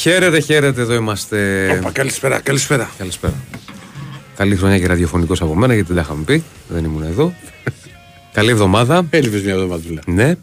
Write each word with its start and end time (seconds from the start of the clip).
Χαίρετε, 0.00 0.40
χαίρετε, 0.40 0.80
εδώ 0.80 0.94
είμαστε. 0.94 1.68
Οπα, 1.80 1.90
καλησπέρα, 1.90 2.40
καλησπέρα. 2.40 2.90
Καλησπέρα. 2.98 3.34
Καλή 4.36 4.56
χρονιά 4.56 4.78
και 4.78 4.86
ραδιοφωνικός 4.86 5.42
από 5.42 5.54
μένα, 5.54 5.74
γιατί 5.74 5.88
δεν 5.92 5.96
τα 5.96 6.02
είχαμε 6.02 6.24
πει. 6.24 6.44
Δεν 6.68 6.84
ήμουν 6.84 7.02
εδώ. 7.02 7.34
Καλή 8.32 8.50
εβδομάδα. 8.50 9.06
Έλειπες 9.10 9.42
μια 9.42 9.52
εβδομάδα. 9.52 9.82
Ναι. 10.06 10.34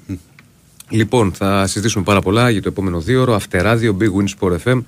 Λοιπόν, 0.89 1.31
θα 1.33 1.67
συζητήσουμε 1.67 2.03
πάρα 2.03 2.21
πολλά 2.21 2.49
για 2.49 2.61
το 2.61 2.67
επόμενο 2.67 2.99
δύο 2.99 3.21
ώρο. 3.21 3.33
Αυτεράδιο 3.33 3.97
Big 3.99 4.05
Win 4.05 4.27
Sport 4.39 4.57
FM 4.63 4.83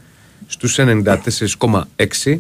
στους 0.48 0.80
94,6. 0.80 2.40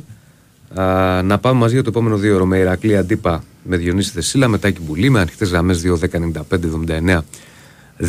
Α, 0.81 1.21
να 1.23 1.37
πάμε 1.37 1.59
μαζί 1.59 1.73
για 1.73 1.83
το 1.83 1.89
επόμενο 1.89 2.17
δύο 2.17 2.35
ώρο 2.35 2.45
με 2.45 2.57
Ηρακλή 2.57 2.97
Αντίπα 2.97 3.43
με 3.63 3.77
Διονύση 3.77 4.11
Θεσίλα, 4.11 4.47
μετά 4.47 4.69
και 4.69 4.79
Μπουλή, 4.81 5.09
με 5.09 5.19
ανοιχτές 5.19 5.49
γραμμές 5.49 5.81
2.10.95.79, 5.85 7.19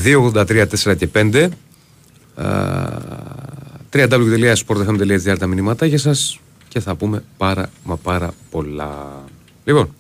2.83, 0.05 0.67
4 0.85 0.97
και 0.97 1.09
5. 1.15 1.49
www.sportfm.gr 3.93 5.37
τα 5.39 5.47
μηνύματα 5.47 5.87
για 5.87 5.99
σας 5.99 6.39
και 6.69 6.81
θα 6.81 6.95
πούμε 6.95 7.25
πάρα 7.37 7.71
μα 7.85 7.97
πάρα 7.97 8.35
πολλά. 8.51 9.25
Λοιπόν, 9.65 9.95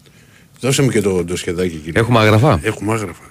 Δώσε 0.60 0.82
μου 0.82 0.88
και 0.90 1.00
το, 1.00 1.24
το 1.24 1.36
σχεδάκι, 1.36 1.76
κύριε. 1.76 2.00
έχουμε 2.00 2.18
αγραφά. 2.18 2.60
Έχουμε 2.62 2.92
άγραφα. 2.92 3.22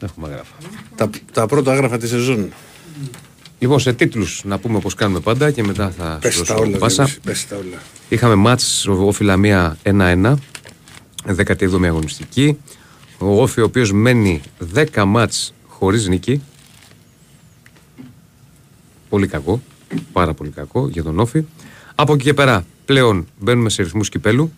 Έχουμε 0.00 0.26
αγραφά. 0.28 0.54
Τα, 0.96 1.10
τα 1.32 1.46
πρώτα 1.46 1.72
άγραφα 1.72 1.98
της 1.98 2.08
σεζόν. 2.10 2.48
Λοιπόν, 3.58 3.80
σε 3.80 3.92
τίτλους 3.92 4.42
να 4.44 4.58
πούμε 4.58 4.76
όπως 4.76 4.94
κάνουμε 4.94 5.20
πάντα 5.20 5.50
και 5.50 5.62
μετά 5.64 5.90
θα 5.90 6.18
Πες 6.20 6.34
σου 6.34 6.44
τα 6.44 6.54
δώσω 6.54 6.66
όλα. 6.68 6.78
πάσα. 6.78 7.04
Διονύση, 7.04 7.20
Πες 7.24 7.46
τα 7.48 7.56
όλα. 7.56 7.78
Είχαμε 8.08 8.34
μάτς 8.34 8.86
ο 8.86 8.92
Όφη 9.06 9.24
Λαμία 9.24 9.76
1-1, 9.82 10.34
17η 11.36 11.84
αγωνιστική. 11.84 12.58
Ο 13.18 13.42
Όφη 13.42 13.60
ο 13.60 13.64
οποίος 13.64 13.92
μένει 13.92 14.40
10 14.74 15.04
μάτς 15.06 15.54
χωρίς 15.68 16.08
νίκη. 16.08 16.42
Πολύ 19.08 19.26
κακό, 19.26 19.62
πάρα 20.12 20.34
πολύ 20.34 20.50
κακό 20.50 20.88
για 20.88 21.02
τον 21.02 21.18
Όφη. 21.18 21.44
Από 21.94 22.12
εκεί 22.14 22.22
και 22.24 22.34
πέρα 22.34 22.64
πλέον 22.84 23.26
μπαίνουμε 23.40 23.68
σε 23.70 23.82
ρυθμούς 23.82 24.08
κυπέλου 24.08 24.52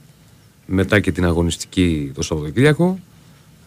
μετά 0.66 1.00
και 1.00 1.12
την 1.12 1.24
αγωνιστική 1.24 2.10
το 2.14 2.22
Σαββατοκύριακο. 2.22 2.98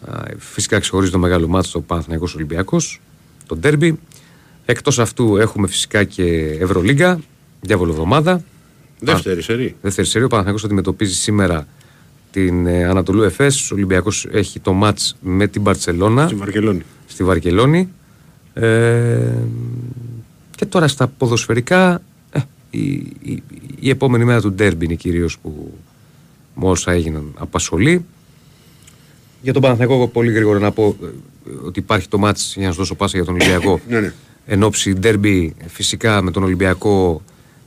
Α, 0.08 0.22
Φυσικά 0.38 0.78
ξεχωρίζει 0.78 1.10
το 1.12 1.18
μεγάλο 1.18 1.48
μάτς 1.48 1.70
το 1.70 1.80
Παναθηναϊκός 1.80 2.34
Ολυμπιακός, 2.34 3.00
το 3.46 3.56
ντέρμπι. 3.56 3.98
Εκτός 4.64 4.98
αυτού 4.98 5.36
έχουμε 5.36 5.66
φυσικά 5.66 6.04
και 6.04 6.24
Ευρωλίγκα, 6.60 7.20
διάβολο 7.60 7.92
εβδομάδα. 7.92 8.42
Δεύτερη 9.00 9.42
σερή. 9.42 9.76
Δεύτερη 9.82 10.06
σερία, 10.06 10.26
ο 10.26 10.28
Παναθηναϊκός 10.28 10.64
αντιμετωπίζει 10.64 11.14
σήμερα 11.14 11.66
την 12.30 12.66
ε, 12.66 12.84
Ανατολού 12.84 13.22
Εφές. 13.22 13.70
Ο 13.70 13.74
Ολυμπιακός 13.74 14.26
έχει 14.30 14.60
το 14.60 14.72
μάτς 14.72 15.16
με 15.20 15.46
την 15.46 15.62
Μπαρτσελώνα 15.62 16.26
Στη 16.26 16.34
Βαρκελόνη. 16.36 16.82
στη 17.06 17.24
Βαρκελόνη. 17.24 17.88
Ε, 18.54 19.18
και 20.54 20.66
τώρα 20.66 20.88
στα 20.88 21.06
ποδοσφαιρικά, 21.08 22.02
ε, 22.30 22.40
η, 22.70 22.82
η, 23.22 23.42
η 23.80 23.88
επόμενη 23.90 24.24
μέρα 24.24 24.40
του 24.40 24.52
ντέρμπι 24.52 24.84
είναι 24.84 24.94
κυρίως 24.94 25.38
που 25.38 25.78
με 26.54 26.68
όσα 26.68 26.92
έγιναν 26.92 27.34
απασχολεί. 27.38 28.04
Για 29.42 29.52
τον 29.52 29.62
Παναθηναϊκό 29.62 30.08
πολύ 30.08 30.32
γρήγορα 30.32 30.58
να 30.58 30.70
πω 30.70 30.96
ε, 31.02 31.06
ότι 31.66 31.78
υπάρχει 31.78 32.08
το 32.08 32.18
μάτς 32.18 32.54
για 32.56 32.66
να 32.66 32.72
σου 32.72 32.78
δώσω 32.78 32.94
πάσα 32.94 33.16
για 33.16 33.26
τον 33.26 33.34
Ολυμπιακό. 33.34 33.80
Ναι, 33.88 34.00
ναι. 34.00 34.12
Εν 34.46 34.62
ώψη 34.62 34.92
ντέρμπι 34.92 35.54
φυσικά 35.66 36.22
με 36.22 36.30
τον 36.30 36.42
Ολυμπιακό 36.42 37.22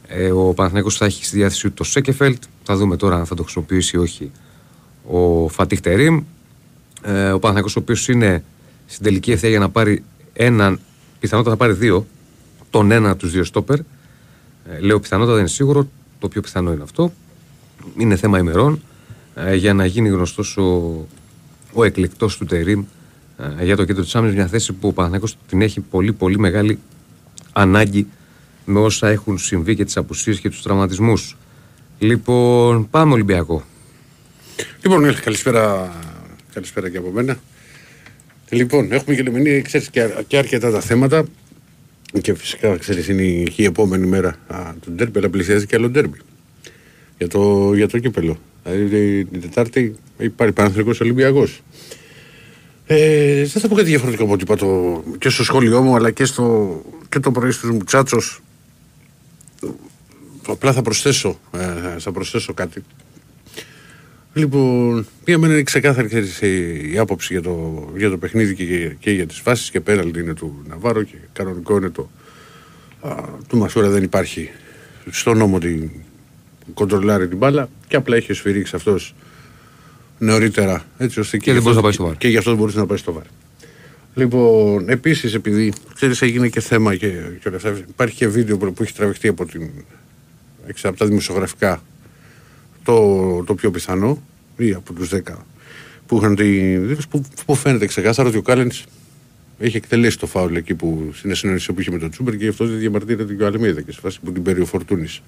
ε, 0.07 0.31
ο 0.31 0.53
Παναθηναϊκός 0.53 0.97
θα 0.97 1.05
έχει 1.05 1.25
στη 1.25 1.37
διάθεσή 1.37 1.67
του 1.67 1.73
το 1.73 1.83
Σέκεφελτ. 1.83 2.43
Θα 2.63 2.75
δούμε 2.75 2.95
τώρα 2.95 3.15
αν 3.15 3.25
θα 3.25 3.35
το 3.35 3.43
χρησιμοποιήσει 3.43 3.95
ή 3.95 3.99
όχι 3.99 4.31
ο 5.09 5.47
Φατίχ 5.47 5.79
Τερίμ. 5.79 6.23
Ε, 7.01 7.31
ο 7.31 7.39
Παναθηναϊκός 7.39 7.75
ο 7.75 7.79
οποίος 7.79 8.07
είναι 8.07 8.43
στην 8.85 9.03
τελική 9.03 9.31
ευθεία 9.31 9.49
για 9.49 9.59
να 9.59 9.69
πάρει 9.69 10.03
έναν, 10.33 10.79
πιθανότατα 11.19 11.55
θα 11.55 11.61
πάρει 11.63 11.73
δύο, 11.73 12.07
τον 12.69 12.91
ένα 12.91 13.09
από 13.09 13.19
τους 13.19 13.31
δύο 13.31 13.43
στόπερ. 13.43 13.79
Ε, 13.79 14.79
λέω 14.79 14.99
πιθανότατα 14.99 15.33
δεν 15.33 15.41
είναι 15.41 15.53
σίγουρο, 15.53 15.87
το 16.19 16.27
πιο 16.27 16.41
πιθανό 16.41 16.71
είναι 16.71 16.83
αυτό. 16.83 17.13
Είναι 17.97 18.15
θέμα 18.15 18.39
ημερών 18.39 18.81
ε, 19.35 19.55
για 19.55 19.73
να 19.73 19.85
γίνει 19.85 20.09
γνωστός 20.09 20.57
ο, 20.57 21.07
ο 21.73 21.83
εκλεκτός 21.83 22.37
του 22.37 22.45
Τερίμ 22.45 22.83
ε, 23.59 23.65
για 23.65 23.75
το 23.75 23.85
κέντρο 23.85 24.03
της 24.03 24.15
άμυνας, 24.15 24.35
μια 24.35 24.47
θέση 24.47 24.73
που 24.73 24.87
ο 24.87 24.93
Παναθηναϊκός 24.93 25.37
την 25.47 25.61
έχει 25.61 25.79
πολύ 25.79 26.13
πολύ 26.13 26.39
μεγάλη 26.39 26.79
ανάγκη 27.53 28.07
με 28.65 28.79
όσα 28.79 29.07
έχουν 29.07 29.37
συμβεί 29.37 29.75
και 29.75 29.85
τις 29.85 29.97
απουσίες 29.97 30.39
και 30.39 30.49
τους 30.49 30.61
τραυματισμούς. 30.61 31.37
Λοιπόν, 31.99 32.89
πάμε 32.89 33.13
Ολυμπιακό. 33.13 33.63
Λοιπόν, 34.81 35.05
έλα, 35.05 35.19
καλησπέρα, 35.19 35.93
καλησπέρα 36.53 36.89
και 36.89 36.97
από 36.97 37.09
μένα. 37.09 37.37
Λοιπόν, 38.49 38.91
έχουμε 38.91 39.15
και 39.15 39.23
λεμινή, 39.23 39.61
ξέρεις, 39.61 39.89
και, 39.89 40.09
και 40.27 40.37
αρκετά 40.37 40.71
τα 40.71 40.79
θέματα. 40.79 41.25
Και 42.21 42.33
φυσικά, 42.33 42.77
ξέρεις, 42.77 43.07
είναι 43.07 43.21
η, 43.21 43.53
η 43.55 43.63
επόμενη 43.63 44.05
μέρα 44.05 44.35
α, 44.47 44.73
του 44.81 44.91
ντέρμπι, 44.91 45.19
αλλά 45.19 45.29
πλησιάζει 45.29 45.65
και 45.65 45.75
άλλο 45.75 45.89
ντέρμπι. 45.89 46.17
Για 47.17 47.27
το, 47.27 47.73
για 47.73 47.87
το 47.87 47.99
κύπελο. 47.99 48.39
Δηλαδή, 48.63 49.25
την 49.25 49.41
Τετάρτη 49.41 49.95
υπάρχει 50.17 50.53
Παναθηνικός 50.53 51.01
Ολυμπιακός. 51.01 51.61
Ε, 52.85 53.35
δεν 53.45 53.61
θα 53.61 53.67
πω 53.67 53.75
κάτι 53.75 53.87
διαφορετικό 53.89 54.23
από 54.23 54.33
ό,τι 54.33 54.43
είπα 54.43 54.55
το, 54.55 55.03
και 55.17 55.29
στο 55.29 55.43
σχόλιο 55.43 55.81
μου, 55.81 55.95
αλλά 55.95 56.11
και, 56.11 56.25
στο, 56.25 56.81
και 57.09 57.19
το 57.19 57.31
πρωί 57.31 57.51
στους 57.51 57.69
Μουτσάτσος. 57.69 58.41
Απλά 60.47 60.73
θα 60.73 60.81
προσθέσω, 60.81 61.39
ε, 61.51 61.99
θα 61.99 62.11
προσθέσω 62.11 62.53
κάτι. 62.53 62.83
Λοιπόν, 64.37 65.07
μία 65.25 65.37
μένα 65.37 65.53
είναι 65.53 65.63
ξεκάθαρη 65.63 66.07
ξέρεις, 66.07 66.41
η, 66.41 66.91
η 66.93 66.97
άποψη 66.97 67.33
για 67.33 67.41
το, 67.41 67.87
για 67.97 68.09
το 68.09 68.17
παιχνίδι 68.17 68.55
και, 68.55 68.95
και 68.99 69.11
για 69.11 69.25
τις 69.25 69.39
φάσεις 69.39 69.71
και 69.71 69.79
πέραλτι 69.81 70.19
είναι 70.19 70.33
του 70.33 70.63
Ναβάρο 70.67 71.03
και 71.03 71.15
κανονικό 71.33 71.77
είναι 71.77 71.89
το 71.89 72.09
α, 73.01 73.15
του 73.47 73.57
Μασούρα 73.57 73.89
δεν 73.89 74.03
υπάρχει 74.03 74.49
στο 75.09 75.33
νόμο 75.33 75.55
ότι 75.55 76.03
κοντρολάρει 76.73 77.27
την 77.27 77.37
μπάλα 77.37 77.69
και 77.87 77.95
απλά 77.95 78.15
έχει 78.15 78.33
σφυρίξει 78.33 78.75
αυτός 78.75 79.15
νωρίτερα 80.19 80.85
έτσι 80.97 81.19
ώστε 81.19 81.37
Και 81.37 81.51
δεν 81.51 81.53
γι' 81.53 81.59
μπορούσε 81.69 81.79
αυτό- 81.79 81.81
να 81.81 81.81
πάει 81.81 81.91
στο 81.93 82.03
βάρ. 82.03 82.17
Και 82.17 82.27
γι' 82.27 82.37
αυτό 82.37 82.49
δεν 82.49 82.59
μπορούσε 82.59 82.77
να 82.79 82.85
πάει 82.85 82.97
στο 82.97 83.13
βάρ. 83.13 83.23
Λοιπόν, 84.15 84.89
επίσης 84.89 85.33
επειδή 85.33 85.73
ξέρεις 85.95 86.21
έγινε 86.21 86.47
και 86.47 86.59
θέμα 86.59 86.95
και, 86.95 87.07
και 87.41 87.47
όλα 87.47 87.57
αυτά, 87.57 87.69
υπάρχει 87.89 88.15
και 88.15 88.27
βίντεο 88.27 88.57
που 88.57 88.73
που 88.73 88.83
έχει 88.83 88.93
τραβηχτεί 88.93 89.27
από, 89.27 89.45
την, 89.45 89.69
έξω 90.67 90.89
από 90.89 90.97
τα 90.97 91.05
δημοσιογραφικά 91.05 91.83
το, 92.87 93.43
το 93.43 93.55
πιο 93.55 93.71
πιθανό 93.71 94.23
ή 94.57 94.73
από 94.73 94.93
τους 94.93 95.09
10 95.13 95.19
που 96.05 96.17
είχαν 96.17 96.35
τη 96.35 96.77
που, 97.09 97.23
που 97.45 97.55
φαίνεται 97.55 97.85
ξεκάθαρα 97.85 98.27
ότι 98.27 98.37
ο 98.37 98.41
Κάλενς 98.41 98.83
έχει 99.59 99.77
εκτελέσει 99.77 100.19
το 100.19 100.27
φάουλ 100.27 100.55
εκεί 100.55 100.73
που 100.73 101.09
στην 101.13 101.35
συνεννόηση 101.35 101.73
που 101.73 101.81
είχε 101.81 101.91
με 101.91 101.97
τον 101.97 102.09
Τσούμπερ 102.09 102.35
και 102.35 102.43
γι' 102.43 102.49
αυτό 102.49 102.65
δεν 102.65 102.77
διαμαρτύρεται 102.77 103.33
και 103.33 103.43
ο 103.43 103.45
Αλμίδα 103.45 103.81
και 103.81 103.91
σε 103.91 103.99
φάση 103.99 104.19
που 104.19 104.31
την 104.31 104.43
παίρνει 104.43 104.61
ο 104.61 104.65
Φορτούνης. 104.65 105.21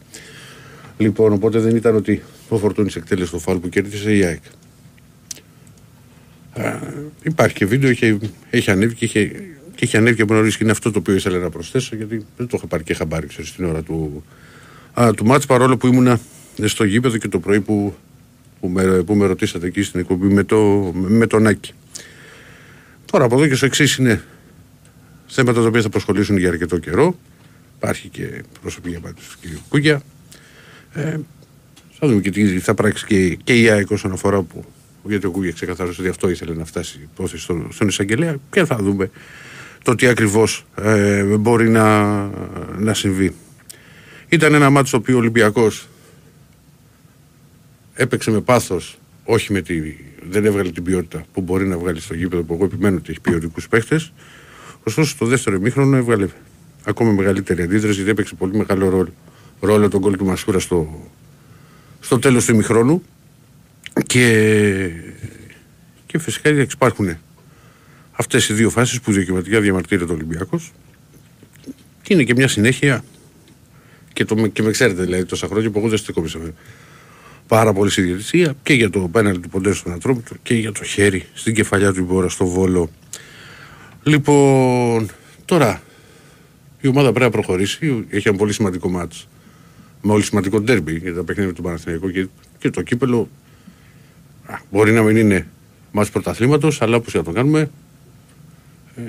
Λοιπόν, 0.98 1.34
οπότε 1.34 1.60
δεν 1.60 1.76
ήταν 1.76 1.96
ότι 1.96 2.22
ο 2.50 2.58
Φορτούνης 2.58 2.96
εκτέλεσε 2.96 3.32
το 3.32 3.40
φάουλ 3.40 3.58
που 3.58 3.70
κέρδισε 3.70 4.16
η 4.16 4.24
ΑΕΚ. 4.24 4.44
Α, 6.54 6.80
υπάρχει 7.24 7.56
και 7.56 7.66
βίντεο, 7.66 7.90
έχει, 7.90 8.20
έχει 8.50 8.72
ανέβει 8.72 8.94
και 8.94 9.06
έχει, 9.06 9.32
και 9.76 9.86
έχει 9.86 9.98
ανέβει 9.98 10.16
και 10.16 10.22
από 10.22 10.34
νωρίς 10.34 10.58
και 10.58 10.64
είναι 10.64 10.72
αυτό 10.72 10.92
το 10.92 11.00
οποίο 11.00 11.14
ήθελα 11.14 11.38
να 11.38 11.50
προσθέσω 11.50 11.96
γιατί 11.96 12.26
δεν 12.38 12.48
το 12.48 12.58
είχα 12.58 12.68
πάρει 12.68 12.84
και 12.84 12.94
χαμπάρι 12.94 13.28
ξέρεις, 13.28 13.50
στην 13.50 13.66
ώρα 13.66 13.82
του, 13.82 14.24
α, 14.94 15.12
του 15.14 15.26
μάτς 15.26 15.46
παρόλο 15.46 15.78
που 15.78 15.88
ήμουνα 15.88 16.20
στο 16.68 16.84
γήπεδο 16.84 17.18
και 17.18 17.28
το 17.28 17.40
πρωί 17.40 17.60
που, 17.60 17.96
που, 18.60 18.68
με, 18.68 18.84
που 18.84 19.16
με 19.16 19.26
ρωτήσατε 19.26 19.68
εκεί 19.68 19.82
στην 19.82 20.00
εκπομπή 20.00 20.28
με, 20.28 20.44
το, 20.44 20.92
με 20.94 21.28
τον 21.28 21.48
Άκη. 21.48 21.74
Τώρα 23.06 23.26
από 23.26 23.36
εδώ 23.36 23.48
και 23.48 23.56
στο 23.56 23.66
εξής 23.66 23.96
είναι 23.96 24.24
θέματα 25.28 25.62
τα 25.62 25.68
οποία 25.68 25.82
θα 25.82 25.88
απασχολήσουν 25.88 26.38
για 26.38 26.50
αρκετό 26.50 26.78
καιρό. 26.78 27.16
Υπάρχει 27.78 28.08
και 28.08 28.44
προσωπική 28.62 28.96
απάντηση 28.96 29.28
του 29.30 29.38
κ. 29.42 29.60
Κούγια. 29.70 30.02
Ε, 30.94 31.18
θα 32.00 32.08
δούμε 32.08 32.22
και 32.22 32.32
τι 32.32 32.60
θα 32.60 32.74
πράξει 32.74 33.06
και, 33.06 33.36
και 33.44 33.62
η 33.62 33.70
ΑΕΚ 33.70 33.92
όσον 33.92 34.12
αφορά 34.12 34.42
που 34.42 34.66
γιατί 35.04 35.26
ο 35.26 35.32
Κούγια 35.32 35.52
ξεκαθάρισε 35.52 36.02
ότι 36.02 36.10
αυτό 36.10 36.30
ήθελε 36.30 36.54
να 36.54 36.66
φτάσει 36.66 36.98
η 36.98 37.08
υπόθεση 37.14 37.44
στον, 37.44 37.68
στον 37.72 37.88
εισαγγελέα 37.88 38.36
και 38.52 38.66
θα 38.66 38.76
δούμε 38.76 39.10
το 39.84 39.96
τι 39.96 40.08
ακριβώς 40.08 40.66
ε, 40.76 41.24
μπορεί 41.24 41.70
να, 41.70 42.14
να 42.78 42.94
συμβεί. 42.94 43.36
Ήταν 44.30 44.54
ένα 44.54 44.70
μάτι 44.70 44.88
στο 44.88 44.98
οποίο 44.98 45.16
ο 45.16 45.20
Ολυμπιακός 45.20 45.88
έπαιξε 48.00 48.32
με 48.32 48.42
πάθος 48.42 48.98
όχι 49.24 49.54
με 49.54 49.62
τη, 49.62 49.96
δεν 50.30 50.46
έβγαλε 50.46 50.72
την 50.72 50.84
ποιότητα 50.84 51.26
που 51.34 51.42
μπορεί 51.42 51.68
να 51.68 51.78
βγάλει 51.78 52.02
στο 52.02 52.14
γήπεδο 52.14 52.44
που 52.44 52.54
εγώ 52.54 52.66
επιμένω 52.66 52.98
ότι 52.98 53.12
έχει 53.12 53.22
ποιοτικού 53.22 53.62
παίχτες. 53.70 54.14
Ωστόσο, 54.84 55.10
στο 55.10 55.26
δεύτερο 55.26 55.56
ημίχρονο 55.56 55.98
έβγαλε 55.98 56.28
ακόμα 56.84 57.12
μεγαλύτερη 57.12 57.62
αντίδραση 57.62 57.96
γιατί 57.96 58.10
έπαιξε 58.10 58.36
πολύ 58.36 58.58
μεγάλο 58.58 58.90
ρόλο, 58.90 59.14
ρόλο 59.60 59.90
τον 59.90 60.00
γκολ 60.00 60.16
του 60.16 60.26
Μασούρα 60.26 60.60
στο, 60.60 61.10
στο 62.00 62.20
τέλος 62.20 62.46
του 62.46 62.54
ημιχρόνου. 62.54 63.04
Και, 64.06 64.90
και 66.06 66.20
φυσικά 66.20 66.50
υπάρχουν 66.50 67.18
αυτές 68.12 68.50
οι 68.50 68.54
δύο 68.54 68.70
φάσεις 68.70 69.02
που 69.02 69.12
δικαιωματικά 69.12 69.60
διαμαρτύρεται 69.60 70.12
ο 70.12 70.16
Ολυμπιακός. 70.16 70.72
Και 72.02 72.14
είναι 72.14 72.24
και 72.24 72.34
μια 72.34 72.48
συνέχεια. 72.48 73.04
Και, 74.14 74.26
το, 74.26 74.48
και 74.48 74.64
με 74.64 74.72
ξέρετε 74.72 75.04
δηλαδή 75.04 75.26
τόσα 75.26 75.48
χρόνια 75.48 75.70
που 75.70 75.80
εγώ 75.80 75.90
δεν 75.90 75.98
στεκόμαι 75.98 76.28
σε 76.28 76.38
πάρα 77.50 77.74
πολύ 77.74 77.90
στη 77.90 78.02
διαιτησία 78.02 78.56
και 78.64 78.74
για 78.74 78.90
το 78.90 79.00
πέναλ 79.00 79.40
του 79.40 79.50
Ποντέ 79.50 79.74
στον 79.74 79.94
Ατρόμητο 79.94 80.36
και 80.44 80.54
για 80.54 80.72
το 80.72 80.84
χέρι 80.84 81.26
στην 81.34 81.54
κεφαλιά 81.54 81.94
του 81.94 82.00
Ιμπόρα 82.00 82.30
στο 82.30 82.46
Βόλο. 82.46 82.90
Λοιπόν, 84.04 85.10
τώρα 85.46 85.82
Η 86.82 86.88
ομάδα 86.88 87.10
πρέπει 87.10 87.26
να 87.26 87.32
προχωρήσει. 87.32 88.06
Έχει 88.10 88.28
ένα 88.28 88.38
πολύ 88.38 88.54
σημαντικό 88.54 88.90
μάτσο. 88.90 89.28
Με 90.02 90.12
όλη 90.12 90.24
σημαντικό 90.24 90.62
ντέρμπι 90.62 90.98
για 90.98 91.14
τα 91.14 91.24
παιχνίδια 91.24 91.54
του 91.54 91.62
Παναθηναϊκού 91.62 92.12
και, 92.12 92.28
και 92.58 92.70
το 92.70 92.82
κύπελο. 92.82 93.30
Α, 94.46 94.58
μπορεί 94.72 94.92
να 94.92 95.02
μην 95.02 95.16
είναι 95.16 95.48
μάτς 95.92 96.10
πρωταθλήματος, 96.10 96.82
αλλά 96.82 96.96
όπως 96.96 97.12
για 97.12 97.24
το 97.24 97.32
κάνουμε. 97.32 97.70
Ε, 98.96 99.02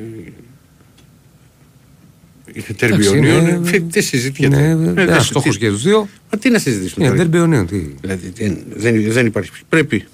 είναι 2.52 2.64
τέρμπι 2.76 3.04
Ιωνίων. 3.04 3.46
είναι- 3.46 3.70
ε, 3.72 3.80
Τι 3.80 4.00
συζητιέται. 4.00 4.56
Είναι 4.56 4.66
Ε, 4.66 5.02
ένα 5.02 5.12
δεν- 5.12 5.20
στόχο 5.20 5.48
τι- 5.50 5.58
για 5.58 5.70
τους 5.70 5.82
δύο. 5.82 6.08
Μα 6.32 6.38
τι 6.38 6.50
να 6.50 6.58
συζητήσουμε. 6.58 7.04
Είναι 7.06 7.14
τώρα. 7.16 7.28
δεν 7.28 7.40
Ιωνίων. 7.40 7.66
Τι; 7.66 7.78
Δηλαδή 7.78 8.32
δεν, 8.36 8.58
δεν, 8.74 9.12
δεν 9.12 9.26
υπάρχει. 9.26 9.50
Πρέπει 9.68 10.04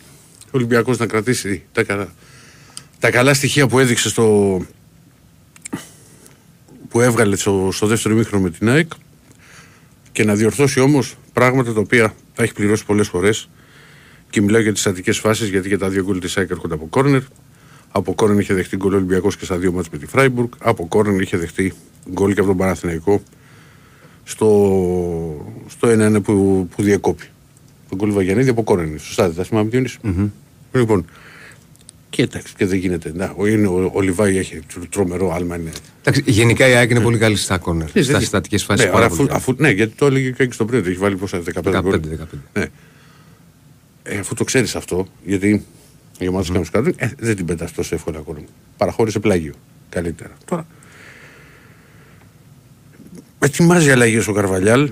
ο 0.45 0.49
Ολυμπιακός 0.51 0.99
να 0.99 1.07
κρατήσει 1.07 1.63
τα 1.73 1.83
καλά, 1.83 2.13
τα 2.99 3.11
καλά 3.11 3.35
στοιχεία 3.35 3.67
που 3.67 3.79
έδειξε 3.79 4.09
στο. 4.09 4.67
που 6.89 7.01
έβγαλε 7.01 7.37
στο, 7.37 7.69
στο 7.73 7.87
δεύτερο 7.87 8.15
μήχρονο 8.15 8.43
με 8.43 8.51
την 8.51 8.69
ΑΕΚ 8.69 8.91
και 10.13 10.25
να 10.25 10.35
διορθώσει 10.35 10.81
όμως 10.81 11.15
πράγματα 11.33 11.73
τα 11.73 11.81
οποία 11.81 12.15
τα 12.35 12.43
έχει 12.43 12.53
πληρώσει 12.53 12.85
πολλές 12.85 13.09
φορές. 13.09 13.49
Και 14.31 14.41
μιλάω 14.43 14.61
για 14.61 14.73
τις 14.73 14.81
στατικές 14.81 15.19
φάσεις 15.19 15.49
γιατί 15.49 15.69
και 15.69 15.77
τα 15.79 15.89
δύο 15.89 16.03
γκολ 16.05 16.19
της 16.21 16.37
ΑΕΚ 16.37 16.51
έρχονται 16.51 16.75
από 16.75 16.87
κόρνερ. 16.87 17.21
Από 17.91 18.15
κόρνερ 18.15 18.41
είχε 18.41 18.55
δεχτεί 18.55 18.77
γκολ 18.77 18.93
ο 18.93 18.97
Ολυμπιακός 18.97 19.37
και 19.37 19.45
στα 19.45 19.57
δύο 19.57 19.73
μάτς 19.73 19.89
με 19.91 19.99
τη 19.99 20.07
Φράιμπουργκ. 20.07 20.49
Από 20.59 20.87
κόρνερ 20.87 21.21
είχε 21.21 21.37
δεχτεί 21.37 21.73
γκολ 22.13 22.35
και 22.35 22.41
από 22.41 22.49
τον 22.49 22.59
Παναθηναϊκό 22.59 23.23
στο, 24.25 24.47
στο 25.69 25.89
1-1 26.17 26.23
που, 26.23 26.69
που 26.77 26.83
διεκόπη. 26.83 27.25
Τον 27.89 27.99
γκολ 27.99 28.13
Βαγιανίδη 28.13 28.49
από 28.49 28.63
κόρνερ. 28.63 28.99
Σωστά, 29.01 29.27
δεν 29.27 29.37
τα 29.37 29.45
θυμάμαι 29.45 29.71
τι 29.71 29.77
είναι. 29.77 30.31
Λοιπόν, 30.73 31.05
και 32.11 32.23
εντάξει, 32.23 32.55
και 32.57 32.67
δεν 32.67 32.79
γίνεται. 32.79 33.13
Να, 33.15 33.33
ο, 33.37 33.47
είναι, 33.47 33.67
ο, 33.67 33.91
ο 33.95 34.01
Λιβάη 34.01 34.39
έχει 34.39 34.61
τρο- 34.75 34.89
τρομερό 34.89 35.33
άλμα. 35.35 35.57
Είναι. 35.57 35.71
Εντάξει, 36.03 36.23
γενικά 36.31 36.69
η 36.69 36.73
ΑΕΚ 36.75 36.91
είναι 36.91 37.01
πολύ 37.01 37.19
καλή 37.19 37.37
στα 37.37 37.59
κόρνερ. 37.59 37.89
Ναι, 37.95 38.03
Στα 38.03 38.13
δεν- 38.13 38.21
συστατικές 38.21 38.65
φάσεις. 38.65 38.85
Ναι, 38.85 38.91
αλλά 38.95 39.05
αφού, 39.07 39.27
αφού, 39.31 39.55
ναι, 39.59 39.71
γιατί 39.71 39.95
το 39.97 40.07
έλεγε 40.07 40.31
και 40.31 40.49
στο 40.53 40.65
πριν, 40.65 40.81
ότι 40.81 40.89
έχει 40.91 40.99
βάλει 40.99 41.17
πόσα 41.17 41.43
15 41.55 41.75
15-15. 41.75 41.81
γκολ. 41.83 42.01
Ναι. 42.53 42.65
Ε, 44.03 44.19
αφού 44.19 44.35
το 44.35 44.45
ξέρεις 44.45 44.77
αυτό, 44.77 45.07
γιατί 45.25 45.65
η 46.19 46.29
ομάδα 46.29 46.61
mm. 46.61 46.65
κάτω, 46.73 46.91
ε, 46.97 47.11
δεν 47.19 47.37
την 47.37 47.47
πετάς 47.47 47.73
τόσο 47.73 47.95
εύκολα 47.95 48.19
ακόμα. 48.19 48.39
Παραχώρησε 48.77 49.19
πλάγιο. 49.19 49.55
Καλύτερα. 49.89 50.31
Τώρα. 50.45 50.67
Ετοιμάζει 53.39 53.91
αλλαγέ 53.91 54.23
ο 54.29 54.33
Καρβαλιάλ. 54.33 54.91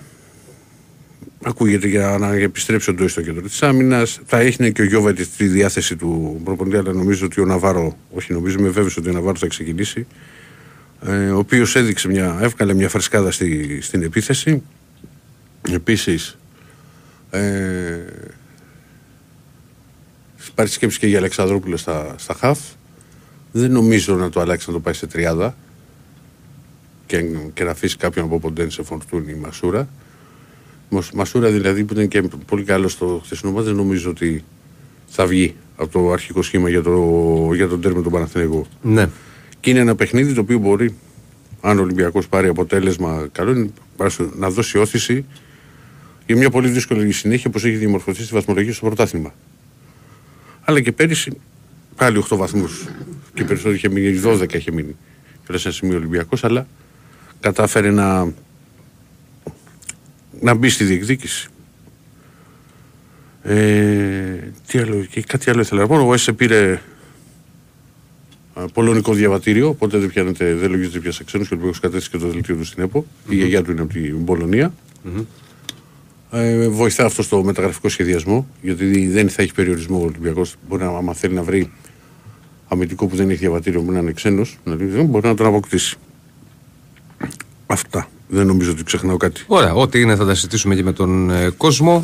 Ακούγεται 1.46 1.88
για 1.88 2.16
να 2.20 2.32
επιστρέψει 2.34 2.90
ο 2.90 2.94
Ντόι 2.94 3.08
στο 3.08 3.22
κέντρο 3.22 3.42
της 3.42 3.62
άμυνας. 3.62 4.20
Θα 4.26 4.38
έχει 4.38 4.72
και 4.72 4.82
ο 4.82 4.84
Γιώβετ 4.84 5.20
στη 5.20 5.46
διάθεση 5.46 5.96
του 5.96 6.40
προπονητή, 6.44 6.76
αλλά 6.76 6.92
νομίζω 6.92 7.26
ότι 7.26 7.40
ο 7.40 7.44
Ναβάρο, 7.44 7.96
όχι 8.10 8.32
νομίζω, 8.32 8.58
είμαι 8.58 8.68
βέβαιος 8.68 8.96
ότι 8.96 9.08
ο 9.08 9.12
Ναβάρο 9.12 9.36
θα 9.36 9.46
ξεκινήσει. 9.46 10.06
Ε, 11.06 11.30
ο 11.30 11.38
οποίος 11.38 11.76
έδειξε 11.76 12.08
μια, 12.08 12.38
έβγαλε 12.40 12.74
μια 12.74 12.88
φρεσκάδα 12.88 13.30
στη, 13.30 13.78
στην 13.80 14.02
επίθεση. 14.02 14.62
Επίσης, 15.72 16.38
ε, 17.30 17.40
υπάρχει 20.50 20.72
σκέψη 20.72 20.98
και 20.98 21.06
για 21.06 21.18
Αλεξανδρόπουλο 21.18 21.76
στα, 21.76 22.14
στα 22.18 22.34
χαφ. 22.34 22.58
Δεν 23.52 23.70
νομίζω 23.70 24.14
να 24.14 24.30
το 24.30 24.40
αλλάξει 24.40 24.68
να 24.68 24.74
το 24.74 24.80
πάει 24.80 24.94
σε 24.94 25.06
τριάδα 25.06 25.56
και, 27.06 27.24
και 27.54 27.64
να 27.64 27.70
αφήσει 27.70 27.96
κάποιον 27.96 28.24
από 28.24 28.38
Ποντέν 28.40 28.70
σε 28.70 28.82
φορτούνη 28.82 29.30
η 29.30 29.34
Μασούρα. 29.34 29.88
Μος- 30.88 31.12
Μασούρα 31.12 31.50
δηλαδή 31.50 31.84
που 31.84 31.92
ήταν 31.92 32.08
και 32.08 32.22
πολύ 32.22 32.64
καλός 32.64 32.92
στο 32.92 33.20
χθεσινό 33.24 33.52
μάτι, 33.52 33.66
δεν 33.66 33.74
νομίζω 33.74 34.10
ότι 34.10 34.44
θα 35.06 35.26
βγει 35.26 35.54
από 35.76 35.92
το 35.92 36.12
αρχικό 36.12 36.42
σχήμα 36.42 36.68
για, 36.68 36.82
το, 36.82 37.50
για 37.54 37.68
τον 37.68 37.80
τέρμινο 37.80 38.02
του 38.02 38.10
Παναθηναϊκού. 38.10 38.66
Ναι. 38.82 39.08
Και 39.60 39.70
είναι 39.70 39.78
ένα 39.78 39.94
παιχνίδι 39.94 40.32
το 40.32 40.40
οποίο 40.40 40.58
μπορεί, 40.58 40.94
αν 41.60 41.78
ο 41.78 41.82
Ολυμπιακός 41.82 42.28
πάρει 42.28 42.48
αποτέλεσμα 42.48 43.28
καλό, 43.32 43.50
είναι 43.50 43.70
να 44.36 44.50
δώσει 44.50 44.78
όθηση 44.78 45.24
για 46.26 46.36
μια 46.36 46.50
πολύ 46.50 46.68
δύσκολη 46.68 47.12
συνέχεια 47.12 47.44
όπως 47.48 47.64
έχει 47.64 47.76
διαμορφωθεί 47.76 48.22
στη 48.22 48.34
βαθμολογία 48.34 48.72
στο 48.72 48.86
πρωτάθλημα. 48.86 49.34
Αλλά 50.64 50.80
και 50.80 50.92
πέρυσι 50.92 51.40
πάλι 51.96 52.24
8 52.30 52.36
βαθμούς. 52.36 52.88
Και 53.34 53.44
περισσότερο 53.44 53.74
είχε 53.74 53.88
μείνει, 53.88 54.20
12 54.24 54.52
είχε 54.54 54.72
μείνει. 54.72 54.96
Και 55.46 55.58
σε 55.58 55.68
ένα 55.68 55.76
σημείο 55.76 55.96
Ολυμπιακός, 55.96 56.44
αλλά 56.44 56.66
κατάφερε 57.40 57.90
να, 57.90 58.32
να 60.40 60.54
μπει 60.54 60.68
στη 60.68 60.84
διεκδίκηση. 60.84 61.48
Ε, 63.42 64.52
τι 64.66 64.78
άλλο, 64.78 65.06
και 65.10 65.22
κάτι 65.22 65.50
άλλο 65.50 65.60
ήθελα 65.60 65.80
να 65.80 65.86
πω. 65.86 66.06
Ο 66.06 66.14
ΕΣΕ 66.14 66.32
πήρε 66.32 66.80
α, 68.54 68.64
πολωνικό 68.72 69.12
διαβατήριο, 69.12 69.68
οπότε 69.68 69.98
δεν, 69.98 70.08
πιάνεται, 70.08 70.54
δεν 70.54 70.70
λογίζεται 70.70 70.98
πια 70.98 71.12
σε 71.12 71.24
ξένους 71.24 71.48
και 71.48 71.54
ο 71.54 71.56
Ολυμπιακός 71.56 71.80
κατέστησε 71.80 72.16
και 72.16 72.24
το 72.24 72.30
δελτίο 72.30 72.56
του 72.56 72.64
στην 72.64 72.82
ΕΠΟ. 72.82 73.06
Η 73.28 73.34
γιαγιά 73.34 73.62
του 73.62 73.70
είναι 73.70 73.80
από 73.80 73.92
την 73.92 74.24
πολωνια 74.24 74.74
Ε, 76.34 76.68
βοηθά 76.68 77.04
αυτό 77.04 77.22
στο 77.22 77.42
μεταγραφικό 77.42 77.88
σχεδιασμό, 77.88 78.46
γιατί 78.62 79.08
δεν 79.08 79.28
θα 79.28 79.42
έχει 79.42 79.52
περιορισμό 79.52 80.00
ο 80.00 80.04
Ολυμπιακός. 80.04 80.54
Μπορεί 80.68 80.82
να, 80.82 80.88
άμα 80.88 81.14
θέλει 81.14 81.34
να 81.34 81.42
βρει 81.42 81.70
αμυντικό 82.68 83.06
που 83.06 83.16
δεν 83.16 83.30
έχει 83.30 83.38
διαβατήριο, 83.38 83.80
μπορεί 83.80 83.94
να 83.94 84.00
είναι 84.00 84.12
ξένος, 84.12 84.58
μπορεί 85.04 85.26
να 85.26 85.34
τον 85.34 85.46
αποκτήσει. 85.46 85.96
Αυτά. 87.66 88.08
Δεν 88.28 88.46
νομίζω 88.46 88.70
ότι 88.70 88.84
ξεχνάω 88.84 89.16
κάτι. 89.16 89.42
Ωραία, 89.46 89.74
ό,τι 89.74 90.00
είναι 90.00 90.16
θα 90.16 90.26
τα 90.26 90.34
συζητήσουμε 90.34 90.74
και 90.74 90.82
με 90.82 90.92
τον 90.92 91.30
ε, 91.30 91.50
κόσμο. 91.56 92.00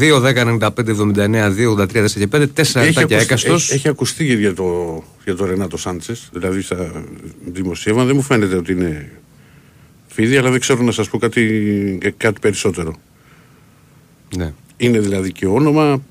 2, 0.00 0.22
10, 0.22 0.58
95, 0.60 0.70
79, 0.70 1.52
2, 1.56 1.76
83, 1.78 2.04
4 2.04 2.10
και 2.10 2.28
5, 2.32 2.36
4 2.36 2.46
λεπτά 2.56 2.82
και 2.82 3.00
ακουστεί, 3.00 3.14
έκαστος. 3.14 3.64
έχει, 3.64 3.74
έχει 3.74 3.88
ακουστεί 3.88 4.24
για 4.24 4.54
το, 4.54 5.02
για 5.24 5.34
το 5.34 5.44
Ρενάτο 5.44 5.76
Σάντσες. 5.76 6.28
Δηλαδή 6.32 6.62
στα 6.62 7.04
δημοσίευμα 7.44 8.04
δεν 8.04 8.16
μου 8.16 8.22
φαίνεται 8.22 8.56
ότι 8.56 8.72
είναι 8.72 9.10
φίδι, 10.06 10.36
αλλά 10.36 10.50
δεν 10.50 10.60
ξέρω 10.60 10.82
να 10.82 10.92
σας 10.92 11.08
πω 11.08 11.18
κάτι, 11.18 12.14
κάτι 12.16 12.40
περισσότερο. 12.40 12.94
Ναι. 14.36 14.52
Είναι 14.76 14.98
δηλαδή 15.00 15.32
και 15.32 15.46
όνομα, 15.46 16.02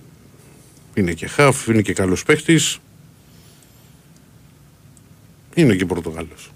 είναι 0.93 1.13
και 1.13 1.27
χαφ, 1.27 1.67
είναι 1.67 1.81
και 1.81 1.93
καλός 1.93 2.23
παίχτης. 2.23 2.79
Είναι 5.55 5.75
και 5.75 5.85
Πορτογάλος. 5.85 6.51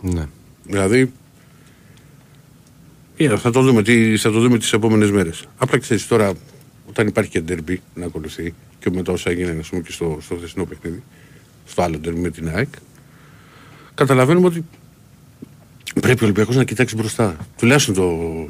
ναι. 0.00 0.28
Δηλαδή, 0.64 1.12
yeah, 3.18 3.36
θα 3.38 3.50
το 3.50 3.62
δούμε, 3.62 3.82
τι, 3.82 4.16
θα 4.16 4.30
το 4.30 4.40
δούμε 4.40 4.58
τις 4.58 4.72
επόμενες 4.72 5.10
μέρες. 5.10 5.44
Απλά 5.58 5.78
ξέρεις 5.78 6.06
τώρα, 6.06 6.32
όταν 6.88 7.06
υπάρχει 7.06 7.30
και 7.30 7.40
ντερμπι 7.40 7.82
να 7.94 8.06
ακολουθεί 8.06 8.54
και 8.78 8.90
μετά 8.90 9.12
όσα 9.12 9.30
έγινε 9.30 9.56
ας 9.60 9.68
πούμε, 9.68 9.82
και 9.82 9.92
στο, 9.92 10.18
στο 10.22 10.36
χθεσινό 10.36 10.64
παιχνίδι, 10.64 11.02
στο 11.66 11.82
άλλο 11.82 11.98
ντερμπι 11.98 12.20
με 12.20 12.30
την 12.30 12.48
ΑΕΚ, 12.48 12.68
καταλαβαίνουμε 13.94 14.46
ότι 14.46 14.64
πρέπει 16.00 16.22
ο 16.22 16.24
Ολυμπιακός 16.24 16.56
να 16.56 16.64
κοιτάξει 16.64 16.96
μπροστά. 16.96 17.36
Τουλάχιστον 17.58 17.94
το, 17.94 18.48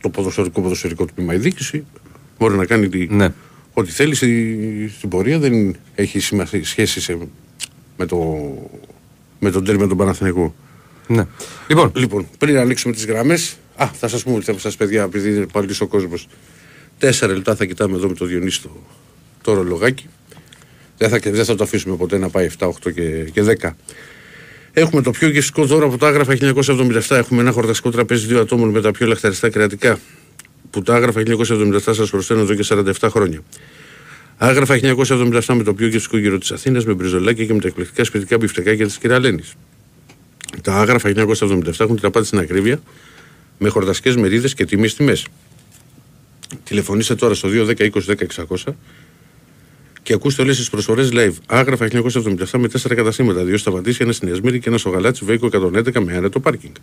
το 0.00 0.08
ποδοσφαιρικό 0.08 0.60
ποδοσφαιρικό 0.60 1.04
τμήμα. 1.04 1.34
Η 1.34 1.38
διοίκηση 1.38 1.84
μπορεί 2.38 2.54
να 2.56 2.64
κάνει 2.66 2.88
τη, 2.88 3.06
Ναι. 3.14 3.32
ό,τι 3.72 3.90
θέλει 3.90 4.14
στη- 4.14 4.92
στην 4.96 5.08
πορεία, 5.08 5.38
δεν 5.38 5.76
έχει 5.94 6.18
σημασία, 6.20 6.64
σχέση 6.64 7.00
σε- 7.00 7.18
με, 7.96 8.06
το, 8.06 8.18
με 9.38 9.50
τον 9.50 9.64
τέρμι 9.64 9.80
με 9.80 9.88
τον 9.88 9.96
Παναθηναϊκό. 9.96 10.54
ναι. 11.06 11.26
Λοιπόν, 11.68 11.92
Λοιπόν, 11.94 12.26
πριν 12.38 12.56
ανοίξουμε 12.56 12.94
τις 12.94 13.04
γραμμές, 13.06 13.56
α, 13.76 13.86
θα 13.86 14.08
σας 14.08 14.22
πούμε 14.22 14.36
ότι 14.36 14.44
θα 14.44 14.58
σας 14.58 14.76
παιδιά, 14.76 15.02
επειδή 15.02 15.28
είναι 15.36 15.46
πάλι 15.52 15.74
ο 15.80 15.86
κόσμος. 15.86 16.28
Τέσσερα 16.98 17.32
λεπτά 17.32 17.54
θα 17.56 17.64
κοιτάμε 17.64 17.96
εδώ 17.96 18.08
με 18.08 18.14
το 18.14 18.24
Διονύση 18.24 18.62
το, 18.62 18.70
το 19.42 19.52
ρολογάκι. 19.54 20.06
Δεν 20.98 21.08
θα, 21.08 21.18
δεν 21.30 21.44
θα 21.44 21.54
το 21.54 21.64
αφήσουμε 21.64 21.96
ποτέ 21.96 22.18
να 22.18 22.28
πάει 22.28 22.48
7, 22.58 22.66
8 22.68 22.92
και, 22.94 23.30
και 23.32 23.42
10. 23.60 23.70
Έχουμε 24.72 25.02
το 25.02 25.10
πιο 25.10 25.28
γευστικό 25.28 25.64
δώρο 25.64 25.86
από 25.86 25.98
το 25.98 26.06
άγραφα 26.06 26.36
1977. 26.40 27.02
Έχουμε 27.08 27.40
ένα 27.40 27.50
χορταστικό 27.50 27.90
τραπέζι 27.90 28.26
δύο 28.26 28.40
ατόμων 28.40 28.68
με 28.70 28.80
τα 28.80 28.90
πιο 28.90 29.06
λαχταριστά 29.06 29.50
κρεατικά. 29.50 29.98
Που 30.70 30.82
το 30.82 30.92
άγραφα 30.92 31.22
1977 31.26 31.80
σας 31.80 32.10
προσφέρουν 32.10 32.42
εδώ 32.42 32.54
και 32.54 32.64
47 32.68 33.08
χρόνια. 33.10 33.40
Άγραφα 34.36 34.78
1977 34.82 35.54
με 35.54 35.62
το 35.62 35.74
πιο 35.74 35.86
γευστικό 35.86 36.18
γύρο 36.18 36.38
της 36.38 36.52
Αθήνας 36.52 36.84
με 36.84 36.94
μπριζολάκια 36.94 37.44
και 37.44 37.54
με 37.54 37.60
τα 37.60 37.68
εκπληκτικά 37.68 38.04
σπιτικά 38.04 38.36
μπιφτεκάκια 38.36 38.86
της 38.86 38.98
κυρα-Λένης. 38.98 39.42
Τα 40.62 40.74
άγραφα 40.74 41.08
1977 41.08 41.80
έχουν 41.80 41.96
την 41.96 42.06
απάντηση 42.06 42.24
στην 42.24 42.38
ακρίβεια 42.38 42.80
με 43.58 43.68
χορταστικέ 43.68 44.18
μερίδες 44.18 44.54
και 44.54 44.64
τιμέ 44.64 44.88
τιμέ. 44.88 45.16
Τηλεφωνήστε 46.64 47.14
τώρα 47.14 47.34
στο 47.34 47.48
210 47.52 47.74
20 47.78 47.90
10 47.90 48.14
600 48.64 48.72
και 50.10 50.16
ακούστε 50.16 50.42
όλες 50.42 50.56
τις 50.56 50.70
προσφορές 50.70 51.10
live. 51.12 51.32
Άγραφα 51.46 51.88
1977 51.92 52.58
με 52.58 52.68
4 52.68 52.94
καταστήματα, 52.94 53.44
δύο 53.44 53.56
στα 53.56 53.70
Βατήσια, 53.70 54.04
ένα 54.04 54.14
στην 54.14 54.28
Ιασμήρη 54.28 54.60
και 54.60 54.68
ένα 54.68 54.78
στο 54.78 54.90
Γαλάτσι 54.90 55.24
Βέικο 55.24 55.48
111 55.52 56.00
με 56.00 56.16
άνετο 56.16 56.40
πάρκινγκ. 56.40 56.74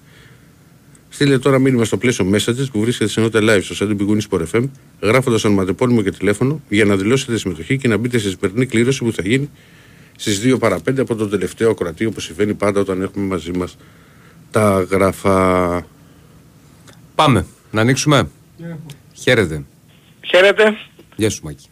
Στείλτε 1.10 1.40
τώρα 1.40 1.60
μήνυμα 1.60 1.86
στο 1.86 1.98
πλαίσιο 1.98 2.32
messages 2.34 2.72
που 2.72 2.82
βρίσκεται 2.82 3.10
σε 3.10 3.22
νότα 3.22 3.40
live 3.44 3.60
στο 3.62 3.86
site 3.86 3.98
του 3.98 3.98
Big 4.00 4.12
Win 4.12 4.40
Sport 4.40 4.46
FM, 4.52 4.70
γράφοντας 5.02 5.44
ονοματεπώνυμο 5.44 6.02
και 6.02 6.12
τηλέφωνο 6.12 6.62
για 6.70 6.86
να 6.86 6.96
δηλώσετε 6.96 7.38
συμμετοχή 7.38 7.78
και 7.78 7.88
να 7.88 7.98
μπείτε 7.98 8.18
στη 8.18 8.30
σημερινή 8.30 8.66
κλήρωση 8.66 9.04
που 9.04 9.14
θα 9.14 9.22
γίνει 9.26 9.50
στις 10.16 10.42
2 10.44 10.60
παρα 10.60 10.80
5 10.90 11.00
από 11.00 11.16
τον 11.16 11.30
τελευταίο 11.30 11.70
ακροατή, 11.70 12.06
όπως 12.06 12.24
συμβαίνει 12.24 12.54
πάντα 12.54 12.80
όταν 12.80 13.02
έχουμε 13.02 13.26
μαζί 13.26 13.52
μας 13.52 13.78
τα 14.52 14.76
άγραφα. 14.76 15.86
πάμε. 17.16 17.46
Να 17.72 17.82
ανοίξουμε. 17.82 18.30
Χαίρετε. 19.14 19.64
Χαίρετε. 20.22 20.78
Γεια 21.16 21.30
σου, 21.30 21.42
Μάκη. 21.44 21.66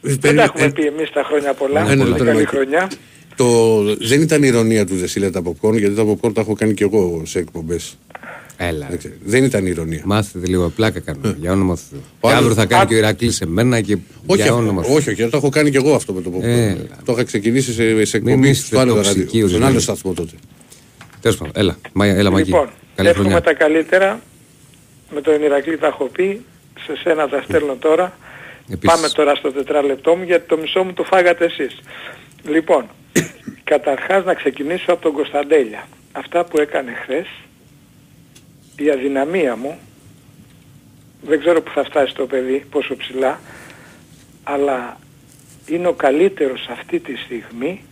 Δεν 0.00 0.36
τα 0.36 0.42
έχουμε 0.42 0.70
πει 0.70 0.82
εμείς 0.86 1.10
τα 1.10 1.22
χρόνια 1.24 1.52
πολλά. 1.54 1.80
Ε, 1.90 1.94
ναι, 1.94 2.02
Πολύ 2.02 2.10
τώρα, 2.12 2.24
καλή 2.24 2.34
Μάκη. 2.44 2.46
χρονιά. 2.56 2.90
Το, 3.36 3.82
δεν 3.98 4.20
ήταν 4.22 4.42
ηρωνία 4.42 4.86
του 4.86 4.96
Δεσίλα 4.96 5.30
τα 5.30 5.42
popcorn, 5.44 5.78
γιατί 5.78 5.94
τα 5.94 6.04
popcorn 6.06 6.34
τα 6.34 6.40
έχω 6.40 6.54
κάνει 6.54 6.74
και 6.74 6.84
εγώ 6.84 7.22
σε 7.24 7.38
εκπομπές. 7.38 7.96
Έλα. 8.56 8.86
Δεν 8.90 8.98
ξέρω, 8.98 9.14
Δεν 9.24 9.44
ήταν 9.44 9.66
ηρωνία. 9.66 10.02
Μάθετε 10.04 10.46
λίγο 10.46 10.68
πλάκα 10.68 11.00
κάνουμε. 11.00 11.36
Για 11.40 11.52
όνομα 11.52 11.74
του 11.74 11.80
Θεού. 11.90 12.00
Ο 12.20 12.28
Και 12.28 12.34
άλλος- 12.34 12.38
αύριο 12.38 12.54
θα 12.54 12.66
κάνει 12.66 12.86
και 12.86 12.94
ο 12.94 12.96
Ηρακλής 12.96 13.34
σε 13.36 13.46
μένα 13.46 13.80
και 13.80 13.96
Όχι, 14.26 14.42
για 14.42 14.54
όνομα 14.54 14.82
του 14.82 14.88
όχι, 14.92 15.10
όχι, 15.10 15.28
το 15.28 15.36
έχω 15.36 15.48
κάνει 15.48 15.70
και 15.70 15.76
εγώ 15.76 15.94
αυτό 15.94 16.12
με 16.12 16.20
το 16.20 16.30
popcorn. 16.36 16.42
Έλα. 16.42 16.76
Το 17.04 17.12
είχα 17.12 17.24
ξεκινήσει 17.24 17.72
σε, 17.72 18.04
σε 18.04 18.16
εκπομπή 18.16 18.48
είστε 18.48 18.66
στο 18.66 18.78
άλλο 18.78 18.94
τοξικοί 18.94 19.18
ραδίο, 19.18 19.30
στον 19.30 19.42
ορισμένοι. 19.42 19.64
άλλο 19.70 19.80
σταθμό 19.80 20.12
τότε. 20.12 20.32
Τέλος 21.20 21.36
πάντων, 21.36 21.52
έλα. 21.56 21.76
Μα, 21.92 22.06
έλα, 22.06 22.30
Μάκη. 22.30 22.44
Λοιπόν, 22.46 22.68
Καλή 22.94 23.08
εύχομαι 23.08 23.28
χρονιά. 23.28 23.44
τα 23.44 23.54
καλύτερα. 23.54 24.20
Με 25.14 25.20
τον 25.20 25.42
Ηρακλή 25.42 25.78
τα 25.78 25.86
έχω 25.86 26.04
πει. 26.04 26.40
Σε 26.86 26.96
σένα 27.02 27.28
τα 27.28 27.42
στέλνω 27.48 27.76
τώρα. 27.78 28.16
Επίσης. 28.70 28.94
Πάμε 28.94 29.08
τώρα 29.08 29.34
στο 29.34 29.52
τετράλεπτό 29.52 30.14
μου 30.16 30.22
γιατί 30.22 30.48
το 30.48 30.56
μισό 30.56 30.84
μου 30.84 30.92
το 30.92 31.04
φάγατε 31.04 31.44
εσείς. 31.44 31.80
Λοιπόν, 32.44 32.86
καταρχάς 33.72 34.24
να 34.24 34.34
ξεκινήσω 34.34 34.92
από 34.92 35.02
τον 35.02 35.12
Κωνσταντέλια. 35.12 35.88
Αυτά 36.12 36.44
που 36.44 36.60
έκανε 36.60 36.92
χθες, 37.02 37.26
η 38.76 38.90
αδυναμία 38.90 39.56
μου, 39.56 39.78
δεν 41.22 41.40
ξέρω 41.40 41.62
που 41.62 41.70
θα 41.74 41.84
φτάσει 41.84 42.14
το 42.14 42.26
παιδί, 42.26 42.64
πόσο 42.70 42.96
ψηλά, 42.96 43.40
αλλά 44.44 44.96
είναι 45.66 45.88
ο 45.88 45.92
καλύτερος 45.92 46.66
αυτή 46.70 47.00
τη 47.00 47.16
στιγμή 47.16 47.84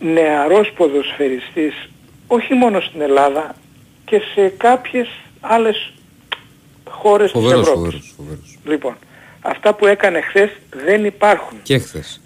νεαρός 0.00 0.72
ποδοσφαιριστής 0.76 1.88
όχι 2.26 2.54
μόνο 2.54 2.80
στην 2.80 3.00
Ελλάδα 3.00 3.54
και 4.04 4.20
σε 4.34 4.48
κάποιες 4.48 5.08
άλλες 5.40 5.92
χώρες 6.90 7.30
Φοβερός, 7.30 7.60
της 7.60 7.68
Ευρώπης. 7.68 7.82
φοβερός. 7.92 8.14
Φοβερός. 8.16 8.58
Λοιπόν, 8.64 8.96
αυτά 9.46 9.74
που 9.74 9.86
έκανε 9.86 10.20
χθες 10.20 10.50
δεν 10.86 11.04
υπάρχουν. 11.04 11.58
Και 11.62 11.78
χθες. 11.78 12.20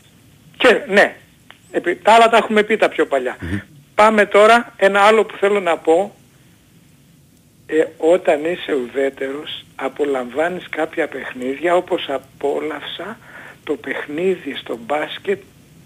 Και 0.57 0.81
ναι, 0.89 1.17
επί, 1.71 1.97
τα 1.97 2.13
άλλα 2.13 2.29
τα 2.29 2.37
έχουμε 2.37 2.63
πει 2.63 2.77
τα 2.77 2.89
πιο 2.89 3.07
παλια 3.07 3.37
Πάμε 3.95 4.27
τώρα, 4.27 4.73
ένα 4.77 5.01
άλλο 5.01 5.25
που 5.25 5.37
θέλω 5.37 5.61
να 5.61 5.77
πω, 5.77 6.15
ε, 7.67 7.85
όταν 7.97 8.45
είσαι 8.45 8.75
ουδέτερος 8.75 9.65
απολαμβάνεις 9.77 10.69
κάποια 10.69 11.09
παιχνίδια 11.09 11.75
όπως 11.77 12.09
απόλαυσα 12.09 13.19
το 13.65 13.75
παιχνίδι 13.75 14.55
στο 14.61 14.79
μπάσκετ 14.87 15.41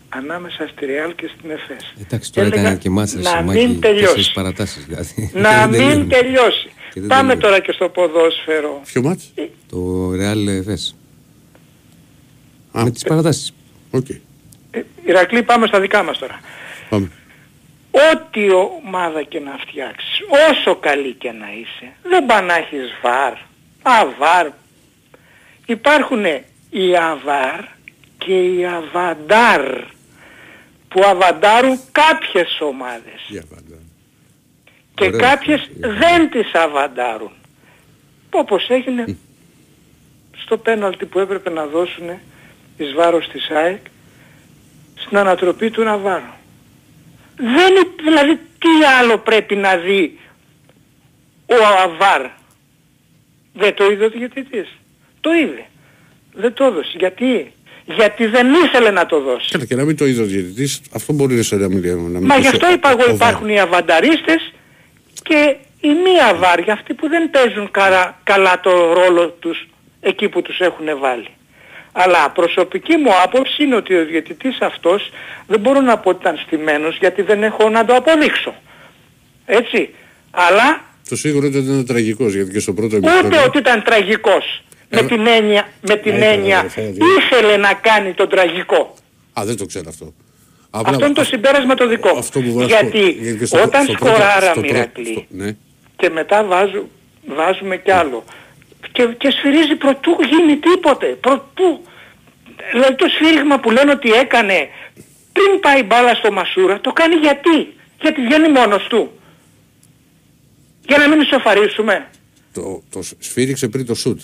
ανάμεσα 0.09 0.69
στη 0.73 0.87
Ρεάλ 0.87 1.15
και 1.15 1.31
στην 1.39 1.51
ΕΦΕΣ. 1.51 1.93
Εντάξει, 2.01 2.33
τώρα 2.33 2.47
Έλεγα 2.47 2.63
ήταν 2.63 2.79
και 2.79 2.91
μάτσα 2.91 3.19
να 3.19 3.29
σε 3.31 3.37
μην 3.37 3.47
Μάκη. 3.47 3.79
τελειώσει. 3.81 4.01
τέσσερις 4.05 4.31
παρατάσεις 4.33 4.85
δηλαδή. 4.85 5.31
Να 5.35 5.51
Και 5.71 5.77
δεν 5.77 5.87
μην 5.87 5.89
τελειώνει. 5.89 6.07
τελειώσει. 6.09 6.69
Και 6.93 7.01
δεν 7.01 7.09
Πάμε 7.09 7.21
τελειώνει. 7.23 7.41
τώρα 7.41 7.59
και 7.61 7.73
στο 7.73 7.89
ποδόσφαιρο. 7.89 8.81
Ποιο 8.85 9.03
ματς; 9.03 9.33
Το 9.71 10.11
Ρεάλ-Εφές. 10.13 10.95
Α, 12.79 12.83
Με 12.85 12.91
τις 12.91 13.03
παρατάσεις. 13.03 13.53
οκ. 13.91 14.09
Ε, 14.71 14.83
Ηρακλή 15.05 15.43
πάμε 15.43 15.67
στα 15.67 15.81
δικά 15.81 16.03
μας 16.03 16.19
τώρα. 16.19 16.41
Πάμε. 16.89 17.11
Ό,τι 18.13 18.51
ομάδα 18.85 19.23
και 19.23 19.41
να 19.41 19.57
φτιάξεις, 19.67 20.21
όσο 20.51 20.77
καλή 20.77 21.13
και 21.15 21.31
να 21.33 21.47
είσαι, 21.53 21.93
δεν 22.03 22.27
πά 22.27 22.41
να 22.41 22.55
έχεις 22.55 22.91
VAR, 23.03 23.33
αβαρ. 23.83 24.49
Υπάρχουν 25.67 26.25
οι 26.71 26.97
αβαρ 26.97 27.61
και 28.19 28.43
οι 28.45 28.67
αβαντάρ 28.67 29.81
που 30.89 31.03
αβαντάρουν 31.05 31.79
κάποιες 31.93 32.59
ομάδες 32.61 33.21
Για 33.29 33.45
πάντα. 33.51 33.77
και 34.95 35.05
Ωραίο. 35.05 35.19
κάποιες 35.21 35.71
δεν 35.81 36.31
τις 36.31 36.55
αβαντάρουν. 36.55 37.33
Όπως 38.31 38.69
έγινε 38.69 39.17
στο 40.45 40.57
πέναλτι 40.59 41.07
που 41.07 41.19
έπρεπε 41.19 41.51
να 41.51 41.67
δώσουν 41.67 42.09
εις 42.77 42.93
βάρος 42.95 43.29
της 43.29 43.51
ΑΕΚ 43.51 43.81
στην 44.95 45.17
ανατροπή 45.17 45.71
του 45.71 45.83
Ναβάρου. 45.83 46.33
Δεν, 47.37 47.75
υ- 47.83 48.03
δηλαδή 48.05 48.35
τι 48.35 48.69
άλλο 49.01 49.19
πρέπει 49.19 49.55
να 49.57 49.77
δει 49.77 50.19
ο 51.47 51.55
Αβάρ; 51.83 52.27
Δεν 53.55 53.75
το 53.75 53.91
είδε 53.91 54.05
ο 54.05 54.09
διαιτητής. 54.11 54.69
Το 55.21 55.33
είδε. 55.35 55.65
Δεν 56.35 56.53
το 56.55 56.65
έδωσε. 56.65 56.93
Γιατί; 56.99 57.53
Γιατί 57.85 58.27
δεν 58.27 58.47
ήθελε 58.65 58.91
να 58.91 59.07
το 59.07 59.21
δώσει. 59.21 59.51
Καλά, 59.51 59.65
και 59.65 59.75
να 59.75 59.85
μην 59.85 59.97
το 59.97 60.07
είδε 60.07 60.23
ο 60.23 60.25
διαιτητής, 60.25 60.81
αυτό 60.95 61.13
μπορεί 61.13 61.41
να 61.51 61.69
μην, 61.69 61.81
να 61.93 62.19
μην 62.19 62.25
Μα 62.27 62.35
το 62.35 62.41
γι' 62.41 62.47
αυτό 62.47 62.67
σε- 62.67 62.73
είπα 62.73 62.89
ο 62.89 62.93
εγώ 62.93 63.05
Βάρ. 63.07 63.15
υπάρχουν 63.15 63.49
οι 63.49 63.61
αβανταρίστες 63.61 64.53
και 65.23 65.57
οι 65.81 65.89
μη 65.89 66.21
αβάροι, 66.31 66.65
αυτοί 66.71 66.95
που 66.95 67.09
δεν 67.09 67.31
παίζουν 67.31 67.71
καλά, 67.71 68.21
καλά 68.23 68.61
το 68.61 68.93
ρόλο 68.93 69.29
τους 69.31 69.67
εκεί 70.01 70.29
που 70.29 70.43
τους 70.43 70.59
έχουν 70.59 70.99
βάλει. 70.99 71.29
Αλλά 71.93 72.31
προσωπική 72.31 72.97
μου 72.97 73.11
άποψη 73.25 73.63
είναι 73.63 73.75
ότι 73.77 73.95
ο 73.95 74.05
διαιτητής 74.05 74.59
αυτός 74.61 75.11
δεν 75.47 75.61
μπορώ 75.61 75.81
να 75.81 75.99
πω 75.99 76.11
ότι 76.11 76.19
ήταν 76.21 76.37
στημένος 76.47 76.97
γιατί 76.99 77.23
δεν 77.23 77.43
έχω 77.43 77.69
να 77.69 77.85
το 77.85 77.95
αποδείξω. 77.95 78.55
Έτσι. 79.47 79.95
Αλλά 80.31 80.81
Το 81.09 81.17
σίγουρο 81.17 81.47
είναι 81.47 81.57
ότι 81.59 81.67
ήταν 81.67 81.87
τραγικός, 81.87 82.35
γιατί 82.35 82.51
και 82.53 82.59
στο 82.61 82.73
πρώτο 82.73 82.97
ούτε 82.97 83.11
ημίχρονο- 83.11 83.45
ότι 83.47 83.59
ήταν 83.59 83.83
τραγικός. 83.83 84.63
Με 84.89 84.99
Ε, 85.01 85.03
την 85.05 85.27
έννοια, 85.27 85.69
με 85.81 85.97
την 85.97 86.15
ναι, 86.17 86.27
έννοια 86.27 86.63
ναι, 86.77 86.83
ναι, 86.83 86.91
ήθελε 87.19 87.57
να 87.57 87.73
κάνει 87.75 88.13
τον 88.13 88.29
τραγικό. 88.29 88.95
Α, 89.33 89.43
δεν 89.45 89.57
το 89.57 89.67
ξέρω 89.67 89.85
αυτό. 89.89 90.13
Απλά- 90.71 90.91
Αυτό 90.95 91.05
είναι 91.05 91.15
το 91.15 91.25
συμπέρασμα 91.25 91.75
το 91.75 91.89
δικό 91.89 92.09
μου. 92.13 92.19
Αυτό 92.19 92.41
που 92.41 92.51
μπορώ 92.53 92.67
να 92.67 92.69
σου 92.69 92.81
πω, 92.81 92.97
Γιατί 92.97 93.11
γιατί 93.23 93.47
στο- 93.47 93.63
όταν 93.63 93.83
στο 93.85 93.93
πρώτο- 93.93 94.15
σκοράραμε 94.15 94.51
στο 94.53 94.61
πρώτο- 94.61 94.75
Ηρακλή 94.77 95.07
στο- 95.13 95.25
Ναι. 95.29 95.57
και 95.97 96.11
μετά 96.11 96.45
βάζου, 96.45 96.89
βάζουμε 97.27 97.77
κι 97.77 97.91
άλλο 97.91 98.25
και, 98.93 99.07
και 99.19 99.31
σφυρίζει 99.31 99.77
προτού 99.77 100.17
γίνει 100.31 100.57
τίποτε. 100.57 101.07
Προτού. 101.07 101.83
Δηλαδή 102.73 102.95
το 102.95 103.07
σφύριγμα 103.09 103.61
που 103.61 103.71
λένε 103.71 103.91
ότι 103.91 104.11
έκανε 104.11 104.69
πριν 105.33 105.61
πάει 105.61 105.81
η 105.81 105.85
μπάλα 105.87 106.15
στο 106.15 106.33
Μασούρα 106.33 106.81
το 106.81 106.93
κάνει 106.93 107.15
γιατί. 107.15 107.75
Γιατί 108.01 108.21
βγαίνει 108.21 108.49
μόνος 108.49 108.87
του. 108.87 109.13
Για 110.87 110.99
να 110.99 111.09
μην 111.09 111.21
ισοφαρίσουμε. 111.21 112.09
Το, 112.53 112.83
το 112.91 113.03
σφύριξε 113.19 113.69
πριν 113.69 113.87
το 113.87 113.95
σουτ. 113.95 114.21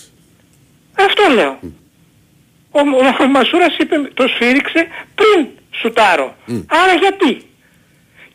Αυτό 0.93 1.33
λέω. 1.33 1.59
Ο, 2.71 2.79
ο, 2.79 3.23
ο 3.23 3.27
Μασούρας 3.27 3.77
είπε 3.77 3.95
το 4.13 4.27
σφύριξε 4.27 4.87
πριν 5.15 5.47
σουτάρω. 5.71 6.35
Άρα 6.67 6.93
γιατί; 6.93 7.48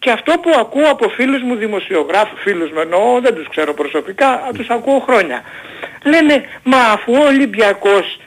Και 0.04 0.10
αυτό 0.10 0.32
που 0.32 0.50
ακούω 0.58 0.90
από 0.90 1.08
φίλους 1.08 1.42
μου 1.42 1.54
δημοσιογράφους, 1.54 2.40
φίλους 2.40 2.70
με 2.70 2.80
εννοώ, 2.80 3.20
δεν 3.20 3.34
τους 3.34 3.48
ξέρω 3.48 3.74
προσωπικά, 3.74 4.28
α, 4.28 4.50
τους 4.54 4.68
ακούω 4.68 4.98
χρόνια. 4.98 5.42
Λένε, 6.04 6.44
μα 6.62 6.78
αφού 6.78 7.12
ο 7.12 7.24
Ολυμπιακός, 7.26 8.18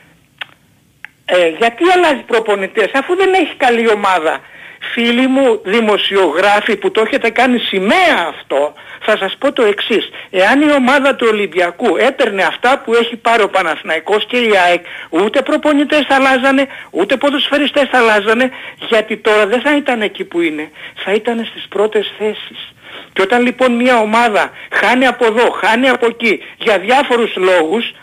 ε, 1.25 1.47
γιατί 1.47 1.83
αλλάζει 1.95 2.21
προπονητές, 2.21 2.91
αφού 2.93 3.15
δεν 3.15 3.33
έχει 3.33 3.55
καλή 3.55 3.89
ομάδα. 3.89 4.39
Φίλοι 4.79 5.27
μου 5.27 5.61
δημοσιογράφοι 5.63 6.75
που 6.75 6.91
το 6.91 7.01
έχετε 7.01 7.29
κάνει 7.29 7.59
σημαία 7.59 8.27
αυτό, 8.29 8.73
θα 9.01 9.17
σας 9.17 9.35
πω 9.37 9.53
το 9.53 9.63
εξής. 9.63 10.09
Εάν 10.29 10.61
η 10.61 10.71
ομάδα 10.71 11.15
του 11.15 11.27
Ολυμπιακού 11.31 11.97
έπαιρνε 11.97 12.43
αυτά 12.43 12.81
που 12.85 12.93
έχει 12.93 13.15
πάρει 13.15 13.43
ο 13.43 13.49
Παναθηναϊκός 13.49 14.25
και 14.25 14.37
η 14.37 14.51
ΑΕΚ, 14.65 14.85
ούτε 15.09 15.41
προπονητές 15.41 16.05
θα 16.07 16.15
αλλάζανε, 16.15 16.67
ούτε 16.91 17.17
ποδοσφαιριστές 17.17 17.87
θα 17.91 17.97
αλλάζανε, 17.97 18.51
γιατί 18.89 19.17
τώρα 19.17 19.47
δεν 19.47 19.61
θα 19.61 19.75
ήταν 19.75 20.01
εκεί 20.01 20.23
που 20.23 20.41
είναι, 20.41 20.71
θα 20.95 21.11
ήταν 21.13 21.45
στις 21.45 21.67
πρώτες 21.69 22.13
θέσεις. 22.17 22.73
Και 23.13 23.21
όταν 23.21 23.41
λοιπόν 23.41 23.71
μια 23.75 23.99
ομάδα 23.99 24.51
χάνει 24.71 25.05
από 25.05 25.25
εδώ, 25.25 25.49
χάνει 25.49 25.89
από 25.89 26.05
εκεί, 26.05 26.43
για 26.57 26.79
διάφορους 26.79 27.35
λόγους, 27.35 27.93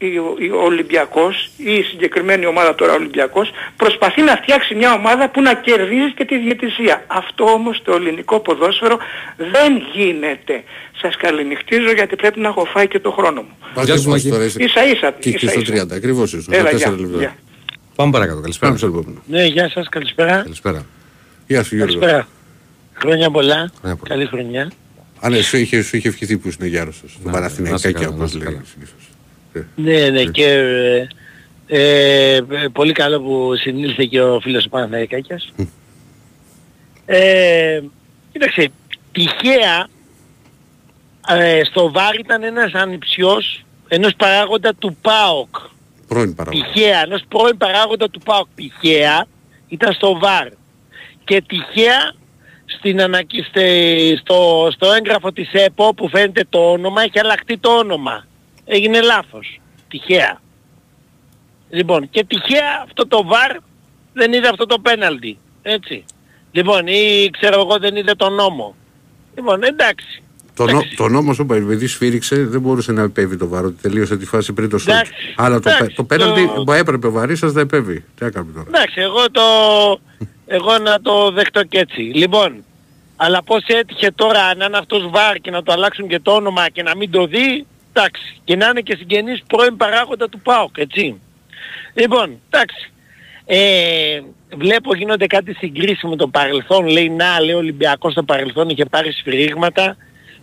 ο, 0.00 0.06
η- 0.06 0.18
ο, 0.18 0.34
η- 0.38 0.50
ο 0.50 0.62
Ολυμπιακός 0.62 1.50
ή 1.56 1.72
η 1.74 1.82
συγκεκριμένη 1.82 2.46
ομάδα 2.46 2.74
τώρα 2.74 2.92
Ολυμπιακός 2.92 3.50
προσπαθεί 3.76 4.22
να 4.22 4.36
φτιάξει 4.36 4.74
μια 4.74 4.92
ομάδα 4.92 5.30
που 5.30 5.42
να 5.42 5.54
κερδίζει 5.54 6.12
και 6.14 6.24
τη 6.24 6.38
διαιτησία. 6.38 7.04
Αυτό 7.06 7.44
όμως 7.44 7.82
το 7.84 7.92
ελληνικό 7.94 8.40
ποδόσφαιρο 8.40 8.98
δεν 9.36 9.72
γίνεται. 9.94 10.62
Σας 11.00 11.16
καληνυχτίζω 11.16 11.92
γιατί 11.92 12.16
πρέπει 12.16 12.40
να 12.40 12.48
έχω 12.48 12.64
φάει 12.64 12.88
και 12.88 12.98
το 13.00 13.10
χρόνο 13.10 13.42
μου. 13.42 13.56
Πάτε 13.74 13.86
σου, 13.86 13.94
μας 13.94 14.04
Μάκη. 14.06 14.28
τώρα, 14.28 14.44
είστε- 14.44 14.62
Ίσα 14.62 14.84
ίσα. 14.86 15.10
Και 15.18 15.28
εκεί 15.28 15.44
ίσα 15.44 15.60
στο 15.60 15.60
ίσα. 15.60 15.84
30, 15.86 15.94
ακριβώς 15.94 16.32
ήσουν. 16.32 16.52
Έλα, 16.52 16.68
στα 16.68 16.76
γεια, 16.76 16.86
τέσσερα 16.86 17.00
λεπτά. 17.06 17.18
γεια. 17.18 17.36
Πάμε 17.94 18.10
παρακάτω. 18.12 18.40
Καλησπέρα. 18.40 18.72
Πάμε 18.72 18.78
στο 18.90 18.98
επόμενο. 18.98 19.22
Ναι, 19.26 19.44
γεια 19.46 19.68
σας, 19.70 19.88
καλησπέρα. 19.88 20.36
Καλησπέρα. 20.42 20.86
Γεια 21.46 21.62
σου 21.62 21.76
Γιώργο. 21.76 21.98
Καλησπέρα. 21.98 22.28
Χρόνια 22.92 23.30
πολλά. 23.30 23.54
Χρόνια 23.80 23.96
πολλά. 23.96 24.14
Καλή 24.14 24.26
χρονιά. 24.26 24.70
Α, 25.20 25.28
ναι, 25.28 25.40
σου 25.42 25.56
είχε, 25.56 25.82
σου 25.82 25.96
είχε 25.96 26.08
ευχηθεί 26.08 26.36
που 26.38 26.50
είναι 26.60 26.68
γιάρος 26.68 26.96
στον 26.96 27.10
Να, 27.24 27.30
Παναθηναϊκάκια 27.32 27.90
να 27.90 27.98
σε 27.98 28.04
καλά, 28.04 28.08
όπως 28.08 28.20
να 28.20 28.26
σε 28.26 28.36
λέει 28.44 28.46
καλά. 28.46 28.64
συνήθως. 28.72 29.05
Ε, 29.56 29.66
Ναι, 29.76 30.08
ναι, 30.08 30.24
και 30.24 30.48
ε, 31.66 32.36
ε, 32.36 32.40
πολύ 32.72 32.92
καλό 32.92 33.20
που 33.20 33.56
συνήλθε 33.56 34.04
και 34.04 34.22
ο 34.22 34.40
φίλος 34.40 34.62
του 34.62 34.68
Παναθηναϊκάκιας. 34.68 35.52
Ε, 37.06 37.80
κοίταξε, 38.32 38.68
τυχαία 39.12 39.88
ε, 41.28 41.64
στο 41.64 41.90
ΒΑΡ 41.90 42.14
ήταν 42.14 42.42
ένας 42.42 42.72
ανιψιός 42.72 43.64
ενός 43.88 44.14
παράγοντα 44.16 44.74
του 44.74 44.96
ΠΑΟΚ. 45.00 45.56
Πρώην 46.08 46.34
παραγωγή. 46.34 46.62
Τυχαία, 46.62 47.00
ενός 47.00 47.22
πρώην 47.28 47.56
παράγοντα 47.56 48.10
του 48.10 48.20
ΠΑΟΚ. 48.24 48.46
Τυχαία 48.54 49.26
ήταν 49.68 49.92
στο 49.92 50.18
ΒΑΡ. 50.18 50.48
Και 51.24 51.42
τυχαία 51.46 52.14
στην 52.66 53.02
ανακοι... 53.02 53.42
στε- 53.42 54.18
στο, 54.20 54.68
στο 54.72 54.92
έγγραφο 54.92 55.32
της 55.32 55.52
ΕΠΟ 55.52 55.94
που 55.94 56.08
φαίνεται 56.08 56.44
το 56.48 56.70
όνομα 56.70 57.02
έχει 57.02 57.18
αλλάχτεί 57.18 57.58
το 57.58 57.70
όνομα. 57.70 58.26
Έγινε 58.66 59.00
λάθος. 59.00 59.60
Τυχαία. 59.88 60.40
Λοιπόν, 61.70 62.10
και 62.10 62.24
τυχαία 62.24 62.82
αυτό 62.84 63.06
το 63.06 63.24
ΒΑΡ 63.24 63.56
δεν 64.12 64.32
είδε 64.32 64.48
αυτό 64.48 64.66
το 64.66 64.78
πέναλτι. 64.78 65.38
Έτσι. 65.62 66.04
Λοιπόν, 66.52 66.86
ή 66.86 67.30
ξέρω 67.38 67.60
εγώ 67.60 67.78
δεν 67.78 67.96
είδε 67.96 68.14
τον 68.14 68.34
νόμο. 68.34 68.76
Λοιπόν, 69.34 69.62
εντάξει. 69.62 70.22
Το, 70.54 70.64
νο, 70.64 70.70
Εντάξει. 70.70 70.96
το 70.96 71.08
νόμο 71.08 71.34
ο 71.50 71.54
επειδή 71.54 71.86
σφύριξε 71.86 72.44
δεν 72.46 72.60
μπορούσε 72.60 72.92
να 72.92 73.02
επέβει 73.02 73.36
το 73.36 73.48
βάρο. 73.48 73.70
Τελείωσε 73.70 74.16
τη 74.16 74.26
φάση 74.26 74.52
πριν 74.52 74.68
το 74.70 74.78
σουτ. 74.78 74.88
Εντάξει. 74.88 75.12
Αλλά 75.36 75.60
το, 75.60 75.70
Εντάξει. 75.70 75.96
το 75.96 76.04
πέναλτι 76.04 76.50
Το- 76.54 76.62
που 76.62 76.72
έπρεπε 76.72 77.06
ο 77.06 77.10
Βαρύσας 77.10 77.52
δεν 77.52 77.62
επέβει. 77.62 78.04
Τι 78.18 78.24
έκαμε 78.24 78.52
τώρα; 78.52 78.64
Εντάξει, 78.68 79.00
εγώ 79.00 79.30
το... 79.30 79.42
εγώ 80.46 80.78
να 80.78 81.00
το 81.00 81.30
δεχτώ 81.30 81.64
και 81.64 81.78
έτσι. 81.78 82.00
Λοιπόν, 82.00 82.64
αλλά 83.16 83.42
πώς 83.42 83.64
έτυχε 83.66 84.10
τώρα 84.10 84.54
να 84.54 84.64
είναι 84.64 84.76
αυτός 84.78 85.10
βάρ 85.10 85.36
και 85.36 85.50
να 85.50 85.62
το 85.62 85.72
αλλάξουν 85.72 86.08
και 86.08 86.20
το 86.20 86.30
όνομα 86.32 86.68
και 86.68 86.82
να 86.82 86.96
μην 86.96 87.10
το 87.10 87.26
δει, 87.26 87.66
εντάξει. 87.96 88.40
Και 88.44 88.56
να 88.56 88.68
είναι 88.68 88.80
και 88.80 88.96
συγγενής 88.96 89.42
πρώην 89.46 89.76
παράγοντα 89.76 90.28
του 90.28 90.40
ΠΑΟΚ, 90.40 90.78
έτσι. 90.78 91.20
Λοιπόν, 91.94 92.40
εντάξει. 92.50 92.90
Ε, 93.44 94.20
βλέπω 94.56 94.94
γίνονται 94.94 95.26
κάτι 95.26 95.54
συγκρίσεις 95.54 96.02
με 96.02 96.16
το 96.16 96.28
παρελθόν. 96.28 96.86
Λέει 96.86 97.08
να, 97.08 97.40
λέει 97.40 97.54
ο 97.54 97.58
Ολυμπιακός 97.58 98.12
στο 98.12 98.22
παρελθόν 98.22 98.68
είχε 98.68 98.84
πάρει 98.84 99.12
σφυρίγματα. 99.12 99.96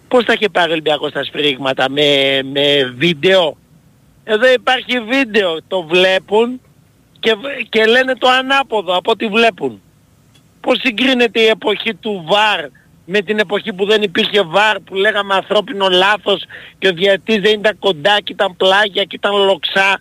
Πώς 0.07 0.23
θα 0.23 0.33
είχε 0.33 0.49
πάρει 0.49 0.69
ο 0.69 0.71
Ολυμπιακός 0.71 1.11
τα 1.11 1.23
σφυρίγματα, 1.23 1.89
με, 1.89 2.39
με 2.43 2.93
βίντεο; 2.95 3.57
Εδώ 4.23 4.51
υπάρχει 4.51 4.99
βίντεο, 4.99 5.63
το 5.67 5.81
βλέπουν 5.83 6.61
και, 7.19 7.33
β- 7.33 7.69
και 7.69 7.85
λένε 7.85 8.15
το 8.15 8.29
ανάποδο 8.29 8.95
από 8.95 9.11
ό,τι 9.11 9.27
βλέπουν. 9.27 9.81
Πώς 10.61 10.79
συγκρίνεται 10.79 11.39
η 11.39 11.47
εποχή 11.47 11.95
του 11.95 12.23
ΒΑΡ 12.27 12.65
με 13.05 13.21
την 13.21 13.39
εποχή 13.39 13.73
που 13.73 13.85
δεν 13.85 14.01
υπήρχε 14.01 14.41
ΒΑΡ 14.41 14.79
που 14.79 14.95
λέγαμε 14.95 15.33
ανθρώπινο 15.33 15.87
λάθος 15.89 16.43
και 16.79 16.87
ο 16.87 16.93
διαιτής 16.93 17.39
δεν 17.41 17.59
ήταν 17.59 17.79
κοντά 17.79 18.21
και 18.21 18.31
ήταν 18.31 18.55
πλάγια 18.55 19.03
και 19.03 19.15
ήταν 19.15 19.35
λοξά. 19.35 19.99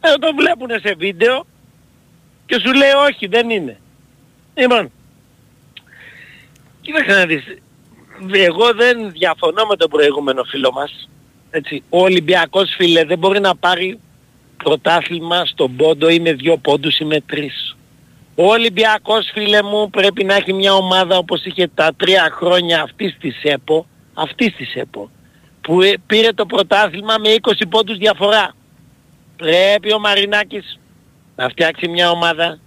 Εδώ 0.00 0.18
το 0.18 0.34
βλέπουν 0.34 0.68
σε 0.80 0.94
βίντεο 0.98 1.46
και 2.46 2.60
σου 2.64 2.72
λέει 2.72 2.90
όχι 3.08 3.26
δεν 3.26 3.50
είναι. 3.50 3.80
Λοιπόν, 4.54 4.90
κοίταξε 6.80 7.18
να 7.18 7.26
δεις. 7.26 7.44
Εγώ 8.32 8.74
δεν 8.74 9.10
διαφωνώ 9.12 9.64
με 9.64 9.76
τον 9.76 9.90
προηγούμενο 9.90 10.44
φίλο 10.44 10.72
μας. 10.72 11.08
Έτσι. 11.50 11.82
Ο 11.88 12.02
Ολυμπιακός 12.02 12.74
φίλε 12.76 13.04
δεν 13.04 13.18
μπορεί 13.18 13.40
να 13.40 13.56
πάρει 13.56 13.98
πρωτάθλημα 14.56 15.44
στον 15.44 15.76
πόντο 15.76 16.08
ή 16.08 16.20
με 16.20 16.32
δύο 16.32 16.56
πόντους 16.56 16.98
ή 16.98 17.04
με 17.04 17.20
τρεις. 17.20 17.76
Ο 18.40 18.46
Ολυμπιακός 18.46 19.30
φίλε 19.32 19.62
μου 19.62 19.90
πρέπει 19.90 20.24
να 20.24 20.34
έχει 20.34 20.52
μια 20.52 20.74
ομάδα 20.74 21.16
όπως 21.16 21.44
είχε 21.44 21.70
τα 21.74 21.94
τρία 21.96 22.28
χρόνια 22.32 22.82
αυτής 22.82 23.16
της 23.20 23.42
ΕΠΟ, 23.42 23.86
αυτής 24.14 24.54
της 24.56 24.74
ΕΠΟ, 24.74 25.10
που 25.60 25.82
ε, 25.82 25.94
πήρε 26.06 26.32
το 26.32 26.46
πρωτάθλημα 26.46 27.14
με 27.18 27.34
20 27.40 27.52
πόντους 27.68 27.96
διαφορά. 27.96 28.54
Πρέπει 29.36 29.92
ο 29.92 29.98
Μαρινάκης 29.98 30.78
να 31.36 31.48
φτιάξει 31.48 31.88
μια 31.88 32.10
ομάδα 32.10 32.58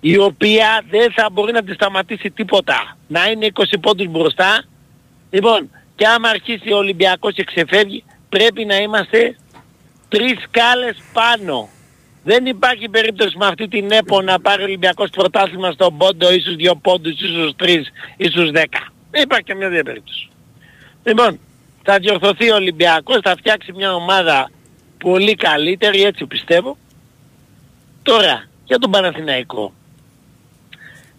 η 0.00 0.18
οποία 0.18 0.84
δεν 0.90 1.12
θα 1.12 1.28
μπορεί 1.32 1.52
να 1.52 1.62
τη 1.62 1.72
σταματήσει 1.72 2.30
τίποτα. 2.30 2.96
Να 3.06 3.26
είναι 3.26 3.48
20 3.54 3.62
πόντους 3.80 4.06
μπροστά. 4.06 4.64
Λοιπόν, 5.30 5.70
και 5.96 6.06
άμα 6.06 6.28
αρχίσει 6.28 6.72
ο 6.72 6.76
Ολυμπιακός 6.76 7.34
και 7.34 7.44
ξεφεύγει, 7.44 8.04
πρέπει 8.28 8.64
να 8.64 8.76
είμαστε 8.76 9.36
τρεις 10.08 10.42
σκάλες 10.42 10.96
πάνω. 11.12 11.68
Δεν 12.24 12.46
υπάρχει 12.46 12.88
περίπτωση 12.88 13.36
με 13.36 13.46
αυτή 13.46 13.68
την 13.68 13.90
ΕΠΟ 13.90 14.22
να 14.22 14.40
πάρει 14.40 14.62
ο 14.62 14.64
Ολυμπιακός 14.64 15.10
πρωτάθλημα 15.10 15.70
στον 15.72 15.96
πόντο, 15.96 16.32
ίσως 16.32 16.56
δύο 16.56 16.74
πόντους, 16.76 17.20
ίσως 17.20 17.54
τρεις, 17.56 17.88
ίσως 18.16 18.50
δέκα. 18.50 18.92
Δεν 19.10 19.22
υπάρχει 19.22 19.44
καμία 19.44 19.68
δύο 19.68 19.82
περίπτωση. 19.82 20.28
Λοιπόν, 21.04 21.38
θα 21.82 21.98
διορθωθεί 21.98 22.50
ο 22.50 22.54
Ολυμπιακός, 22.54 23.18
θα 23.22 23.34
φτιάξει 23.38 23.72
μια 23.72 23.94
ομάδα 23.94 24.50
πολύ 24.98 25.34
καλύτερη, 25.34 26.02
έτσι 26.02 26.26
πιστεύω. 26.26 26.76
Τώρα, 28.02 28.44
για 28.64 28.78
τον 28.78 28.90
Παναθηναϊκό. 28.90 29.72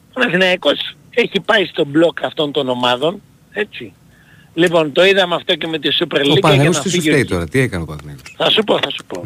Ο 0.10 0.14
Παναθηναϊκός 0.14 0.96
έχει 1.10 1.40
πάει 1.40 1.66
στο 1.66 1.86
μπλοκ 1.86 2.24
αυτών 2.24 2.52
των 2.52 2.70
ομάδων, 2.70 3.22
έτσι. 3.52 3.94
Λοιπόν, 4.54 4.92
το 4.92 5.06
είδαμε 5.06 5.36
αυτό 5.36 5.56
και 5.56 5.68
με 5.68 5.80
τη 5.80 5.90
Super 6.00 6.18
League. 6.20 6.30
Ο 6.30 6.34
και 6.34 6.40
Παναγιώτης 6.40 6.78
να 6.78 6.84
τι 6.84 6.90
σου 6.90 6.96
φύγει 6.96 7.10
ο- 7.10 7.12
φταίει 7.12 7.26
τώρα, 7.26 7.48
τι 7.48 7.60
έκανε 7.60 7.84
ο 7.84 7.86
Παναγιώτης; 7.86 8.34
Θα 8.38 8.50
σου 8.50 8.64
πω, 8.64 8.80
θα 8.80 8.90
σου 8.90 9.06
πω. 9.08 9.24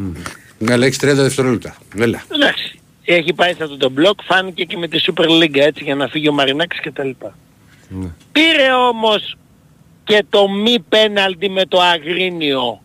Να 0.62 0.76
λέξει 0.76 0.98
30 1.02 1.14
δευτερόλεπτα. 1.14 1.76
Έλα. 1.98 2.22
Εντάξει. 2.34 2.78
Έχει 3.04 3.32
πάει 3.32 3.54
σε 3.54 3.62
αυτό 3.62 3.76
το 3.76 3.90
μπλοκ, 3.90 4.18
φάνηκε 4.24 4.64
και 4.64 4.76
με 4.76 4.88
τη 4.88 5.00
Super 5.06 5.24
League 5.28 5.56
έτσι 5.56 5.84
για 5.84 5.94
να 5.94 6.06
φύγει 6.08 6.28
ο 6.28 6.32
Μαρινάκης 6.32 6.80
και 6.80 6.90
τα 6.90 7.04
λοιπά. 7.04 7.34
Ναι. 7.88 8.06
Πήρε 8.32 8.72
όμως 8.92 9.36
και 10.04 10.24
το 10.30 10.48
μη 10.50 10.80
πέναλτι 10.88 11.48
με 11.50 11.64
το 11.66 11.80
Αγρίνιο. 11.80 12.80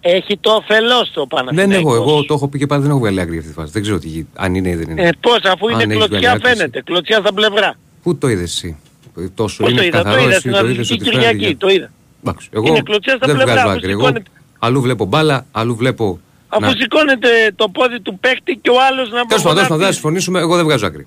Έχει 0.00 0.38
το 0.40 0.50
ωφελός 0.50 1.10
το 1.12 1.20
Δεν 1.20 1.28
Παναθηναϊκός. 1.28 1.94
έχω, 1.94 1.94
εγώ 1.94 2.24
το 2.24 2.34
έχω 2.34 2.48
πει 2.48 2.58
και 2.58 2.66
πάλι 2.66 2.82
δεν 2.82 2.90
έχω 2.90 2.98
βγάλει 2.98 3.20
άκρη 3.20 3.36
αυτή 3.36 3.48
τη 3.48 3.54
φάση. 3.54 3.72
Δεν 3.72 3.82
ξέρω 3.82 3.98
τι, 3.98 4.08
γι- 4.08 4.26
αν 4.34 4.54
είναι 4.54 4.68
ή 4.68 4.74
δεν 4.74 4.90
είναι. 4.90 5.02
Ε, 5.02 5.08
πώς 5.20 5.38
αφού 5.44 5.66
Αν 5.66 5.72
είναι 5.72 5.82
έχεις 5.82 5.96
κλωτσιά 5.96 6.18
βγάλει 6.18 6.34
άκρη, 6.36 6.48
φαίνεται, 6.56 6.82
κλωτσιά 6.82 7.18
στα 7.18 7.32
πλευρά. 7.32 7.74
Πού 8.02 8.16
το 8.18 8.28
είδες 8.28 8.52
εσύ; 8.52 8.76
Ε, 9.18 9.24
Τόσο 9.34 9.62
Πώς 9.62 9.70
είναι 9.72 9.80
το 9.80 9.86
είδα, 9.86 9.98
το 9.98 10.04
καθαρό, 10.04 10.22
είδα 10.22 10.30
εσύ 10.30 10.38
στην 10.38 10.52
το 10.52 10.58
είδες 10.58 10.70
Αθλητική 10.78 10.92
ότι 11.08 11.16
φαίνεται. 11.16 11.32
Κυριακή, 11.34 11.56
το 11.56 11.68
είδα. 11.68 11.90
Εντάξει, 12.24 12.48
εγώ 12.52 12.66
Είναι 12.66 12.80
κλωτσιά 12.82 13.16
στα 13.16 13.26
δεν 13.26 13.34
πλευρά, 13.34 13.52
βγάζω 13.54 13.68
αφού 13.68 13.78
άκρη. 13.78 13.90
Εγώ 13.90 14.00
σηκώνεται. 14.00 14.30
αλλού 14.58 14.80
βλέπω 14.80 15.04
μπάλα, 15.04 15.46
αλλού 15.52 15.76
βλέπω... 15.76 16.20
Αφού 16.54 16.60
να- 16.64 16.70
σηκώνεται 16.70 17.28
το 17.56 17.68
πόδι 17.68 18.00
του 18.00 18.18
παίκτη 18.18 18.58
και 18.62 18.70
ο 18.70 18.74
άλλος 18.88 19.10
να 19.10 19.24
Τέλος 19.26 19.42
πάντων, 19.42 19.42
τέλος 19.42 19.52
πάντων, 19.52 19.68
δεν 19.68 19.78
θα 19.78 19.86
να 19.86 19.92
συμφωνήσουμε, 19.92 20.38
εγώ 20.40 20.56
δεν 20.56 20.64
βγάζω 20.64 20.86
άκρη. 20.86 21.06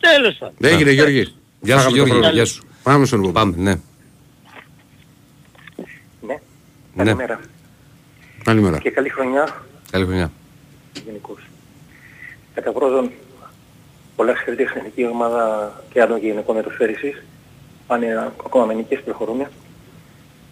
Τέλος 0.00 0.34
πάντων. 0.38 0.54
Δεν 0.58 0.72
έγινε 0.72 0.90
Ναι. 0.90 0.96
Γιώργη. 0.96 1.34
Γεια 1.60 1.78
σου 1.78 1.82
Φάγαμε 1.82 1.88
το 1.90 1.94
Γιώργη, 1.94 2.12
χρόνο. 2.12 2.28
γεια 2.34 2.44
σου. 2.44 2.64
Πάμε 2.82 3.06
στον 3.06 3.18
επόμενο. 3.24 3.52
Πάμε, 3.52 3.62
ναι. 3.62 3.74
Ναι. 6.26 6.34
Ναι. 6.94 7.04
Καλημέρα. 7.04 7.40
Καλημέρα. 8.44 8.78
Και 8.78 8.90
καλή 8.90 9.08
χρονιά 9.08 9.64
Καλή 9.90 10.04
χρονιά. 10.04 10.32
γενικώς. 11.06 11.40
Κατά 12.54 12.72
πρώτον, 12.72 13.10
πολλά 14.16 14.34
συγχαρητήρια 14.36 14.70
στην 14.70 14.80
εθνική 14.80 15.06
ομάδα 15.12 15.72
και 15.92 16.00
άντων 16.00 16.20
και 16.20 16.26
γυναικών 16.26 16.56
μετοσφαίρισης. 16.56 17.22
Πάνε 17.86 18.32
ακόμα 18.46 18.64
με 18.64 18.74
νίκες, 18.74 19.00
προχωρούμε. 19.04 19.50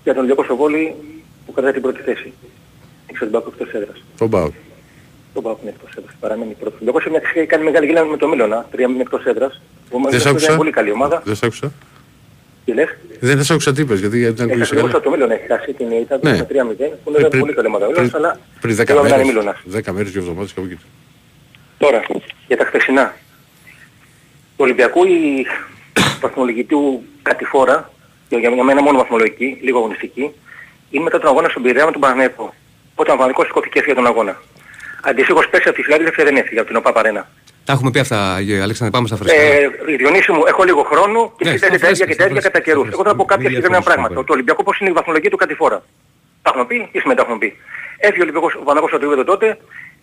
Για 0.04 0.14
τον 0.14 0.24
Λιώκο 0.24 0.44
Σοβόλη 0.44 0.94
που 1.46 1.52
κρατάει 1.52 1.72
την 1.72 1.82
πρώτη 1.82 2.00
θέση. 2.00 2.32
Έξω 3.12 3.24
την 3.24 3.32
Πάκο 3.32 3.52
εκτός 3.58 3.72
έδρας. 3.80 4.04
Τον 4.18 4.30
Πάο. 4.30 4.50
Τον 5.34 5.42
Πάκο 5.42 5.58
είναι 5.62 5.72
εκτός 5.76 5.90
έδρας. 5.98 6.14
Παραμένει 6.20 6.52
πρώτος. 6.60 6.78
Ο 6.80 6.82
Λιώκος 6.84 7.06
μια 7.10 7.20
έχει 7.34 7.46
κάνει 7.46 7.64
μεγάλη 7.64 7.86
γύλα 7.86 8.04
με 8.04 8.16
το 8.16 8.28
Μίλωνα. 8.28 8.66
Τρία 8.70 8.88
μήνες 8.88 9.02
εκτός 9.02 9.24
έδρας. 9.24 9.60
Ο 9.90 9.98
Δεν 9.98 10.00
σ' 10.00 10.04
Μίλωνας 10.04 10.26
άκουσα; 10.26 10.46
είναι 10.48 10.56
πολύ 10.56 10.70
καλή 10.70 10.90
ομάδα. 10.90 11.22
Δεν 11.24 11.34
σ' 11.34 11.42
άκουσα; 11.42 11.72
Τι 12.64 12.72
λες; 12.72 12.88
Δεν 13.20 13.44
σ' 13.44 13.50
άκουσα 13.50 13.72
τι 13.72 13.80
είπες, 13.80 14.00
γιατί 14.00 14.18
δεν 14.18 14.32
Έχει 14.32 14.42
ακούγεσαι 14.42 14.62
ακριβώς 14.74 14.90
καλά. 14.90 15.02
το 15.04 15.10
Μίλωνα 15.10 15.34
έχει 15.34 15.46
χάσει 15.46 15.72
την 15.72 15.90
ήττα 15.90 16.18
του 16.18 16.28
Ναι. 16.28 16.36
με 16.36 16.44
3-0. 16.44 16.98
Που 17.04 17.10
είναι 17.10 17.28
Πριν- 17.28 17.40
πολύ 17.40 17.54
καλή 17.54 17.66
ομάδα. 17.66 17.86
Μίλωνας, 17.86 18.14
αλλά 18.14 18.38
Πριν 18.60 18.76
10 18.76 18.92
είπαμε 18.92 19.08
να 19.08 19.14
είναι 19.14 19.24
μέρες, 19.24 19.32
Μίλωνας. 19.32 19.56
10 19.66 19.92
μέρες, 19.92 20.10
2 20.12 20.18
εβδομάδες 20.20 20.52
κάπου 20.52 20.66
εκεί. 20.70 20.78
Τώρα, 21.78 22.02
για 22.46 22.56
τα 22.56 22.64
χθεσινά. 22.64 23.14
Του 24.56 24.64
Ολυμπιακού 24.66 25.04
η 25.04 25.46
βαθμολογικού 26.20 27.02
κατηφόρα, 27.22 27.90
για 28.28 28.38
για 28.38 28.62
μένα 28.64 28.82
μόνο 28.82 28.98
βαθμολογική, 28.98 29.58
λίγο 29.62 29.78
αγωνιστική, 29.78 30.30
είναι 30.90 31.02
μετά 31.04 31.18
τον 31.18 31.28
αγώνα 31.30 31.48
στον 31.48 31.62
Πειραιά 31.62 31.84
με 31.84 31.92
τον 31.92 32.00
Παναγενικό. 32.00 32.54
Όταν 33.02 33.14
ο 33.14 33.18
Παναγενικός 33.20 33.46
σηκώθηκε 33.46 33.78
έφυγε 33.78 33.92
για 33.94 34.02
τον 34.02 34.10
αγώνα. 34.12 34.34
Αντιστοίχως 35.08 35.48
πέρσι 35.48 35.68
από 35.68 35.76
τη 35.76 35.82
Φιλάδελφια 35.82 36.24
δεν 36.24 36.36
έφυγε, 36.36 36.58
από 36.60 36.68
την 36.68 36.76
ΟΠΑ 36.76 36.92
Παρένα. 36.92 37.22
Τα 37.64 37.72
έχουμε 37.72 37.90
πει 37.90 37.98
αυτά, 37.98 38.40
Γε- 38.40 38.62
Αλέξανδρε, 38.62 38.90
πάμε 38.96 39.06
στα 39.06 39.16
φρέσκα. 39.16 39.40
Ε, 39.42 39.68
Διονύση 39.96 40.32
μου, 40.32 40.42
έχω 40.46 40.62
λίγο 40.62 40.82
χρόνο 40.82 41.32
και 41.36 41.44
Ναι, 41.44 41.50
εσύ 41.50 41.58
στα 41.58 41.66
λέτε 41.66 41.78
τα 41.84 41.88
ίδια 41.90 42.04
φρέσκα, 42.04 42.06
και 42.06 42.14
τα 42.14 42.24
ίδια 42.28 42.40
στα 42.40 42.50
κατά 42.50 42.58
φρέσκα, 42.58 42.60
καιρούς. 42.68 42.86
στα 42.86 42.94
Εγώ 42.96 43.02
θα 43.08 43.14
πω 43.16 43.24
φρέσκα. 43.24 43.32
κάποια 43.32 43.48
Μην 43.48 43.48
συγκεκριμένα 43.48 43.82
διαφωνήσουμε 43.82 43.94
πράγματα. 43.94 44.14
πάλι. 44.14 44.26
Το 44.28 44.32
Ολυμπιακό 44.36 44.62
πώς 44.66 44.74
είναι 44.80 44.90
η 44.90 44.96
βαθμολογία 44.98 45.30
του 45.32 45.40
κατηφόρα. 45.42 45.78
Τα 46.42 46.48
έχουμε 46.50 46.64
πει 46.70 46.76
ή 46.94 46.98
σήμερα 47.02 47.16
τα 47.18 47.22
έχουμε 47.26 47.38
πει. 47.42 47.48
Έφυγε 48.06 48.20
ο 48.22 48.26
Ολυμπιακός, 48.26 48.52
ο 48.62 48.64
Παναγός 48.68 48.88
στο 48.92 48.98
επίπεδο 49.00 49.22
τότε 49.32 49.46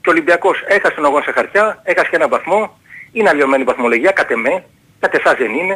και 0.01 0.07
ο 0.09 0.11
Ολυμπιακός 0.15 0.55
έχασε 0.75 0.95
τον 0.99 1.05
αγώνα 1.09 1.23
σε 1.27 1.31
χαρτιά, 1.37 1.65
έχασε 1.91 2.09
και 2.11 2.17
έναν 2.19 2.29
βαθμό, 2.35 2.59
είναι 3.15 3.29
αλλοιωμένη 3.31 3.61
η 3.65 3.69
βαθμολογία, 3.71 4.11
κατ' 4.19 4.31
εμέ, 4.37 4.55
κατ' 5.03 5.15
εσάς 5.19 5.35
δεν 5.43 5.51
είναι. 5.59 5.75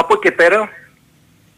Από 0.00 0.10
εκεί 0.16 0.22
και 0.28 0.32
πέρα, 0.40 0.58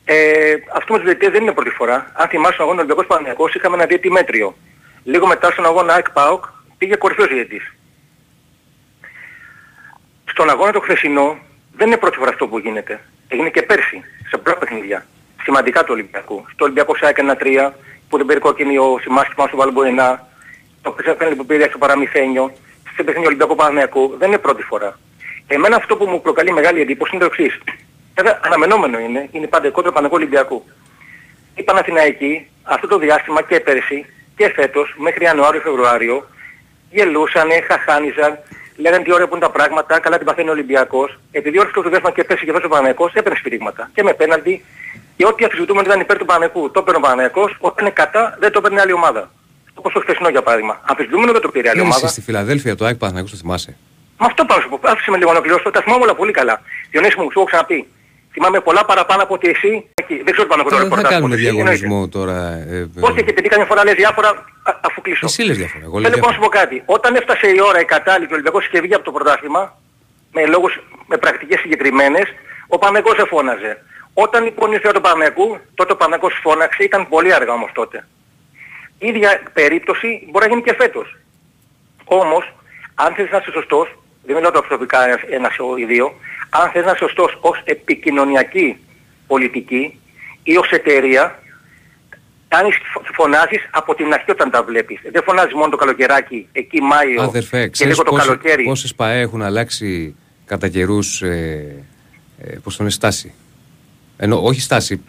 ε, 0.04 0.54
αυτό 0.74 0.92
με 0.92 0.98
τους 0.98 1.06
διαιτητές 1.06 1.32
δεν 1.32 1.42
είναι 1.42 1.52
πρώτη 1.52 1.70
φορά. 1.70 2.12
Αν 2.14 2.28
θυμάσαι 2.28 2.56
τον 2.56 2.64
αγώνα 2.64 2.78
Ολυμπιακός 2.78 3.06
Παναγιακός 3.06 3.54
είχαμε 3.54 3.76
ένα 3.76 3.86
διαιτή 3.86 4.10
μέτριο. 4.10 4.56
Λίγο 5.04 5.26
μετά 5.26 5.50
στον 5.50 5.66
αγώνα 5.66 5.92
ΑΕΚ 5.92 6.10
ΠΑΟΚ 6.10 6.44
πήγε 6.78 6.96
κορυφαίος 6.96 7.28
διαιτητής. 7.28 7.74
Στον 10.24 10.50
αγώνα 10.50 10.72
το 10.72 10.80
χθεσινό 10.80 11.38
δεν 11.76 11.86
είναι 11.86 11.96
πρώτη 11.96 12.16
φορά 12.16 12.30
αυτό 12.30 12.48
που 12.48 12.58
γίνεται. 12.58 13.00
Έγινε 13.28 13.50
και 13.50 13.62
πέρσι, 13.62 14.04
σε 14.28 14.36
πολλά 14.38 14.56
παιχνίδια. 14.56 15.06
Σημαντικά 15.42 15.80
του 15.80 15.92
Ολυμπιακού. 15.92 16.44
Στο 16.52 16.64
Ολυμπιακό 16.64 16.96
ΣΑΕΚ 16.96 17.16
1-3 17.20 17.72
που 18.08 18.16
δεν 18.16 18.26
πήρε 18.26 18.38
κόκκινη 18.38 18.78
ο 18.78 18.98
Σιμάσκης 19.00 19.34
πάνω 19.34 19.48
στο 19.48 19.56
Βαλμποενά. 19.56 20.26
Το 20.82 20.90
πέναλτι 20.90 21.36
που 21.36 21.46
πήρε 21.46 21.68
στο 21.68 21.78
Παραμυθένιο. 21.78 22.52
Σε 22.96 23.02
παιχνίδι 23.02 23.26
Ολυμπιακού 23.26 23.54
Παναγιακού 23.54 24.14
δεν 24.18 24.28
είναι 24.28 24.38
πρώτη 24.38 24.62
φορά. 24.62 24.98
Εμένα 25.46 25.76
αυτό 25.76 25.96
που 25.96 26.04
μου 26.06 26.20
προκαλεί 26.20 26.52
μεγάλη 26.52 26.80
εντύπωση 26.80 27.16
είναι 27.16 27.24
το 27.24 27.30
εξής. 27.32 27.60
Βέβαια 28.14 28.40
αναμενόμενο 28.42 28.98
είναι, 28.98 29.28
είναι 29.32 29.46
πάντα 29.46 29.70
κόντρα 29.70 29.92
Παναγικού 29.92 30.16
Ολυμπιακού. 30.16 30.64
Οι 31.54 31.62
Παναθηναϊκοί 31.62 32.46
αυτό 32.62 32.86
το 32.86 32.98
διάστημα 32.98 33.42
και 33.42 33.60
πέρσι 33.60 34.06
και 34.36 34.52
φέτος 34.54 34.94
μέχρι 34.98 35.24
Ιανουάριο-Φεβρουάριο 35.24 36.28
γελούσανε, 36.90 37.60
χαχάνιζαν, 37.60 38.38
λέγανε 38.76 39.04
τι 39.04 39.12
ωραία 39.12 39.28
που 39.28 39.36
είναι 39.36 39.44
τα 39.44 39.50
πράγματα, 39.50 39.98
καλά 39.98 40.16
την 40.16 40.26
παθαίνει 40.26 40.48
ο 40.48 40.52
Ολυμπιακός. 40.52 41.18
Επειδή 41.30 41.58
όρθιος 41.58 41.84
το 41.84 41.90
διάστημα 41.90 42.12
και 42.12 42.24
πέρσι 42.24 42.44
και 42.44 42.52
φέτος 42.52 42.66
ο 42.66 42.68
Παναγιακός 42.68 43.12
έπαιρνε 43.12 43.38
σφυρίγματα 43.38 43.90
και 43.94 44.02
με 44.02 44.14
πέναλτι 44.14 44.64
και 45.16 45.26
ό,τι 45.26 45.44
αφισβητούμενο 45.44 45.86
ήταν 45.86 46.00
υπέρ 46.00 46.18
του 46.18 46.24
Παναγιακού 46.24 46.70
το 46.70 46.80
έπαιρνε 46.80 46.98
ο 46.98 47.02
Παναγιακός, 47.08 47.56
όταν 47.60 47.84
είναι 47.84 47.94
κατά 47.94 48.36
δεν 48.40 48.52
το 48.52 48.58
έπαιρνε 48.58 48.80
άλλη 48.80 48.92
ομάδα. 48.92 49.30
Όπως 49.74 49.92
το 49.92 50.00
χθεσινό 50.00 50.28
για 50.28 50.42
παράδειγμα. 50.42 50.80
Αμφισβητούμενο 50.84 51.32
δεν 51.32 51.40
το 51.40 51.48
πήρε 51.48 51.68
άλλη 51.68 51.78
Πέρυσι 51.78 51.96
ομάδα. 51.96 52.08
στη 52.12 52.20
Φιλαδέλφια 52.20 52.76
το 52.76 52.84
ΑΕΚ 52.84 52.96
Παναθηναϊκός 52.96 53.32
το 53.32 53.36
θυμάσαι; 53.36 53.76
Με 54.18 54.26
αυτό 54.26 54.44
πάω 54.44 54.60
σου 54.60 54.68
πω. 54.68 54.80
Άφησε 54.82 55.10
με 55.10 55.16
λίγο 55.16 55.32
να 55.32 55.40
κλειώσω. 55.40 55.70
Τα 55.70 55.80
θυμάμαι 55.80 56.02
όλα 56.02 56.14
πολύ 56.14 56.32
καλά. 56.32 56.60
Διονύση 56.90 57.20
μου, 57.20 57.30
σου 57.30 57.38
έχω 57.38 57.44
ξαναπεί. 57.44 57.88
Θυμάμαι 58.36 58.60
πολλά 58.60 58.84
παραπάνω 58.84 59.22
από 59.22 59.34
ότι 59.34 59.48
εσύ. 59.48 59.72
Εκεί. 59.94 60.14
Δεν 60.24 60.32
ξέρω 60.34 60.48
πάνω 60.48 60.60
από 60.62 60.70
το 60.70 60.76
Τώρα 60.76 60.88
δεν 60.88 60.92
θα 60.92 60.96
ρεπορτάζ. 60.96 61.12
κάνουμε 61.12 61.34
όπως 61.34 61.44
εσύ, 61.46 61.54
διαγωνισμό 61.54 62.08
τώρα. 62.08 62.38
ε, 62.70 62.88
ε, 62.96 63.00
Όχι, 63.08 63.22
και 63.24 63.30
επειδή 63.34 63.48
καμιά 63.48 63.66
φορά 63.66 63.84
λες 63.84 63.94
διάφορα, 63.94 64.28
α, 64.28 64.72
αφού 64.88 65.00
κλείσω. 65.00 65.24
Εσύ 65.26 65.42
λες 65.42 65.56
διάφορα. 65.56 65.84
Εγώ 65.84 65.98
λέω 65.98 66.02
Θέλω 66.10 66.14
λοιπόν 66.14 66.30
να 66.30 66.34
σου 66.34 66.40
διάφορα. 66.40 66.60
πω 66.66 66.68
κάτι. 66.68 66.82
Όταν 66.96 67.14
έφτασε 67.14 67.46
η 67.56 67.60
ώρα 67.68 67.80
η 67.80 67.84
κατάλληλη 67.84 68.26
και 68.26 68.32
ο 68.32 68.36
Ολυμπιακός 68.38 68.66
είχε 68.66 68.80
βγει 68.80 68.94
από 68.94 69.04
το 69.04 69.12
πρωτάθλημα, 69.12 69.62
με 70.32 70.46
λόγους, 70.46 70.72
με 71.06 71.16
πρακτικές 71.16 71.60
συγκεκριμένες, 71.60 72.26
ο 72.66 72.78
Παναγικός 72.78 73.16
δεν 73.16 73.26
φώναζε. 73.26 73.72
Όταν 74.14 74.44
λοιπόν 74.44 74.72
ήρθε 74.72 74.90
το 74.92 75.00
Παναγικού, 75.00 75.58
τότε 75.74 75.92
ο 75.92 75.96
Παναγικός 75.96 76.38
φώναξε, 76.42 76.82
ήταν 76.82 77.08
πολύ 77.08 77.34
αργά 77.34 77.52
όμως 77.52 77.70
τότε. 77.74 78.06
Η 78.98 79.06
ίδια 79.06 79.42
περίπτωση 79.52 80.08
μπορεί 80.30 80.44
να 80.46 80.50
γίνει 80.50 80.62
και 80.66 80.74
φέτος. 80.80 81.16
Όμως, 82.04 82.54
αν 82.94 83.14
θες 83.14 83.30
να 83.30 83.38
είσαι 83.38 83.50
σωστός, 83.50 83.86
δεν 84.26 84.34
μιλάω 84.36 84.50
τώρα 84.50 84.66
προσωπικά 84.66 85.06
ένας, 85.06 85.20
ένας 85.30 85.54
ή 85.78 85.84
δύο, 85.84 86.14
αν 86.60 86.70
θες 86.72 86.84
να 86.84 86.90
είσαι 86.90 86.98
σωστός 87.04 87.38
ως 87.40 87.60
επικοινωνιακή 87.64 88.76
πολιτική 89.26 90.00
ή 90.42 90.56
ως 90.56 90.70
εταιρεία, 90.70 91.38
κάνεις, 92.48 92.76
φωνάζεις 93.14 93.68
από 93.70 93.94
την 93.94 94.12
αρχή 94.12 94.30
όταν 94.30 94.50
τα 94.50 94.62
βλέπεις. 94.62 95.00
Δεν 95.12 95.22
φωνάζεις 95.22 95.54
μόνο 95.54 95.68
το 95.68 95.76
καλοκαιράκι, 95.76 96.48
εκεί 96.52 96.80
Μάιο 96.82 97.22
Αδερφέ, 97.22 97.62
και 97.62 97.68
ξέρεις 97.70 97.92
λίγο 97.92 98.04
το 98.04 98.10
πόσε- 98.10 98.26
καλοκαίρι. 98.26 98.64
πόσες 98.64 98.94
ΠαΕ 98.94 99.20
έχουν 99.20 99.42
αλλάξει 99.42 100.16
κατά 100.46 100.68
καιρούς, 100.68 101.22
ε, 101.22 101.84
ε, 102.38 102.56
πώς 102.62 102.76
το 102.76 102.82
είναι, 102.82 102.92
στάση; 102.92 103.34
Ενώ 104.16 104.42
όχι 104.42 104.60
στάση. 104.60 105.00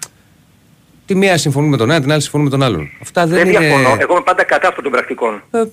Τη 1.06 1.16
μία 1.16 1.38
συμφωνούν 1.38 1.70
με 1.70 1.78
τον 1.78 1.90
ένα, 1.92 2.02
την 2.02 2.12
άλλη 2.12 2.22
συμφωνούν 2.22 2.46
με 2.46 2.52
τον 2.52 2.64
άλλον. 2.64 2.90
Αυτά 3.02 3.26
δεν, 3.28 3.38
Δεν 3.38 3.48
είναι... 3.50 3.60
διαφωνώ. 3.60 3.98
Εγώ 4.00 4.14
είμαι 4.14 4.24
πάντα 4.24 4.44
κατά 4.44 4.68
αυτών 4.68 4.84
των 4.84 4.92
πρακτικών. 4.92 5.44
Ε, 5.52 5.64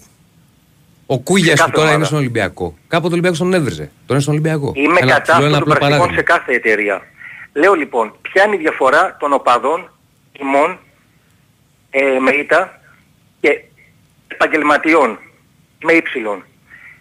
ο 1.12 1.18
Κούγιας 1.18 1.58
σε 1.58 1.64
που 1.64 1.70
κάθε 1.70 1.72
τώρα 1.72 1.82
ομάδα. 1.82 1.96
είναι 1.96 2.04
στον 2.04 2.18
Ολυμπιακό. 2.18 2.76
Κάποτε 2.88 3.08
ο 3.08 3.12
Ολυμπιακός 3.12 3.38
τον 3.38 3.54
έβριζε. 3.54 3.82
Τώρα 3.84 3.92
είναι 4.08 4.20
στον 4.20 4.34
Ολυμπιακό. 4.34 4.72
Είμαι 4.74 4.98
Ένα- 5.00 5.12
κατά 5.12 5.32
σου 5.34 5.38
λέω 5.40 5.48
ένα 5.48 5.56
αυτών 5.58 5.68
των 5.74 5.76
απλό 5.76 5.88
πρακτικών 5.88 6.16
σε 6.16 6.22
παράδειγμα. 6.22 6.22
κάθε 6.22 6.52
εταιρεία. 6.52 7.02
Λέω 7.52 7.74
λοιπόν, 7.74 8.14
ποια 8.22 8.44
είναι 8.44 8.54
η 8.54 8.58
διαφορά 8.58 9.16
των 9.20 9.32
οπαδών, 9.32 9.90
ημών, 10.40 10.78
ε, 11.90 12.18
με 12.18 12.30
ήττα 12.30 12.80
και 13.40 13.60
επαγγελματιών 14.28 15.18
με 15.84 15.92
ύψιλον. 15.92 16.44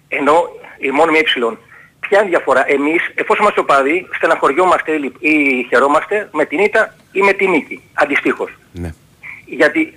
Ενώ 0.08 0.36
ημών 0.80 1.10
με 1.10 1.18
ύψιλον. 1.18 1.58
Ποια 2.00 2.18
είναι 2.20 2.28
η 2.28 2.30
διαφορά; 2.30 2.64
Εμείς, 2.68 3.02
εφόσον 3.16 3.42
είμαστε 3.44 3.60
οπαδοί, 3.60 4.08
στεναχωριόμαστε 4.16 4.92
ή 4.92 4.98
λυπ- 5.00 5.22
ή 5.24 5.66
χαιρόμαστε 5.70 6.30
με 6.34 6.46
την 6.46 6.60
ήττα 6.60 6.96
ή 7.12 7.22
με 7.22 7.34
την 7.34 7.50
νίκη. 7.50 7.82
Αντιστοίχως. 7.94 8.52
Ναι. 8.72 8.94
Γιατί 9.46 9.94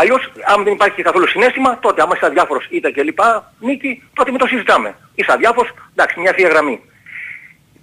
αλλιώς, 0.00 0.22
αν 0.52 0.64
δεν 0.64 0.72
υπάρχει 0.72 1.02
καθόλου 1.02 1.28
συνέστημα, 1.28 1.78
τότε 1.78 2.02
άμα 2.02 2.12
είσαι 2.16 2.26
αδιάφορος 2.26 2.66
ήττα 2.70 2.90
και 2.90 3.02
λοιπά, 3.02 3.52
νίκη, 3.60 4.02
τότε 4.14 4.30
μην 4.30 4.40
το 4.40 4.46
συζητάμε. 4.46 4.94
Είσαι 5.14 5.32
αδιάφορος, 5.32 5.70
εντάξει, 5.94 6.20
μια 6.20 6.32
θεία 6.36 6.48
γραμμή. 6.48 6.80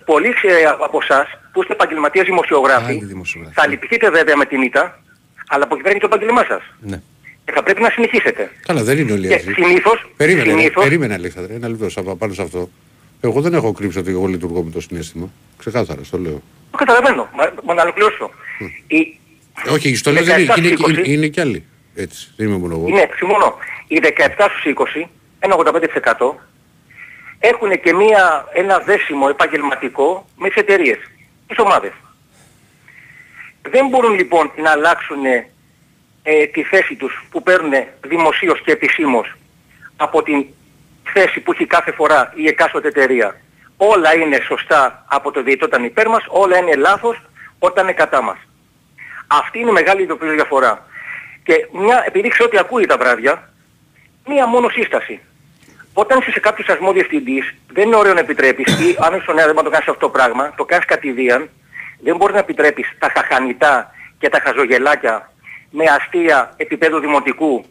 Πολλοί 0.06 0.28
ε, 0.28 0.66
από 0.88 1.00
εσάς 1.02 1.28
που 1.54 1.62
είστε 1.62 1.74
επαγγελματίες 1.74 2.26
δημοσιογράφοι, 2.26 2.92
Άλλοι 2.92 3.06
δημοσιογράφοι. 3.06 3.56
θα 3.56 3.68
λυπηθείτε 3.68 4.10
βέβαια 4.10 4.38
με 4.38 4.46
την 4.46 4.62
ήττα, 4.62 5.00
αλλά 5.48 5.64
από 5.64 5.74
εκεί 5.74 5.84
πέρα 5.84 5.96
είναι 5.96 6.08
το 6.08 6.10
επάγγελμά 6.16 6.44
σας. 6.48 6.62
ναι. 6.80 7.02
Και 7.46 7.52
θα 7.52 7.64
πρέπει 7.64 7.82
να 7.82 7.90
συνεχίσετε. 7.90 8.52
Καλά, 8.66 8.84
δεν 8.84 8.98
είναι 8.98 9.12
όλοι 9.12 9.28
Και 9.28 9.34
έτσι. 9.34 9.54
συνήθως, 9.54 10.10
Περίμενε, 10.18 10.44
ρε, 10.46 10.50
συνήθως 10.58 10.84
περίμενε 10.84 11.14
Αλέξανδρε, 11.14 11.54
ένα 11.54 11.68
λεπτό 11.70 11.90
σαν- 11.90 12.18
πάνω 12.18 12.34
σε 12.34 12.42
αυτό. 12.42 12.70
Εγώ 13.22 13.42
δεν 13.42 13.54
έχω 13.54 13.72
κρύψει 13.72 13.98
ότι 14.00 14.10
εγώ 14.12 14.26
λειτουργώ 14.26 14.62
με 14.64 14.72
το 14.72 14.82
συνέστημα. 14.82 15.30
Ξεκάθαρα, 15.58 16.04
στο 16.04 16.18
λέω. 16.18 16.42
το 16.72 16.78
καταλαβαίνω, 16.78 17.30
μα, 17.36 17.52
μα 17.64 17.74
να 17.74 17.82
ολοκληρώσω. 17.82 18.30
Η, 18.88 19.18
Ε, 19.66 19.70
Όχι, 19.72 19.96
στο 19.96 20.12
λέω 20.12 20.24
δεν 20.24 20.40
είναι, 20.42 20.54
17 20.54 20.58
είναι, 20.58 20.68
στους 20.76 20.90
είναι, 20.92 21.02
20. 21.02 21.08
είναι 21.08 21.28
κι 21.28 21.40
άλλοι. 21.42 21.66
Έτσι, 21.96 22.34
δεν 22.36 22.48
είμαι 22.48 22.58
μόνο 22.58 22.76
εγώ. 22.76 22.88
Είναι, 22.88 23.10
συμφωνώ. 23.16 23.58
Οι 23.88 24.00
17 24.04 24.48
στους 24.50 24.74
20, 25.04 25.08
ένα 25.40 25.56
85% 26.18 26.32
έχουν 27.40 27.82
και 27.82 27.94
μία, 27.94 28.46
ένα 28.54 28.80
δέσιμο 28.80 29.28
επαγγελματικό 29.30 30.26
με 30.38 30.48
τις 30.48 30.58
εταιρείες, 30.58 30.98
τις 31.48 31.58
ομάδες. 31.60 31.92
Δεν 33.62 33.88
μπορούν 33.88 34.14
λοιπόν 34.14 34.52
να 34.56 34.72
αλλάξουν 34.72 35.26
ε, 36.24 36.46
τη 36.46 36.64
θέση 36.64 36.96
τους 36.96 37.26
που 37.30 37.44
παίρνουν 37.44 37.74
δημοσίως 38.02 38.62
και 38.62 38.72
επισήμως 38.72 39.36
από 39.96 40.24
την 40.24 40.46
θέση 41.14 41.40
που 41.40 41.52
έχει 41.52 41.66
κάθε 41.66 41.92
φορά 41.92 42.34
η 42.36 42.48
εκάστοτε 42.48 42.88
εταιρεία. 42.88 43.42
Όλα 43.78 44.16
είναι 44.16 44.40
σωστά 44.48 45.06
από 45.08 45.32
το 45.32 45.44
διαιτητή 45.44 45.66
όταν 45.66 45.84
υπέρ 45.84 46.08
μας, 46.08 46.24
όλα 46.28 46.58
είναι 46.58 46.76
λάθος 46.76 47.22
όταν 47.60 47.84
είναι 47.84 47.94
κατά 47.94 48.22
μας. 48.22 48.38
Αυτή 49.28 49.60
είναι 49.60 49.70
η 49.70 49.74
μεγάλη 49.74 50.02
ειδοποιητική 50.02 50.36
διαφορά. 50.36 50.86
Και 51.44 51.68
μια, 51.72 52.04
επειδή 52.08 52.28
ξέρω 52.28 52.50
ότι 52.52 52.58
ακούει 52.58 52.86
τα 52.86 52.98
βράδια, 52.98 53.54
μία 54.28 54.48
μόνο 54.48 54.70
σύσταση. 54.70 55.20
Όταν 55.94 56.20
είσαι 56.20 56.32
σε 56.32 56.40
κάποιος 56.40 56.68
ασμό 56.68 56.92
διευθυντής, 56.92 57.56
δεν 57.74 57.88
είναι 57.88 57.96
ωραίο 57.96 58.14
να 58.14 58.20
επιτρέπεις 58.20 58.80
ή 58.80 58.96
αν 59.00 59.14
είσαι 59.14 59.24
στο 59.24 59.34
νέο 59.34 59.46
δεν 59.46 59.56
το 59.56 59.70
κάνεις 59.70 59.88
αυτό 59.88 60.00
το 60.00 60.10
πράγμα, 60.10 60.54
το 60.56 60.66
κάνεις 60.66 60.86
κατηδίαν, 60.86 61.50
δεν 62.00 62.16
μπορεί 62.16 62.34
να 62.34 62.40
επιτρέπεις 62.40 62.96
τα 63.00 63.12
χαχανιτά 63.16 63.92
και 64.18 64.30
τα 64.30 64.40
χαζογελάκια 64.40 65.32
με 65.70 65.84
αστεία 65.84 66.54
επίπεδου 66.58 67.00
δημοτικού 67.00 67.66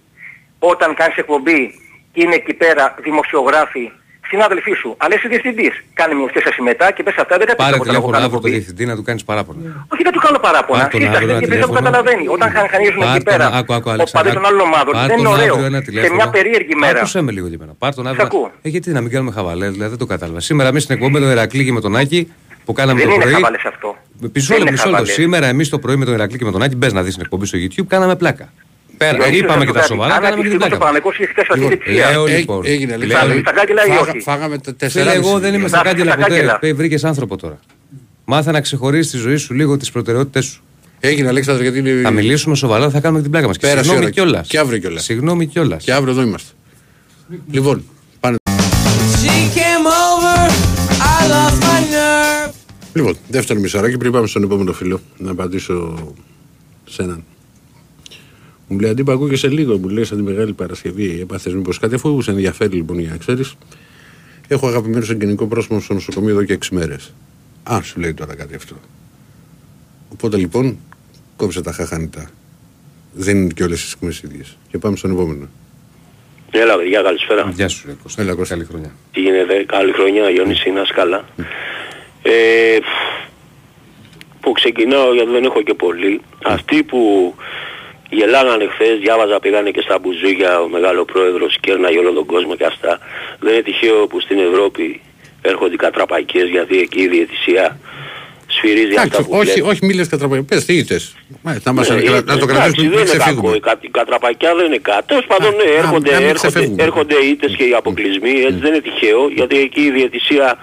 όταν 0.58 0.94
κάνεις 0.94 1.16
εκπομπή 1.16 1.80
και 2.12 2.22
είναι 2.22 2.34
εκεί 2.34 2.54
πέρα 2.54 2.94
δημοσιογράφοι, 2.98 3.92
συνάδελφοί 4.32 4.72
σου, 4.80 4.90
αλλά 5.02 5.12
είσαι 5.16 5.28
διευθυντής. 5.34 5.74
Κάνε 5.98 6.12
μια 6.18 6.28
στέση 6.32 6.60
μετά 6.70 6.86
και 6.94 7.02
πες 7.06 7.16
αυτά 7.24 7.34
δεν 7.40 7.46
τα 7.48 7.52
πεις 7.56 7.62
Πάρε 7.64 7.74
από 7.76 7.82
όταν 7.84 7.94
εγώ 7.98 8.04
τηλέφωνο 8.06 8.12
κάνω 8.14 8.24
αύριο 8.26 8.40
το 8.40 8.46
εκπομπή. 8.46 8.52
διευθυντή 8.58 8.84
να 8.90 8.94
του 8.98 9.04
κάνεις 9.08 9.22
παράπονα. 9.30 9.58
Όχι 9.92 10.02
δεν 10.06 10.12
του 10.16 10.22
κάνω 10.26 10.38
παράπονα. 10.46 10.78
Πάρ' 10.82 10.90
τον 10.94 11.00
Σύσταση 11.00 11.18
αύριο 11.18 11.30
ένα 11.36 11.40
δεν 11.42 11.48
δεν 11.52 11.60
το 11.60 11.68
τηλέφωνο. 11.68 11.78
καταλαβαίνει. 11.80 12.24
Όταν 12.36 12.48
χανίζουν 12.72 13.00
Πάρ' 13.04 13.14
εκεί 13.16 13.24
τον- 13.24 13.32
πέρα 13.32 13.46
άκου, 13.58 13.72
άκου, 13.76 13.88
ο 13.90 13.92
Αλέξανδρα. 13.96 14.18
παδί 14.18 14.30
των 14.38 14.44
άλλων 14.48 14.62
ομάδων. 14.68 14.92
Πάρ' 14.98 15.08
Δεν 15.10 15.16
είναι 15.18 15.28
τον 15.30 15.36
αύριο 15.38 15.54
ωραίο. 15.58 15.66
ένα 15.70 15.80
Σε 15.82 15.86
τηλέφωνο. 15.88 16.14
μια 16.20 16.28
περίεργη 16.36 16.74
μέρα. 16.84 16.98
Άκουσε 17.02 17.20
με 17.26 17.30
λίγο 17.36 17.46
και 17.50 17.56
εμένα. 17.58 17.72
Πάρ' 17.82 17.94
τον 17.98 18.04
Σ' 18.06 18.10
αύριο. 18.10 18.24
ακούω. 18.28 18.46
Ε, 18.64 18.68
γιατί 18.74 18.88
να 18.96 19.00
μην 19.04 19.10
κάνουμε 19.14 19.32
χαβαλές, 19.36 19.70
δηλαδή 19.76 19.90
δεν 19.94 20.00
το 20.04 20.08
κατάλαβα. 20.14 20.40
Σήμερα 20.48 20.68
εμείς 20.72 20.82
στην 20.86 20.94
εκπομπή 20.96 21.12
με 21.16 21.20
τον 21.24 21.30
Ερακλή 21.36 21.62
και 21.66 21.72
με 21.78 21.82
τον 21.86 21.92
Άκη 22.02 22.20
που 22.64 22.72
κάναμε 22.78 22.98
Δεν 23.00 23.08
το 23.08 23.14
είναι 23.14 23.22
πρωί. 23.24 23.34
χαβαλές 23.38 23.64
αυτό. 23.72 23.88
Πισό 24.32 24.46
Δεν 24.54 24.56
λεπτό, 24.56 24.62
είναι 24.62 24.70
μισό 24.70 24.84
λεπτό. 24.84 24.90
χαβαλές. 24.90 25.12
Σήμερα 25.20 25.46
εμείς 25.54 25.68
το 25.74 25.78
πρωί 25.78 25.96
με 25.96 26.04
τον 26.08 26.14
Ερακλή 26.14 26.38
και 26.38 26.44
με 26.48 26.52
τον 26.56 26.62
Άκη, 26.62 26.76
μπες 26.76 26.92
να 26.92 27.02
δεις 27.02 27.12
την 27.14 27.22
εκπομπή 27.24 27.46
στο 27.46 27.58
YouTube, 27.58 27.86
κάναμε 27.88 28.16
πλάκα. 28.16 28.52
Πέρα, 29.04 29.16
Διονύση, 29.18 29.38
είπαμε 29.38 29.58
θα 29.58 29.60
και 29.60 29.66
σου 29.66 29.72
τα 29.72 29.80
κάτι. 29.80 29.92
σοβαρά, 29.92 30.14
Αν 30.14 30.20
κάναμε 30.22 30.42
και 30.42 30.48
την 30.48 30.60
ευτυχώς 30.60 30.66
ο 30.66 30.68
πλάκα. 30.78 30.84
Παναγικός 30.84 31.14
είχε 31.18 31.26
χτες 31.32 31.46
αυτή 31.48 31.60
Λοιπόν, 31.60 31.78
τη 31.78 31.84
θεία. 31.84 32.10
λέω 32.10 32.26
Ε, 32.26 32.36
λοιπόν. 32.36 32.60
Έγινε, 32.64 32.96
λέω, 32.96 33.04
Αλέξανδρε. 33.06 33.38
Στα 33.40 33.52
κάγκελα 33.52 33.82
ή 33.86 33.88
Φάγα- 33.88 34.00
όχι; 34.00 34.20
Φάγαμε 34.20 34.56
τα 34.58 34.62
Φίλε, 34.64 34.76
τέσσερα. 34.76 35.12
εγώ 35.12 35.38
δεν 35.38 35.54
είμαι 35.54 35.68
στα 35.68 35.76
Στα- 35.78 35.88
κάγκελα 35.88 36.10
στα 36.12 36.20
ποτέ. 36.20 36.30
κάγκελα. 36.44 36.74
Βρήκες 36.74 37.04
άνθρωπο 37.04 37.36
τώρα. 37.36 37.58
Μάθε 38.24 38.50
να 38.50 38.60
ξεχωρίσει 38.60 39.10
τη 39.10 39.16
ζωή 39.16 39.36
σου 39.36 39.54
λίγο 39.54 39.76
τις 39.76 39.90
προτεραιότητές 39.90 40.44
σου. 40.44 40.62
Έγινε 41.00 41.28
Αλέξανδρε 41.28 41.62
γιατί 41.68 41.78
είναι... 41.78 42.00
Θα 42.02 42.10
μιλήσουμε 42.10 42.54
σοβαρά, 42.54 42.90
θα 42.90 43.00
κάνουμε 43.00 43.16
και 43.18 43.22
την 43.22 43.30
πλάκα 43.32 43.46
μας. 43.46 43.56
Και 43.58 43.66
Πέρασε 43.66 43.80
η 43.80 43.82
συγγνώμη 43.84 44.04
ώρα. 44.14 44.14
κιόλας. 44.14 44.48
Και 44.48 44.58
αύριο 44.58 44.78
κιόλας. 44.78 45.04
Συγγνώμη 45.04 45.46
κιόλας. 45.46 45.84
Και 45.84 45.92
αύριο 45.92 46.12
εδώ 46.12 46.22
είμαστε. 46.22 46.48
Λοιπόν, 47.50 47.84
πάνε. 48.20 48.36
She 49.22 49.56
came 49.56 49.86
over, 50.06 50.50
I 51.18 51.22
lost 51.32 51.62
my 51.62 51.80
nerve. 51.94 52.52
Λοιπόν, 52.92 53.16
δεύτερο 53.28 53.60
μισαράκι 53.60 53.96
πριν 53.96 54.12
πάμε 54.12 54.26
στον 54.26 54.42
επόμενο 54.42 54.72
φίλο 54.72 55.00
να 55.16 55.30
απαντήσω 55.30 55.98
σε 56.84 57.02
έναν. 57.02 57.24
Μου 58.72 58.78
λέει 58.78 58.90
αντίπα 58.90 59.12
ακούγεσαι 59.12 59.48
λίγο, 59.48 59.78
μου 59.78 59.88
λέει 59.88 60.04
σαν 60.04 60.16
τη 60.16 60.22
Μεγάλη 60.22 60.52
Παρασκευή. 60.52 61.18
Έπαθες 61.20 61.54
μήπως 61.54 61.78
κάτι, 61.78 61.94
αφού 61.94 62.22
σε 62.22 62.30
ενδιαφέρει 62.30 62.74
λοιπόν 62.74 62.98
για 62.98 63.10
να 63.10 63.16
ξέρεις. 63.16 63.54
Έχω 64.48 64.66
αγαπημένο 64.66 65.04
συγγενικό 65.04 65.46
πρόσωπο 65.46 65.80
στο 65.80 65.94
νοσοκομείο 65.94 66.30
εδώ 66.30 66.44
και 66.44 66.58
6 66.62 66.66
μέρες. 66.70 67.12
Α, 67.62 67.80
σου 67.82 68.00
λέει 68.00 68.14
τώρα 68.14 68.34
κάτι 68.34 68.54
αυτό. 68.54 68.74
Οπότε 70.12 70.36
λοιπόν, 70.36 70.78
κόψε 71.36 71.62
τα 71.62 71.72
χαχανιτά. 71.72 72.30
Δεν 73.12 73.36
είναι 73.36 73.52
και 73.52 73.62
όλες 73.62 73.80
τι 73.80 73.88
σκηνέ 73.88 74.12
ίδιες. 74.24 74.56
Και 74.70 74.78
πάμε 74.78 74.96
στον 74.96 75.10
επόμενο. 75.10 75.48
Έλα 76.50 76.76
παιδιά 76.76 77.02
καλησπέρα. 77.02 77.52
Γεια 77.54 77.68
σου, 77.68 77.86
ρε 77.86 77.92
Κώστας. 78.02 78.24
Έλα, 78.24 78.34
Κώστα. 78.34 78.54
Καλή 78.54 78.66
χρονιά. 78.66 78.90
Τι 79.12 79.20
γίνεται, 79.20 79.64
καλή 79.64 79.92
χρονιά 79.92 80.30
Γιονύση, 80.30 80.70
να 80.70 80.80
είσαι 80.80 80.92
καλά. 80.92 81.24
Ε, 82.22 82.78
που 84.40 84.52
ξεκινάω 84.52 85.14
γιατί 85.14 85.30
δεν 85.30 85.44
έχω 85.44 85.62
και 85.62 85.74
πολύ. 85.74 86.20
Αυτοί 86.44 86.82
που 86.82 87.34
γελάγανε 88.18 88.66
χθες, 88.72 88.98
διάβαζα 88.98 89.40
πήγανε 89.40 89.70
και 89.70 89.80
στα 89.80 89.98
μπουζούκια 89.98 90.60
ο 90.60 90.68
μεγάλο 90.68 91.04
πρόεδρος 91.04 91.56
κέρναγε 91.60 91.98
όλο 91.98 92.12
τον 92.12 92.26
κόσμο 92.26 92.54
και 92.56 92.64
αυτά. 92.64 92.98
Δεν 93.40 93.52
είναι 93.52 93.62
τυχαίο 93.62 94.06
που 94.06 94.20
στην 94.20 94.38
Ευρώπη 94.38 95.00
έρχονται 95.42 95.74
οι 95.74 95.76
κατραπαϊκές 95.86 96.48
γιατί 96.48 96.78
εκεί 96.78 97.00
η 97.02 97.08
διαιτησία 97.08 97.78
σφυρίζει 98.46 98.94
αυτά 98.94 99.02
Εντάξει, 99.02 99.22
που 99.28 99.36
όχι, 99.36 99.44
βλέπεις. 99.52 99.62
όχι, 99.70 99.86
μίλες 99.86 100.08
κατραπαγέ. 100.08 100.42
Πες 100.42 100.64
τι 100.64 100.76
είτε. 100.76 101.00
Να, 101.64 101.72
μας, 101.72 101.88
Ναι, 101.88 101.94
να, 101.94 102.00
ε, 102.00 102.10
να 102.10 102.22
το 102.24 102.32
εντάξει, 102.32 102.46
κρατήσουμε 102.46 102.88
δεν 102.96 103.04
πριν 103.04 103.14
είναι 103.14 103.16
κακό. 103.16 103.18
ξεφύγουμε. 103.18 103.56
Η, 103.56 103.60
κα, 103.60 103.78
η 103.80 103.88
κατραπακιά 103.88 104.54
δεν 104.54 104.66
είναι 104.66 104.78
κάτι. 104.82 105.06
Τέλος 105.06 105.26
πάντων, 105.26 105.54
ναι, 105.54 105.62
Α, 105.62 105.74
έρχονται, 105.82 106.10
να 106.10 106.16
μην 106.18 106.28
έρχονται, 106.28 106.48
ξεφεύγουμε. 106.48 106.82
έρχονται 106.82 107.14
οι 107.24 107.28
ήττες 107.28 107.54
και 107.56 107.64
οι 107.64 107.74
αποκλεισμοί. 107.74 108.30
Έτσι 108.48 108.58
δεν 108.64 108.70
είναι 108.72 108.80
τυχαίο, 108.88 109.28
γιατί 109.34 109.56
εκεί 109.58 109.80
η 109.80 109.90
διαιτησία 109.90 110.58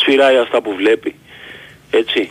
σφυράει 0.00 0.36
αυτά 0.36 0.62
που 0.62 0.74
βλέπει. 0.78 1.14
Έτσι. 1.90 2.30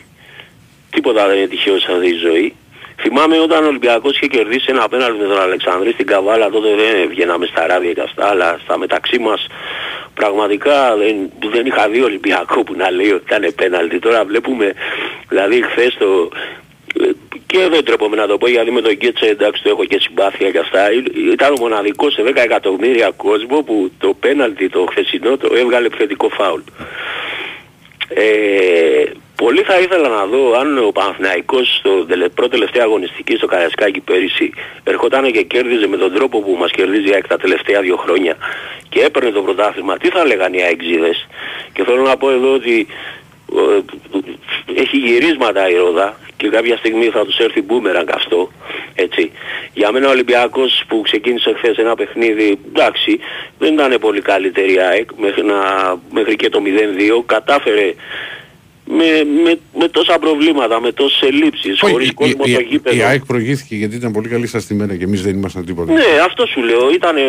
Τίποτα 0.90 1.28
δεν 1.28 1.38
είναι 1.38 1.48
τυχαίο 1.48 1.80
σε 1.80 1.92
αυτή 1.92 2.10
τη 2.12 2.18
ζωή. 2.18 2.54
Θυμάμαι 3.02 3.40
όταν 3.40 3.64
ο 3.64 3.68
Ολυμπιακός 3.68 4.16
είχε 4.16 4.28
κερδίσει 4.28 4.66
ένα 4.70 4.84
απέναντι 4.84 5.18
με 5.18 5.28
τον 5.28 5.40
Αλεξανδρή 5.42 5.92
στην 5.92 6.06
Καβάλα, 6.06 6.50
τότε 6.50 6.68
δεν 6.76 7.08
βγαίναμε 7.10 7.46
στα 7.46 7.68
ράδια 7.68 7.94
και 7.94 8.02
αυτά, 8.02 8.28
αλλά 8.30 8.60
στα 8.64 8.78
μεταξύ 8.78 9.20
μας 9.20 9.48
πραγματικά 10.14 10.96
δεν, 10.98 11.16
δεν 11.52 11.66
είχα 11.66 11.90
δει 11.90 12.02
Ολυμπιακό 12.02 12.64
που 12.64 12.74
να 12.76 12.92
λέει 12.92 13.12
ότι 13.12 13.24
ήταν 13.36 13.54
πέναλτι. 13.56 14.00
Τώρα 14.00 14.26
βλέπουμε, 14.26 14.74
δηλαδή 15.30 15.62
χθες 15.62 15.96
το, 16.00 16.30
ε, 17.04 17.10
και 17.46 17.68
δεν 17.70 17.86
τρέπομαι 17.86 18.16
να 18.16 18.28
το 18.28 18.38
πω 18.38 18.48
γιατί 18.50 18.72
με 18.72 18.82
τον 18.82 18.94
Γκέτσε 18.94 19.26
εντάξει 19.26 19.64
το 19.64 19.70
έχω 19.70 19.86
και 19.86 20.00
συμπάθεια 20.00 20.52
και 20.52 20.60
αυτά. 20.60 20.92
Ή- 20.92 21.04
Ήταν 21.32 21.52
ο 21.54 21.58
μοναδικός 21.60 22.14
σε 22.14 22.24
10 22.24 22.36
εκατομμύρια 22.36 23.12
κόσμο 23.18 23.62
που 23.64 23.92
το 23.98 24.14
πέναλτι 24.20 24.70
το 24.70 24.86
χθεσινό 24.90 25.38
το 25.38 25.50
έβγαλε 25.56 25.86
επιθετικό 25.86 26.30
φάουλ. 26.30 26.62
Ε, 28.10 29.04
πολύ 29.36 29.62
θα 29.62 29.80
ήθελα 29.80 30.10
να 30.10 30.26
δω 30.26 30.54
αν 30.60 30.78
ο 30.78 30.92
Παναθηναϊκός 30.92 31.76
στο 31.78 32.06
τελε, 32.06 32.30
πρώτο 32.30 32.50
τελευταία 32.50 32.84
αγωνιστική 32.84 33.36
στο 33.36 33.48
Καρασκάκι 33.48 34.00
πέρυσι 34.00 34.54
ερχόταν 34.84 35.32
και 35.32 35.44
κέρδιζε 35.44 35.88
με 35.88 35.98
τον 35.98 36.14
τρόπο 36.14 36.42
που 36.42 36.56
μας 36.60 36.72
κερδίζει 36.72 37.10
η 37.10 37.14
ΑΕΚ 37.14 37.28
τα 37.28 37.38
τελευταία 37.38 37.82
δύο 37.82 37.98
χρόνια 37.98 38.38
και 38.90 39.00
έπαιρνε 39.04 39.32
το 39.32 39.42
πρωτάθλημα. 39.42 39.98
Τι 39.98 40.10
θα 40.10 40.26
λέγανε 40.26 40.58
οι 40.58 40.62
αεξίδες; 40.62 41.28
Και 41.74 41.84
θέλω 41.84 42.02
να 42.02 42.18
πω 42.18 42.32
εδώ 42.32 42.54
ότι 42.54 42.88
ε, 42.90 43.27
έχει 44.76 44.98
γυρίσματα 44.98 45.70
η 45.70 45.76
Ρόδα 45.76 46.20
και 46.38 46.50
κάποια 46.50 46.78
στιγμή 46.78 47.06
θα 47.06 47.26
τους 47.26 47.38
έρθει 47.38 47.62
μπούμερανγκ 47.62 48.08
αυτό. 48.12 48.52
Έτσι. 48.96 49.32
Για 49.74 49.92
μένα 49.92 50.08
ο 50.08 50.12
Ολυμπιακός 50.12 50.84
που 50.88 51.02
ξεκίνησε 51.02 51.54
χθες 51.58 51.78
ένα 51.78 51.96
παιχνίδι, 51.96 52.60
εντάξει, 52.68 53.20
δεν 53.60 53.74
ήταν 53.74 53.98
πολύ 54.00 54.22
καλύτερη 54.22 54.74
η 54.74 54.80
ΑΕΚ 54.80 55.10
μέχρι, 55.18 55.44
να, 55.44 55.56
μέχρι 56.12 56.36
και 56.36 56.50
το 56.50 56.62
0-2. 57.20 57.24
Κατάφερε 57.26 57.94
με, 58.88 59.06
με, 59.44 59.60
με 59.80 59.88
τόσα 59.88 60.20
προβλήματα, 60.20 60.82
με 60.82 60.92
τόσες 60.92 61.22
ελλείψεις, 61.22 61.82
Όχι, 61.82 61.92
χωρίς 61.92 62.10
η- 62.10 62.14
κόσμο 62.14 62.42
η- 62.46 62.50
στο 62.52 62.60
η- 62.60 62.66
γήπεδο. 62.70 62.96
Η 62.96 63.02
ΑΕΚ 63.02 63.26
προηγήθηκε 63.26 63.76
γιατί 63.76 63.96
ήταν 63.96 64.12
πολύ 64.12 64.28
καλή 64.28 64.48
στα 64.48 64.60
στημένα 64.60 64.96
και 64.96 65.04
εμείς 65.04 65.22
δεν 65.22 65.36
ήμασταν 65.36 65.66
τίποτα. 65.66 65.94
Ναι, 65.94 66.04
αυτό 66.26 66.46
σου 66.46 66.62
λέω. 66.62 66.92
Ήτανε, 66.94 67.22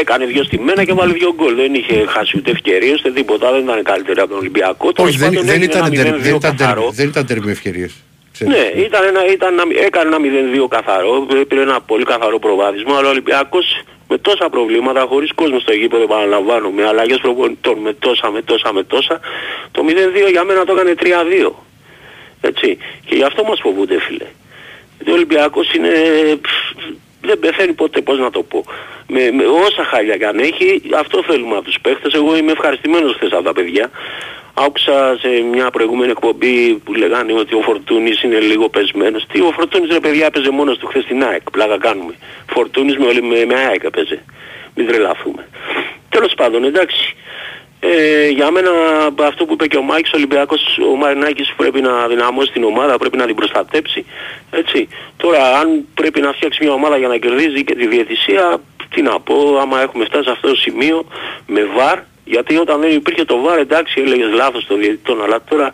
έκανε 0.00 0.24
δύο 0.26 0.44
στιμένα 0.44 0.84
και 0.84 0.92
βάλε 0.92 1.12
δύο 1.12 1.34
γκολ. 1.34 1.54
Δεν 1.54 1.74
είχε 1.74 2.04
χάσει 2.08 2.36
ούτε 2.38 2.50
ευκαιρίες, 2.50 2.98
ούτε 2.98 3.10
τίποτα. 3.12 3.52
Δεν 3.52 3.62
ήταν 3.62 3.82
καλύτερα 3.82 4.20
από 4.22 4.30
τον 4.30 4.38
Ολυμπιακό. 4.38 4.92
Τέλος 4.92 5.10
Όχι, 5.10 5.18
δεν, 5.18 5.28
πάντων 5.28 5.44
δεν, 5.44 5.54
έγινε 5.54 5.72
ήταν, 5.72 5.84
ένα 5.84 5.94
τερ- 6.02 6.14
0-2 6.14 6.20
δεν, 6.22 6.34
ήταν, 6.34 6.40
τερ- 6.56 6.66
καθαρό. 6.68 6.90
δεν 6.94 7.08
ήταν 7.08 7.26
τέρμι 7.26 7.50
ευκαιρίες. 7.50 7.92
Ναι, 8.40 8.82
ήταν 8.86 9.02
ένα, 9.04 9.26
ήταν 9.32 9.52
ένα, 9.52 9.64
έκανε 9.86 10.08
ένα 10.08 10.18
0-2 10.18 10.68
καθαρό, 10.68 11.26
πήρε 11.48 11.60
ένα 11.62 11.80
πολύ 11.80 12.04
καθαρό 12.04 12.38
προβάδισμα, 12.38 12.96
αλλά 12.98 13.06
ο 13.06 13.10
Ολυμπιακός 13.10 13.64
με 14.08 14.18
τόσα 14.18 14.48
προβλήματα, 14.48 15.06
χωρίς 15.08 15.32
κόσμο 15.32 15.58
στο 15.58 15.72
γήπεδο 15.72 16.02
επαναλαμβάνω, 16.02 16.70
με 16.70 16.86
αλλαγές 16.86 17.18
προπονητών, 17.18 17.78
με 17.78 17.92
τόσα, 17.92 18.30
με 18.30 18.42
τόσα, 18.42 18.72
με 18.72 18.82
τόσα, 18.82 19.20
το 19.70 19.84
0-2 20.26 20.30
για 20.30 20.44
μένα 20.44 20.64
το 20.64 20.72
έκανε 20.72 20.94
3-2. 20.98 21.52
Έτσι. 22.40 22.78
Και 23.04 23.14
γι' 23.14 23.22
αυτό 23.22 23.44
μας 23.44 23.60
φοβούνται 23.62 24.00
φίλε. 24.00 24.26
Γιατί 24.96 25.10
ο 25.10 25.14
Ολυμπιακός 25.14 25.72
είναι... 25.74 25.88
πφ, 26.40 26.50
δεν 27.20 27.38
πεθαίνει 27.38 27.72
ποτέ, 27.72 28.00
πώς 28.00 28.18
να 28.18 28.30
το 28.30 28.42
πω. 28.42 28.64
Με, 29.06 29.30
με 29.30 29.44
όσα 29.44 29.84
χάλια 29.84 30.16
κι 30.16 30.24
αν 30.24 30.38
έχει, 30.38 30.82
αυτό 30.94 31.22
θέλουμε 31.22 31.56
από 31.56 31.64
τους 31.64 31.80
παίχτες. 31.80 32.14
Εγώ 32.14 32.36
είμαι 32.36 32.52
ευχαριστημένος 32.52 33.14
χθες 33.14 33.32
από 33.32 33.42
τα 33.42 33.52
παιδιά. 33.52 33.90
Άκουσα 34.54 35.16
σε 35.20 35.28
μια 35.28 35.70
προηγούμενη 35.70 36.10
εκπομπή 36.10 36.74
που 36.84 36.94
λέγανε 36.94 37.32
ότι 37.32 37.54
ο 37.54 37.60
Φορτούνης 37.60 38.22
είναι 38.22 38.38
λίγο 38.38 38.68
πεσμένος. 38.68 39.26
Τι 39.32 39.40
ο 39.40 39.50
Φορτούνης 39.54 39.90
ρε 39.92 40.00
παιδιά 40.00 40.26
έπαιζε 40.26 40.50
μόνος 40.50 40.78
του 40.78 40.86
χθες 40.86 41.02
στην 41.02 41.22
ΑΕΚ. 41.24 41.50
Πλάκα 41.50 41.78
κάνουμε. 41.78 42.14
Φορτούνης 42.50 42.96
με, 42.96 43.06
όλη- 43.06 43.22
με, 43.22 43.44
με 43.44 43.54
ΑΕΚ 43.54 43.82
έπαιζε. 43.84 44.24
Μην 44.74 44.86
τρελαθούμε. 44.86 45.48
Τέλος 46.08 46.32
πάντων 46.36 46.64
εντάξει. 46.64 47.16
Ε, 47.80 48.28
για 48.28 48.50
μένα 48.50 48.70
αυτό 49.22 49.44
που 49.44 49.52
είπε 49.52 49.66
και 49.66 49.76
ο 49.76 49.82
Μάικς, 49.82 50.10
ο 50.12 50.16
Ολυμπιακός, 50.16 50.78
ο 50.92 50.96
Μαρινάκης 50.96 51.52
πρέπει 51.56 51.80
να 51.80 52.06
δυναμώσει 52.06 52.52
την 52.52 52.64
ομάδα, 52.64 52.98
πρέπει 52.98 53.16
να 53.16 53.26
την 53.26 53.34
προστατέψει. 53.34 54.04
Έτσι. 54.50 54.88
Τώρα 55.16 55.58
αν 55.58 55.84
πρέπει 55.94 56.20
να 56.20 56.32
φτιάξει 56.32 56.64
μια 56.64 56.72
ομάδα 56.72 56.96
για 56.98 57.08
να 57.08 57.16
κερδίζει 57.16 57.64
και 57.64 57.74
τη 57.74 57.86
διαιτησία, 57.86 58.60
τι 58.94 59.02
να 59.02 59.20
πω, 59.20 59.58
άμα 59.60 59.80
έχουμε 59.82 60.04
φτάσει 60.04 60.24
σε 60.24 60.30
αυτό 60.30 60.48
το 60.48 60.56
σημείο 60.56 61.06
με 61.46 61.64
βαρ, 61.64 61.98
γιατί 62.28 62.56
όταν 62.56 62.80
δεν 62.80 62.90
υπήρχε 62.90 63.24
το 63.24 63.40
βαρ 63.40 63.58
εντάξει 63.58 64.00
έλεγες 64.00 64.32
λάθος 64.32 64.66
των 64.66 64.78
διαιτητών, 64.78 65.22
αλλά 65.22 65.42
τώρα 65.48 65.70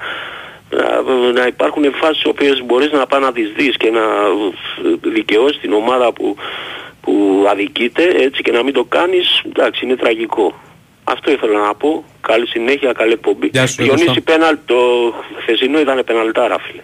να, 0.71 1.03
να 1.33 1.47
υπάρχουν 1.47 1.93
φάσεις 1.95 2.23
οι 2.23 2.29
οποίες 2.29 2.63
μπορείς 2.65 2.93
να 2.93 3.07
πάει 3.07 3.21
να 3.21 3.33
τις 3.33 3.53
δεις 3.57 3.77
και 3.77 3.91
να 3.91 4.03
δικαιώσεις 5.01 5.61
την 5.61 5.73
ομάδα 5.73 6.13
που, 6.13 6.37
που 7.01 7.45
αδικείται 7.51 8.03
έτσι 8.03 8.43
και 8.43 8.53
να 8.53 8.63
μην 8.63 8.73
το 8.73 8.85
κάνεις, 8.85 9.43
εντάξει 9.47 9.85
είναι 9.85 9.97
τραγικό. 9.97 10.55
Αυτό 11.05 11.31
ήθελα 11.31 11.59
να 11.67 11.75
πω. 11.75 12.05
Καλή 12.21 12.47
συνέχεια, 12.47 12.93
καλή 12.93 13.13
εκπομπή. 13.13 13.49
Γεια 13.53 13.67
σου, 13.67 13.83
Διονύση 13.83 14.07
Κώστα. 14.07 14.21
πέναλ, 14.21 14.59
το 14.65 14.77
χθεσινό 15.41 15.81
ήταν 15.81 16.03
πεναλτάρα 16.05 16.59
φίλε. 16.59 16.83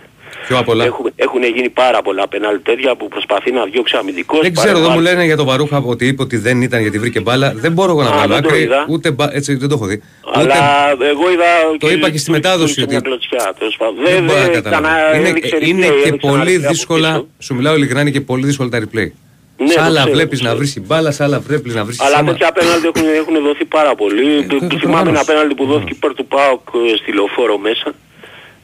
Πιο 0.50 0.58
απ' 0.58 0.68
όλα. 0.68 0.84
Έχουν, 0.84 1.12
έχουν 1.16 1.42
γίνει 1.54 1.68
πάρα 1.68 2.02
πολλά 2.02 2.28
πενάλ 2.28 2.58
τέτοια 2.62 2.96
που 2.96 3.08
προσπαθεί 3.08 3.50
να 3.52 3.64
διώξει 3.64 3.96
αμυντικός. 3.96 4.40
Δεν 4.40 4.54
ξέρω, 4.54 4.68
εδώ 4.70 4.78
παρεμβάλλει. 4.86 5.06
μου 5.08 5.12
λένε 5.14 5.24
για 5.24 5.36
τον 5.36 5.46
Βαρούχα 5.46 5.82
ότι 5.86 6.06
είπε 6.06 6.22
ότι 6.22 6.36
δεν 6.36 6.62
ήταν 6.62 6.80
γιατί 6.80 6.98
βρήκε 6.98 7.20
μπάλα. 7.20 7.52
Δεν 7.56 7.72
μπορώ 7.72 7.90
εγώ 7.90 8.02
να 8.02 8.08
Α, 8.08 8.12
βγάλω 8.12 8.32
δεν 8.34 8.42
το 8.42 8.48
άκρη. 8.48 8.62
είδα. 8.62 8.86
Ούτε 8.88 9.10
μπα- 9.10 9.34
έτσι 9.34 9.54
δεν 9.54 9.68
το 9.68 9.74
έχω 9.74 9.86
δει. 9.86 10.02
Αλλά 10.34 10.54
Ούτε... 10.94 11.08
εγώ 11.08 11.30
είδα... 11.32 11.44
Το 11.78 11.90
είπα 11.90 12.10
και 12.10 12.16
στη 12.18 12.26
του- 12.26 12.32
μετάδοση 12.32 12.74
του- 12.74 12.80
ότι- 12.82 12.90
μια 12.92 13.00
κλωτσιά, 13.00 13.54
τέλος 13.58 13.76
πάντων. 13.76 13.94
Δεν 14.04 14.14
Δεν- 14.14 14.24
μπορώ 14.24 14.38
να 14.38 14.44
δεν 14.44 14.52
καταλάβω. 14.54 14.82
κανένα- 14.82 15.16
Είναι, 15.18 15.28
έδειξε 15.28 15.56
είναι 15.60 15.86
replay, 15.86 15.90
και 16.02 16.08
έδειξε 16.08 16.26
πολύ 16.28 16.34
ένα 16.34 16.44
replay 16.44 16.62
από 16.64 16.68
δύσκολα. 16.72 17.08
πίσω. 17.12 17.26
Σου 17.38 17.54
μιλάω 17.54 17.74
ειλικρινά 17.76 18.00
είναι 18.00 18.10
και 18.10 18.20
πολύ 18.20 18.44
δύσκολα 18.46 18.68
τα 18.68 18.78
replay. 18.84 19.08
Ναι, 19.56 19.66
σ' 19.70 19.74
το 19.74 19.80
άλλα 19.82 20.00
ξέρω, 20.00 20.14
βλέπεις 20.14 20.38
το 20.38 20.44
να 20.44 20.50
ξέρω. 20.50 20.56
βρεις 20.58 20.72
την 20.72 20.82
μπάλα, 20.86 21.10
σ' 21.10 21.20
άλλα 21.20 21.38
βλέπεις 21.40 21.74
να 21.74 21.84
βρεις 21.84 22.00
Αλλά 22.00 22.24
τέτοια 22.24 22.48
απέναντι 22.48 22.86
έχουν, 22.94 23.08
έχουν 23.20 23.34
δοθεί 23.46 23.64
πάρα 23.64 23.94
πολύ. 23.94 24.36
Ε, 24.38 24.42
το- 24.42 24.46
το 24.46 24.56
Θυμάμαι 24.58 24.78
προφανώς. 24.78 25.08
ένα 25.08 25.20
απέναντι 25.20 25.54
που 25.54 25.64
δόθηκε 25.66 25.92
υπέρ 25.92 26.14
του 26.14 26.26
ΠΑΟΚ 26.26 26.60
ε, 26.92 26.96
στη 26.96 27.12
λεωφόρο 27.12 27.58
μέσα. 27.58 27.94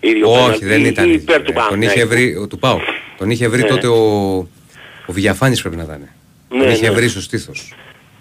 Ίδιο 0.08 0.30
Όχι, 0.30 0.40
πέναλτι, 0.42 0.64
δεν 0.66 0.80
ή 0.84 0.88
ήταν. 0.88 1.12
Υπέρ 1.12 1.42
του 1.42 1.50
Ε, 1.50 1.54
Τον 1.68 1.82
είχε 1.82 1.92
Παναθηναϊκού. 1.94 2.08
βρει, 2.08 2.36
ο- 2.36 2.46
του 2.46 2.58
πάω. 2.58 2.78
Τον 3.18 3.30
είχε 3.30 3.48
βρει 3.48 3.62
Ναι. 3.62 3.68
τότε 3.68 3.86
ο, 3.86 4.02
ο 5.06 5.12
Βιαφάνης 5.12 5.60
πρέπει 5.60 5.76
να 5.76 5.82
ήταν. 5.82 6.08
Ναι, 6.50 6.58
Τον 6.62 6.70
είχε 6.70 6.88
ναι. 6.88 6.94
βρει 6.94 7.08
στο 7.08 7.20
στήθος. 7.20 7.74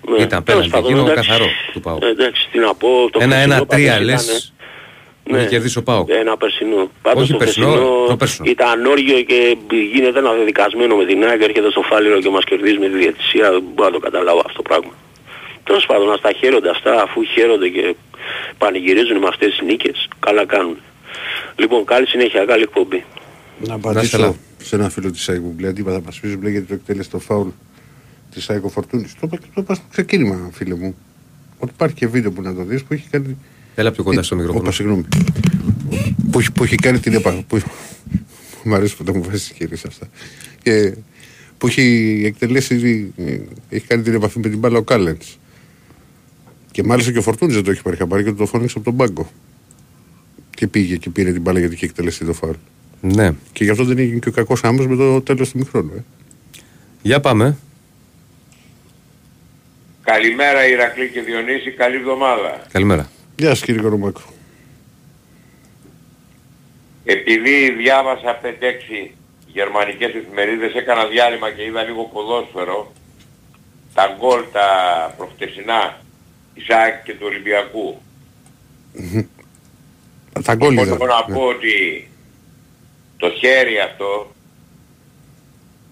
Ναι. 0.10 0.18
Ήταν 0.24 0.44
Τέλος 0.44 0.46
πέναντι, 0.46 0.70
πάντων, 0.70 0.90
εκείνο 0.92 1.12
εντάξει. 1.12 1.30
καθαρό 1.30 1.46
του 1.74 1.80
ΠΑΟΚ. 1.80 2.04
Ε, 2.04 2.08
Εντάξει, 2.08 2.48
τι 2.52 2.60
να 2.60 2.74
πω. 2.76 2.88
Το 3.12 3.20
Ένα, 3.22 3.34
χθεσινό 3.36 3.54
ένα, 3.56 3.66
τρία 3.66 3.92
πάντως 3.92 4.06
λες. 4.08 4.24
ήταν, 4.24 4.40
Που 5.24 5.36
είχε 5.36 5.46
κερδίσει 5.46 5.78
ο 5.78 5.84
ΠΑΟΚ. 5.84 6.10
Ένα 6.10 6.38
περσινό. 6.38 6.90
Πάντως 7.02 7.22
Όχι 7.24 7.32
το 7.32 7.38
περσινό, 7.38 7.68
χθεσινό 7.68 8.04
προπέρσινο. 8.06 8.50
ήταν 8.50 8.86
όργιο 8.86 9.22
και 9.22 9.58
γίνεται 9.94 10.20
ένα 10.20 10.32
δεδικασμένο 10.34 10.96
με 10.96 11.06
την 11.06 11.24
ΑΕΚ, 11.26 11.42
έρχεται 11.42 11.70
στο 11.72 11.82
φάληρο 11.82 12.20
και 12.22 12.30
μας 12.30 12.44
κερδίζει 12.44 12.78
με 12.78 12.88
τη 12.90 12.98
διαιτησία. 12.98 13.52
Δεν 13.52 13.64
μπορώ 13.74 13.90
να 13.90 13.96
το 13.96 14.00
καταλάβω 14.08 14.42
αυτό 14.46 14.56
το 14.62 14.62
πράγμα. 14.62 14.92
Τέλος 15.64 15.86
πάντων, 15.86 16.12
ας 16.12 16.22
τα 16.22 16.32
χαίρονται 16.40 16.70
αυτά, 16.70 17.02
αφού 17.02 17.24
χαίρονται 17.24 17.68
και 17.70 17.96
πανηγυρίζουν 18.58 19.18
με 19.18 19.28
αυτές 19.28 19.50
τις 19.50 19.62
νίκες, 19.68 20.08
καλά 20.20 20.46
κάνουν. 20.46 20.78
Λοιπόν, 21.56 21.86
καλή 21.86 22.08
συνέχεια, 22.08 22.46
καλή 22.46 22.62
εκπομπή. 22.62 23.04
Να 23.60 23.68
καλά. 23.68 23.76
απαντήσω 23.76 24.36
σε 24.64 24.76
ένα 24.76 24.90
φίλο 24.90 25.12
της 25.12 25.30
ΑΕΚ 25.30 25.40
που 25.40 25.56
λέει 25.60 25.70
αντίπα 25.70 25.92
θα 25.92 26.02
μας 26.06 26.20
πεις 26.20 26.38
μπλε 26.38 26.50
γιατί 26.50 26.66
το 26.68 26.74
εκτέλεσε 26.74 27.10
το 27.10 27.20
φάουλ 27.20 27.48
της 28.34 28.50
ΑΕΚ 28.50 28.64
ο 28.66 28.70
Φορτούνης. 28.70 29.14
Το 29.14 29.20
είπα 29.24 29.38
και 29.38 29.46
το 29.54 29.62
είπα 29.62 29.74
στο 29.74 29.84
ξεκίνημα 29.92 30.50
φίλε 30.54 30.76
μου. 30.76 30.96
Ότι 31.60 31.72
υπάρχει 31.76 31.96
και 31.96 32.08
βίντεο 32.08 32.32
που 32.32 32.42
να 32.42 32.54
το 32.56 32.64
δεις 32.64 32.84
που 32.84 32.94
έχει 32.94 33.08
κάνει... 33.10 33.38
Έλα 33.76 33.92
πιο 33.92 34.04
κοντά 34.04 34.24
στο 34.24 34.36
μικρόφωνο. 34.36 34.64
Όπα, 34.64 34.72
συγγνώμη. 34.72 35.06
Που, 36.32 36.40
έχει- 36.40 36.52
που 36.52 36.64
έχει 36.64 36.76
κάνει 36.76 37.00
την 37.00 37.14
επαφή. 37.14 37.44
Που... 37.48 37.60
Μ' 38.64 38.74
αρέσει 38.74 38.98
που 38.98 39.04
τα 39.04 39.14
μου 39.14 39.24
βάζεις 39.24 39.52
χέρι 39.56 39.74
αυτά. 39.88 40.08
Και 40.64 40.96
που 41.58 41.68
έχει 41.68 42.22
εκτελέσει, 42.26 43.14
ε, 43.18 43.38
έχει 43.70 43.88
κάνει 43.88 44.02
την 44.04 44.14
επαφή 44.14 44.40
με 44.40 44.50
την 44.50 44.60
μπάλα 44.60 44.78
ο 44.78 44.82
Κάλεντς. 44.82 45.40
Και 46.72 46.84
μάλιστα 46.84 47.12
και 47.12 47.18
ο 47.18 47.22
Φορτούνης 47.22 47.56
δεν 47.56 47.64
το 47.64 47.72
έχει 47.72 47.82
πάρει 47.82 47.98
χαμπάρι 47.98 48.24
και 48.24 48.32
το 48.32 48.46
φώνηξε 48.46 48.76
από 48.78 48.86
τον 48.86 48.96
πάγκο. 48.96 49.30
Και 50.56 50.68
πήγε 50.68 50.96
και 50.96 51.10
πήρε 51.10 51.32
την 51.32 51.42
μπάλα 51.42 51.60
γιατί 51.60 51.74
είχε 51.74 51.86
εκτελέσει 51.86 52.26
το 52.26 52.34
φάουλ. 52.34 52.56
Ναι. 53.02 53.32
Και 53.54 53.64
γι' 53.64 53.70
αυτό 53.70 53.84
δεν 53.84 53.98
έγινε 53.98 54.20
και 54.20 54.30
ο 54.30 54.32
κακός 54.32 54.64
άμμος 54.64 54.88
με 54.88 54.96
το 54.96 55.22
τέλος 55.22 55.52
του 55.52 55.58
μηχρόνου. 55.58 55.94
Ε. 55.98 56.04
Για 57.02 57.20
πάμε. 57.20 57.58
Καλημέρα 60.04 60.68
Ηρακλή 60.68 61.10
και 61.10 61.22
Διονύση, 61.22 61.72
καλή 61.72 61.96
εβδομάδα. 61.96 62.62
Καλημέρα. 62.72 63.10
Γεια 63.36 63.50
σας 63.50 63.62
κύριε 63.62 63.82
Κορομάκο. 63.82 64.22
Επειδή 67.04 67.72
διάβασα 67.72 68.40
5-6 68.44 69.12
γερμανικές 69.48 70.14
εφημερίδες, 70.14 70.74
έκανα 70.74 71.06
διάλειμμα 71.06 71.52
και 71.52 71.64
είδα 71.64 71.84
λίγο 71.84 72.04
ποδόσφαιρο, 72.14 72.94
τα 73.94 74.16
γκολ 74.18 74.44
τα 74.52 74.68
προχτεσινά 75.18 76.02
της 76.54 76.70
ΑΕΚ 76.70 77.04
και 77.04 77.14
του 77.14 77.26
Ολυμπιακού. 77.30 78.02
Τα 80.44 80.56
γκολ 80.56 80.72
Οπότε 80.74 80.88
είδα. 80.88 80.96
μπορώ 80.96 81.14
να 81.14 81.26
Ναι. 81.28 81.36
πω 81.36 81.44
ότι 81.46 82.08
το 83.18 83.30
χέρι 83.30 83.80
αυτό, 83.80 84.32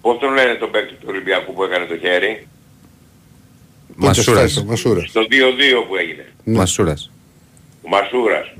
πώς 0.00 0.18
τον 0.18 0.32
λένε 0.34 0.54
τον 0.54 0.70
παίκτη 0.70 0.94
του 0.94 1.06
Ολυμπιακού 1.08 1.52
που 1.54 1.64
έκανε 1.64 1.84
το 1.86 1.98
χέρι, 1.98 2.46
Πότε 3.94 4.06
Μασούρας. 4.06 4.38
στάσε 4.50 4.60
ο 4.60 4.64
Μασούρας. 4.64 5.08
στο 5.08 5.26
2-2 5.30 5.82
που 5.88 5.96
έγινε. 5.96 6.32
Ναι. 6.44 6.56
Μασούρας. 6.58 7.10
Ο 7.82 7.88
Μασούρας. 7.88 8.52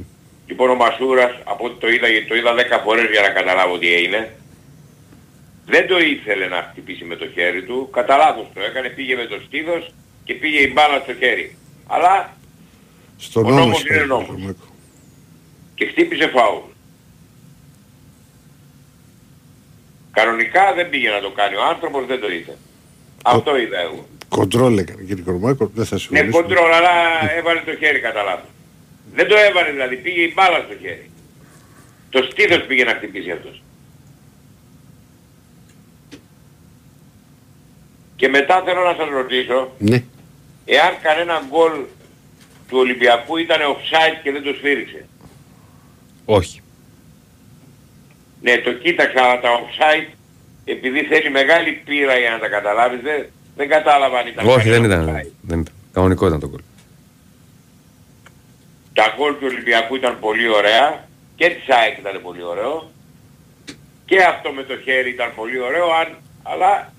Λοιπόν 0.47 0.71
ο 0.71 0.75
Μασούρας, 0.75 1.33
από 1.45 1.65
ό,τι 1.65 1.81
το 1.81 1.89
είδα, 1.89 2.09
γιατί 2.09 2.27
το 2.27 2.35
είδα 2.35 2.55
10 2.55 2.79
φορές 2.85 3.11
για 3.11 3.21
να 3.21 3.29
καταλάβω 3.29 3.79
τι 3.79 3.93
έγινε, 3.95 4.35
δεν 5.67 5.87
το 5.89 5.99
ήθελε 5.99 6.47
να 6.47 6.69
χτυπήσει 6.71 7.05
με 7.05 7.17
το 7.17 7.27
χέρι 7.35 7.63
του, 7.63 7.89
κατά 7.93 8.17
λάθος 8.17 8.47
το 8.55 8.61
έκανε, 8.61 8.89
πήγε 8.89 9.15
με 9.17 9.25
το 9.27 9.41
στήθος 9.47 9.93
και 10.25 10.35
πήγε 10.35 10.59
η 10.59 10.71
μπάλα 10.75 11.01
στο 11.03 11.15
χέρι. 11.15 11.57
Αλλά 11.87 12.37
Στον 13.19 13.45
Ο 13.45 13.49
νόμος 13.49 13.61
νόμος 13.65 13.79
σου, 13.79 13.87
είναι 13.87 13.97
κύριε 13.99 14.07
νόμος. 14.15 14.55
Κορομάκο. 15.75 15.85
και 15.85 15.87
χτύπησε 15.87 16.29
φάουλ. 16.29 16.63
Κανονικά 20.13 20.73
δεν 20.75 20.91
πήγε 20.91 21.11
να 21.11 21.21
το 21.21 21.31
κάνει, 21.31 21.57
ο 21.57 21.65
άνθρωπος 21.65 22.07
δεν 22.07 22.21
το 22.21 22.29
ήθελε. 22.31 22.57
Αυτό 23.25 23.57
είδα 23.57 23.79
εγώ. 23.81 24.07
Κοντρόλ 24.29 24.79
έκανε 24.79 25.03
κύριε 25.03 25.23
Κορομάκο. 25.25 25.71
Δεν 25.75 25.85
θα 25.85 25.95
Ναι, 25.95 26.01
συμφωνήσω. 26.01 26.41
κοντρόλ, 26.43 26.73
αλλά 26.73 26.91
έβαλε 27.37 27.61
το 27.61 27.77
χέρι 27.77 28.01
κατά 28.01 28.23
λάθος. 28.23 28.49
Δεν 29.15 29.29
το 29.29 29.37
έβαλε 29.37 29.71
δηλαδή, 29.71 29.97
πήγε 29.97 30.21
η 30.21 30.33
μπάλα 30.37 30.59
στο 30.59 30.75
χέρι. 30.81 31.11
Το 32.11 32.29
στήθος 32.31 32.65
πήγε 32.67 32.85
να 32.85 32.95
χτυπήσει 32.95 33.31
αυτός. 33.31 33.63
Και 38.17 38.29
μετά 38.29 38.63
θέλω 38.67 38.81
να 38.85 38.95
σας 38.95 39.09
ρωτήσω, 39.09 39.73
Ναι. 39.79 40.03
εάν 40.65 40.93
κανένα 41.03 41.43
γκολ 41.51 41.73
του 42.69 42.79
Ολυμπιακού 42.79 43.37
ήταν 43.37 43.59
offside 43.61 44.21
και 44.23 44.33
δεν 44.33 44.43
το 44.43 44.53
σφύριξε. 44.59 45.07
Όχι. 46.25 46.61
Ναι, 48.43 48.59
το 48.59 48.73
κοίταξα, 48.73 49.23
αλλά 49.25 49.41
τα 49.41 49.49
offside, 49.61 50.09
επειδή 50.65 51.03
θέλει 51.03 51.31
μεγάλη 51.31 51.73
πείρα 51.85 52.19
για 52.19 52.31
να 52.31 52.39
τα 52.39 52.49
καταλάβεις, 52.49 53.01
δεν, 53.01 53.27
δεν 53.57 53.69
κατάλαβα 53.69 54.19
αν 54.19 54.27
ήταν 54.27 54.47
Όχι, 54.49 54.69
δεν 54.69 54.83
κανένα 54.83 55.03
ήταν. 55.03 55.17
offside. 55.17 55.31
Δεν 55.41 55.61
ήταν. 55.61 55.75
Κανονικό 55.93 56.27
ήταν 56.27 56.41
το 56.41 56.49
γκολ. 56.49 56.61
Τα 58.93 59.15
γκολ 59.17 59.33
του 59.33 59.47
Ολυμπιακού 59.51 59.95
ήταν 59.95 60.19
πολύ 60.21 60.49
ωραία 60.49 61.09
και 61.37 61.49
της 61.49 61.69
ΑΕΚ 61.75 61.99
ήταν 61.99 62.21
πολύ 62.23 62.43
ωραίο 62.43 62.91
και 64.05 64.23
αυτό 64.23 64.51
με 64.53 64.63
το 64.63 64.77
χέρι 64.77 65.11
ήταν 65.11 65.33
πολύ 65.35 65.61
ωραίο 65.61 65.87
αν, 66.01 66.17
αλλά 66.43 66.93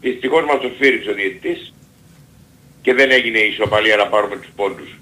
δυστυχώς 0.00 0.44
μας 0.44 0.60
το 0.60 0.70
σφύριξε 0.74 1.10
ο 1.10 1.14
διαιτητής 1.14 1.72
και 2.82 2.94
δεν 2.94 3.10
έγινε 3.10 3.38
η 3.38 3.48
ισοπαλία 3.48 3.96
να 3.96 4.06
πάρουμε 4.06 4.36
τους 4.36 4.50
πόντους. 4.56 4.98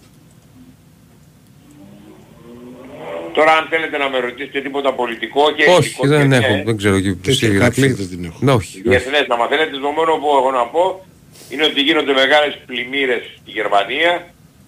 Τώρα 3.37 3.53
αν 3.57 3.66
θέλετε 3.72 3.96
να 3.99 4.09
με 4.11 4.18
ρωτήσετε 4.18 4.61
τίποτα 4.61 4.92
πολιτικό 4.94 5.42
και 5.57 5.62
Όχι, 5.64 5.77
εθνικό 5.79 6.07
δεν 6.07 6.31
και- 6.31 6.37
έχω. 6.37 6.62
Δεν 6.64 6.77
ξέρω 6.77 6.96
και 7.01 7.09
Τέτοια 7.09 7.20
ποιος 7.22 7.42
είναι 7.42 7.59
κάποια 7.59 7.85
Ηρακλή. 7.85 8.05
δεν 8.05 8.09
την 8.16 8.25
έχω. 8.25 8.38
Ναι, 8.40 8.53
όχι. 8.53 8.79
όχι. 8.79 8.88
Διεθνές, 8.88 9.27
να 9.27 9.37
μαθαίνετε 9.37 9.70
το 9.79 9.90
μόνο 9.99 10.12
που 10.20 10.29
έχω 10.38 10.51
να 10.51 10.64
πω 10.75 11.07
είναι 11.51 11.64
ότι 11.64 11.81
γίνονται 11.81 12.12
μεγάλες 12.12 12.55
πλημμύρες 12.66 13.22
στη 13.40 13.51
Γερμανία, 13.59 14.12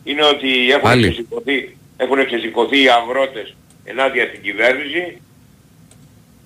είναι 0.05 0.25
ότι 0.25 0.71
έχουν 0.71 0.89
Άλλοι. 0.91 1.03
ξεσηκωθεί, 1.11 1.77
έχουν 1.97 2.19
ξεσηκωθεί 2.27 2.79
οι 2.83 2.89
αγρότες 2.89 3.57
ενάντια 3.85 4.25
στην 4.29 4.41
κυβέρνηση 4.43 5.03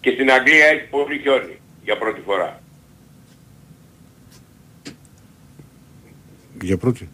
και 0.01 0.11
στην 0.11 0.31
Αγγλία 0.37 0.67
έχει 0.67 0.85
πολύ 0.91 1.19
χιόνι 1.23 1.57
για 1.85 1.97
πρώτη 1.99 2.21
φορά. 2.27 2.61
Για 6.61 6.77
πρώτη. 6.77 7.09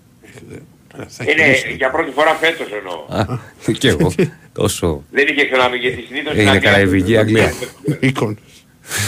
Ε, 0.99 1.05
θα 1.09 1.25
Είναι 1.25 1.43
χειρίσει. 1.43 1.75
για 1.77 1.91
πρώτη 1.91 2.11
φορά 2.11 2.35
φέτος 2.35 2.67
εννοώ. 2.73 3.21
Α, 3.21 3.39
και 3.79 3.89
εγώ. 3.89 4.13
Τόσο. 4.53 5.05
Δεν 5.11 5.27
είχε 5.29 5.47
ξαναβεί 5.47 5.77
γιατί 5.77 6.03
συνήθως 6.03 6.33
Είναι 6.33 6.41
στην 6.43 6.49
Αγγλία- 6.49 6.71
Καραϊβική 6.71 7.17
Αγγλία. 7.17 7.53
Εικόνες. 8.01 8.39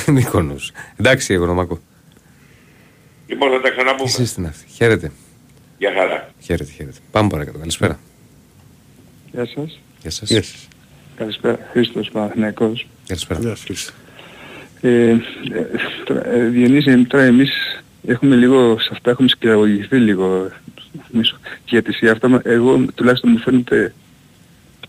Μύκονος. 0.07 0.72
Εντάξει, 0.96 1.35
εγώ 1.35 1.46
Νομάκο. 1.46 1.81
Λοιπόν 3.26 3.50
θα 3.50 3.61
τα 3.61 3.70
ξαναπούμε. 3.70 4.09
Εσύ 4.09 4.26
στην 4.26 4.46
αυτή. 4.46 4.64
Χαίρετε. 4.74 5.12
Γεια 5.79 5.92
χαρά. 5.96 6.31
Χαίρετε, 6.40 6.70
χαίρετε. 6.70 6.98
Πάμε 7.11 7.29
παρακάτω. 7.29 7.59
Καλησπέρα. 7.59 7.98
Γεια 9.33 9.46
σας. 9.55 9.81
Γεια 10.03 10.11
σας. 10.11 10.29
Γεια 10.31 10.42
σας. 10.42 10.68
Καλησπέρα. 11.16 11.59
Χρήστος 11.72 12.11
Παναθηναϊκός. 12.11 12.87
Καλησπέρα. 13.07 13.40
Γεια 13.40 13.48
σας, 13.48 13.64
Χρήστο. 13.64 13.92
Ε, 14.81 14.88
ε, 15.11 15.16
τώρα, 16.05 16.26
ε, 16.33 16.44
Διονύση, 16.44 17.05
τώρα 17.05 17.24
εμείς 17.24 17.50
έχουμε 18.07 18.37
λίγο, 18.37 18.79
σε 18.81 18.88
αυτά 18.92 19.11
έχουμε 19.11 19.29
σκληραγωγηθεί 19.29 19.96
λίγο. 19.96 20.50
Νομίζω. 21.11 21.37
Και 21.42 21.70
για 21.70 21.83
τη 21.83 21.92
ΣΥΑ 21.92 22.12
αυτά, 22.12 22.40
εγώ 22.44 22.85
τουλάχιστον 22.94 23.31
μου 23.31 23.38
φαίνεται 23.38 23.94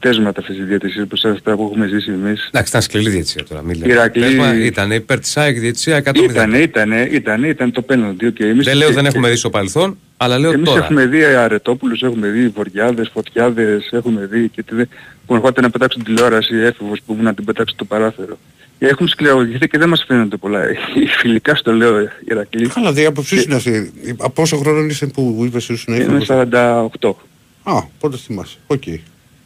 πτέσματα 0.02 0.40
αυτές 0.42 0.58
οι 0.58 0.64
διατησίες 0.64 1.06
που 1.08 1.16
σε 1.16 1.30
αυτά 1.30 1.56
που 1.56 1.64
έχουμε 1.72 1.88
ζήσει 1.88 2.12
εμείς. 2.12 2.46
Εντάξει, 2.48 2.70
ήταν 2.70 2.82
σκληρή 2.82 3.10
διετσία 3.10 3.44
τώρα. 3.50 3.62
Μην 3.62 3.80
λέμε. 3.80 3.94
Ηρακλή- 3.94 4.24
Πες 4.26 4.34
μας, 4.36 4.56
Ήταν 4.58 4.92
υπέρ 4.92 5.20
της 5.20 5.38
ΑΕΚ 5.38 5.60
διετσία 5.60 5.96
100 5.98 6.24
Ήτανε, 6.24 6.58
ήτανε, 6.58 7.08
ήτανε, 7.12 7.48
ήταν 7.48 7.72
το 7.72 7.82
πέναλτι. 7.82 8.28
Okay. 8.38 8.44
Εμείς, 8.44 8.66
Δεν 8.66 8.76
λέω 8.78 8.88
και- 8.88 8.94
δεν 8.94 9.06
έχουμε 9.06 9.26
και- 9.28 9.34
δει 9.34 9.40
στο 9.40 9.50
παρελθόν, 9.50 9.98
αλλά 10.18 10.40
λέω 10.40 10.52
Εμείς 10.52 10.70
τώρα. 10.70 10.84
έχουμε 10.84 11.06
δει 11.06 11.24
αρετόπουλους, 11.24 12.02
έχουμε 12.02 12.28
δει 12.28 12.48
βοριάδες, 12.48 13.10
φωτιάδες, 13.14 13.90
έχουμε 13.92 14.26
δει 14.32 14.50
και 14.50 14.64
τι 14.64 14.76
δεν... 14.76 14.90
που 15.26 15.36
ερχόταν 15.36 15.64
να 15.64 15.70
πετάξουν 15.70 16.04
τηλεόραση 16.04 16.56
έφηβος 16.56 17.00
που 17.06 17.12
ήμουν 17.14 17.24
να 17.26 17.34
την 17.34 17.46
πετάξει 17.46 17.76
το 17.78 17.86
παράθυρο. 17.86 18.38
Έχουμε 18.80 19.10
σκληραγωγηθεί 19.10 19.68
και 19.68 19.78
δεν 19.78 19.90
μας 19.90 20.04
φαίνονται 20.08 20.38
πολλά. 20.38 20.62
Φιλικά 21.20 21.56
στο 21.56 21.72
λέω 21.74 22.08
Ηρακλή. 22.30 22.68
Καλά, 22.68 22.94
τι 22.94 23.06
άποψή 23.06 23.36
σου 23.38 23.44
είναι 23.46 23.56
αυτή. 23.56 23.92
Από 24.18 24.30
πόσο 24.30 24.58
χρόνο 24.58 24.86
είσαι 24.86 25.06
που 25.08 25.42
είπες 25.46 25.70
ήσουν 25.70 25.94
Είμαι 25.94 26.04
έφηβος; 26.04 26.26
48. 26.28 27.16
Α, 27.64 27.82
πότε 28.00 28.18
θυμάσαι. 28.18 28.58
Οκ. 28.68 28.84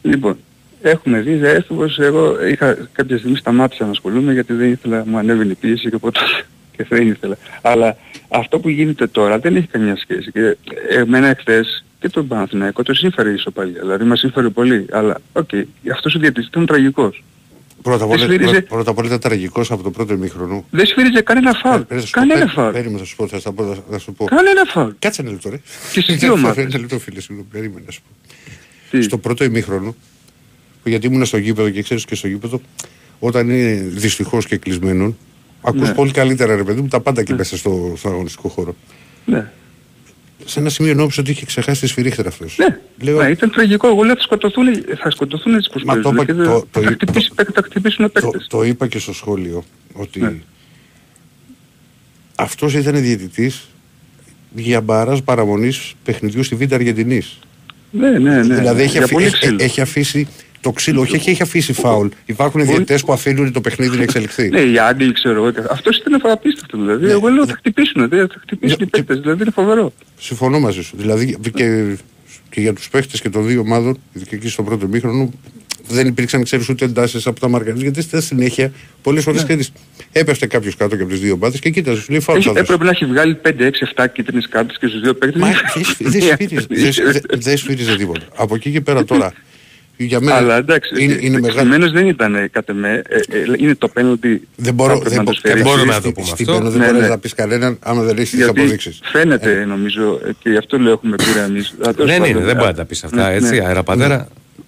Λοιπόν, 0.02 0.36
έχουμε 0.82 1.20
δει 1.20 1.34
δε 1.34 1.50
έφηβος, 1.50 1.98
εγώ 1.98 2.46
είχα 2.46 2.88
κάποια 2.92 3.18
στιγμή 3.18 3.36
σταμάτησα 3.36 3.84
να 3.84 3.90
ασχολούμαι 3.90 4.32
γιατί 4.32 4.52
δεν 4.52 4.70
ήθελα, 4.70 5.04
μου 5.06 5.18
ανέβαινε 5.18 5.52
η 5.52 5.54
πίεση 5.54 5.88
και 5.88 5.94
οπότε 5.94 6.20
και 6.76 6.86
δεν 6.88 7.08
ήθελα. 7.08 7.36
Αλλά 7.62 7.96
αυτό 8.28 8.58
που 8.58 8.68
γίνεται 8.68 9.06
τώρα 9.06 9.38
δεν 9.38 9.56
έχει 9.56 9.66
καμιά 9.66 9.96
σχέση. 9.96 10.32
Και 10.32 10.56
εμένα 10.90 11.26
εχθές 11.26 11.84
και 12.00 12.08
τον 12.08 12.26
Παναθηναϊκό 12.28 12.82
το 12.82 12.94
σύμφερε 12.94 13.30
η 13.30 13.34
ισοπαλία. 13.34 13.80
Δηλαδή 13.80 14.04
μας 14.04 14.18
σύμφερε 14.18 14.48
πολύ. 14.48 14.86
Αλλά, 14.90 15.20
οκ, 15.32 15.48
αυτός 15.92 16.14
ο 16.14 16.18
διαιτητής 16.18 16.46
ήταν 16.46 16.66
τραγικός. 16.66 17.24
Πρώτα 17.82 18.04
απ' 18.04 18.10
Δεν 18.10 18.18
όλα- 18.18 18.28
σφύριζε- 18.28 18.50
πρώτα- 18.54 18.66
πρώτα 18.74 18.90
απ' 18.90 18.98
όλα 18.98 19.06
ήταν 19.06 19.18
τραγικός 19.20 19.70
από 19.70 19.82
το 19.82 19.90
πρώτο 19.90 20.12
ημίχρονο. 20.14 20.64
Δεν 20.70 20.86
σφύριζε 20.86 21.20
κανένα 21.20 21.52
φάουλ. 21.52 21.80
Περίμενε, 21.82 22.00
θα 22.00 22.06
σου 22.06 22.10
πω, 22.12 22.20
Κανένα 22.20 22.38
περί- 22.40 22.52
φάουλ. 22.54 22.72
Περίμενε, 22.72 22.98
θα 22.98 23.04
σου 23.04 23.16
πω, 23.16 23.26
θα 23.28 23.38
σου 23.40 23.52
πω, 23.54 23.84
θα 23.90 23.98
σου 23.98 24.12
πω. 24.12 24.24
Κανένα 24.24 24.64
φάουλ. 24.64 24.90
Κάτσε 24.98 25.22
ένα 25.22 25.30
λεπτό 25.30 25.50
ρε. 25.50 25.60
Και 25.92 26.00
στις 26.00 26.16
δύο 26.16 26.32
ομάδες. 26.32 26.64
Ένα 26.64 26.78
λεπτό 26.78 26.98
φίλε, 26.98 27.20
συγγνώμη, 27.20 27.48
περίμενε 27.52 27.82
να 27.86 27.92
σου 27.92 28.00
πω. 28.02 28.25
Τι; 28.90 29.02
Στο 29.02 29.18
πρώτο 29.18 29.44
ημίχρονο, 29.44 29.94
που 30.82 30.88
γιατί 30.88 31.06
ήμουν 31.06 31.24
στο 31.26 31.36
γήπεδο 31.36 31.70
και 31.70 31.82
ξέρεις 31.82 32.04
και 32.04 32.14
στο 32.14 32.28
γήπεδο, 32.28 32.60
όταν 33.18 33.50
είναι 33.50 33.74
δυστυχώς 33.88 34.46
και 34.46 34.56
κλεισμένον, 34.56 35.16
ακούς 35.62 35.88
Ναι. 35.88 35.94
πολύ 35.94 36.10
καλύτερα 36.10 36.56
ρε 36.56 36.64
παιδί 36.64 36.80
μου 36.80 36.88
τα 36.88 37.00
πάντα 37.00 37.20
εκεί 37.20 37.34
μέσα 37.34 37.56
στο, 37.56 37.94
στο 37.96 38.08
αγωνιστικό 38.08 38.48
χώρο. 38.48 38.74
Ναι. 39.24 39.50
Σε 40.44 40.60
ένα 40.60 40.68
σημείο 40.68 40.94
νόμιζα 40.94 41.20
ότι 41.20 41.30
είχε 41.30 41.44
ξεχάσει 41.46 41.80
τη 41.80 41.86
σφυρίχτρα 41.86 42.28
αυτός. 42.28 42.56
Ναι, 42.58 42.78
Λέω, 43.00 43.22
ναι, 43.22 43.28
ήταν 43.30 43.50
τραγικό. 43.50 43.88
Εγώ 43.88 44.02
λέω 44.02 44.14
θα 44.14 44.20
σκοτωθούν, 44.22 44.64
θα 45.02 45.10
σκοτωθούν 45.10 45.54
έτσι 45.54 45.70
πως 45.72 45.82
Μα 45.82 45.94
το 46.00 46.00
παίζουν 46.00 46.14
είπα- 46.14 46.24
και 46.24 46.32
δεν- 46.32 46.46
το- 46.46 46.66
το- 46.70 46.80
θα, 46.82 46.90
χτυπήσει, 46.90 47.30
θα 47.54 47.62
χτυπήσουν 47.64 48.04
το, 48.04 48.20
παίκτες. 48.20 48.46
το 48.48 48.62
είπα 48.62 48.86
και 48.86 48.98
στο 48.98 49.12
σχόλιο 49.12 49.64
ότι 49.92 50.20
Ναι. 50.20 50.34
αυτός 52.34 52.74
ήταν 52.74 53.00
διαιτητής 53.02 53.68
για 54.54 54.80
μπαράζ 54.80 55.18
παραμονής 55.20 55.94
παιχνιδιού 56.04 56.42
στη 56.42 56.54
Β' 56.54 56.72
Αργεντινής. 56.74 57.38
Ναι, 57.90 58.10
ναι, 58.10 58.42
ναι. 58.42 58.54
δηλαδή 58.56 58.82
έχει, 58.82 58.90
Για 58.90 59.00
αφή- 59.00 59.12
πολύ 59.12 59.24
έχει, 59.26 59.34
ξύλο. 59.38 59.56
έχει 59.60 59.80
αφήσει 59.80 60.28
το 60.60 60.72
ξύλο, 60.72 61.00
όχι 61.00 61.14
έχει, 61.16 61.30
έχει 61.30 61.42
αφήσει 61.42 61.72
φάουλ. 61.72 62.08
Υπάρχουν 62.26 62.60
Πολύ- 62.60 62.72
διαιτητές 62.72 63.04
που 63.04 63.12
αφήνουν 63.12 63.52
το 63.52 63.60
παιχνίδι 63.60 63.96
να 63.96 64.02
εξελιχθεί. 64.02 64.48
Ναι, 64.48 64.60
οι 64.60 64.78
Άγγλοι 64.78 65.12
ξέρω 65.12 65.34
εγώ. 65.44 65.52
Αυτός 65.70 65.96
ήταν 65.96 66.20
απίστευτο 66.30 66.76
δηλαδή. 66.78 67.10
Εγώ 67.10 67.28
λέω 67.28 67.46
θα 67.46 67.54
χτυπήσουν, 67.56 68.08
δε, 68.08 68.16
θα 68.26 68.34
χτυπήσουν 68.40 68.76
Ναι, 68.80 68.86
οι 68.86 68.90
παίκτες. 68.90 69.20
Δηλαδή 69.20 69.42
είναι 69.42 69.50
φοβερό. 69.50 69.92
Συμφωνώ 70.18 70.60
μαζί 70.60 70.82
σου. 70.82 70.96
Δηλαδή 70.96 71.36
και, 71.54 71.96
και 72.50 72.60
για 72.60 72.72
τους 72.72 72.88
παίχτες 72.88 73.20
και 73.20 73.28
των 73.30 73.46
δύο 73.46 73.60
ομάδων, 73.60 73.98
ειδικά 74.12 74.36
εκεί 74.36 74.48
στο 74.48 74.62
πρώτο 74.62 74.86
μήχρονο, 74.86 75.30
δεν 75.88 76.06
υπήρξαν 76.06 76.42
ξέρεις 76.42 76.68
ούτε 76.68 76.84
εντάσεις 76.84 77.26
από 77.26 77.40
τα 77.40 77.48
μαρκαρίες, 77.48 77.82
γιατί 77.82 78.02
στη 78.02 78.22
συνέχεια 78.22 78.72
πολλές 79.02 79.22
φορές 79.22 79.40
Ναι. 79.40 79.46
ξέρεις, 79.46 79.72
έπεφτε 80.12 80.46
κάποιος 80.46 80.76
κάτω 80.76 80.96
και 80.96 81.02
από 81.02 81.10
τις 81.10 81.20
δύο 81.20 81.32
ομάδες 81.32 81.60
και 81.60 81.70
κοίταζε, 81.70 82.00
σου 82.00 82.10
λέει 82.10 82.20
φάουλ 82.20 82.38
Έχει, 82.38 82.46
θα 82.46 82.52
δώσει. 82.52 82.64
έπρεπε 82.64 82.84
να 82.84 82.90
έχει 82.90 83.04
βγάλει 83.04 83.34
5, 83.34 83.66
6, 83.66 83.82
7 83.82 84.06
κίτρινες 84.12 84.48
κάρτες 84.48 84.76
και 84.78 84.86
στους 84.86 85.00
δύο 85.00 85.14
παίκτες. 85.14 85.40
Μα 85.40 85.46
δεν 85.48 85.84
σφύριζε- 85.84 86.36
δεν 86.38 86.60
σφύριζε- 86.60 87.04
δεν- 87.12 87.40
δεν 87.40 87.56
σφύριζε 87.56 87.96
τίποτα. 87.96 88.24
Από 88.36 88.54
εκεί 88.54 88.70
και 88.70 88.80
πέρα 88.80 89.04
τώρα, 89.04 89.32
για 89.96 90.20
μένα 90.20 90.36
Αλλά 90.36 90.56
εντάξει, 90.56 91.04
είναι, 91.04 91.18
είναι 91.20 91.40
μεγάλο. 91.40 91.58
Στημένος 91.60 91.92
δεν 91.92 92.06
ήταν 92.06 92.34
ε, 92.34 92.48
κατ' 92.52 92.68
εμέ. 92.68 93.02
Ε, 93.08 93.16
ε, 93.16 93.44
είναι 93.58 93.74
το 93.74 93.88
πέναλτι. 93.88 94.48
Δεν 94.56 94.74
μπορώ, 94.74 94.92
έπρεπε 94.92 95.08
δεν, 95.08 95.18
να 95.18 95.24
το 95.24 95.30
μπο- 95.30 95.38
σφυρίξει. 95.38 95.62
μπορούμε 95.62 95.84
να 95.86 95.92
στην- 95.92 96.04
το 96.04 96.20
πούμε 96.20 96.26
στην 96.26 96.46
αυτό. 96.48 96.58
πένα 96.58 96.70
δεν 96.70 96.80
Ναι, 96.80 96.86
μπορείς 96.86 97.00
ναι. 97.00 97.08
να 97.08 97.18
πεις 97.18 97.34
κανέναν 97.34 97.78
άμα 97.80 98.02
δεν 98.02 98.16
έχεις 98.16 98.30
τις 98.30 98.38
Γιατί 98.38 98.60
αποδείξεις. 98.60 99.00
φαίνεται 99.04 99.64
νομίζω 99.64 100.20
ε, 100.26 100.30
και 100.38 100.50
γι' 100.50 100.56
αυτό 100.56 100.78
λέω 100.78 100.92
έχουμε 100.92 101.16
πείρα 101.16 101.44
εμείς. 101.44 101.68
Α, 101.68 101.94
τέλος 101.94 102.10
Δεν 102.10 102.18
πάντων, 102.20 102.28
είναι, 102.36 102.44
δεν 102.44 102.54
α, 102.54 102.58
μπορεί 102.58 102.68
να 102.70 102.74
τα 102.74 102.84
πεις 102.84 103.04
αυτά, 103.04 103.28
ναι, 103.28 103.34
έτσι, 103.34 103.58
ναι. 103.60 103.80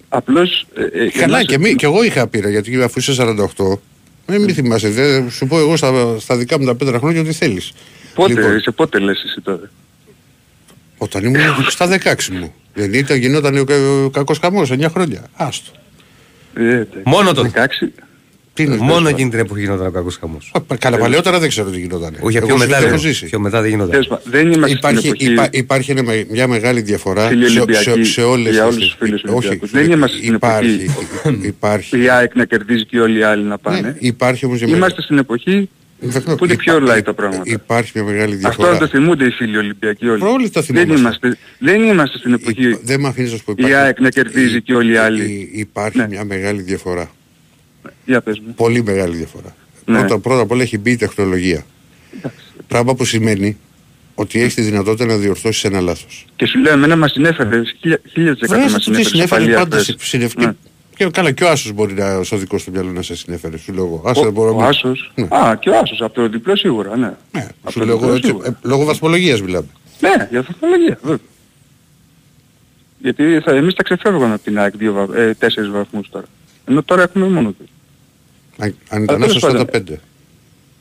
Αεραπατέρα. 0.09 0.41
Απλώς... 0.43 0.65
ε, 0.75 1.03
ε, 1.03 1.09
Καλά 1.09 1.37
εμάς- 1.37 1.45
και, 1.45 1.57
μη, 1.57 1.75
και 1.75 1.85
εγώ 1.85 2.03
είχα 2.03 2.27
πείρα 2.27 2.49
γιατί 2.49 2.83
αφού 2.83 2.99
είσαι 2.99 3.13
48 3.57 3.77
δεν 4.25 4.41
μη 4.41 4.53
θυμάσαι, 4.53 4.89
δεν, 4.89 5.31
σου 5.31 5.47
πω 5.47 5.59
εγώ 5.59 5.77
στα, 5.77 6.15
στα 6.19 6.37
δικά 6.37 6.59
μου 6.59 6.65
τα 6.65 6.75
πέτρα 6.75 6.97
χρόνια 6.99 7.21
ότι 7.21 7.31
θέλεις. 7.33 7.71
Πότε, 8.15 8.33
Λοιπόν, 8.33 8.59
σε 8.61 8.71
πότε 8.71 8.99
λες 8.99 9.23
εσύ 9.25 9.41
τώρα; 9.41 9.69
όταν 10.97 11.23
ήμουν 11.23 11.39
στα 11.69 11.99
16 12.03 12.13
μου. 12.31 12.53
Δεν 12.73 12.93
ήταν, 12.93 13.17
γινόταν 13.17 13.57
ο, 13.57 13.63
κα- 13.63 13.75
ο 14.05 14.09
κακός 14.09 14.37
χαμός, 14.39 14.71
9 14.71 14.85
χρόνια. 14.91 15.27
Άστο. 15.33 15.71
Ε, 16.53 16.77
τε- 16.85 17.05
Μόνο 17.05 17.33
το. 17.33 17.51
16. 17.53 17.87
Τι 18.53 18.63
είναι, 18.63 18.75
Μόνο 18.75 18.93
τέλος 18.95 19.09
εκείνη 19.11 19.29
την 19.29 19.39
εποχή 19.39 19.61
γινόταν 19.61 19.87
ο 19.87 19.91
κακός 19.91 20.17
χαμός. 20.17 20.49
πάντων. 20.53 20.67
Α, 20.73 20.77
Καλά, 20.79 20.97
παλαιότερα 20.97 21.39
δεν 21.39 21.49
ξέρω 21.49 21.69
τι 21.69 21.79
γινόταν. 21.79 22.15
Όχι, 22.19 22.37
πιο 22.37 22.47
Εγώ 22.47 22.57
σου 22.57 22.67
μετά, 22.67 22.77
το 22.77 22.81
έχω 22.81 22.89
δεν, 22.89 22.99
ζήσει. 22.99 23.25
πιο 23.25 23.39
μετά 23.39 23.61
δεν 23.61 23.69
γινόταν. 23.69 23.89
Τέλος 23.91 24.07
πάντων, 24.07 24.23
δεν 24.31 24.51
είμαστε 24.51 24.77
Υπάρχει, 24.77 24.97
στην 24.97 25.09
εποχή... 25.11 25.31
υπά, 25.31 25.47
υπάρχει 25.51 25.91
ένα 25.91 26.03
με- 26.03 26.25
μια 26.31 26.47
μεγάλη 26.47 26.81
διαφορά 26.81 27.27
Φίλοι 27.27 27.43
σε, 27.45 27.49
σε, 27.51 27.59
Ολυμπιακοί, 27.59 28.03
σε 28.03 28.21
όλες 28.21 28.53
για 28.53 28.63
τις- 28.65 28.75
όλους 28.75 28.87
τους 28.87 28.95
φίλους 28.99 29.23
όχι, 29.23 29.33
Ολυμπιακούς. 29.33 29.71
Δεν 29.71 29.91
είμαστε 29.91 30.17
στην 30.17 30.33
υπάρχει, 30.33 30.89
εποχή 30.89 31.45
υπάρχει, 31.55 32.01
η 32.03 32.09
ΑΕΚ 32.09 32.35
να 32.35 32.45
κερδίζει 32.45 32.85
και 32.85 32.99
όλοι 32.99 33.19
οι 33.19 33.23
άλλοι 33.23 33.43
να 33.43 33.49
ναι, 33.49 33.57
πάνε. 33.57 33.95
υπάρχει 33.99 34.45
όμως 34.45 34.61
μια 34.61 34.75
Είμαστε 34.75 35.01
στην 35.01 35.17
εποχή 35.17 35.69
Βεβαίως, 36.01 36.37
που 36.37 36.45
είναι 36.45 36.55
πιο 36.55 36.77
υπά- 36.77 36.97
light 36.97 37.03
τα 37.03 37.13
πράγματα. 37.13 37.43
Υπάρχει 37.45 37.91
μια 37.95 38.03
μεγάλη 38.03 38.33
Αυτό 38.33 38.37
διαφορά. 38.37 38.71
να 38.71 38.77
το 38.77 38.87
θυμούνται 38.87 39.25
οι 39.25 39.31
φίλοι 39.31 39.57
Ολυμπιακοί 39.57 40.07
όλοι. 40.09 40.23
Όλοι 40.23 40.49
το 40.49 40.61
δεν, 40.61 40.63
θυμόμαστε. 40.85 40.99
είμαστε, 41.27 41.37
δεν 41.59 41.81
είμαστε 41.81 42.17
στην 42.17 42.33
εποχή 42.33 42.67
Υπά- 42.67 42.79
Δεν 42.83 42.99
με 42.99 43.07
αφήνεις 43.07 43.31
να 43.31 43.37
σου 43.37 43.43
πω. 43.43 43.53
η 43.67 43.73
ΑΕΚ 43.73 43.99
να 43.99 44.09
κερδίζει 44.09 44.61
και 44.61 44.73
όλοι 44.73 44.91
οι 44.93 44.97
άλλοι. 44.97 45.23
Υ- 45.51 45.59
Υπάρχει 45.59 45.97
Ναι. 45.97 46.07
μια 46.09 46.23
μεγάλη 46.25 46.61
διαφορά. 46.61 47.11
Για 48.05 48.21
πες 48.21 48.39
μου. 48.39 48.53
Πολύ 48.53 48.83
μεγάλη 48.83 49.15
διαφορά. 49.15 49.55
Ναι. 49.85 49.99
Πρώτα, 49.99 50.19
πρώτα 50.19 50.41
απ' 50.41 50.51
όλα 50.51 50.61
έχει 50.61 50.77
μπει 50.77 50.91
η 50.91 50.95
τεχνολογία. 50.95 51.65
Πράγμα 52.67 52.95
που 52.95 53.05
σημαίνει 53.05 53.57
ότι 54.15 54.39
έχεις 54.41 54.53
τη 54.53 54.61
δυνατότητα 54.61 55.05
να 55.05 55.15
διορθώσεις 55.17 55.63
ένα 55.63 55.81
λάθος. 55.81 56.25
Και 56.35 56.45
σου 56.45 56.59
λέω 56.59 56.73
εμένα 56.73 56.95
μας 56.97 57.11
συνέφερε, 57.11 57.61
χίλια- 57.79 58.01
χίλιες 58.11 58.37
δεκάτα 58.39 58.59
Βρες 58.59 58.71
μας 58.71 58.75
αυτό 58.87 58.91
τι 58.91 59.03
συνέφερε. 59.03 59.09
συνέφερε 59.09 59.41
σοπαλία 59.41 59.57
πάντα. 59.57 59.75
χθες. 59.77 59.85
συ- 59.85 59.99
συνεφ- 60.01 60.37
Ναι. 60.39 60.51
Και 60.95 61.09
καλά, 61.11 61.31
και 61.31 61.43
ο 61.43 61.49
Άσος 61.49 61.71
μπορεί 61.71 61.93
να, 61.93 62.15
ως 62.17 62.31
οδικός 62.31 62.61
στο 62.61 62.71
μυαλό 62.71 62.91
να 62.91 63.01
σε 63.01 63.15
συνέφερε. 63.15 63.57
Σου 63.57 63.73
λέω 63.73 63.85
εγώ. 63.85 64.01
Άσε, 64.05 64.25
Ο, 64.25 64.31
μπορώ 64.31 64.55
ο 64.55 64.59
να- 64.59 64.67
Άσος. 64.67 65.11
Ναι. 65.15 65.27
Α, 65.29 65.55
και 65.59 65.69
ο 65.69 65.79
Άσος. 65.79 66.01
Από 66.01 66.13
το 66.13 66.27
διπλό 66.29 66.55
σίγουρα, 66.55 66.97
ναι. 66.97 67.13
Ναι, 67.31 67.47
Από 67.61 67.71
σου 67.71 67.79
το 67.79 67.85
λέω 67.85 67.93
εγώ 67.95 67.99
διπλό 68.03 68.15
έτσι. 68.15 68.27
σίγουρα. 68.27 68.47
ε, 68.47 68.55
λόγω 68.61 68.83
βαθμολογίας 68.83 69.41
μιλάμε. 69.41 69.67
Ναι, 69.99 70.27
για 70.31 70.41
βαθμολογία, 70.41 70.99
βέβαια. 71.01 71.17
Γιατί 73.01 73.39
θα, 73.43 73.51
εμείς 73.51 73.73
τα 73.73 73.83
ξεφεύγαμε 73.83 74.33
από 74.33 74.43
την 74.43 74.59
ΑΕΚ 74.59 74.77
δύο, 74.77 74.93
βα- 74.93 75.17
ε, 75.19 75.33
τέσσερις 75.33 75.69
βαθμούς 75.69 76.09
τώρα. 76.09 76.25
Ενώ 76.69 76.83
τώρα 76.83 77.01
έχουμε 77.01 77.27
μόνο 77.27 77.53
δύο. 77.57 77.67
Αν, 78.57 78.75
αν 78.89 79.03
ήταν 79.03 79.15
τέλος 79.19 79.29
άσος 79.35 79.41
θα 79.41 79.47
πάντων. 79.47 79.61
ήταν 79.61 79.83
πέντε. 79.83 79.99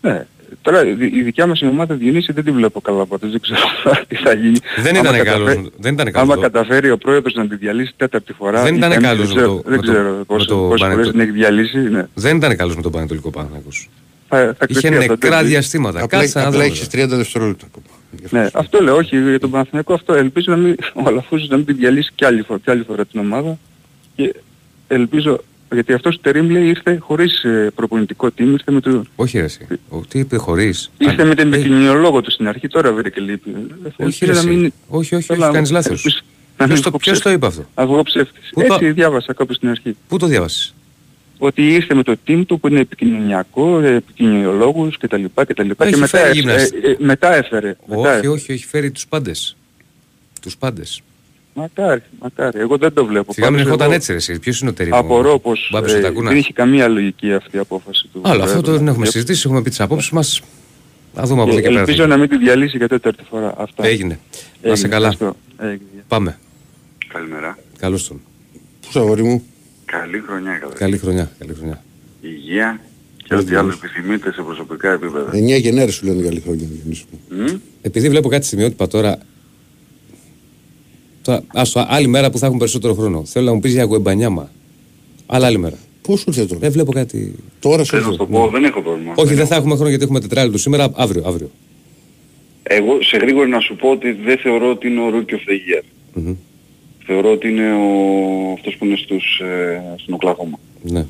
Ναι. 0.00 0.26
Τώρα 0.62 0.86
η 0.86 0.96
η 1.12 1.22
δικιά 1.22 1.46
μας 1.46 1.60
η 1.60 1.66
ομάδα 1.66 1.94
Διονύση 1.94 2.32
δεν 2.32 2.44
τη 2.44 2.50
βλέπω 2.50 2.80
καλά 2.80 3.06
πάντως, 3.06 3.30
δεν 3.30 3.40
ξέρω 3.40 3.60
τι 4.08 4.16
θα 4.16 4.32
γίνει. 4.32 4.58
Δεν 4.82 4.96
Άμα 4.96 5.08
ήταν 5.08 5.24
καταφέρει- 5.24 5.54
καλός, 5.54 5.70
δεν 5.78 5.92
ήταν 5.92 6.12
καλός 6.12 6.22
Άμα 6.22 6.34
το- 6.34 6.40
καταφέρει 6.40 6.90
ο 6.90 6.98
πρόεδρος 6.98 7.34
να 7.34 7.48
τη 7.48 7.56
διαλύσει 7.56 7.92
τέταρτη 7.96 8.32
φορά. 8.32 8.62
Δεν 8.62 8.74
ή 8.74 8.76
ήταν 8.78 8.90
πέμπτη, 8.90 9.04
καλός 9.04 9.26
δεν 9.26 9.36
με 9.36 9.40
ξέρω, 9.42 9.54
το- 9.56 9.62
δεν 9.62 9.70
με 9.70 9.76
το- 9.86 9.92
ξέρω 9.92 10.16
με 10.16 10.24
πόσες, 10.24 10.46
το 10.46 10.54
πόσες 10.56 10.68
φορές 10.68 10.80
Πανετολ- 10.80 11.10
την 11.10 11.20
έχει 11.20 11.30
διαλύσει. 11.30 11.78
Ναι. 11.78 12.06
Δεν 12.14 12.36
ήταν 12.36 12.56
καλός 12.56 12.76
με 12.76 12.82
τον 12.82 12.92
Πανετολικό 12.92 13.30
Παναθηναϊκός. 13.30 13.88
Θα, 14.28 14.36
θα 14.58 14.66
Είχε 14.68 14.80
κρυφτεί 14.80 14.96
αυτό, 14.96 15.12
νεκρά 15.12 15.36
δεν- 15.38 15.46
διαστήματα. 15.46 16.02
Απλά, 16.02 16.18
Κάτσε 16.20 16.38
να 16.38 16.44
απλά 16.44 16.56
δούμε. 16.58 16.64
έχεις 16.72 16.88
30 16.88 17.16
δευτερόλεπτα 17.16 17.66
ακόμα. 17.66 17.86
Γι' 18.10 18.24
αυτό 18.24 18.36
Ναι, 18.38 18.44
σου- 18.44 18.58
αυτό 18.58 18.82
λέω, 18.82 18.96
όχι 18.96 19.18
για 19.20 19.38
τον 19.40 19.50
Παναθηναϊκό 19.50 19.92
αυτό. 19.94 20.14
Ελπίζω 20.14 20.52
να 20.52 20.56
μην, 20.58 20.76
ο 21.02 21.02
Αλαφούζος 21.06 21.48
να 21.48 21.56
μην 21.56 21.66
την 21.66 21.76
διαλύσει 21.76 22.10
κι 22.14 22.24
άλλη, 22.24 22.42
φορά, 22.42 22.58
κι 22.64 22.70
άλλη 22.70 22.82
φορά 22.82 23.04
την 23.04 23.20
ομάδα. 23.20 23.58
Και 24.16 24.34
ελπίζω, 24.88 25.44
γιατί 25.72 25.92
αυτός 25.92 26.14
ο 26.14 26.18
Τερίμ 26.18 26.50
λέει 26.50 26.66
ήρθε 26.68 26.96
χωρίς 27.00 27.42
ε, 27.44 27.70
προπονητικό 27.74 28.26
team, 28.26 28.40
ήρθε 28.46 28.72
με 28.72 28.80
το... 28.80 29.04
Όχι 29.16 29.38
ρε 29.38 29.44
εσύ. 29.44 29.66
Ο- 29.88 30.00
Τι 30.08 30.18
είπε 30.18 30.36
χωρίς. 30.36 30.90
Ήρθε 30.98 31.22
Αν- 31.22 31.28
με 31.28 31.34
τον 31.34 31.52
ε, 31.52 31.56
επικοινωνιολόγο 31.56 32.20
του 32.20 32.30
στην 32.30 32.48
αρχή, 32.48 32.68
τώρα 32.68 32.92
βρήκε 32.92 33.20
λύπη. 33.20 33.50
Όχι 33.84 33.94
Ελπίζω 33.98 34.26
ρε 34.26 34.32
να 34.32 34.38
εσύ. 34.38 34.48
μην- 34.48 34.72
Όχι, 34.88 35.14
όχι, 35.14 35.24
Θέλω 35.24 35.38
όχι, 35.38 35.48
να- 35.48 35.54
κάνεις 35.54 35.70
λάθος. 35.70 35.90
ελπίζω 36.04 36.18
να 36.58 36.64
μην 36.66 36.72
Ποιος 36.74 36.80
το- 36.84 36.88
βγω 36.90 36.98
Ποιος 36.98 37.20
το 37.20 37.28
ψεύτης. 37.28 37.36
είπε 37.36 37.46
αυτό; 37.46 37.66
Να 37.82 37.86
βγω 37.86 38.02
ψεύτης. 38.02 38.50
Πού 38.52 38.60
το- 38.66 38.74
Έτσι 38.74 38.90
διάβασα 38.92 39.32
κάπου 39.32 39.52
στην 39.54 39.68
αρχή. 39.68 39.96
Πού 40.08 40.18
το 40.18 40.26
διάβασες; 40.26 40.74
Ότι 41.38 41.68
ήρθε 41.74 41.94
με 41.94 42.02
το 42.02 42.16
team 42.26 42.42
του 42.46 42.60
που 42.60 42.68
είναι 42.68 42.80
επικοινωνιακό, 42.80 43.80
ε, 43.80 43.94
επικοινωνιολόγους 43.94 44.96
κτλ. 44.98 45.24
κτλ. 45.34 45.70
Έχει 45.78 45.90
Και 45.90 45.96
μετά, 45.96 46.06
φέρει 46.18 46.28
ε, 46.28 46.32
γυμνασ- 46.32 46.74
ε, 46.82 46.90
ε, 46.90 46.96
μετά 46.98 47.34
έφερε. 47.34 47.76
Μετά 47.86 48.00
Όχι, 48.00 48.08
έφερε. 48.08 48.28
όχι, 48.28 48.52
έχει 48.52 48.66
φέρει 48.66 48.90
τους 48.90 49.06
πάντες. 49.06 49.56
Τους 50.42 50.56
πάντες. 50.56 51.00
Μακάρι, 51.58 52.02
μακάρι. 52.20 52.58
Εγώ 52.60 52.76
δεν 52.76 52.92
το 52.92 53.04
βλέπω. 53.06 53.32
Σιγά 53.32 53.46
μην 53.46 53.54
Πάντως 53.56 53.66
ερχόταν 53.66 53.86
εγώ 53.86 53.96
έτσι 53.96 54.10
ρε 54.12 54.18
εσύ. 54.18 54.38
Ποιος 54.38 54.60
είναι 54.60 54.70
ο 54.70 54.72
Τερίμ. 54.72 54.94
Απορώ 54.94 55.38
πως 55.38 55.68
Μπάμπης 55.72 55.92
ο 55.92 55.96
ε, 55.96 56.00
Τακούνας. 56.00 56.30
δεν 56.30 56.38
είχε 56.40 56.52
καμία 56.52 56.88
λογική 56.88 57.32
αυτή 57.32 57.56
η 57.56 57.58
απόφαση 57.58 58.08
του. 58.12 58.20
Άλλο, 58.24 58.42
αυτό 58.42 58.44
Προέδρου. 58.52 58.62
το 58.72 58.76
δεν 58.78 58.88
έχουμε 58.88 59.04
Και- 59.04 59.10
συζητήσει, 59.10 59.42
έχουμε 59.46 59.62
πει 59.62 59.68
τις 59.70 59.80
απόψεις 59.80 60.10
μας. 60.10 60.40
Θα 61.14 61.22
δούμε 61.26 61.42
από 61.42 61.50
και 61.50 61.56
εδώ 61.56 61.66
και 61.66 61.72
πέρα. 61.72 61.84
τι 61.84 61.90
Ελπίζω 61.90 62.06
να 62.08 62.16
μην 62.16 62.28
τη 62.28 62.38
διαλύσει 62.38 62.76
για 62.76 62.88
τέταρτη 62.88 63.22
φορά. 63.30 63.54
Αυτά. 63.58 63.86
Έγινε. 63.86 64.08
Να 64.08 64.40
Έγινε, 64.60 64.72
είσαι 64.74 64.88
καλά. 64.88 65.08
ευχαριστώ. 65.08 65.40
Έγινε. 65.58 66.04
Πάμε. 66.08 66.38
Καλημέρα. 67.08 67.58
Καλώς 67.78 68.08
τον. 68.08 68.20
Πού 68.80 68.88
σου 68.92 68.98
αγόρι 69.00 69.22
μου; 69.22 69.42
Καλή 69.84 70.22
χρονιά 70.26 70.52
καλά. 70.60 70.72
Καλή 70.74 70.98
χρονιά. 70.98 71.30
Καλή 71.38 71.54
χρονιά. 71.54 71.84
Υγεία 72.20 72.80
και 73.24 73.34
ό,τι 73.34 73.54
άλλο 73.54 73.72
επιθυμείτε 73.72 74.32
σε 74.32 74.42
προσωπικά 74.42 74.92
επίπεδα. 74.92 75.30
9 75.32 75.58
Γενάρη 75.58 75.90
σου 75.90 76.06
λένε 76.06 76.22
καλή 76.22 76.40
χρόνια. 76.40 76.66
Διονύση 76.70 77.04
μου. 77.10 77.20
Μμ; 77.42 77.58
Επειδή 77.82 78.08
βλέπω 78.08 78.28
κάτι 78.28 78.46
σημειότυπα 78.46 78.86
τώρα. 78.86 79.18
Τώρα, 81.28 81.42
άστο, 81.46 81.84
άλλη 81.88 82.06
μέρα 82.06 82.30
που 82.30 82.38
θα 82.38 82.44
έχουμε 82.44 82.58
περισσότερο 82.60 82.94
χρόνο. 82.94 83.24
Θέλω 83.24 83.46
να 83.46 83.54
μου 83.54 83.60
πεις 83.60 83.72
για 83.72 83.84
Γουεμπανιάμα. 83.84 84.50
Αλλά 85.26 85.46
άλλη 85.46 85.58
μέρα. 85.58 85.76
Πώς 86.02 86.20
σου 86.20 86.24
ήρθε 86.28 86.44
τώρα. 86.46 86.60
Δεν 86.60 86.72
βλέπω 86.72 86.92
κάτι. 86.92 87.34
Τώρα 87.60 87.84
σου 87.84 87.90
Θέλω 87.90 88.02
να 88.02 88.08
ήρθε. 88.08 88.22
σου 88.24 88.30
το 88.30 88.38
πω, 88.38 88.48
δεν 88.48 88.64
έχω 88.64 88.82
πρόβλημα. 88.82 89.12
Όχι, 89.16 89.34
δεν 89.34 89.46
θα 89.46 89.54
έχουμε 89.54 89.74
χρόνο 89.74 89.88
γιατί 89.88 90.04
έχουμε 90.04 90.20
τετράλεπτο 90.20 90.58
σήμερα. 90.58 90.88
Αύριο, 90.94 91.22
αύριο. 91.26 91.50
Εγώ 92.62 93.02
σε 93.02 93.16
γρήγορα 93.16 93.46
να 93.46 93.60
σου 93.60 93.76
πω 93.76 93.90
ότι 93.90 94.12
δεν 94.12 94.38
θεωρώ 94.38 94.70
ότι 94.70 94.86
είναι 94.88 95.00
ο 95.00 95.08
Rookie 95.08 95.32
of 95.32 95.34
the 95.48 95.78
Year. 95.78 95.82
Μμμ. 96.14 96.34
Θεωρώ 97.06 97.30
ότι 97.32 97.48
είναι 97.48 97.72
ο... 97.72 98.52
αυτός 98.54 98.76
που 98.76 98.84
είναι 98.84 98.96
στους, 98.96 99.40
ε, 99.40 99.82
στην 99.98 100.14
Οκλαχώμα. 100.14 100.58
Ναι. 100.82 101.06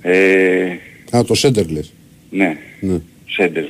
Ε, 0.00 0.76
Α, 1.16 1.24
το 1.24 1.34
σέντερ 1.34 1.70
λες. 1.70 1.92
ναι, 2.30 2.56
Ναι. 2.80 2.98
σέντερ. 3.26 3.64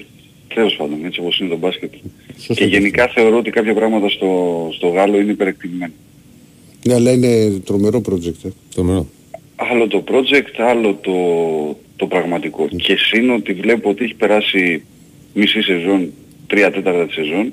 Τέλος 0.55 0.75
πάντων, 0.77 1.05
έτσι 1.05 1.21
όπως 1.21 1.39
είναι 1.39 1.49
το 1.49 1.57
μπάσκετ. 1.57 1.93
Σωστό 2.37 2.55
Και 2.55 2.61
και 2.65 2.77
γενικά 2.77 3.09
θεωρώ 3.15 3.37
ότι 3.39 3.51
κάποια 3.51 3.75
πράγματα 3.75 4.09
στο, 4.09 4.69
στο 4.75 4.89
Γάλλο 4.89 5.21
είναι 5.21 5.31
υπερεκτιμημένα. 5.33 5.93
Ναι, 6.87 6.95
αλλά 6.95 7.11
είναι 7.13 7.51
τρομερό 7.65 8.01
project. 8.11 8.45
ε. 8.45 8.49
Το 8.75 8.83
μερό. 8.83 9.07
Άλλο 9.57 9.87
το 9.89 10.05
project, 10.11 10.61
άλλο 10.69 10.95
το, 10.95 11.13
το 11.97 12.07
πραγματικό. 12.07 12.69
Και 12.77 12.97
σύν 12.97 13.31
ότι 13.31 13.53
βλέπω 13.53 13.91
ότι 13.91 14.05
έχει 14.05 14.15
περάσει 14.15 14.83
μισή 15.35 15.63
σεζόν, 15.63 16.13
τρία 16.47 16.71
τέταρτα 16.71 17.07
της 17.07 17.15
σεζόν 17.15 17.53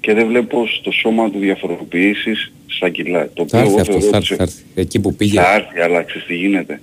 και 0.00 0.14
δεν 0.14 0.26
βλέπω 0.26 0.66
στο 0.66 0.90
σώμα 0.90 1.30
του 1.30 1.38
διαφοροποιήσεις 1.38 2.52
στα 2.66 2.88
κιλά. 2.88 3.30
Το 3.34 3.46
Θα 3.48 3.58
οποίο 3.58 3.58
έρθει 3.58 3.70
εγώ 3.70 3.80
αυτό, 3.80 3.92
θεωρώ 3.92 4.06
θα 4.10 4.16
ότι 4.16 4.16
έρθει, 4.16 4.26
σε- 4.26 4.36
θα 4.36 4.42
έρθει. 4.42 4.62
Εκεί 4.74 5.00
που 5.00 5.14
πήγε. 5.14 5.40
θα 5.40 5.54
έρθει, 5.54 5.80
αλλά 5.80 6.02
ξέρεις 6.02 6.26
τι 6.26 6.34
γίνεται. 6.34 6.80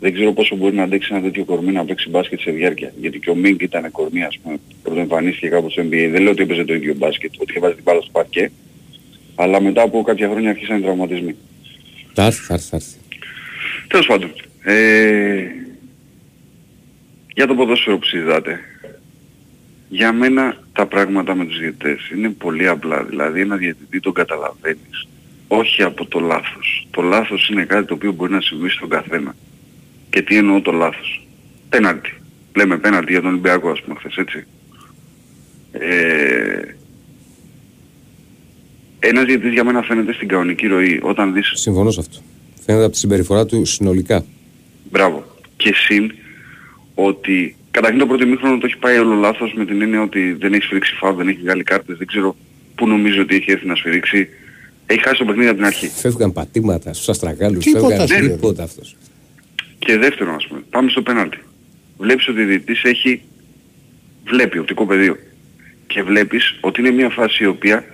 Δεν 0.00 0.12
ξέρω 0.12 0.32
πόσο 0.32 0.56
μπορεί 0.56 0.74
να 0.74 0.82
αντέξει 0.82 1.08
ένα 1.12 1.22
τέτοιο 1.22 1.44
κορμί 1.44 1.72
να 1.72 1.84
παίξει 1.84 2.08
μπάσκετ 2.08 2.40
σε 2.40 2.50
διάρκεια. 2.50 2.92
Γιατί 3.00 3.18
και 3.18 3.30
ο 3.30 3.34
Μίνκ 3.34 3.62
ήταν 3.62 3.90
κορμί, 3.90 4.22
ας 4.22 4.38
πούμε, 4.42 4.56
πρωτοεμφανίστηκε 4.82 5.48
κάπου 5.48 5.70
στο 5.70 5.82
NBA. 5.82 6.08
Δεν 6.10 6.22
λέω 6.22 6.30
ότι 6.30 6.42
έπαιζε 6.42 6.64
το 6.64 6.74
ίδιο 6.74 6.94
μπάσκετ, 6.94 7.32
ότι 7.38 7.50
είχε 7.50 7.60
βάζει 7.60 7.74
την 7.74 7.82
μπάλα 7.82 8.00
στο 8.00 8.10
παρκέ. 8.10 8.50
Αλλά 9.34 9.60
μετά 9.60 9.82
από 9.82 10.02
κάποια 10.02 10.28
χρόνια 10.28 10.50
αρχίσαν 10.50 10.78
οι 10.78 10.82
τραυματισμοί. 10.82 11.36
Θα 12.12 12.24
έρθει, 12.24 12.44
θα 12.44 12.54
έρθει. 12.54 12.68
Θα 12.68 12.76
έρθει. 12.76 12.96
Τέλος 13.88 14.06
πάντων, 14.06 14.32
ε, 14.62 15.44
για 17.34 17.46
το 17.46 17.54
ποδόσφαιρο 17.54 17.98
που 17.98 18.04
συζητάτε, 18.04 18.60
για 19.88 20.12
μένα 20.12 20.56
τα 20.72 20.86
πράγματα 20.86 21.34
με 21.34 21.46
τους 21.46 21.58
διαιτητές 21.58 22.10
είναι 22.14 22.28
πολύ 22.28 22.68
απλά. 22.68 23.02
Δηλαδή 23.02 23.40
ένα 23.40 23.56
διαιτητή 23.56 24.00
τον 24.00 24.12
καταλαβαίνεις 24.12 25.06
όχι 25.48 25.82
από 25.82 26.06
το 26.06 26.20
λάθος. 26.20 26.86
Το 26.90 27.02
λάθος 27.02 27.48
είναι 27.48 27.64
κάτι 27.64 27.86
το 27.86 27.94
οποίο 27.94 28.12
μπορεί 28.12 28.32
να 28.32 28.40
συμβεί 28.40 28.68
στον 28.68 28.88
καθένα. 28.88 29.36
Και 30.14 30.22
τι 30.22 30.36
εννοώ 30.36 30.60
το 30.60 30.72
λάθος. 30.72 31.26
Πέναλτι. 31.68 32.12
Λέμε 32.56 32.78
πέναλτι 32.78 33.12
για 33.12 33.20
τον 33.20 33.30
Ολυμπιακό 33.30 33.70
ας 33.70 33.82
πούμε 33.82 33.94
χθες 33.98 34.16
έτσι. 34.16 34.46
Ε, 35.72 36.60
ένας 38.98 39.24
διαιτητής 39.24 39.52
για 39.52 39.64
μένα 39.64 39.82
φαίνεται 39.82 40.12
στην 40.12 40.28
κανονική 40.28 40.66
ροή 40.66 41.00
όταν 41.02 41.32
δεις 41.32 41.52
Συμφωνώ 41.54 41.90
σε 41.90 42.00
αυτό. 42.00 42.18
Φαίνεται 42.64 42.84
από 42.84 42.92
τη 42.92 42.98
συμπεριφορά 42.98 43.46
του 43.46 43.64
συνολικά. 43.64 44.24
Μπράβο. 44.90 45.24
Και 45.56 45.74
συν 45.74 46.12
ότι 46.94 47.56
καταρχήν 47.70 47.98
το 47.98 48.06
πρώτο 48.06 48.24
ημίχρονο 48.24 48.58
το 48.58 48.66
έχει 48.66 48.78
πάει 48.78 48.98
όλο 48.98 49.14
λάθος 49.14 49.52
με 49.56 49.64
την 49.64 49.82
έννοια 49.82 50.02
ότι 50.02 50.32
δεν 50.32 50.52
έχει 50.52 50.62
σφυρίξει 50.62 50.94
φάουλ, 50.94 51.16
δεν 51.16 51.28
έχει 51.28 51.38
βγάλει 51.38 51.62
κάρτες, 51.62 51.96
δεν 51.98 52.06
ξέρω 52.06 52.36
πού 52.74 52.86
νομίζω 52.86 53.22
ότι 53.22 53.34
έχει 53.34 53.50
έρθει 53.50 53.66
να 53.66 53.74
σφυρίξει. 53.74 54.28
Έχει 54.86 55.02
χάσει 55.02 55.18
το 55.18 55.24
παιχνίδι 55.24 55.48
από 55.48 55.56
την 55.56 55.66
αρχή. 55.66 55.88
Φεύγαν 55.88 56.32
πατήματα 56.32 56.92
στους 56.92 57.08
αστραγάλους, 57.08 57.64
Τίποτα, 57.64 58.06
φεύγαν 58.06 58.24
ναι. 58.24 58.30
τίποτα 58.30 58.62
αυτός. 58.62 58.96
Και 59.84 59.98
δεύτερον 59.98 60.34
ας 60.34 60.46
πούμε, 60.46 60.62
πάμε 60.70 60.90
στο 60.90 61.02
πέναλτι. 61.02 61.38
Βλέπεις 61.98 62.28
ότι 62.28 62.42
ο 62.42 62.46
διαιτητής 62.46 62.82
έχει, 62.82 63.22
βλέπει 64.24 64.58
οπτικό 64.58 64.86
πεδίο. 64.86 65.16
Και 65.86 66.02
βλέπεις 66.02 66.58
ότι 66.60 66.80
είναι 66.80 66.90
μια 66.90 67.08
φάση 67.10 67.42
η 67.42 67.46
οποία 67.46 67.84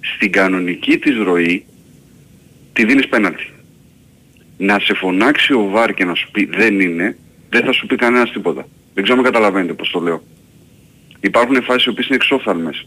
στην 0.00 0.32
κανονική 0.32 0.98
της 0.98 1.16
ροή 1.16 1.64
τη 2.72 2.84
δίνεις 2.84 3.08
πέναλτι. 3.08 3.50
Να 4.58 4.78
σε 4.78 4.94
φωνάξει 4.94 5.52
ο 5.52 5.68
Βάρ 5.68 5.94
και 5.94 6.04
να 6.04 6.14
σου 6.14 6.30
πει 6.30 6.44
δεν 6.44 6.80
είναι, 6.80 7.16
δεν 7.50 7.64
θα 7.64 7.72
σου 7.72 7.86
πει 7.86 7.96
κανένας 7.96 8.30
τίποτα. 8.32 8.68
Δεν 8.94 9.02
ξέρω 9.02 9.18
αν 9.18 9.24
με 9.24 9.30
καταλαβαίνετε 9.30 9.72
πώς 9.72 9.90
το 9.90 10.00
λέω. 10.00 10.22
Υπάρχουν 11.20 11.62
φάσεις 11.62 11.84
οι 11.84 11.88
οποίες 11.88 12.06
είναι 12.06 12.16
εξόφθαλμες 12.16 12.86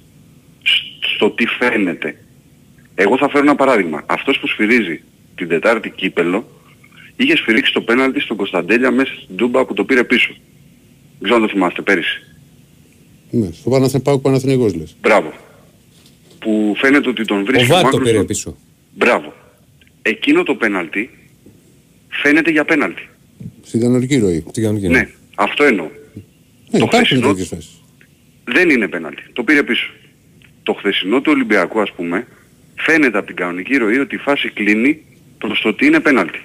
σ- 0.64 1.06
στο 1.16 1.30
τι 1.30 1.46
φαίνεται. 1.46 2.16
Εγώ 2.96 3.18
θα 3.18 3.30
φέρω 3.30 3.44
ένα 3.44 3.56
παράδειγμα. 3.56 4.04
Αυτός 4.06 4.40
που 4.40 4.48
σφυρίζει 4.48 5.02
την 5.36 5.48
Τετάρτη 5.48 5.90
κύπελο 5.90 6.61
είχε 7.24 7.36
σφυρίξει 7.36 7.74
το 7.74 7.82
πέναλτι 7.82 8.20
στον 8.20 8.38
Κωνσταντέλια 8.38 8.92
μέσα 8.92 9.14
στην 9.24 9.36
Τούμπα 9.36 9.66
που 9.66 9.74
το 9.74 9.84
πήρε 9.86 10.04
πίσω. 10.04 10.34
Δεν 11.20 11.30
ξέρω 11.30 11.36
αν 11.36 11.42
το 11.42 11.48
θυμάστε 11.54 11.82
πέρυσι. 11.82 12.22
Ναι, 13.30 13.50
στο 13.52 13.70
Παναθηναϊκό 13.70 14.20
Παναθηναϊκός 14.20 14.74
λες. 14.76 14.96
Μπράβο. 15.02 15.34
Που 16.40 16.74
φαίνεται 16.78 17.10
ότι 17.10 17.26
τον 17.26 17.42
Ο 17.42 17.44
βρίσκει 17.46 17.66
Βάρ 17.66 17.80
το 17.80 17.86
Μάκρος 17.86 18.04
πήρε 18.04 18.18
στο- 18.18 18.26
πίσω. 18.26 18.58
Μπράβο. 18.96 19.34
Εκείνο 20.02 20.44
το 20.44 20.56
πέναλτι 20.56 21.10
φαίνεται 22.10 22.52
για 22.52 22.66
πέναλτι. 22.66 23.10
Στην 23.64 23.80
κανονική 23.80 24.18
ροή. 24.18 24.44
Τι 24.52 24.62
κάνουν 24.62 24.82
και 24.82 24.88
Ναι, 24.88 25.10
αυτό 25.36 25.64
εννοώ. 25.64 25.86
Ναι, 25.86 26.80
Το 26.80 26.86
υπάρχουν 26.86 27.06
χθεσινό- 27.06 27.28
τέτοιες 27.30 27.48
φάσεις. 27.48 27.82
Δεν 28.44 28.70
είναι 28.70 28.88
πέναλτι. 28.88 29.24
Το 29.34 29.44
πήρε 29.44 29.64
πίσω. 29.64 29.92
Το 30.64 30.74
χθεσινό 30.74 31.22
του 31.22 31.32
Ολυμπιακού 31.34 31.82
ας 31.82 31.92
πούμε 31.92 32.28
φαίνεται 32.76 33.18
από 33.18 33.28
την 33.28 33.36
κανονική 33.36 33.78
ροή 33.78 33.98
ότι 33.98 34.16
η 34.16 34.18
φάση 34.18 34.50
κλείνει 34.50 35.02
προς 35.38 35.62
το 35.62 35.70
ότι 35.70 35.86
είναι 35.86 36.00
πέναλτι. 36.00 36.42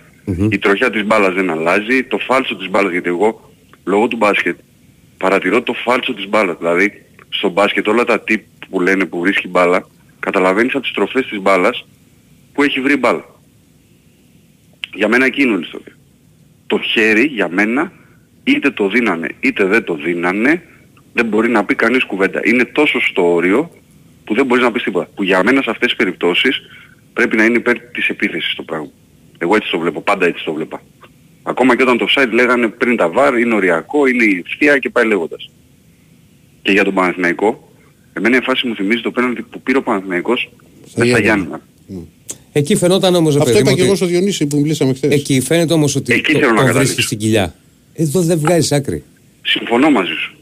Η 0.51 0.59
τροχιά 0.59 0.91
της 0.91 1.05
μπάλας 1.05 1.35
δεν 1.35 1.51
αλλάζει, 1.51 2.05
το 2.05 2.19
φάλσο 2.19 2.57
της 2.57 2.71
μπάλας 2.71 2.93
γιατί 2.93 3.09
εγώ 3.09 3.51
λόγω 3.85 4.09
του 4.09 4.17
μπάσκετ 4.17 4.59
παρατηρώ 5.17 5.63
το 5.63 5.73
φάλσο 5.73 6.15
της 6.15 6.29
μπάλας. 6.29 6.57
Δηλαδή 6.59 7.05
στο 7.29 7.49
μπάσκετ 7.49 7.89
όλα 7.89 8.05
τα 8.05 8.21
τύπ 8.21 8.43
που 8.71 8.81
λένε 8.81 9.05
που 9.05 9.21
βρίσκει 9.21 9.49
μπάλα 9.49 9.87
καταλαβαίνεις 10.21 10.75
από 10.75 10.83
τις 10.83 10.93
τροφές 10.93 11.27
της 11.27 11.41
μπάλας 11.41 11.87
που 12.53 12.63
έχει 12.63 12.81
βρει 12.81 12.97
μπάλα. 12.97 13.25
Για 14.95 15.09
μένα 15.09 15.25
εκεί 15.25 15.43
είναι 15.43 15.53
όλη 15.53 15.63
η 15.63 15.65
ιστορία. 15.67 15.97
Το 16.67 16.79
χέρι 16.79 17.25
για 17.27 17.49
μένα 17.49 17.93
είτε 18.45 18.71
το 18.71 18.89
δίνανε 18.89 19.29
είτε 19.41 19.65
δεν 19.65 19.85
το 19.85 19.95
δίνανε 19.95 20.63
δεν 21.13 21.27
μπορεί 21.27 21.49
να 21.49 21.65
πει 21.65 21.75
κανείς 21.75 22.05
κουβέντα. 22.05 22.41
Είναι 22.45 22.65
τόσο 22.65 23.01
στο 23.01 23.35
όριο 23.35 23.71
που 24.25 24.35
δεν 24.35 24.47
μπορείς 24.47 24.65
να 24.65 24.73
πεις 24.73 24.83
τίποτα. 24.83 25.09
Που 25.15 25.23
για 25.23 25.43
μένα 25.45 25.63
σε 25.63 25.71
αυτές 25.71 25.89
τις 25.89 25.97
περιπτώσεις 25.97 26.63
πρέπει 27.13 27.37
να 27.37 27.45
είναι 27.45 27.57
υπέρ 27.57 27.79
της 27.79 28.09
επίθεσης 28.09 28.55
το 28.55 28.63
πράγμα. 28.63 28.91
Εγώ 29.39 29.57
έτσι 29.57 29.71
το 29.71 29.79
βλέπω, 29.79 30.01
πάντα 30.01 30.27
έτσι 30.27 30.45
το 30.45 30.53
βλέπα. 30.53 30.83
Ακόμα 31.43 31.77
και 31.77 31.83
όταν 31.83 31.99
το 31.99 32.07
site 32.17 32.31
λέγανε 32.33 32.69
πριν 32.69 32.97
τα 32.97 33.09
βάρ 33.09 33.39
είναι 33.39 33.55
οριακό, 33.55 34.07
είναι 34.07 34.25
η 34.25 34.45
ευθεία 34.47 34.79
και 34.79 34.91
πάει 34.91 35.07
λέγοντας. 35.07 35.51
Και 36.63 36.73
για 36.73 36.85
τον 36.85 36.95
Παναθηναϊκό, 36.95 37.73
εμένα 38.13 38.37
η 38.37 38.41
φάση 38.41 38.67
μου 38.67 38.75
θυμίζει 38.75 39.01
το 39.01 39.11
πέναλτι 39.11 39.43
που 39.43 39.61
πήρε 39.61 39.79
ο 39.79 39.83
Παναθηναϊκός 39.83 40.51
με 40.81 40.89
στα 40.89 41.05
Γιάννενα. 41.05 41.21
Γιάννενα. 41.21 41.61
Εκεί 42.53 42.77
φαινόταν 42.77 43.15
όμως. 43.15 43.37
Αυτό 43.37 43.59
είπα 43.59 43.73
και 43.73 43.83
εγώ 43.83 43.95
στο 43.95 44.07
Διονύση 44.07 44.47
που 44.47 44.57
μιλήσαμε 44.57 44.95
χθες. 44.95 45.11
Εκεί 45.13 45.41
φαίνεται 45.41 45.73
όμως 45.73 45.95
ότι 45.97 46.13
Εκεί 46.13 46.33
το, 46.33 46.39
θέλω 46.39 46.51
να 46.51 46.57
το 46.57 46.61
καταλήξω. 46.61 46.85
βρίσκεις 46.85 47.05
στην 47.05 47.19
κοιλιά. 47.19 47.55
Εδώ 47.93 48.21
δεν 48.21 48.39
βγάζεις 48.39 48.73
άκρη. 48.73 49.05
Συμφωνώ 49.43 49.91
μαζί 49.91 50.13
σου. 50.13 50.35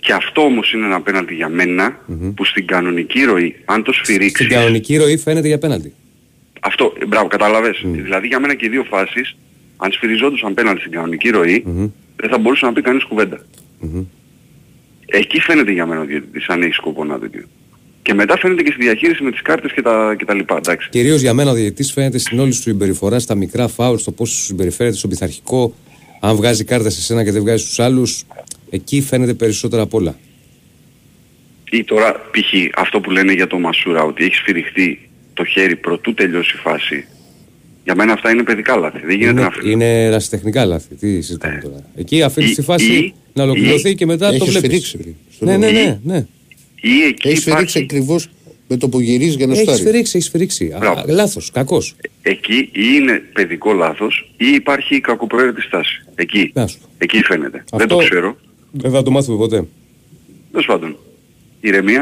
Και 0.00 0.12
αυτό 0.12 0.42
όμως 0.42 0.72
είναι 0.72 0.86
ένα 0.86 1.00
πέναλτι 1.00 1.34
για 1.34 1.48
μένα 1.48 1.98
που 2.34 2.44
στην 2.44 2.66
κανονική 2.66 3.22
ροή, 3.24 3.56
αν 3.64 3.82
το 3.82 3.92
σφυρίξεις... 3.92 4.46
Στην 4.46 4.48
κανονική 4.48 4.96
ροή 4.96 5.16
φαίνεται 5.16 5.46
για 5.46 5.58
πέναλτι. 5.58 5.94
Αυτό, 6.60 6.92
ε, 7.02 7.06
μπράβο, 7.06 7.26
κατάλαβες. 7.26 7.80
Δηλαδή 7.84 8.26
για 8.26 8.40
μένα 8.40 8.54
και 8.54 8.66
οι 8.66 8.68
δύο 8.68 8.84
φάσεις, 8.84 9.36
αν 9.76 9.92
σφυριζόντουσαν 9.92 10.54
πέναλτι 10.54 10.80
στην 10.80 10.92
κανονική 10.92 11.28
ροή, 11.28 11.64
δεν 12.16 12.30
θα 12.30 12.38
μπορούσε 12.38 12.66
να 12.66 12.72
πει 12.72 12.82
κανείς 12.82 13.04
κουβέντα. 13.04 13.44
Εκεί 15.06 15.40
φαίνεται 15.40 15.72
για 15.72 15.86
μένα 15.86 16.00
ο 16.00 16.04
διαιτητής, 16.04 16.48
αν 16.48 16.62
έχει 16.62 16.72
σκοπό 16.72 17.04
να 17.04 17.18
τέτοιο. 17.18 17.44
Και 18.02 18.14
μετά 18.14 18.38
φαίνεται 18.38 18.62
και 18.62 18.70
στη 18.70 18.82
διαχείριση 18.82 19.22
με 19.22 19.30
τις 19.30 19.42
κάρτες 19.42 19.72
και 19.72 19.82
τα, 19.82 20.14
και 20.18 20.24
τα 20.24 20.34
λοιπά, 20.34 20.56
εντάξει. 20.56 20.88
Κυρίως 20.90 21.20
για 21.20 21.34
μένα 21.34 21.50
ο 21.50 21.54
διαιτητής 21.54 21.92
φαίνεται 21.92 22.18
στην 22.18 22.38
όλη 22.38 22.52
σου 22.52 22.60
συμπεριφορά, 22.60 23.18
στα 23.18 23.34
μικρά 23.34 23.68
φάουλ, 23.68 23.96
στο 23.96 24.12
πώ 24.12 24.26
σου 24.26 24.42
συμπεριφέρεται, 24.42 24.96
στον 24.96 25.10
πειθαρχικό. 25.10 25.74
Αν 26.20 26.36
βγάζει 26.36 26.64
κάρτα 26.64 26.90
σε 26.90 27.00
σένα 27.00 27.24
και 27.24 27.32
δεν 27.32 27.42
βγάζει 27.42 27.66
στου 27.66 27.82
άλλους, 27.82 28.24
εκεί 28.70 29.02
φαίνεται 29.02 29.34
περισσότερα 29.34 29.82
απ' 29.82 29.94
όλα. 29.94 30.18
Ή 31.70 31.84
τώρα 31.84 32.12
π.χ. 32.12 32.52
αυτό 32.74 33.00
που 33.00 33.10
λένε 33.10 33.32
για 33.32 33.46
το 33.46 33.58
Μασούρα, 33.58 34.02
ότι 34.02 34.24
έχεις 34.24 34.38
σφυριχτεί 34.38 35.09
το 35.34 35.44
χέρι 35.44 35.76
προτού 35.76 36.14
τελειώσει 36.14 36.52
η 36.56 36.58
φάση. 36.60 37.04
Για 37.84 37.94
μένα 37.94 38.12
αυτά 38.12 38.30
είναι 38.30 38.42
παιδικά 38.42 38.76
λάθη. 38.76 38.98
Δεν 38.98 39.10
γίνεται 39.16 39.30
Είναι, 39.30 39.40
να 39.40 39.50
φύγει. 39.50 39.70
είναι 39.72 40.04
ερασιτεχνικά 40.04 40.64
λάθη. 40.64 40.94
Τι 40.94 41.20
συζητάμε 41.20 41.60
τώρα. 41.62 41.84
Εκεί 41.96 42.22
αφήνεις 42.22 42.50
Ή- 42.50 42.54
τη 42.54 42.62
φάση 42.62 42.92
ή- 42.92 43.14
να 43.34 43.42
ολοκληρωθεί 43.42 43.90
ή- 43.90 43.94
και 43.94 44.06
μετά 44.06 44.28
το 44.28 44.34
Έχεις 44.34 44.58
βλέπεις. 44.58 44.86
σφυρίξει. 44.86 45.16
στον 45.30 45.48
Ναι, 45.48 45.56
ναι, 45.56 45.66
νόμο. 45.70 46.00
ναι. 46.02 46.14
ναι. 46.14 46.26
Ή 46.80 47.02
εκεί 47.08 47.28
Έχεις 47.28 47.40
σφυρίξει 47.40 47.48
υπάρχει, 47.50 47.78
ακριβώς 47.78 48.28
με 48.68 48.76
το 48.76 48.88
που 48.88 49.00
γυρίζεις 49.00 49.34
για 49.34 49.46
να 49.46 49.52
Έχεις 49.52 49.64
στάρει. 49.64 49.78
σφυρίξει, 49.80 50.16
έχεις 50.16 50.28
σφυρίξει. 50.28 50.74
Μπράβο. 50.78 51.04
Λάθος, 51.08 51.50
κακός. 51.50 51.94
εκεί 52.22 52.54
ή 52.56 52.68
είναι 52.72 53.22
παιδικό 53.32 53.72
λάθος 53.72 54.32
ή 54.36 54.46
υπάρχει 54.54 54.94
η 54.96 55.00
κακοπροαίρετη 55.00 55.60
στάση. 55.62 56.04
Εκεί. 56.14 56.50
Να 56.54 56.66
σου 56.66 56.78
πω. 56.78 56.86
Εκεί 56.98 57.22
φαίνεται. 57.24 57.58
Αυτό- 57.58 57.76
Δεν 57.76 57.88
το 57.88 57.96
ξέρω. 57.96 58.36
Δεν 58.70 58.90
θα 58.90 59.02
το 59.02 59.10
μάθουμε 59.10 59.36
ποτέ. 59.36 59.64
Τέλος 60.50 60.66
πάντων. 60.66 60.96
Ηρεμία. 61.60 62.00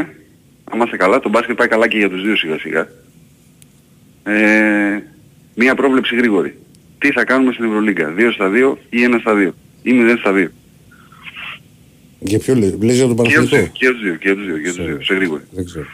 Αν 0.64 0.76
είμαστε 0.76 0.97
καλά, 0.97 1.20
το 1.20 1.29
μπάσκετ 1.29 1.57
πάει 1.57 1.68
καλά 1.68 1.89
και 1.89 1.97
για 1.99 2.09
τους 2.11 2.22
δύο 2.22 2.37
σιγά 2.37 2.59
σιγά. 2.59 2.89
Ε, 4.29 5.03
μία 5.55 5.74
πρόβλεψη 5.74 6.16
γρήγορη. 6.16 6.55
Τι 6.99 7.11
θα 7.12 7.24
κάνουμε 7.24 7.53
στην 7.53 7.64
Ευρωλίγκα, 7.64 8.14
2 8.16 8.31
στα 8.35 8.49
2 8.51 8.79
ή 8.91 8.99
1 9.05 9.18
στα 9.20 9.35
2 9.35 9.51
ή 9.83 9.91
0 9.93 10.16
στα 10.18 10.33
2. 10.33 10.47
Για 12.20 12.39
ποιο 12.39 12.55
λέει, 12.55 12.74
λες 12.81 12.97
για 12.97 13.07
τον 13.07 13.16
Και 13.16 13.22
τους 13.22 13.33
δύο, 13.33 13.41
Παναθηναϊκό. 13.41 13.72
και 13.79 13.89
τους 13.91 14.03
δύο, 14.03 14.14
και 14.14 14.35
τους 14.35 14.47
δύο, 14.47 14.59
και 14.59 14.68
τους 14.72 14.87
δύο, 14.87 14.99
σε 15.03 15.14
γρήγορη. 15.14 15.43
Δεν 15.51 15.64
ξέρω. 15.64 15.87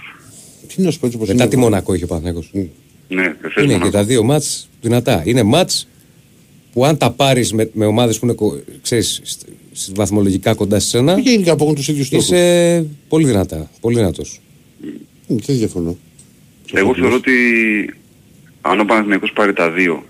Τι 0.74 0.82
να 0.82 0.90
σου 0.90 0.98
πω 0.98 1.06
έτσι 1.06 1.18
πως 1.18 1.28
Μετά 1.28 1.42
είναι. 1.42 1.50
τη 1.52 1.56
Μονακό 1.56 1.94
είχε 1.94 2.04
ο 2.04 2.06
Παναθηναϊκός. 2.06 2.50
Ναι, 3.08 3.22
θες 3.40 3.54
Είναι 3.56 3.64
Μονακό. 3.66 3.84
και 3.84 3.90
τα 3.90 4.04
δύο 4.04 4.22
μάτς 4.22 4.68
δυνατά. 4.80 5.22
Είναι 5.24 5.42
μάτς 5.42 5.88
που 6.72 6.84
αν 6.84 6.96
τα 6.96 7.10
πάρεις 7.10 7.52
με, 7.52 7.70
με 7.72 7.84
ομάδες 7.86 8.18
που 8.18 8.24
είναι 8.24 8.34
κο- 8.34 8.60
ξέρεις, 8.82 9.20
σ- 9.24 9.46
σ- 9.72 9.94
βαθμολογικά 9.96 10.54
κοντά 10.54 10.78
σε 10.78 10.88
σένα, 10.88 11.14
Και 11.20 11.30
γενικά 11.30 11.52
από 11.52 11.64
έχουν 11.64 11.74
τους 11.76 11.88
ίδιους 11.88 12.06
στόχους. 12.06 12.26
είσαι 12.26 12.86
πολύ 13.08 13.26
δυνατά, 13.26 13.70
πολύ 13.80 13.96
δυνατός. 13.96 14.40
Μ, 15.26 15.34
Δεν 15.36 15.56
διαφωνώ. 15.56 15.96
Εγώ 16.72 16.94
θεωρώ 16.94 17.14
ότι 17.14 17.32
αν 18.66 18.80
ο 18.80 18.84
Παναθηναϊκός 18.84 19.32
πάρει 19.32 19.52
τα 19.52 19.70
δύο, 19.70 20.04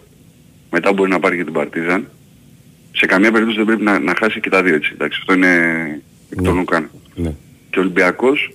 μετά 0.71 0.93
μπορεί 0.93 1.11
να 1.11 1.19
πάρει 1.21 1.37
και 1.37 1.45
την 1.45 1.53
Παρτίζαν, 1.53 2.09
σε 2.93 3.07
καμία 3.07 3.31
περίπτωση 3.33 3.57
δεν 3.59 3.67
πρέπει 3.67 3.83
να, 3.83 3.99
να 3.99 4.15
χάσει 4.19 4.41
και 4.41 4.51
τα 4.51 4.63
δύο 4.63 4.75
έτσι. 4.75 4.91
Εντάξει, 4.95 5.19
αυτό 5.21 5.35
είναι 5.35 5.49
εκ 6.31 6.43
των 6.43 6.59
ουκάν. 6.59 6.91
Ναι. 7.15 7.35
Και 7.71 7.79
ο 7.79 7.83
Ολυμπιακός 7.83 8.53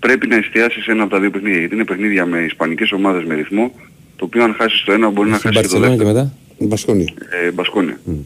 πρέπει 0.00 0.26
να 0.26 0.36
εστιάσει 0.36 0.80
σε 0.80 0.90
ένα 0.90 1.02
από 1.02 1.10
τα 1.12 1.20
δύο 1.20 1.30
παιχνίδια. 1.30 1.58
Γιατί 1.58 1.74
είναι 1.74 1.84
παιχνίδια 1.84 2.26
με 2.26 2.38
ισπανικές 2.38 2.92
ομάδες 2.92 3.24
με 3.24 3.34
ρυθμό, 3.34 3.72
το 4.16 4.24
οποίο 4.24 4.44
αν 4.44 4.54
χάσεις 4.58 4.84
το 4.84 4.92
ένα 4.92 5.10
μπορεί 5.10 5.30
να 5.30 5.38
Στην 5.38 5.52
χάσεις 5.52 5.68
και 5.70 5.74
το 5.74 5.80
Μπαρτσελόνα 5.80 6.04
και 6.04 6.12
δεύτερο. 6.12 6.34
μετά. 6.58 6.66
Μπασκόνη. 6.68 7.14
Ε, 7.46 7.50
Μπασκόνια. 7.50 8.00
Η 8.04 8.16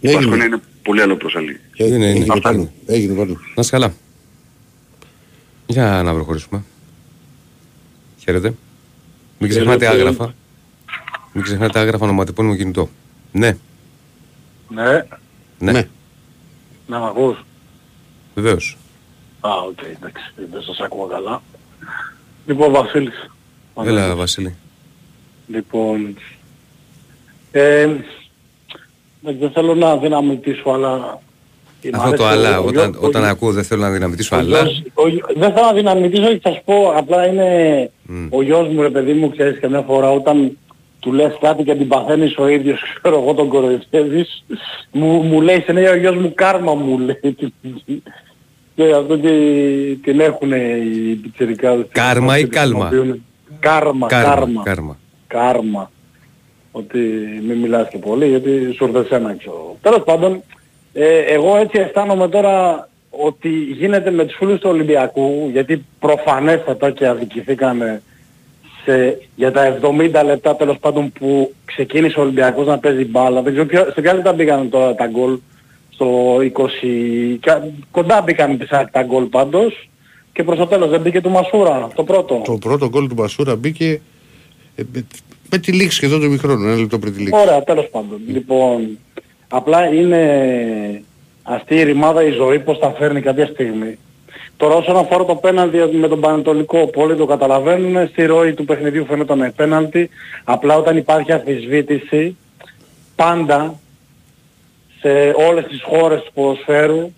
Έγινε. 0.00 0.14
Μπασκόνια 0.22 0.44
είναι 0.44 0.60
πολύ 0.82 1.00
άλλο 1.00 1.16
προσαλή. 1.16 1.60
Είναι, 1.74 1.94
είναι. 1.94 2.08
Έγινε 2.10 2.26
Αυτά. 2.28 2.40
πάνω. 2.50 2.72
Έγινε 2.86 3.14
πάνω. 3.14 3.32
Να 3.32 3.60
είσαι 3.60 3.70
καλά. 3.70 3.94
Για 5.66 6.02
να 6.04 6.12
προχωρήσουμε. 6.14 6.64
Χαίρετε. 8.24 8.54
Μην 9.38 9.50
ξεχνάτε 9.50 9.86
άγραφα. 9.86 10.34
Μην 11.32 11.44
ξεχνάτε 11.44 11.78
άγραφα 11.78 12.04
ονοματεπών 12.04 12.46
μου 12.46 12.56
κινητό. 12.56 12.88
Ναι, 13.32 13.56
Ναι, 14.68 15.06
ναι, 15.58 15.72
Ναι. 15.72 15.88
να 16.86 16.98
μ' 16.98 17.04
ακούς. 17.04 17.44
βεβαίως. 18.34 18.76
Α, 19.40 19.50
οκ, 19.68 19.78
εντάξει, 19.96 20.32
δεν 20.50 20.62
σας 20.62 20.80
ακούω 20.80 21.06
καλά. 21.06 21.42
Λοιπόν, 22.46 22.72
Βασίλης. 22.72 23.30
Έλα 23.84 24.14
Βασίλη. 24.14 24.54
Λοιπόν, 25.46 26.16
ε, 27.50 27.80
εντάξει, 27.80 28.06
δεν 29.40 29.50
θέλω 29.50 29.74
να 29.74 29.96
δυναμιτίσω, 29.96 30.70
αλλά... 30.70 31.20
μ' 31.82 31.94
Αυτό 31.94 32.16
το 32.16 32.26
αρέσει 32.26 32.46
αλλά, 32.46 32.58
ο- 32.58 32.62
ο 32.62 32.66
όταν, 32.66 32.72
Γιώργος- 32.90 33.08
όταν 33.08 33.22
ο- 33.22 33.26
ακούω 33.26 33.52
δεν 33.52 33.64
θέλω 33.64 33.82
να 33.82 33.90
δυναμιτίσω 33.90 34.36
ο 34.36 34.38
αλλά. 34.38 34.48
Γιώργος- 34.58 34.82
ο 34.94 35.08
Γι- 35.08 35.22
Δεν 35.36 35.52
θέλω 35.52 35.66
να 35.66 35.72
δυναμητήσω 35.72 36.28
και 36.32 36.40
θα 36.42 36.50
σου 36.50 36.62
πω, 36.64 36.92
απλά 36.96 37.26
είναι 37.26 37.48
ο 38.30 38.42
γιος 38.42 38.68
μου 38.68 38.82
ρε 38.82 38.90
παιδί 38.90 39.12
μου, 39.12 39.30
ξέρεις 39.30 39.58
καμιά 39.60 39.80
φορά 39.80 40.10
όταν 40.10 40.58
του 41.00 41.12
λες 41.12 41.36
κάτι 41.40 41.62
και 41.62 41.74
την 41.74 41.88
παθαίνεις 41.88 42.36
ο 42.38 42.48
ίδιος, 42.48 42.80
ξέρω 43.02 43.20
εγώ 43.22 43.34
τον 43.34 43.48
κοροϊδεύεις, 43.48 44.44
μου, 44.90 45.06
μου 45.22 45.40
λέει 45.40 45.60
συνέχεια 45.60 45.90
ο 45.90 45.96
γιος 45.96 46.16
μου 46.16 46.32
κάρμα 46.34 46.74
μου 46.74 46.98
λέει. 47.06 47.36
και 48.74 48.92
αυτό 48.94 49.16
και 49.18 49.28
την 50.02 50.20
έχουν 50.20 50.52
οι 50.52 51.14
πιτσιρικάδες. 51.22 51.86
Κάρμα 51.92 52.38
ή 52.38 52.42
Την 52.42 52.50
κάλμα; 52.50 52.86
χρησιμοποιούν. 52.86 53.24
Κάρμα, 53.60 54.06
Κάρμα, 54.06 54.30
κάρμα. 54.34 54.62
κάρμα. 54.62 54.98
Κάρμα. 55.26 55.90
Ότι 56.72 56.98
μην 57.48 57.56
μιλάς 57.58 57.88
και 57.88 57.98
πολύ 57.98 58.26
γιατί 58.28 58.72
σου 58.76 58.84
ήρθε 58.84 59.04
σένα 59.08 59.34
ξέρω. 59.38 59.76
Τέλος 59.82 60.02
πάντων, 60.04 60.42
ε, 60.98 61.18
εγώ 61.18 61.56
έτσι 61.56 61.78
αισθάνομαι 61.80 62.28
τώρα 62.28 62.88
ότι 63.10 63.48
γίνεται 63.48 64.10
με 64.10 64.24
τους 64.24 64.36
φίλους 64.36 64.60
του 64.60 64.70
Ολυμπιακού 64.70 65.48
γιατί 65.52 65.84
προφανέστατα 66.00 66.90
και 66.90 67.06
αδικηθήκανε 67.06 68.02
σε, 68.84 69.18
για 69.34 69.52
τα 69.52 69.78
70 69.82 70.24
λεπτά 70.24 70.56
τέλος 70.56 70.78
πάντων 70.78 71.12
που 71.12 71.54
ξεκίνησε 71.64 72.18
ο 72.18 72.22
Ολυμπιακός 72.22 72.66
να 72.66 72.78
παίζει 72.78 73.04
μπάλα. 73.04 73.42
Δεν 73.42 73.52
ξέρω 73.52 73.66
ποιο, 73.66 73.90
σε 73.94 74.00
ποια 74.00 74.14
λεπτά 74.14 74.32
μπήκαν 74.32 74.68
τώρα 74.70 74.94
τα 74.94 75.06
γκολ 75.06 75.38
στο 75.90 76.36
20... 76.36 76.46
κα- 77.40 77.68
Κοντά 77.90 78.22
μπήκαν 78.22 78.56
πισά 78.56 78.88
τα 78.92 79.02
γκολ 79.02 79.24
πάντως 79.24 79.88
και 80.32 80.42
προς 80.44 80.58
το 80.58 80.66
τέλος 80.66 80.90
δεν 80.90 81.00
μπήκε 81.00 81.20
του 81.20 81.30
Μασούρα 81.30 81.88
το 81.94 82.04
πρώτο. 82.04 82.42
Το 82.44 82.52
πρώτο 82.58 82.88
γκολ 82.88 83.08
του 83.08 83.14
Μπασούρα 83.14 83.56
μπήκε 83.56 84.00
ε, 84.76 84.82
με, 84.92 85.06
με 85.50 85.58
τη 85.58 85.72
λήξη 85.72 85.96
σχεδόν 85.96 86.20
του 86.20 86.30
μικρόνου, 86.30 86.64
ένα 86.66 86.76
λεπτό 86.76 86.98
πριν 86.98 87.12
τη 87.12 87.18
λήξη. 87.18 87.40
Ωραία, 87.40 87.62
τέλος 87.62 87.88
πάντων. 87.90 88.20
Λοιπόν, 88.26 88.98
απλά 89.48 89.86
είναι 89.94 91.02
αυτή 91.42 91.74
η 91.74 91.82
ρημάδα 91.82 92.22
η 92.22 92.30
ζωή 92.30 92.58
πώς 92.58 92.78
τα 92.78 92.94
φέρνει 92.98 93.20
κάποια 93.20 93.46
στιγμή. 93.46 93.98
Τώρα 94.56 94.74
όσον 94.74 94.96
αφορά 94.96 95.24
το 95.24 95.34
πέναλτι 95.34 95.96
με 95.96 96.08
τον 96.08 96.20
Πανετολικό, 96.20 96.86
πολλοί 96.86 97.16
το 97.16 97.26
καταλαβαίνουν, 97.26 98.08
στη 98.08 98.24
ροή 98.24 98.54
του 98.54 98.64
παιχνιδιού 98.64 99.04
φαίνονταν 99.04 99.52
πέναλτι, 99.56 100.10
απλά 100.44 100.76
όταν 100.76 100.96
υπάρχει 100.96 101.32
αμφισβήτηση, 101.32 102.36
πάντα 103.16 103.74
σε 105.00 105.34
όλες 105.48 105.64
τις 105.64 105.82
χώρες 105.82 106.22
του 106.22 106.32
ποδοσφαίρου, 106.34 107.12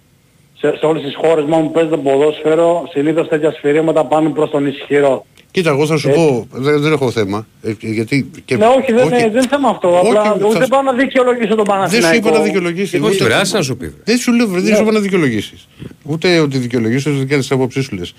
σε, 0.58 0.76
σε 0.76 0.86
όλες 0.86 1.02
τις 1.02 1.14
χώρες 1.14 1.44
μόνο 1.44 1.64
που 1.64 1.70
παίζει 1.70 1.90
το 1.90 1.98
ποδόσφαιρο, 1.98 2.88
συνήθως 2.90 3.28
τέτοια 3.28 3.52
σφυρίγματα 3.52 4.04
πάνε 4.04 4.28
προς 4.28 4.50
τον 4.50 4.66
ισχυρό. 4.66 5.24
Κοίτα, 5.50 5.70
εγώ 5.70 5.86
θα 5.86 5.96
σου 5.96 6.08
Έτσι. 6.08 6.20
πω, 6.20 6.46
δεν, 6.52 6.80
δεν 6.80 6.92
έχω 6.92 7.10
θέμα. 7.10 7.46
ε, 7.62 7.72
γιατί 7.80 8.30
και, 8.44 8.56
Ναι, 8.56 8.66
όχι, 8.66 8.92
δεν, 8.92 9.06
είναι- 9.06 9.16
δεν 9.18 9.30
είναι 9.30 9.46
θέμα 9.50 9.68
αυτό. 9.68 9.98
Όχι, 9.98 10.08
Απλά 10.08 10.22
θα 10.24 10.46
ούτε 10.46 10.62
σου- 10.62 10.68
πάω 10.68 10.82
να 10.82 10.92
δικαιολογήσω 10.92 11.48
τον 11.48 11.56
Δεν 11.56 11.64
Παναθηναϊκό. 11.64 12.14
σου 12.26 12.28
είπα 12.28 12.38
να 12.38 12.44
δικαιολογήσεις. 12.44 13.00
Όχι, 13.00 13.22
βρε, 13.22 13.34
άσε 13.34 13.56
να 13.56 13.62
σου 13.62 13.76
πει. 13.76 13.86
βρε. 13.86 13.96
Δεν 14.04 14.18
σου 14.18 14.32
λέω, 14.32 14.46
βρε, 14.48 14.60
δεν 14.60 14.70
Ναι. 14.70 14.76
σου 14.76 14.82
είπα 14.82 14.92
να 14.92 15.00
δικαιολογήσεις. 15.00 15.68
Ούτε 16.02 16.38
ότι 16.38 16.58
δικαιολογήσεις, 16.58 17.06
ούτε 17.14 17.24
κάνει 17.24 17.40
τις 17.40 17.50
απόψεις 17.50 17.84
σου 17.84 17.94
λες. 17.96 18.14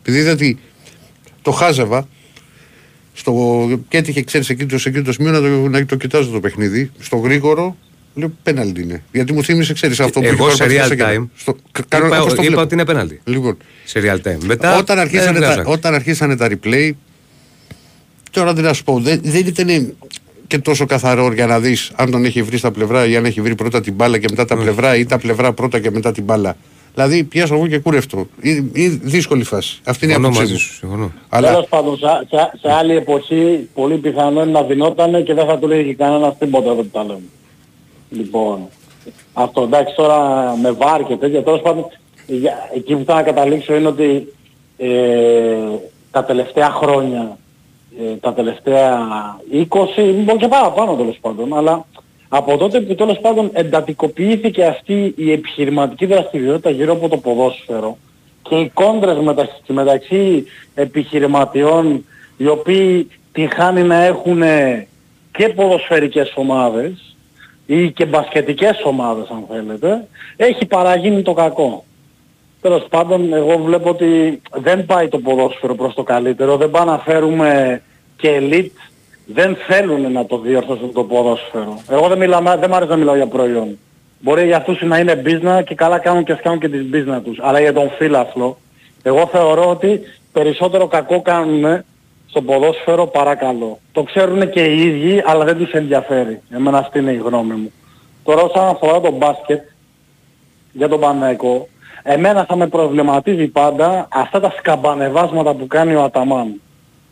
Επειδή 0.00 0.18
είδα 0.18 0.32
ότι 0.32 0.58
το 1.42 1.50
χάζευα, 1.50 2.08
στο, 3.12 3.32
και 3.88 3.96
έτυχε, 3.96 4.22
ξέρεις, 4.22 4.48
εκείνος, 4.48 4.82
σε 4.82 4.88
εκείνος 4.88 5.06
το 5.06 5.12
σημείο 5.12 5.32
να 5.32 5.40
το, 5.40 5.46
να 5.68 5.86
το 5.86 5.96
κοιτάζω 5.96 6.30
το 6.30 6.40
παιχνίδι, 6.40 6.90
στο 6.98 7.16
γρήγορο, 7.16 7.76
λέω 8.14 8.32
πέναλτι 8.42 8.82
είναι. 8.82 9.02
Γιατί 9.12 9.32
μου 9.32 9.42
θύμισε, 9.44 9.72
ξέρεις 9.72 10.00
αυτό 10.00 10.20
που 10.20 10.26
Εγώ 10.26 10.46
είχε 10.46 10.56
σε 10.56 10.62
πάρει 10.64 10.76
real 10.78 10.84
στο 10.84 10.94
κέντρο. 10.94 11.12
time 11.24 11.28
Στο, 11.36 11.56
κα- 11.72 11.84
κάνω, 11.88 12.06
είπα, 12.06 12.16
όπως 12.20 12.28
το 12.28 12.34
είπα 12.34 12.42
βλέπω. 12.46 12.60
ότι 12.62 12.74
είναι 12.74 12.84
πέναλτι. 12.84 13.20
Λοιπόν, 13.24 13.56
Σε 13.84 14.00
real 14.04 14.28
time. 14.28 14.38
Μετά 14.44 14.78
όταν, 14.78 14.98
αρχίσανε 14.98 15.38
δεν 15.38 15.48
τα, 15.48 15.54
βγάζα. 15.54 15.68
όταν 15.70 15.94
αρχίσανε 15.94 16.36
τα 16.36 16.48
replay, 16.50 16.90
τώρα 18.30 18.52
δεν 18.52 18.64
να 18.64 18.72
σου 18.72 18.84
πω, 18.84 18.98
δεν, 19.00 19.20
δεν 19.22 19.46
ήταν 19.46 19.94
και 20.46 20.58
τόσο 20.58 20.86
καθαρό 20.86 21.32
για 21.32 21.46
να 21.46 21.60
δεις 21.60 21.90
αν 21.96 22.10
τον 22.10 22.24
έχει 22.24 22.42
βρει 22.42 22.56
στα 22.58 22.70
πλευρά 22.70 23.06
ή 23.06 23.16
αν 23.16 23.24
έχει 23.24 23.40
βρει 23.40 23.54
πρώτα 23.54 23.80
την 23.80 23.94
μπάλα 23.94 24.18
και 24.18 24.26
μετά 24.30 24.44
τα 24.44 24.56
πλευρά 24.56 24.96
ή 24.96 25.06
τα 25.06 25.18
πλευρά 25.18 25.52
πρώτα 25.52 25.80
και 25.80 25.90
μετά 25.90 26.12
την 26.12 26.24
μπάλα. 26.24 26.56
Δηλαδή 26.94 27.24
πιάσω 27.24 27.54
εγώ 27.54 27.66
και 27.66 27.78
κούρευτο. 27.78 28.28
Ή, 28.40 28.50
ή 28.72 28.88
δύσκολη 28.88 29.44
φάση. 29.44 29.78
Αυτή 29.84 30.04
είναι 30.04 30.12
η 30.12 30.16
Συμφωνώ 30.16 30.36
άποψή 30.38 30.52
μαζί 30.52 30.52
μου. 30.52 30.58
σου. 30.70 30.74
Συμφωνώ. 30.78 31.12
Αλλά 31.28 31.48
Τέλος 31.48 31.66
πάντων, 31.68 31.96
σε, 31.98 32.06
σε, 32.28 32.58
σε 32.68 32.72
άλλη 32.72 32.96
εποχή 32.96 33.68
πολύ 33.74 33.96
πιθανό 33.96 34.42
είναι 34.42 34.50
να 34.50 34.62
δινόταν 34.62 35.24
και 35.24 35.34
δεν 35.34 35.46
θα 35.46 35.58
του 35.58 35.68
λέγει 35.68 35.94
κανένας 35.94 36.38
τίποτα 36.38 36.70
εδώ 36.70 36.82
που 36.82 36.88
τα 36.92 37.02
λέμε. 37.04 37.20
Λοιπόν, 38.10 38.68
αυτό 39.32 39.62
εντάξει 39.62 39.94
τώρα 39.94 40.18
με 40.62 40.70
βάρ 40.70 41.04
και 41.04 41.16
τέτοια, 41.16 41.42
τέλος 41.42 41.60
πάντων, 41.60 41.86
για- 42.26 42.70
εκεί 42.74 42.96
που 42.96 43.04
θέλω 43.04 43.18
να 43.18 43.22
καταλήξω 43.24 43.74
είναι 43.74 43.88
ότι 43.88 44.32
ε, 44.76 45.56
τα 46.10 46.24
τελευταία 46.24 46.70
χρόνια, 46.70 47.38
ε, 48.00 48.14
τα 48.16 48.32
τελευταία 48.32 48.98
20, 49.52 50.02
μπορεί 50.24 50.38
και 50.38 50.48
παραπάνω 50.48 50.94
τέλος 50.94 51.18
πάντων, 51.20 51.56
αλλά 51.56 51.86
από 52.28 52.56
τότε 52.56 52.80
που 52.80 52.94
τέλος 52.94 53.18
πάντων 53.18 53.50
εντατικοποιήθηκε 53.52 54.64
αυτή 54.64 55.14
η 55.16 55.32
επιχειρηματική 55.32 56.06
δραστηριότητα 56.06 56.70
γύρω 56.70 56.92
από 56.92 57.08
το 57.08 57.16
ποδόσφαιρο 57.16 57.96
και 58.42 58.54
οι 58.54 58.70
κόντρες 58.74 59.16
μεταξύ, 59.18 59.72
μεταξύ 59.72 60.44
επιχειρηματιών 60.74 62.04
οι 62.36 62.46
οποίοι 62.46 63.08
την 63.32 63.50
χάνει 63.50 63.82
να 63.82 64.02
έχουν 64.04 64.42
και 65.32 65.48
ποδοσφαιρικές 65.48 66.32
ομάδες 66.34 67.07
ή 67.70 67.90
και 67.90 68.06
μπασκετικές 68.06 68.80
ομάδες 68.84 69.28
αν 69.28 69.44
θέλετε, 69.48 70.06
έχει 70.36 70.66
παραγίνει 70.66 71.22
το 71.22 71.32
κακό. 71.32 71.84
Τέλος 72.60 72.86
πάντων, 72.90 73.32
εγώ 73.32 73.58
βλέπω 73.58 73.88
ότι 73.88 74.42
δεν 74.52 74.86
πάει 74.86 75.08
το 75.08 75.18
ποδόσφαιρο 75.18 75.74
προς 75.74 75.94
το 75.94 76.02
καλύτερο, 76.02 76.56
δεν 76.56 76.70
πάει 76.70 76.84
να 76.84 76.98
φέρουμε 76.98 77.82
και 78.16 78.28
ελίτ, 78.28 78.72
δεν 79.26 79.56
θέλουν 79.66 80.12
να 80.12 80.26
το 80.26 80.38
διορθώσουν 80.38 80.92
το 80.92 81.04
ποδόσφαιρο. 81.04 81.80
Εγώ 81.90 82.08
δεν, 82.08 82.18
μιλάω, 82.18 82.42
δεν 82.60 82.70
μ' 82.70 82.74
αρέσει 82.74 82.90
να 82.90 82.96
μιλάω 82.96 83.16
για 83.16 83.26
προϊόν. 83.26 83.78
Μπορεί 84.20 84.46
για 84.46 84.56
αυτούς 84.56 84.82
να 84.82 84.98
είναι 84.98 85.22
business 85.24 85.62
και 85.64 85.74
καλά 85.74 85.98
κάνουν 85.98 86.24
και 86.24 86.34
φτιάχνουν 86.34 86.60
και 86.60 86.68
τις 86.68 86.86
business 86.92 87.20
τους. 87.24 87.38
Αλλά 87.42 87.60
για 87.60 87.72
τον 87.72 87.90
φίλαθλο, 87.90 88.58
εγώ 89.02 89.26
θεωρώ 89.26 89.70
ότι 89.70 90.00
περισσότερο 90.32 90.86
κακό 90.86 91.22
κάνουν 91.22 91.84
στο 92.28 92.42
ποδόσφαιρο 92.42 93.06
παρά 93.06 93.34
καλό. 93.34 93.78
Το 93.92 94.02
ξέρουν 94.02 94.50
και 94.50 94.64
οι 94.64 94.80
ίδιοι, 94.80 95.22
αλλά 95.26 95.44
δεν 95.44 95.56
τους 95.56 95.72
ενδιαφέρει. 95.72 96.40
Εμένα 96.50 96.78
αυτή 96.78 96.98
είναι 96.98 97.12
η 97.12 97.16
γνώμη 97.16 97.54
μου. 97.54 97.72
Τώρα 98.24 98.42
όσον 98.42 98.68
αφορά 98.68 99.00
το 99.00 99.10
μπάσκετ, 99.10 99.60
για 100.72 100.88
τον 100.88 101.00
Παναϊκό, 101.00 101.68
εμένα 102.02 102.44
θα 102.44 102.56
με 102.56 102.66
προβληματίζει 102.66 103.46
πάντα 103.46 104.08
αυτά 104.10 104.40
τα 104.40 104.54
σκαμπανεβάσματα 104.58 105.54
που 105.54 105.66
κάνει 105.66 105.94
ο 105.94 106.02
Αταμάν. 106.02 106.60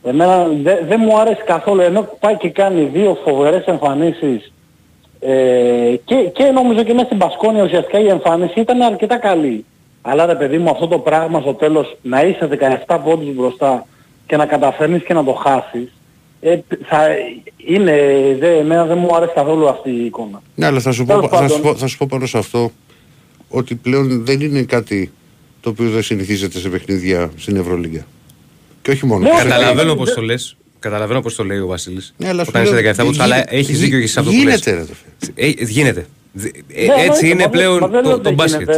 Εμένα 0.03 0.47
δεν 0.63 0.79
δεν 0.89 1.01
μου 1.03 1.19
άρεσε 1.19 1.43
καθόλου, 1.47 1.81
ενώ 1.81 2.09
πάει 2.21 2.37
και 2.37 2.51
κάνει 2.51 2.83
δύο 2.83 3.19
φοβερές 3.25 3.65
εμφανίσεις 3.65 4.53
ε, 5.21 5.95
και, 6.05 6.15
και 6.15 6.45
νομίζω 6.45 6.83
και 6.83 6.93
μέσα 6.93 7.07
στην 7.07 7.19
Πασκόνια 7.19 7.65
ουσιαστικά 7.65 7.99
η 7.99 8.09
εμφάνιση 8.09 8.61
ήταν 8.61 8.83
αρκετά 8.83 9.17
καλή. 9.17 9.65
Αλλά 10.03 10.27
ρε 10.27 10.35
παιδί 10.35 10.59
μου 10.59 10.71
αυτό 10.71 10.87
το 10.87 10.99
πράγμα 10.99 11.41
στο 11.41 11.55
τέλος 11.55 11.97
να 12.03 12.23
είσαι 12.23 12.49
17 12.87 12.99
πόντους 13.05 13.35
μπροστά 13.35 13.87
και 14.27 14.37
να 14.37 14.47
καταφέρνεις 14.47 15.03
και 15.03 15.15
να 15.15 15.25
το 15.25 15.33
χάσεις 15.33 15.93
ε, 16.41 16.59
θα 16.89 17.07
είναι, 17.57 17.93
δε, 18.39 18.57
εμένα 18.59 18.85
δεν 18.85 18.99
μου 18.99 19.17
άρεσε 19.17 19.33
καθόλου 19.35 19.69
αυτή 19.69 19.91
η 19.91 20.05
εικόνα. 20.05 20.43
Ναι, 20.55 20.67
αλλά 20.67 20.81
θα 20.81 20.93
σου, 20.93 21.05
πω, 21.05 21.15
Τέλος 21.15 21.29
θα, 21.31 21.49
σου 21.49 21.55
πάντων. 21.55 21.73
πω, 21.73 21.79
θα 21.79 21.87
σου 21.87 21.97
πω 21.99 22.07
πάνω 22.11 22.27
σε 22.27 22.39
αυτό 22.39 22.73
ότι 23.49 23.75
πλέον 23.75 24.25
δεν 24.25 24.41
είναι 24.41 24.63
κάτι 24.63 25.13
το 25.61 25.71
οποίο 25.71 25.89
δεν 25.91 26.03
συνηθίζεται 26.03 26.59
σε 26.59 26.69
παιχνίδια 26.69 27.31
στην 27.37 27.57
Ευρωλίγα. 27.57 28.07
Και 28.83 28.91
όχι 28.91 29.07
μόνο. 29.07 29.29
Ναι, 29.29 29.37
Σε- 29.37 29.43
Καταλαβαίνω 29.43 29.93
ε, 29.93 29.95
πώς 29.95 30.11
ε, 30.11 30.15
το 30.15 30.21
λες. 30.23 30.57
Καταλαβαίνω 30.79 31.21
πώς 31.21 31.35
το 31.35 31.45
λέει 31.45 31.59
ο 31.59 31.67
Βασίλης. 31.67 32.15
Ναι, 32.17 32.29
αλλά 32.29 32.43
σου 32.45 32.51
Όταν 32.55 32.65
λέω, 32.65 32.79
είσαι 32.79 32.93
17 32.93 33.05
πόντους, 33.05 33.19
αλλά 33.21 33.37
γι- 33.37 33.45
έχεις 33.49 33.69
γι- 33.79 33.85
δίκιο 33.85 34.01
και 34.01 34.07
σε 34.07 34.19
αυτό 34.21 34.31
που 34.33 34.37
λες. 34.37 34.45
Γίνεται, 34.45 34.71
ρε, 34.71 34.85
το 34.85 34.93
φίλε. 34.95 35.47
Ε, 35.49 35.53
γίνεται. 35.65 36.07
Δ- 36.33 36.45
ε, 36.45 36.51
Ναι, 36.51 36.83
Έτσι 36.83 37.03
εννοείται, 37.03 37.27
είναι 37.27 37.35
μα 37.35 37.41
δεν- 37.41 37.51
πλέον 37.51 37.79
μα 37.81 37.87
δεν 37.89 38.03
λέω 38.05 38.11
το, 38.11 38.11
ότι 38.13 38.23
το 38.23 38.23
δεν 38.23 38.35
μπάσκετ. 38.35 38.71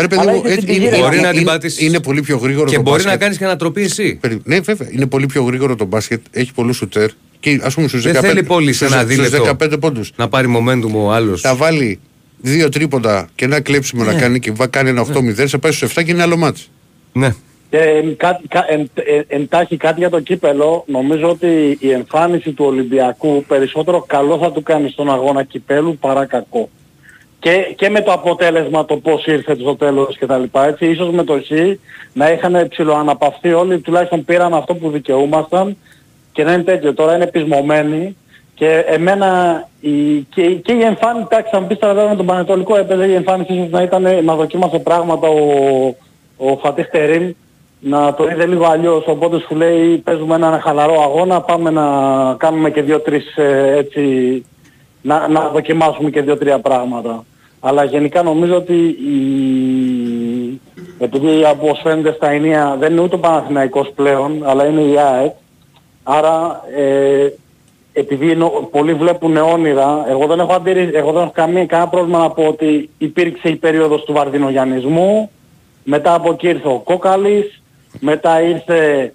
Γίνεται. 0.00 0.14
Ρε 0.16 0.20
παιδί 0.20 0.20
Αλλά 0.20 0.32
μου, 0.32 0.42
έχεις 0.44 0.52
έτσι 0.56 0.66
την 0.66 0.74
είναι, 0.82 0.90
πηγή, 0.90 1.02
Μπορεί 1.02 1.16
είναι- 1.16 1.26
να 1.26 1.30
την 1.32 1.40
είναι- 1.40 1.50
πατήσεις. 1.50 1.80
είναι 1.86 2.00
πολύ 2.00 2.20
πιο 2.22 2.36
γρήγορο 2.36 2.68
Και 2.70 2.76
το 2.76 2.82
μπορεί 2.82 2.94
μπάσκετ. 2.96 3.12
να 3.12 3.18
κάνεις 3.18 3.38
και 3.38 3.44
ανατροπή 3.44 3.82
εσύ. 3.82 4.14
Περι- 4.20 4.40
Ναι, 4.44 4.60
βέβαια. 4.60 4.88
Είναι 4.92 5.06
πολύ 5.06 5.26
πιο 5.26 5.42
γρήγορο 5.42 5.76
το 5.76 5.84
μπάσκετ. 5.84 6.20
Έχει 6.30 6.52
πολλούς 6.54 6.76
σουτέρ. 6.76 7.10
Και 7.40 7.60
ας 7.62 7.74
πούμε 7.74 7.88
στους 7.88 8.02
Δεν 8.02 8.12
15, 8.12 8.26
θέλει 8.28 8.42
πολύ 8.42 8.72
σε 8.72 8.84
στους- 8.84 8.92
ένα 8.92 9.02
στους 9.02 9.14
δίλεπτο 9.16 9.42
15 9.42 9.78
πόντους. 9.78 10.12
να 10.16 10.28
πάρει 10.28 10.46
momentum 10.56 10.92
ο 10.94 11.12
άλλος. 11.12 11.40
Θα 11.40 11.54
βάλει 11.54 12.00
δύο 12.40 12.68
τρίποντα 12.68 13.28
και 13.34 13.44
ένα 13.44 13.60
κλέψιμο 13.60 14.04
Ναι. 14.04 14.12
να 14.12 14.18
κάνει 14.18 14.38
και 14.38 14.52
βα- 14.52 14.66
κάνει 14.66 14.88
ένα 14.88 15.00
8-0, 15.00 15.46
θα 15.48 15.58
πάει 15.58 15.72
στους 15.72 15.88
7 15.90 16.02
και 16.02 16.10
είναι 16.10 16.22
άλλο 16.22 16.36
μάτς. 16.36 16.70
Ναι. 17.12 17.34
Και 17.70 17.76
εν, 17.78 18.16
κα- 18.16 18.40
κα- 18.48 18.64
εν- 18.68 18.90
εν- 18.94 19.24
εντάχει 19.28 19.76
κάτι 19.76 20.00
για 20.00 20.10
το 20.10 20.20
κύπελο, 20.20 20.84
νομίζω 20.86 21.28
ότι 21.28 21.76
η 21.80 21.90
εμφάνιση 21.90 22.52
του 22.52 22.64
Ολυμπιακού 22.64 23.44
περισσότερο 23.48 24.04
καλό 24.08 24.38
θα 24.38 24.52
του 24.52 24.62
κάνει 24.62 24.88
στον 24.90 25.10
αγώνα 25.10 25.42
κυπέλου 25.44 25.96
παρά 25.98 26.24
κακό. 26.26 26.70
Και, 27.40 27.74
και 27.76 27.88
με 27.88 28.00
το 28.00 28.12
αποτέλεσμα 28.12 28.84
το 28.84 28.96
πώς 28.96 29.26
ήρθε 29.26 29.54
στο 29.54 29.76
τέλος 29.76 30.16
και 30.18 30.26
τα 30.26 30.38
λοιπά, 30.38 30.66
έτσι, 30.66 30.86
ίσως 30.86 31.10
με 31.10 31.24
το 31.24 31.40
χ 31.40 31.50
να 32.12 32.30
είχαν 32.30 32.68
ψηλοαναπαυθεί 32.68 33.52
όλοι, 33.52 33.78
τουλάχιστον 33.78 34.24
πήραν 34.24 34.54
αυτό 34.54 34.74
που 34.74 34.90
δικαιούμασταν 34.90 35.76
και 36.32 36.44
να 36.44 36.52
είναι 36.52 36.62
τέτοιο. 36.62 36.94
Τώρα 36.94 37.14
είναι 37.14 37.26
πεισμωμένοι 37.26 38.16
και 38.54 38.84
εμένα 38.86 39.68
η, 39.80 40.18
και, 40.20 40.42
και 40.54 40.72
η 40.72 40.82
εμφάνιση, 40.82 41.26
εντάξει, 41.30 41.50
θα 41.52 41.60
μου 41.60 41.66
πεις 41.66 41.78
τώρα 41.78 41.94
βέβαια 41.94 42.10
με 42.10 42.16
τον 42.16 42.26
Πανετολικό 42.26 42.76
έπαιζε 42.76 43.06
η 43.06 43.14
εμφάνιση 43.14 43.52
ίσως 43.52 43.70
να 43.70 43.82
ήταν 43.82 44.24
να 44.24 44.34
δοκίμασε 44.34 44.78
πράγματα 44.78 45.28
ο, 45.28 45.94
ο 46.36 46.56
Φατίχ 46.56 46.86
Τερίμ 46.86 47.32
να 47.80 48.14
το 48.14 48.28
είδε 48.28 48.46
λίγο 48.46 48.66
αλλιώς, 48.66 49.04
οπότε 49.06 49.38
σου 49.38 49.54
λέει 49.54 49.96
παίζουμε 49.96 50.34
έναν 50.34 50.60
χαλαρό 50.60 51.02
αγώνα, 51.02 51.40
πάμε 51.40 51.70
να 51.70 51.84
κάνουμε 52.34 52.70
και 52.70 52.82
δύο-τρεις 52.82 53.36
ε, 53.36 53.74
έτσι, 53.76 54.44
να, 55.02 55.28
να 55.28 55.48
δοκιμάσουμε 55.48 56.10
και 56.10 56.22
δύο-τρία 56.22 56.58
πράγματα. 56.58 57.24
Αλλά 57.60 57.84
γενικά 57.84 58.22
νομίζω 58.22 58.56
ότι 58.56 58.74
η... 58.86 60.60
επειδή 60.98 61.44
όπως 61.44 61.80
φαίνεται 61.82 62.12
στα 62.12 62.30
ενία 62.30 62.76
δεν 62.78 62.92
είναι 62.92 63.00
ούτε 63.00 63.14
ο 63.14 63.18
Παναθηναϊκός 63.18 63.92
πλέον, 63.94 64.42
αλλά 64.44 64.66
είναι 64.66 64.80
η 64.80 64.98
ΑΕΚ, 64.98 65.32
άρα 66.02 66.64
ε, 66.76 67.28
επειδή 67.92 68.30
είναι, 68.30 68.50
πολλοί 68.70 68.94
βλέπουν 68.94 69.36
όνειρα, 69.36 70.04
εγώ 70.08 70.26
δεν 70.26 70.40
έχω, 70.40 70.52
αντίρρηση, 70.52 70.90
εγώ 70.94 71.12
δεν 71.12 71.22
έχω 71.22 71.30
καμία, 71.34 71.66
κανένα 71.66 71.88
πρόβλημα 71.88 72.18
να 72.18 72.30
πω 72.30 72.42
ότι 72.42 72.90
υπήρξε 72.98 73.48
η 73.48 73.56
περίοδος 73.56 74.04
του 74.04 74.12
βαρδινογιαννισμού, 74.12 75.30
μετά 75.84 76.14
από 76.14 76.32
εκεί 76.32 76.48
ήρθε 76.48 76.68
ο 76.68 76.78
Κόκαλης, 76.78 77.62
μετά 77.98 78.42
ήρθε 78.42 79.12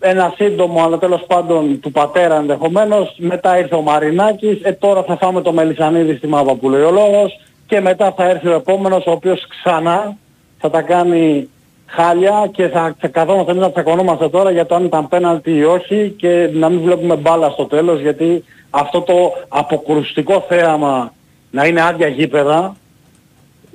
ένα 0.00 0.32
σύντομο 0.36 0.82
αλλά 0.84 0.98
τέλος 0.98 1.24
πάντων 1.26 1.80
του 1.80 1.92
πατέρα 1.92 2.36
ενδεχομένως, 2.36 3.14
μετά 3.18 3.58
ήρθε 3.58 3.74
ο 3.74 3.80
Μαρινάκης, 3.80 4.60
ε, 4.62 4.72
τώρα 4.72 5.02
θα 5.02 5.16
φάμε 5.16 5.40
το 5.40 5.52
Μελισανίδη 5.52 6.14
στη 6.14 6.26
μάπα 6.26 6.54
που 6.54 6.70
λέει 6.70 6.82
ο 6.82 6.90
λόγος 6.90 7.40
και 7.68 7.80
μετά 7.80 8.12
θα 8.16 8.24
έρθει 8.24 8.48
ο 8.48 8.54
επόμενος 8.54 9.06
ο 9.06 9.10
οποίος 9.10 9.46
ξανά 9.48 10.16
θα 10.58 10.70
τα 10.70 10.82
κάνει 10.82 11.48
χάλια 11.86 12.48
και 12.52 12.68
θα, 12.68 12.96
θα 12.98 13.08
καθόμαστε 13.08 13.50
εμείς 13.50 13.62
να 13.62 13.70
τσακωνόμαστε 13.70 14.28
τώρα 14.28 14.50
για 14.50 14.66
το 14.66 14.74
αν 14.74 14.84
ήταν 14.84 15.08
πέναλτι 15.08 15.56
ή 15.56 15.64
όχι 15.64 16.14
και 16.16 16.50
να 16.52 16.68
μην 16.68 16.80
βλέπουμε 16.80 17.16
μπάλα 17.16 17.50
στο 17.50 17.64
τέλος 17.64 18.00
γιατί 18.00 18.44
αυτό 18.70 19.00
το 19.00 19.14
αποκρουστικό 19.48 20.44
θέαμα 20.48 21.12
να 21.50 21.66
είναι 21.66 21.82
άδεια 21.82 22.08
γήπεδα 22.08 22.76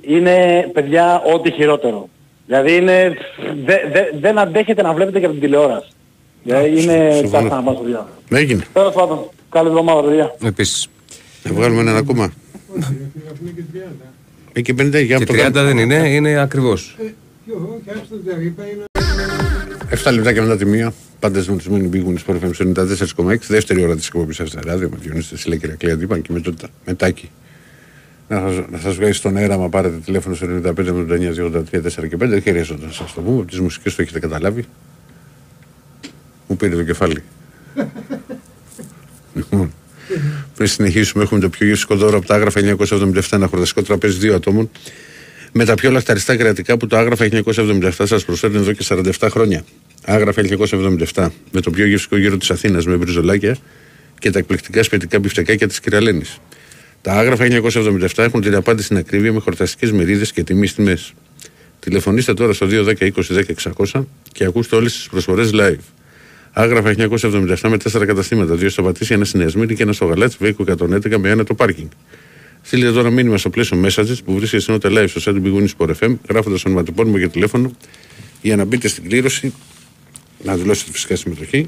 είναι 0.00 0.68
παιδιά 0.72 1.22
ό,τι 1.34 1.52
χειρότερο. 1.52 2.08
Δηλαδή 2.46 2.76
είναι, 2.76 3.16
δε, 3.64 3.76
δε, 3.92 4.00
δεν 4.20 4.38
αντέχετε 4.38 4.82
να 4.82 4.92
βλέπετε 4.92 5.18
και 5.18 5.24
από 5.24 5.34
την 5.34 5.42
τηλεόραση. 5.42 5.88
Δηλαδή 6.42 6.82
είναι 6.82 7.10
συμφωνώ. 7.14 7.48
τα 7.48 7.62
μας 7.62 7.78
παιδιά. 7.78 8.08
Έγινε. 8.30 8.64
Τέλος 8.72 8.94
πάντων, 8.94 9.28
καλή 9.50 9.68
εβδομάδα 9.68 10.02
παιδιά. 10.02 10.34
Επίσης. 10.44 10.88
Θα 11.42 11.54
βγάλουμε 11.54 11.80
έναν 11.80 11.96
ακόμα. 11.96 12.32
Ε, 14.52 14.60
και 14.60 14.74
50 14.78 15.04
για 15.04 15.18
Και 15.18 15.24
το 15.24 15.32
30 15.34 15.36
κάνουμε. 15.36 15.62
δεν 15.62 15.78
είναι, 15.78 16.08
είναι 16.08 16.40
ακριβώς. 16.40 16.96
7 20.04 20.12
λεπτά 20.12 20.32
και 20.32 20.40
μετά 20.40 20.56
τη 20.56 20.64
μία. 20.64 20.92
Πάντα 21.20 21.40
συντονισμένοι 21.40 21.86
μπήκουν 21.86 22.18
στο 22.18 22.38
FM 22.42 22.50
94,6. 23.16 23.36
Δεύτερη 23.48 23.82
ώρα 23.82 23.96
της 23.96 24.06
εκπομπής 24.06 24.36
σας 24.36 24.52
ράδιο 24.64 24.88
με 24.88 24.96
Διονύση 25.00 25.30
Τεσίλα 25.30 25.56
και 25.56 25.66
Ρακλέα 25.66 25.96
Τύπαν 25.96 26.22
και 26.22 26.32
με 26.32 26.40
το 26.40 26.54
μετάκι. 26.86 27.30
Να 28.28 28.38
σας, 28.38 28.64
να 28.70 28.78
σας 28.78 28.94
βγάζει 28.96 29.12
στον 29.12 29.36
αέρα, 29.36 29.58
μα 29.58 29.68
πάρετε 29.68 29.96
τηλέφωνο 30.04 30.34
στο 30.34 30.46
95 30.46 30.92
με 30.92 31.06
89 31.08 31.34
83 31.34 31.80
4 31.82 32.08
και 32.08 32.16
5. 32.16 32.18
Δεν 32.18 32.42
χρειάζεται 32.42 32.86
να 32.86 32.92
σας 32.92 33.12
το 33.14 33.20
πούμε, 33.20 33.40
από 33.40 33.50
τις 33.50 33.60
μουσικές 33.60 33.94
το 33.94 34.02
έχετε 34.02 34.18
καταλάβει. 34.18 34.64
Μου 36.48 36.56
πήρε 36.56 36.76
το 36.76 36.82
κεφάλι. 36.84 37.22
Λοιπόν, 39.34 39.72
πριν 40.56 40.68
συνεχίσουμε, 40.68 41.22
έχουμε 41.22 41.40
το 41.40 41.48
πιο 41.48 41.66
γευστικό 41.66 41.96
δώρο 41.96 42.16
από 42.16 42.26
τα 42.26 42.34
άγραφα 42.34 42.60
1977, 42.78 43.22
ένα 43.30 43.46
χορταστικό 43.46 43.82
τραπέζι 43.82 44.18
δύο 44.18 44.34
ατόμων. 44.34 44.70
Με 45.52 45.64
τα 45.64 45.74
πιο 45.74 45.90
λαχταριστά 45.90 46.36
κρεατικά 46.36 46.76
που 46.76 46.86
το 46.86 46.96
άγραφα 46.96 47.28
1977 47.44 47.90
σα 48.04 48.18
προσφέρουν 48.18 48.56
εδώ 48.56 48.72
και 48.72 48.84
47 48.88 49.28
χρόνια. 49.30 49.64
Άγραφα 50.04 50.42
1977 51.14 51.28
με 51.50 51.60
το 51.60 51.70
πιο 51.70 51.86
γευστικό 51.86 52.16
γύρο 52.16 52.36
τη 52.36 52.46
Αθήνα 52.50 52.82
με 52.84 52.96
μπριζολάκια 52.96 53.56
και 54.18 54.30
τα 54.30 54.38
εκπληκτικά 54.38 54.82
σπιτικά 54.82 55.18
μπιφτεκάκια 55.18 55.68
τη 55.68 55.80
Κυραλένη. 55.80 56.22
Τα 57.00 57.12
άγραφα 57.12 57.46
1977 57.48 58.08
έχουν 58.16 58.40
την 58.40 58.54
απάντηση 58.54 58.84
στην 58.84 58.96
ακρίβεια 58.96 59.32
με 59.32 59.40
χορταστικέ 59.40 59.92
μερίδε 59.92 60.24
και 60.34 60.42
τιμή 60.42 60.68
τιμέ. 60.68 60.98
Τηλεφωνήστε 61.80 62.34
τώρα 62.34 62.52
στο 62.52 62.66
210 62.70 62.94
20 62.98 63.10
10 63.12 63.42
600 63.92 64.04
και 64.32 64.44
ακούστε 64.44 64.76
όλε 64.76 64.88
τι 64.88 65.06
προσφορέ 65.10 65.48
live. 65.52 65.93
Άγραφα 66.56 66.94
1977 66.98 67.56
με 67.62 67.76
4 67.92 68.06
καταστήματα, 68.06 68.54
2 68.54 68.66
στα 68.70 68.82
Πατήσια, 68.82 69.16
ένα 69.16 69.24
στην 69.24 69.40
Εσμύρη 69.40 69.74
και 69.74 69.82
ένα 69.82 69.92
στο 69.92 70.04
Γαλάτσι, 70.04 70.36
Βέικο 70.40 70.64
111 70.66 71.16
με 71.18 71.28
ένα 71.28 71.44
το 71.44 71.54
πάρκινγκ. 71.54 71.88
Στείλτε 72.62 72.92
τώρα 72.92 73.10
μήνυμα 73.10 73.38
στο 73.38 73.50
πλαίσιο 73.50 73.82
messages 73.84 74.16
που 74.24 74.34
βρίσκεται 74.34 74.62
στην 74.62 74.74
Ότε 74.74 74.88
Live 74.90 75.08
στο 75.08 75.20
site 75.30 75.34
του 75.34 75.42
Big 75.44 75.58
Win 75.58 75.68
Sport 75.76 75.94
FM, 76.00 76.16
γράφοντας 76.28 76.64
ονοματεπώνυμο 76.64 77.18
για 77.18 77.28
τηλέφωνο 77.28 77.70
για 78.42 78.56
να 78.56 78.64
μπείτε 78.64 78.88
στην 78.88 79.08
κλήρωση, 79.08 79.52
να 80.44 80.56
δηλώσετε 80.56 80.90
φυσικά 80.92 81.16
συμμετοχή, 81.16 81.66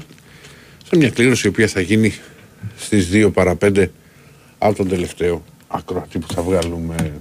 σε 0.89 0.97
μια 0.97 1.09
κλήρωση 1.09 1.47
η 1.47 1.49
οποία 1.49 1.67
θα 1.67 1.81
γίνει 1.81 2.13
στις 2.77 3.09
2 3.13 3.29
παρα 3.33 3.57
5 3.61 3.85
από 4.57 4.75
τον 4.75 4.87
τελευταίο 4.87 5.43
ακροατή 5.67 6.19
που 6.19 6.33
θα 6.33 6.41
βγάλουμε. 6.41 7.13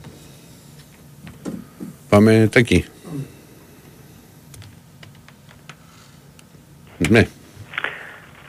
Πάμε 2.08 2.48
τακί. 2.52 2.84
Ναι, 7.08 7.28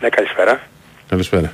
Ναι, 0.02 0.10
καλησπέρα. 0.10 0.62
καλησπέρα. 1.10 1.54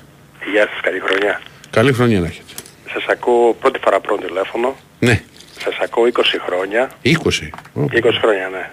Γεια 0.51 0.67
σας, 0.71 0.79
καλή 0.81 0.99
χρονιά. 0.99 1.41
Καλή 1.69 1.93
χρονιά 1.93 2.19
να 2.19 2.25
έχετε. 2.25 2.53
Σας 2.93 3.05
ακούω 3.07 3.53
πρώτη 3.53 3.79
φορά 3.83 3.99
πρώτο 3.99 4.25
τηλέφωνο. 4.27 4.75
Ναι, 4.99 5.21
Σας 5.63 5.77
ακούω 5.83 6.03
20 6.13 6.21
χρόνια. 6.45 6.89
20. 7.03 7.11
Ω, 7.73 7.81
20 7.91 8.11
χρόνια, 8.21 8.49
ναι. 8.51 8.69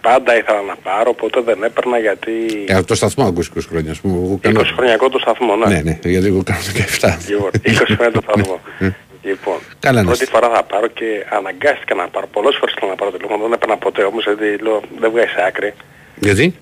Πάντα 0.00 0.36
ήθελα 0.36 0.62
να 0.62 0.76
πάρω, 0.76 1.12
ποτέ 1.14 1.40
δεν 1.40 1.62
έπαιρνα 1.62 1.98
γιατί... 1.98 2.30
Ε, 2.66 2.74
από 2.74 2.86
το 2.86 2.94
σταθμό 2.94 3.26
ακούς 3.26 3.50
20 3.56 3.60
χρόνια, 3.68 3.90
ας 3.90 4.00
πούμε. 4.00 4.14
Εγώ 4.14 4.34
20 4.34 4.40
κάνω... 4.40 4.62
χρόνια 4.76 4.94
ακούω 4.94 5.08
το 5.08 5.18
σταθμό, 5.18 5.56
ναι. 5.56 5.66
Ναι, 5.66 5.80
ναι, 5.80 5.98
γιατί 6.04 6.26
εγώ 6.26 6.42
κάνω 6.42 6.58
17. 7.00 7.16
Λοιπόν, 7.28 7.50
20 7.64 7.70
χρόνια 7.96 8.12
το 8.12 8.20
σταθμό. 8.22 8.60
Ε, 8.78 8.90
λοιπόν, 9.28 9.58
Καλά 9.80 10.00
να 10.02 10.06
πρώτη 10.06 10.22
είστε. 10.24 10.34
φορά 10.38 10.54
θα 10.54 10.62
πάρω 10.62 10.86
και 10.86 11.26
αναγκάστηκα 11.30 11.94
να 11.94 12.08
πάρω. 12.08 12.26
Πολλές 12.26 12.56
φορές 12.58 12.74
ήθελα 12.74 12.90
να 12.90 12.96
πάρω 12.96 13.10
τηλέφωνο, 13.10 13.42
δεν 13.42 13.52
έπαιρνα 13.52 13.76
ποτέ 13.76 14.02
όμως 14.02 14.24
γιατί 14.24 14.62
λέω 14.62 14.80
δεν 14.98 15.10
βγάζει 15.10 15.32
άκρη. 15.46 15.74
Γιατί; 16.16 16.54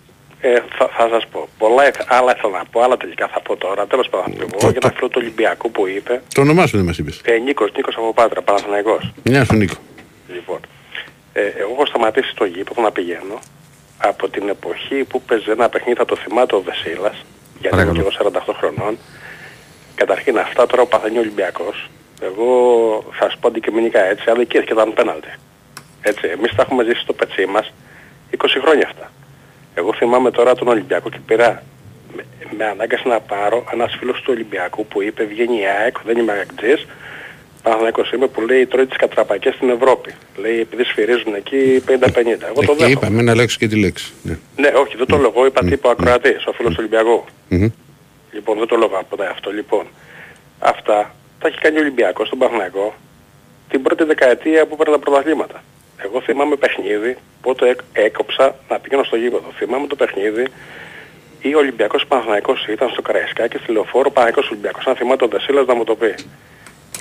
Ε, 0.46 0.60
θα, 0.78 0.88
θα 0.96 1.08
σας 1.08 1.26
πω. 1.26 1.48
Πολλά 1.58 1.86
ήθ- 1.88 2.12
άλλα 2.12 2.34
ήθελα 2.36 2.58
να 2.58 2.64
πω, 2.64 2.80
άλλα 2.82 2.96
τελικά 2.96 3.28
θα 3.28 3.40
πω 3.40 3.56
τώρα. 3.56 3.86
Τέλος 3.86 4.08
πάντων, 4.08 4.34
θα 4.38 4.44
πω 4.46 4.56
εγώ 4.60 4.70
για 4.70 4.78
ένα 4.82 4.92
φίλο 4.96 5.08
του 5.08 5.18
Ολυμπιακού 5.22 5.70
που 5.70 5.86
είπε. 5.86 6.22
Το 6.34 6.40
όνομά 6.40 6.66
σου 6.66 6.76
δεν 6.76 6.86
μας 6.86 6.98
είπες. 6.98 7.20
Ε, 7.24 7.38
Νίκος, 7.38 7.72
Νίκος 7.76 7.96
από 7.96 8.12
Πάτρα, 8.12 8.42
Παναθηναϊκός. 8.42 9.12
Γεια 9.22 9.44
σου 9.44 9.54
Νίκο. 9.54 9.74
Λοιπόν, 10.34 10.60
ε, 11.32 11.40
εγώ 11.40 11.72
έχω 11.72 11.86
σταματήσει 11.86 12.30
στο 12.30 12.44
γήπεδο 12.44 12.82
να 12.82 12.90
πηγαίνω 12.92 13.38
από 13.98 14.28
την 14.28 14.48
εποχή 14.48 15.04
που 15.04 15.22
παίζει 15.22 15.50
ένα 15.50 15.68
παιχνίδι, 15.68 15.98
θα 15.98 16.04
το 16.04 16.16
θυμάται 16.16 16.54
ο 16.54 16.60
Βεσίλας, 16.62 17.24
γιατί 17.60 17.80
είμαι 17.80 17.92
και 17.92 18.00
εγώ 18.00 18.10
48 18.10 18.52
χρονών. 18.58 18.98
Καταρχήν 19.94 20.38
αυτά 20.38 20.66
τώρα 20.66 20.82
ο 20.82 20.86
παθαίνει 20.86 21.16
ο 21.16 21.20
Ολυμπιακός. 21.20 21.88
Εγώ 22.20 22.48
θα 23.12 23.30
σου 23.30 23.38
πω 23.38 23.48
αντικειμενικά 23.48 24.00
έτσι, 24.04 24.24
αλλά 24.30 24.40
εκεί 24.40 24.58
και 24.64 24.72
ήταν 24.72 24.94
πέναλτι. 24.94 25.28
Έτσι, 26.02 26.28
εμείς 26.28 26.54
τα 26.54 26.62
έχουμε 26.62 26.84
ζήσει 26.84 27.00
στο 27.00 27.12
πετσί 27.12 27.46
μας 27.46 27.72
20 28.30 28.60
χρόνια 28.62 28.86
αυτά. 28.86 29.10
Εγώ 29.74 29.92
θυμάμαι 29.94 30.30
τώρα 30.30 30.54
τον 30.54 30.68
Ολυμπιακό 30.68 31.08
και 31.10 31.18
πήρα 31.26 31.62
με, 32.16 32.24
με 32.56 32.64
ανάγκασε 32.64 33.08
να 33.08 33.20
πάρω 33.20 33.64
ένας 33.72 33.96
φίλος 33.98 34.16
του 34.20 34.28
Ολυμπιακού 34.34 34.86
που 34.86 35.02
είπε 35.02 35.24
βγαίνει 35.24 35.56
η 35.60 35.64
ΑΕΚ, 35.66 35.96
δεν 36.04 36.16
είμαι 36.18 36.32
ΑΕΚΤΖΙς, 36.32 36.86
Παναθηναϊκός 37.62 38.12
είμαι 38.12 38.26
που 38.26 38.40
λέει 38.40 38.66
τρώει 38.66 38.86
τις 38.86 38.96
κατραπακές 38.96 39.54
στην 39.54 39.70
Ευρώπη. 39.70 40.14
Λέει 40.36 40.60
επειδή 40.60 40.84
σφυρίζουν 40.84 41.34
εκεί 41.34 41.82
50-50. 41.88 41.90
Εγώ 41.90 42.54
το 42.54 42.60
Ε, 42.60 42.66
Και 42.66 42.74
δέχομαι. 42.74 42.88
είπαμε 42.90 43.20
ένα 43.20 43.34
λέξη 43.34 43.58
και 43.58 43.66
τη 43.68 43.76
λέξη. 43.80 44.12
Ναι. 44.22 44.38
Ναι, 44.56 44.68
όχι, 44.68 44.96
δεν 44.96 45.06
το 45.06 45.16
λέω 45.16 45.32
εγώ, 45.34 45.46
είπα 45.46 45.60
τι 45.60 45.72
είπε 45.72 45.86
ο 45.86 45.90
ακροατής, 45.90 46.46
ο 46.46 46.52
φίλος 46.52 46.70
του 46.72 46.76
Ολυμπιακού. 46.78 47.24
Μμμ. 47.48 47.68
Λοιπόν, 48.32 48.58
δεν 48.58 48.66
το 48.66 48.76
λέω 48.76 48.86
από 48.86 49.22
αυτό. 49.30 49.50
Λοιπόν, 49.50 49.86
αυτά 50.58 51.14
τα 51.38 51.48
έχει 51.48 51.58
κάνει 51.58 51.76
ο 51.76 51.80
Ολυμπιακός 51.80 52.26
στον 52.26 52.38
Παναθηναϊκό 52.38 52.94
την 53.68 53.82
πρώτη 53.82 54.04
δεκαετία 54.04 54.66
που 54.66 54.76
παίρνει 54.76 54.92
τα 54.94 54.98
πρωταθλήματα. 54.98 55.62
Εγώ 55.96 56.20
θυμάμαι 56.20 56.56
παιχνίδι, 56.56 57.16
πότε 57.42 57.68
έκ- 57.68 57.80
έκοψα 57.92 58.56
να 58.68 58.78
πηγαίνω 58.78 59.02
στο 59.04 59.16
γήπεδο. 59.16 59.52
Θυμάμαι 59.58 59.86
το 59.86 59.96
παιχνίδι 59.96 60.44
ή 61.40 61.54
ο 61.54 61.58
Ολυμπιακός 61.58 62.06
Παναθηναϊκός 62.06 62.66
ήταν 62.66 62.88
στο 62.88 63.02
Καραϊσκάκι, 63.02 63.56
στη 63.58 63.72
Λεωφόρο 63.72 64.10
Παναθηναϊκός 64.10 64.50
Ολυμπιακός. 64.50 64.86
Αν 64.86 64.94
θυμάται 64.96 65.24
ο 65.24 65.28
Δεσίλας 65.28 65.66
να 65.66 65.74
μου 65.74 65.84
το 65.84 65.94
πει. 65.94 66.14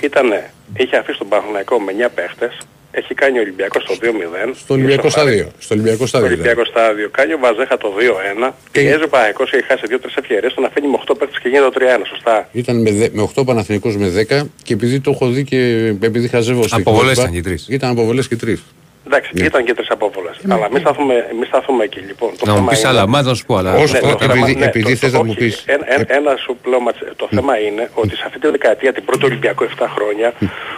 Ήτανε, 0.02 0.50
είχε 0.76 0.96
αφήσει 0.96 1.18
τον 1.18 1.28
Παναθηναϊκό 1.28 1.78
με 1.80 1.92
9 1.92 2.08
παίχτες, 2.14 2.56
έχει 2.90 3.14
κάνει 3.14 3.38
ο 3.38 3.40
Ολυμπιακός 3.40 3.84
το 3.84 3.94
2-0. 4.00 4.54
Στο 4.54 4.74
Ολυμπιακό 4.74 5.08
στάδιο. 5.10 5.46
Στο 5.58 5.74
Ολυμπιακό 5.74 5.96
Στο 5.96 6.06
στάδιο. 6.06 6.26
ήταν. 6.26 6.38
Ολυμπιακό 6.40 6.64
στάδιο. 6.70 7.08
Κάνει 7.10 7.32
ο 7.32 7.38
Βαζέχα 7.38 7.76
το 7.76 7.92
2-1. 7.98 8.54
Και- 8.72 8.80
Πιέζει 8.80 9.02
ο 9.02 9.08
Παναθηναϊκός, 9.08 9.52
έχει 9.52 9.64
χάσει 9.64 9.82
2-3 9.88 10.14
ευκαιρίες, 10.18 10.54
τον 10.54 10.64
αφήνει 10.64 10.86
με 10.88 10.94
8 10.94 11.14
παίχτες 11.18 11.38
και 11.40 11.48
γίνεται 11.48 11.64
το 11.64 11.70
3-1. 11.70 12.04
Σωστά. 12.06 12.48
Ήταν 12.52 12.80
με, 12.82 12.90
δε- 12.92 13.08
με 13.12 13.22
8 13.22 13.44
Παναθηνικούς 13.44 13.96
με 13.96 14.08
10 14.08 14.50
και 14.62 14.72
επειδή 14.72 15.00
το 15.00 15.10
έχω 15.10 15.28
δει 15.28 15.44
και 15.44 15.58
επειδή 16.02 16.28
χαζεύω 16.28 16.62
στην 16.62 16.80
Αποβολές 16.80 17.06
κόλπα, 17.16 17.22
ήταν 17.30 17.34
και 17.42 17.48
τρεις. 17.48 17.66
Ήταν 17.68 17.90
αποβολές 17.90 18.28
και 18.28 18.36
τρεις. 18.36 18.62
Εντάξει, 19.06 19.30
Ναι. 19.34 19.44
ήταν 19.44 19.64
και 19.64 19.74
τρεις 19.74 19.88
απόβολες. 19.90 20.36
Αλλά 20.48 20.68
μην 20.72 20.80
σταθούμε, 20.80 21.14
μην 21.38 21.46
σταθούμε 21.46 21.84
εκεί 21.84 21.98
λοιπόν. 22.00 22.30
Το 22.38 22.44
Να 22.46 22.52
μου 22.52 22.58
θέμα 22.58 22.70
πεις 22.70 22.78
είναι- 22.80 22.88
άλλα 22.88 23.06
μάτια 23.06 23.28
να 23.30 23.34
σου 23.36 23.44
πω 23.46 23.56
άλλα. 23.56 23.74
Όσο- 23.74 23.92
Ναι, 23.94 24.00
το 24.00 24.08
επειδή- 24.08 24.52
θέμα- 24.52 24.64
επειδή 24.64 24.90
το- 24.92 24.96
θες 24.96 25.10
το- 25.10 25.16
να 25.18 25.24
μου 25.24 25.30
όχι, 25.30 25.38
πεις. 25.44 25.62
Ένα, 25.66 25.84
ένα, 25.94 26.04
ένα 26.08 26.36
σου 26.36 26.56
πλέον, 26.62 26.82
το 27.16 27.26
θέμα 27.30 27.58
είναι 27.60 27.90
ότι 27.94 28.16
σε 28.16 28.22
αυτή 28.26 28.38
τη 28.38 28.48
δεκαετία, 28.48 28.92
την 28.92 29.04
πρώτη 29.04 29.24
Ολυμπιακό 29.24 29.64
7 29.64 29.88
χρόνια, 29.96 30.32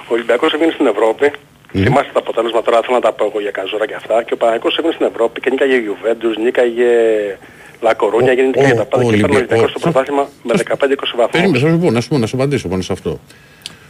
ο 0.08 0.12
Ολυμπιακός 0.16 0.52
έβγαινε 0.52 0.72
στην 0.72 0.86
Ευρώπη. 0.86 1.30
Θυμάστε 1.72 2.10
τα 2.12 2.18
αποτέλεσμα 2.18 2.62
τώρα, 2.62 2.80
θέλω 2.84 2.94
να 2.94 3.00
τα 3.00 3.12
πω 3.12 3.24
εγώ 3.24 3.40
για 3.40 3.50
καζόρα 3.50 3.86
και 3.86 3.94
αυτά. 3.94 4.22
Και 4.22 4.32
ο 4.32 4.36
Παναγικός 4.36 4.76
έβγαινε 4.76 4.94
στην 4.94 5.06
Ευρώπη 5.12 5.40
και 5.40 5.50
νίκαγε 5.50 5.76
Γιουβέντους, 5.76 6.36
νίκαγε 6.36 6.90
Λακορόνια, 7.80 8.32
Ο- 8.32 8.34
νίκαγε 8.34 8.72
ο- 8.72 8.76
τα 8.76 8.84
πάντα 8.84 9.04
ο 9.04 9.08
και 9.08 9.14
έφερε 9.16 9.32
ο 9.32 9.36
Ολυμπια- 9.36 9.36
Ολυμπιακός 9.38 9.64
ο- 9.64 9.68
στο 9.68 9.78
πρωτάθλημα 9.78 10.28
με 10.42 10.52
15-20 10.56 11.14
βαθμούς. 11.16 11.30
Περίμενε, 11.30 11.58
θα 11.58 11.68
σου 11.72 11.78
πω, 11.78 11.90
να 11.90 12.00
σου 12.00 12.08
πω, 12.08 12.18
να 12.18 12.26
σου 12.26 12.36
απαντήσω 12.36 12.68
πάνω 12.68 12.82
σε 12.82 12.92
αυτό. 12.92 13.20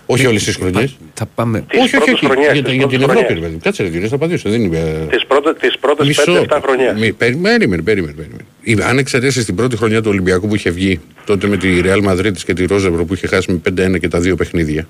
Όχι 0.07 0.27
όλες 0.27 0.45
τις 0.45 0.57
χρονιές. 0.57 0.97
Θα 1.15 1.27
πάμε. 1.35 1.61
Τις 1.69 1.79
Όχι, 1.81 1.83
όχι, 1.83 1.97
πρώτες 1.97 2.15
όχι. 2.15 2.25
χρονιές, 2.27 2.53
Για, 2.53 2.63
τις 2.63 2.73
για 2.75 2.87
την 2.87 2.99
πρώτες 2.99 3.15
Ευρώπη, 3.15 3.25
χρονιές. 3.25 3.35
ρε 3.35 3.41
παιδί. 3.41 3.53
μου. 3.53 3.61
Κάτσε 3.63 3.83
ρε 3.83 3.89
κύριε, 3.89 4.09
θα 4.09 4.15
απαντήσω. 4.15 4.51
Δεν 4.51 4.63
είμαι... 4.63 5.07
Τις 5.11 5.27
πρώτες, 5.27 5.55
τις 5.61 5.79
πρώτες 5.79 6.07
5-7 6.27 6.59
χρονιές. 6.63 6.93
Μη- 7.01 7.13
Περίμενε, 7.13 7.57
περίμενε, 7.59 7.83
περίμενε. 7.83 8.13
περίμενε. 8.13 8.45
Η- 8.63 8.77
Αν 8.91 8.99
εξαιρέσεις 8.99 9.45
την 9.45 9.55
πρώτη 9.55 9.77
χρονιά 9.77 10.03
του 10.03 10.09
Ολυμπιακού 10.11 10.49
που 10.49 10.55
είχε 10.55 10.71
βγει 10.71 11.01
τότε 11.27 11.47
με 11.47 11.57
τη 11.57 11.81
Real 11.85 12.05
Madrid 12.09 12.33
και 12.45 12.53
τη 12.53 12.65
Ρόζεμπρο 12.67 13.05
που 13.05 13.15
είχε 13.15 13.27
χάσει 13.27 13.53
με 13.53 13.61
5-1 13.95 13.99
και 14.01 14.09
τα 14.09 14.21
δύο 14.21 14.37
παιχνίδια. 14.37 14.89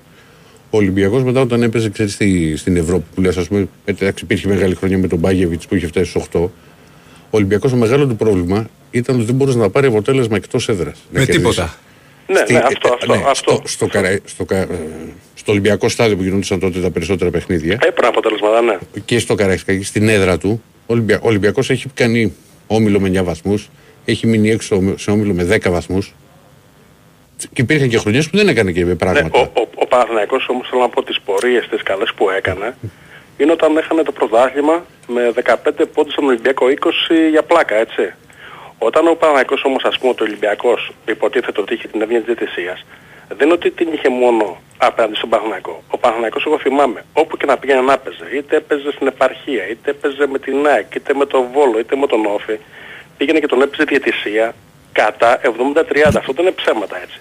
Ο 0.69 0.77
Ολυμπιακός 0.77 1.23
μετά 1.23 1.41
όταν 1.41 1.63
έπαιζε 1.63 1.89
ξέρεις, 1.89 2.13
στη, 2.13 2.53
στην 2.57 2.77
Ευρώπη 2.77 3.03
που 3.15 3.21
λες, 3.21 3.37
ας 3.37 3.47
πούμε, 3.47 3.67
εντάξει, 3.85 4.23
υπήρχε 4.23 4.47
μεγάλη 4.47 4.75
χρονιά 4.75 4.97
με 4.97 5.07
τον 5.07 5.19
Μπάγεβιτς 5.19 5.67
που 5.67 5.75
είχε 5.75 5.87
φτάσει 5.87 6.09
στου 6.09 6.19
8. 6.31 6.39
Ο 6.41 6.49
Ολυμπιακός 7.29 7.71
το 7.71 7.77
μεγάλο 7.77 8.07
του 8.07 8.15
πρόβλημα 8.15 8.69
ήταν 8.91 9.15
ότι 9.15 9.25
δεν 9.25 9.35
μπορούσε 9.35 9.57
να 9.57 9.69
πάρει 9.69 9.87
αποτέλεσμα 9.87 10.35
εκτός 10.35 10.69
έδρας. 10.69 10.97
Με 11.11 11.25
τίποτα. 11.25 11.75
Ναι, 12.27 12.37
Στη- 12.39 12.53
ναι, 12.53 12.59
αυτό, 12.59 12.87
ε, 12.87 12.91
αυτό, 12.93 13.15
ναι, 13.15 13.21
αυτό. 13.27 13.51
Στο, 13.51 13.67
στο, 13.67 13.87
καρα- 13.87 14.19
στο, 14.25 14.45
κα- 14.45 14.55
ε, 14.57 14.67
στο 15.35 15.51
Ολυμπιακό 15.51 15.89
στάδιο 15.89 16.15
που 16.17 16.23
γινόντουσαν 16.23 16.59
τότε 16.59 16.79
τα 16.79 16.91
περισσότερα 16.91 17.31
παιχνίδια 17.31 17.73
Έπαιρνε 17.81 18.07
αποτέλεσματα, 18.07 18.61
ναι. 18.61 18.77
και 19.05 19.19
στο 19.19 19.35
Καραϊσκάκι, 19.35 19.83
στην 19.83 20.09
έδρα 20.09 20.37
του, 20.37 20.61
ο 20.79 20.93
Ολυμπια... 20.93 21.15
ο 21.21 21.27
Ολυμπιακός 21.27 21.69
έχει 21.69 21.87
κάνει 21.93 22.35
όμιλο 22.67 22.99
με 22.99 23.19
9 23.19 23.23
βαθμούς, 23.23 23.69
έχει 24.05 24.27
μείνει 24.27 24.49
έξω 24.49 24.93
σε 24.97 25.11
όμιλο 25.11 25.33
με 25.33 25.47
10 25.65 25.69
βαθμούς 25.71 26.13
και 27.53 27.61
υπήρχαν 27.61 27.89
και 27.89 27.97
χρονιές 27.97 28.29
που 28.29 28.37
δεν 28.37 28.47
έκανε 28.47 28.71
και 28.71 28.83
Ναι, 28.83 28.95
πράγματα. 28.95 29.39
ο, 29.39 29.41
ο, 29.61 29.67
ο 29.75 29.85
Παναθηναϊκός 29.87 30.47
όμως 30.49 30.67
θέλω 30.69 30.81
να 30.81 30.89
πω 30.89 31.03
τις 31.03 31.19
πορείες 31.25 31.67
τις 31.67 31.83
καλές 31.83 32.13
που 32.15 32.29
έκανε 32.29 32.75
είναι 33.37 33.51
όταν 33.51 33.77
έχανε 33.77 34.03
το 34.03 34.11
πρωτάθλημα 34.11 34.85
με 35.07 35.33
15 35.43 35.55
πόντους 35.93 36.13
στον 36.13 36.25
Ολυμπιακό 36.25 36.65
20 36.65 36.69
για 37.31 37.43
πλάκα, 37.43 37.75
έτσι. 37.75 38.13
Όταν 38.77 39.07
ο 39.07 39.13
Παναθηναϊκός 39.13 39.63
όμως 39.63 39.83
ας 39.83 39.97
πούμε 39.97 40.11
ότι 40.11 40.23
ο 40.23 40.25
Ολυμπιακός 40.25 40.91
υποτίθεται 41.07 41.61
ότι 41.61 41.73
είχε 41.73 41.87
την 41.87 42.01
εύνοια 42.01 42.21
της 42.21 42.35
διαιτησίας 42.35 42.85
δεν 43.27 43.45
είναι 43.45 43.53
ότι 43.53 43.71
την 43.71 43.93
είχε 43.93 44.09
μόνο 44.09 44.61
απέναντι 44.77 45.15
στον 45.15 45.29
Παναθηναϊκό. 45.29 45.83
Ο 45.87 45.97
Παναθηναϊκός 45.97 46.45
εγώ 46.45 46.57
θυμάμαι 46.59 47.05
όπου 47.13 47.37
και 47.37 47.45
να 47.45 47.57
πήγαινε 47.57 47.81
να 47.81 47.93
έπαιζε 47.93 48.27
είτε 48.33 48.55
έπαιζε 48.55 48.91
στην 48.91 49.07
επαρχία, 49.07 49.67
είτε 49.67 49.89
έπαιζε 49.89 50.27
με 50.27 50.39
την 50.39 50.67
ΑΕΚ, 50.67 50.95
είτε 50.95 51.13
με 51.13 51.25
τον 51.25 51.45
Βόλο, 51.53 51.79
είτε 51.79 51.95
με 51.95 52.07
τον 52.07 52.25
Όφη 52.25 52.59
πήγαινε 53.17 53.39
και 53.39 53.47
τον 53.47 53.61
έπαιζε 53.61 53.83
διαιτησία 53.83 54.55
κατά 54.91 55.39
70-30. 55.43 55.49
Αυτό 56.03 56.33
δεν 56.33 56.45
είναι 56.45 56.51
ψέματα 56.51 57.01
έτσι. 57.01 57.19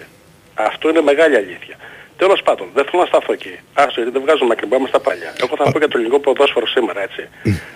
Αυτό 0.54 0.88
είναι 0.88 1.00
μεγάλη 1.00 1.36
αλήθεια. 1.36 1.76
Τέλος 2.16 2.42
πάντων, 2.42 2.68
δεν 2.74 2.84
θέλω 2.84 3.02
να 3.02 3.08
σταθώ 3.08 3.32
εκεί. 3.32 3.58
Άστο, 3.74 4.00
γιατί 4.00 4.10
δεν 4.10 4.22
βγάζουμε 4.22 4.52
ακριβά 4.52 4.76
πάμε 4.76 4.88
στα 4.88 5.00
παλιά. 5.00 5.32
Εγώ 5.42 5.56
θα 5.56 5.70
πω 5.70 5.78
για 5.78 5.88
το 5.88 5.98
ελληνικό 5.98 6.18
ποδόσφαιρο 6.18 6.66
σήμερα, 6.66 7.02
έτσι. 7.02 7.28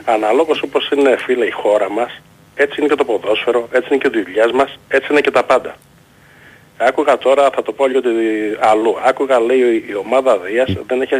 Αναλόγως 0.05 0.63
όπως 0.63 0.91
είναι, 0.91 1.17
φίλε, 1.17 1.45
η 1.45 1.51
χώρα 1.51 1.91
μας, 1.91 2.21
έτσι 2.55 2.75
είναι 2.81 2.89
και 2.89 2.95
το 2.95 3.05
ποδόσφαιρο, 3.05 3.69
έτσι 3.73 3.89
είναι 3.91 3.99
και 3.99 4.07
ο 4.07 4.11
δουλειάς 4.25 4.53
μας, 4.53 4.79
έτσι 4.89 5.09
είναι 5.11 5.21
και 5.21 5.31
τα 5.31 5.45
πάντα. 5.45 5.77
Άκουγα 6.79 7.19
τώρα, 7.19 7.51
θα 7.51 7.63
το 7.63 7.73
πω 7.73 7.87
λίγο 7.87 7.99
ότι- 7.99 8.57
αλλού. 8.61 8.97
Άκουγα, 9.05 9.41
λέει, 9.41 9.59
η- 9.59 9.85
η 9.89 9.95
ομάδα 9.95 10.39
Δίας 10.39 10.77
δεν 10.87 11.01
έχει, 11.03 11.15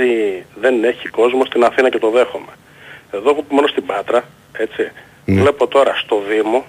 δεν 0.61 0.85
έχει 0.85 1.09
κόσμο 1.09 1.45
στην 1.45 1.65
Αθήνα 1.65 1.89
και 1.91 1.99
το 1.99 2.11
δέχομαι. 2.11 2.53
Εδώ 3.11 3.35
που 3.35 3.55
μένω 3.55 3.67
στην 3.67 3.87
Πάτρα, 3.87 4.25
έτσι, 4.53 4.91
Ναι. 5.25 5.41
βλέπω 5.41 5.67
τώρα 5.67 5.95
στο 5.97 6.23
Δήμο, 6.29 6.65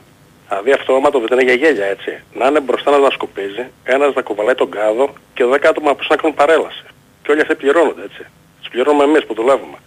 δηλαδή 0.50 0.72
αυτό 0.72 0.94
άμα 0.96 1.10
το 1.10 1.20
δείτε 1.20 1.34
είναι 1.34 1.44
για 1.44 1.54
γέλια, 1.54 1.86
έτσι. 1.86 2.20
Να 2.34 2.48
είναι 2.48 2.60
μπροστά 2.60 2.90
ένας 2.92 3.02
να 3.04 3.10
σκουπίζει, 3.10 3.66
ένας 3.84 4.14
να 4.14 4.22
κουβαλάει 4.22 4.56
τον 4.56 4.70
κάδο 4.72 5.14
και 5.34 5.46
10 5.46 5.68
άτομα 5.70 5.96
που 5.96 6.04
να 6.10 6.16
κάνουν 6.16 6.36
παρέλαση. 6.36 6.84
Και 7.24 7.32
όλοι 7.32 7.42
αυτοί 7.42 7.56
πληρώνονται, 7.56 8.02
έτσι. 8.04 8.26
Τους 8.60 8.70
πληρώνουμε 8.70 9.04
εμείς 9.04 9.26
που 9.26 9.34
δουλεύουμε. 9.34 9.78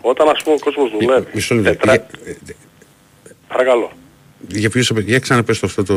Όταν 0.00 0.28
ας 0.28 0.42
πούμε 0.42 0.54
ο 0.56 0.58
κόσμος 0.64 0.90
δουλεύει, 0.90 1.26
Μισό 1.32 1.54
λεπτό. 1.54 1.92
Τετρά... 3.48 3.64
Για, 3.64 3.72
παρακαλώ. 3.72 3.90
για, 4.48 4.70
ποιος, 4.70 4.90
για 5.04 5.18
ξαναπες 5.18 5.58
το 5.60 5.66
αυτό 5.66 5.84
το... 5.84 5.94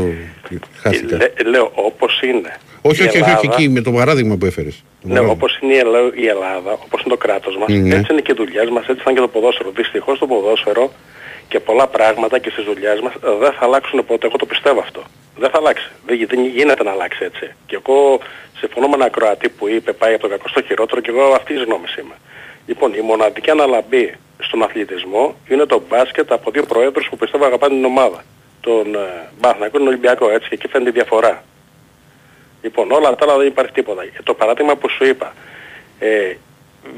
Χάθηκα. 0.82 1.16
Λέ- 1.18 1.46
λέω 1.46 1.72
όπως 1.74 2.22
είναι. 2.22 2.58
όχι, 2.82 3.04
η 3.04 3.08
όχι, 3.08 3.18
όχι, 3.18 3.22
όχι, 3.22 3.30
Ελλάδα- 3.32 3.54
εκεί 3.54 3.70
με 3.70 3.82
το 3.82 3.92
παράδειγμα 3.92 4.36
που 4.38 4.46
έφερες. 4.46 4.76
Το 4.76 4.84
Ναι, 5.02 5.14
παράδειγμα. 5.14 5.32
όπως 5.34 5.60
είναι 5.62 5.74
η 5.74 5.78
Ελλάδα, 5.78 6.12
η 6.16 6.28
Ελλάδα, 6.28 6.72
όπως 6.72 7.00
είναι 7.02 7.10
το 7.16 7.18
κράτος 7.18 7.58
μας, 7.58 7.68
Ναι. 7.70 7.96
έτσι 7.96 8.12
είναι 8.12 8.22
και 8.22 8.32
οι 8.32 8.36
δουλειές 8.42 8.70
μας, 8.70 8.88
έτσι 8.88 9.02
θα 9.04 9.10
είναι 9.12 9.20
και 9.20 9.26
το 9.26 9.32
ποδόσφαιρο. 9.40 9.72
Δυστυχώς 9.76 10.20
το 10.20 10.26
ποδόσφαιρο 10.28 10.92
και 11.48 11.60
πολλά 11.60 11.88
πράγματα 11.88 12.40
και 12.40 12.50
στις 12.50 12.64
δουλειές 12.64 13.00
μας 13.00 13.14
ε, 13.14 13.18
δεν 13.40 13.52
θα 13.52 13.66
αλλάξουν 13.66 14.06
ποτέ. 14.06 14.28
Εγώ 14.28 14.36
το 14.38 14.46
πιστεύω 14.46 14.80
αυτό. 14.80 15.02
Δεν 15.38 15.50
θα 15.50 15.58
αλλάξει. 15.58 15.88
Δεν, 16.06 16.16
γι- 16.18 16.26
δεν 16.26 16.46
γίνεται 16.46 16.84
να 16.84 16.92
αλλάξει 16.92 17.20
έτσι. 17.24 17.46
Και 17.66 17.76
εγώ 17.86 18.20
συμφωνώ 18.60 18.88
με 18.88 18.96
έναν 18.96 19.08
ακροατή 19.08 19.50
που 19.50 19.68
είπε 19.68 19.92
πάει 19.94 20.14
από 20.14 20.22
το 20.22 20.28
κακό 20.30 20.48
στο 20.48 20.62
χειρότερο 20.62 21.02
και 21.02 21.10
εγώ 21.10 21.24
αυτή 21.40 21.54
τη 21.54 21.64
γνώμη 21.64 21.86
είμαι. 22.00 22.16
Λοιπόν, 22.66 22.94
η 22.94 23.02
μοναδική 23.02 23.50
αναλαμπή 23.50 24.14
στον 24.42 24.64
αθλητισμό 24.64 25.36
είναι 25.50 25.66
το 25.66 25.82
μπάσκετ 25.90 26.32
από 26.32 26.52
δύο 26.52 26.64
προέδρους 26.64 27.08
που 27.10 27.18
πιστεύω 27.18 27.46
αγαπάνε 27.46 27.74
την 27.76 27.86
ομάδα. 27.86 28.24
Τον 28.62 28.96
ε, 28.96 29.00
Παναθηναϊκό 29.42 29.74
και 29.78 29.84
τον 29.84 29.88
Ολυμπιακό 29.88 30.30
έτσι 30.30 30.48
και 30.50 30.56
εκεί 30.56 30.68
φαίνεται 30.68 30.90
η 30.90 30.94
διαφορά. 30.94 31.44
Λοιπόν, 32.62 32.92
όλα 32.92 33.16
τα 33.16 33.26
άλλα 33.26 33.38
δεν 33.38 33.48
υπάρχει 33.48 33.72
τίποτα. 33.72 34.06
Και 34.06 34.20
Το 34.24 34.34
παράδειγμα 34.34 34.76
που 34.76 34.90
σου 34.90 35.06
είπα, 35.06 35.34
ε, 36.00 36.34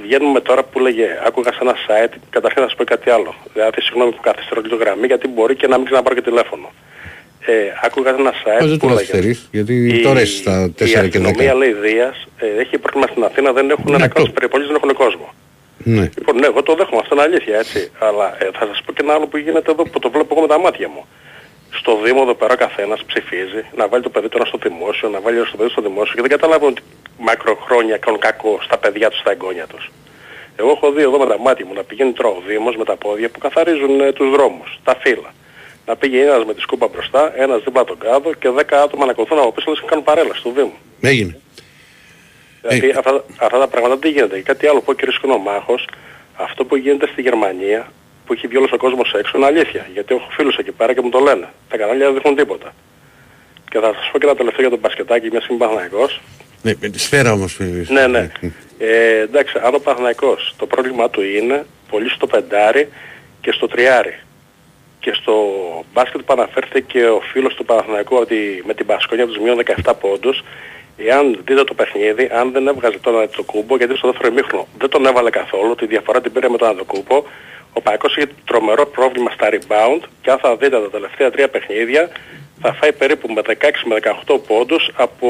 βγαίνουμε 0.04 0.40
τώρα 0.40 0.64
που 0.64 0.80
λέγε, 0.80 1.08
άκουγα 1.28 1.52
σε 1.52 1.60
ένα 1.62 1.76
site, 1.88 2.14
καταρχήν 2.30 2.62
να 2.62 2.68
σου 2.68 2.76
πω 2.76 2.84
κάτι 2.84 3.10
άλλο. 3.10 3.36
Δηλαδή, 3.54 3.82
συγγνώμη 3.82 4.12
που 4.12 4.22
καθυστερώ 4.22 4.62
λίγο 4.62 4.76
γραμμή, 4.76 5.06
γιατί 5.08 5.28
μπορεί 5.28 5.56
και 5.56 5.68
να 5.68 5.76
μην 5.78 5.86
ξαναπάρω 5.86 6.16
και 6.16 6.22
τηλέφωνο. 6.22 6.72
Ε, 7.46 7.54
άκουγα 7.82 8.10
σε 8.14 8.20
ένα 8.20 8.32
Πώς 8.32 8.42
site 8.46 8.60
δεν 8.60 8.78
που 8.78 8.88
το 8.88 8.94
λέγε, 8.94 8.96
καθυστερείς, 8.96 9.48
γιατί 9.52 10.02
τώρα 10.04 10.22
είσαι 10.22 10.36
στα 10.38 10.72
4 10.78 10.82
η 10.82 10.86
και 10.86 11.00
10. 11.00 11.04
αστυνομία 11.06 11.54
λέει 11.54 11.74
Δίας, 11.74 12.28
ε, 12.38 12.46
έχει 12.62 12.78
πρόβλημα 12.78 13.08
στην 13.08 13.24
Αθήνα, 13.24 13.52
δεν 13.52 13.70
έχουν 13.70 13.84
Ναι, 13.90 13.96
ένα 13.96 14.06
αυτό. 14.06 14.14
κόσμο, 14.16 14.30
οι 14.36 14.40
περιπολίες 14.40 14.68
δεν 14.68 14.78
έχουν 14.84 14.94
κόσμο. 14.94 15.34
Ναι. 15.84 16.10
Λοιπόν, 16.18 16.36
ναι, 16.36 16.46
εγώ 16.46 16.64
το 16.64 16.76
δέχομαι, 16.76 17.00
αυτό 17.02 17.16
είναι 17.16 17.24
αλήθεια, 17.24 17.58
έτσι. 17.58 17.92
Αλλά 18.00 18.38
ε, 18.44 18.50
θα 18.54 18.66
σας 18.66 18.82
πω 18.86 18.92
και 18.94 19.02
ένα 19.02 19.14
άλλο 19.14 19.28
που 19.28 19.38
γίνεται 19.38 19.72
εδώ 19.72 19.84
που 19.84 20.00
το 20.00 20.10
βλέπω 20.10 20.28
εγώ 20.32 20.42
με 20.42 20.48
τα 20.48 20.60
μάτια 20.60 20.90
μου. 20.90 21.06
Στο 21.72 22.00
Δήμο 22.04 22.20
εδώ 22.24 22.34
πέρα 22.34 22.54
ο 22.54 22.58
καθένας 22.58 23.04
ψηφίζει 23.04 23.66
να 23.76 23.88
βάλει 23.88 24.04
το 24.04 24.10
παιδί 24.10 24.28
του 24.30 24.38
ένα 24.38 24.46
στο 24.46 24.58
δημόσιο, 24.58 25.10
να 25.10 25.20
βάλει 25.22 25.38
το 25.38 25.58
παιδί 25.58 25.64
του 25.64 25.72
στο 25.72 25.82
δημόσιο 25.82 26.16
και 26.16 26.22
δεν 26.22 26.30
καταλάβουν 26.30 26.68
ότι 26.70 26.82
μακροχρόνια 27.18 27.98
κάνουν 27.98 28.20
κακό 28.20 28.60
στα 28.62 28.78
παιδιά 28.78 29.10
τους, 29.10 29.20
στα 29.20 29.32
εγγόνια 29.32 29.68
τους. 29.68 29.92
Εγώ 30.56 30.70
έχω 30.70 30.92
δει 30.92 31.02
εδώ 31.02 31.18
με 31.18 31.26
τα 31.26 31.40
μάτια 31.40 31.66
μου 31.66 31.74
να 31.74 31.84
πηγαίνει 31.84 32.12
τώρα 32.12 32.30
ο 32.30 32.42
Δήμος 32.48 32.76
με 32.76 32.86
τα 32.86 32.96
πόδια 32.96 33.30
που 33.30 33.40
καθαρίζουν 33.40 34.00
ε, 34.00 34.12
τους 34.12 34.30
δρόμους, 34.32 34.80
τα 34.84 34.96
φύλλα. 35.02 35.34
Να 35.86 35.96
πήγε 35.96 36.22
ένας 36.22 36.46
με 36.46 36.54
τη 36.54 36.62
σκούπα 36.62 36.88
μπροστά, 36.88 37.34
ένας 37.36 37.64
δίπλα 37.64 37.84
τον 37.84 37.98
κάδο 37.98 38.34
και 38.34 38.50
δέκα 38.50 38.82
άτομα 38.82 39.06
να 39.06 39.12
ακολουθούν 39.12 39.40
από 39.40 39.52
πίσω 39.52 39.70
λες 39.70 39.80
και 39.80 39.86
κάνουν 39.90 40.04
παρέλαση 40.04 40.42
του 40.42 40.54
Δήμου. 40.56 40.74
Έγινε. 41.02 41.40
Δηλαδή 42.68 42.90
αυτά, 42.98 43.24
αυτά 43.38 43.60
τα 43.60 43.68
πράγματα 43.68 43.96
δεν 44.02 44.12
γίνεται. 44.12 44.36
Και 44.36 44.42
κάτι 44.42 44.68
άλλο 44.68 44.80
που 44.82 44.92
ο 44.92 44.94
κ. 44.94 45.12
Σκονομάχος, 45.12 45.88
αυτό 46.36 46.66
που 46.66 46.76
γίνεται 46.76 47.08
στη 47.08 47.22
Γερμανία, 47.22 47.92
που 48.26 48.34
έχει 48.34 48.48
βγει 48.48 48.58
όλος 48.58 48.72
ο 48.72 48.78
κόσμος 48.78 49.14
έξω, 49.14 49.38
είναι 49.38 49.46
αλήθεια. 49.46 49.88
Γιατί 49.94 50.16
έχω 50.16 50.28
φίλους 50.32 50.56
εκεί 50.58 50.72
πέρα 50.72 50.94
και 50.94 51.02
μου 51.02 51.10
το 51.10 51.20
λένε. 51.20 51.48
Τα 51.70 51.78
κανάλια 51.78 52.06
δεν 52.06 52.14
δείχνουν 52.14 52.36
τίποτα. 52.36 52.74
Και 53.72 53.80
θα 53.80 53.94
σας 53.94 54.10
πω 54.12 54.18
και 54.20 54.26
ένα 54.26 54.36
τελευταίο 54.36 54.62
για 54.62 54.70
τον 54.70 54.80
μπασκετάκι, 54.80 55.28
μια 55.32 55.42
είμαι 55.50 55.58
Παναθηναϊκός. 55.60 56.22
Ναι, 56.62 56.74
με 56.80 56.90
τη 56.90 57.00
σφαίρα 57.00 57.32
όμως. 57.32 57.60
ε, 57.60 57.86
Ναι, 57.90 58.08
ναι. 58.08 58.32
Ε, 58.78 59.20
εντάξει, 59.20 59.60
αν 59.64 59.76
ο 59.76 59.80
Παναθηναϊκός 59.80 60.54
το 60.58 60.66
πρόβλημα 60.66 61.10
του 61.10 61.22
είναι 61.22 61.66
πολύ 61.90 62.10
στο 62.10 62.28
πεντάρι 62.28 62.90
και 63.42 63.52
στο 63.52 63.68
τριάρι. 63.68 64.20
Και 65.00 65.12
στο 65.14 65.34
μπάσκετ 65.94 66.22
που 66.22 66.34
αναφέρθηκε 66.34 67.06
ο 67.06 67.22
φίλος 67.32 67.54
του 67.54 67.66
Παναθηναϊκού 67.66 68.16
ότι 68.16 68.64
με 68.66 68.74
την 68.74 68.86
Πασκόνια 68.86 69.28
τους 69.28 69.38
μείων 69.38 69.58
17 69.84 69.94
πόντους, 70.00 70.44
εάν 70.98 71.42
δείτε 71.46 71.64
το 71.64 71.74
παιχνίδι, 71.74 72.30
αν 72.34 72.52
δεν 72.52 72.68
έβγαζε 72.68 72.98
τον 72.98 73.22
Αντοκούμπο, 73.22 73.76
γιατί 73.78 73.96
στο 73.98 74.08
δεύτερο 74.12 74.34
ημίχρονο 74.34 74.68
δεν 74.78 74.90
τον 74.90 75.06
έβαλε 75.06 75.30
καθόλου, 75.30 75.76
τη 75.76 75.86
διαφορά 75.86 76.22
την 76.22 76.32
πήρε 76.32 76.50
με 76.50 76.58
τον 76.58 76.68
Αντοκούμπο, 76.68 77.24
ο 77.74 77.82
Παϊκός 77.82 78.16
είχε 78.16 78.28
τρομερό 78.46 78.86
πρόβλημα 78.86 79.32
στα 79.32 79.50
rebound 79.52 80.02
και 80.22 80.32
αν 80.32 80.38
θα 80.40 80.56
δείτε 80.56 80.80
τα 80.82 80.90
τελευταία 80.90 81.32
τρία 81.32 81.50
παιχνίδια, 81.50 82.10
θα 82.62 82.74
φάει 82.74 82.94
περίπου 82.94 83.34
με 83.34 83.42
16 83.48 83.52
με 83.86 83.96
18 84.28 84.40
πόντους 84.48 84.90
από, 84.96 85.28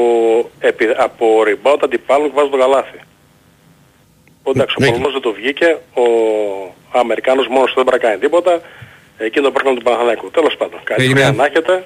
επι, 0.58 0.88
από 0.96 1.42
rebound 1.46 1.78
αντιπάλων 1.84 2.26
και 2.28 2.34
βάζει 2.34 2.50
το 2.50 2.56
καλάθι. 2.56 2.98
Εντάξει, 4.46 4.74
ο 4.78 4.84
Ναι. 4.84 4.88
Πολωνός 4.90 5.12
δεν 5.12 5.20
το 5.20 5.32
βγήκε, 5.32 5.78
ο 5.94 6.04
Αμερικάνος 6.98 7.46
μόνος 7.48 7.68
του 7.68 7.74
δεν 7.74 7.84
μπορεί 7.84 7.96
να 8.02 8.08
κάνει 8.08 8.20
τίποτα, 8.20 8.60
εκεί 9.18 9.38
είναι 9.38 9.46
το 9.46 9.52
πρόβλημα 9.52 9.76
του 9.76 9.82
Παναθηναϊκού. 9.82 10.30
Τέλος 10.30 10.56
πάντων, 10.56 10.80
καλή 10.84 11.04
Έγινε. 11.04 11.20
χρονιά 11.20 11.38
να 11.38 11.44
έχετε 11.46 11.84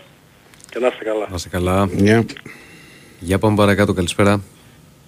και 0.71 0.79
να 0.79 0.87
είστε 0.87 1.05
καλά. 1.05 1.27
Να 1.29 1.35
είστε 1.37 1.49
καλά. 1.49 1.89
Ναι. 1.93 2.21
Για 3.21 3.39
πάμε 3.39 3.57
παρακάτω, 3.57 3.93
καλησπέρα. 3.93 4.43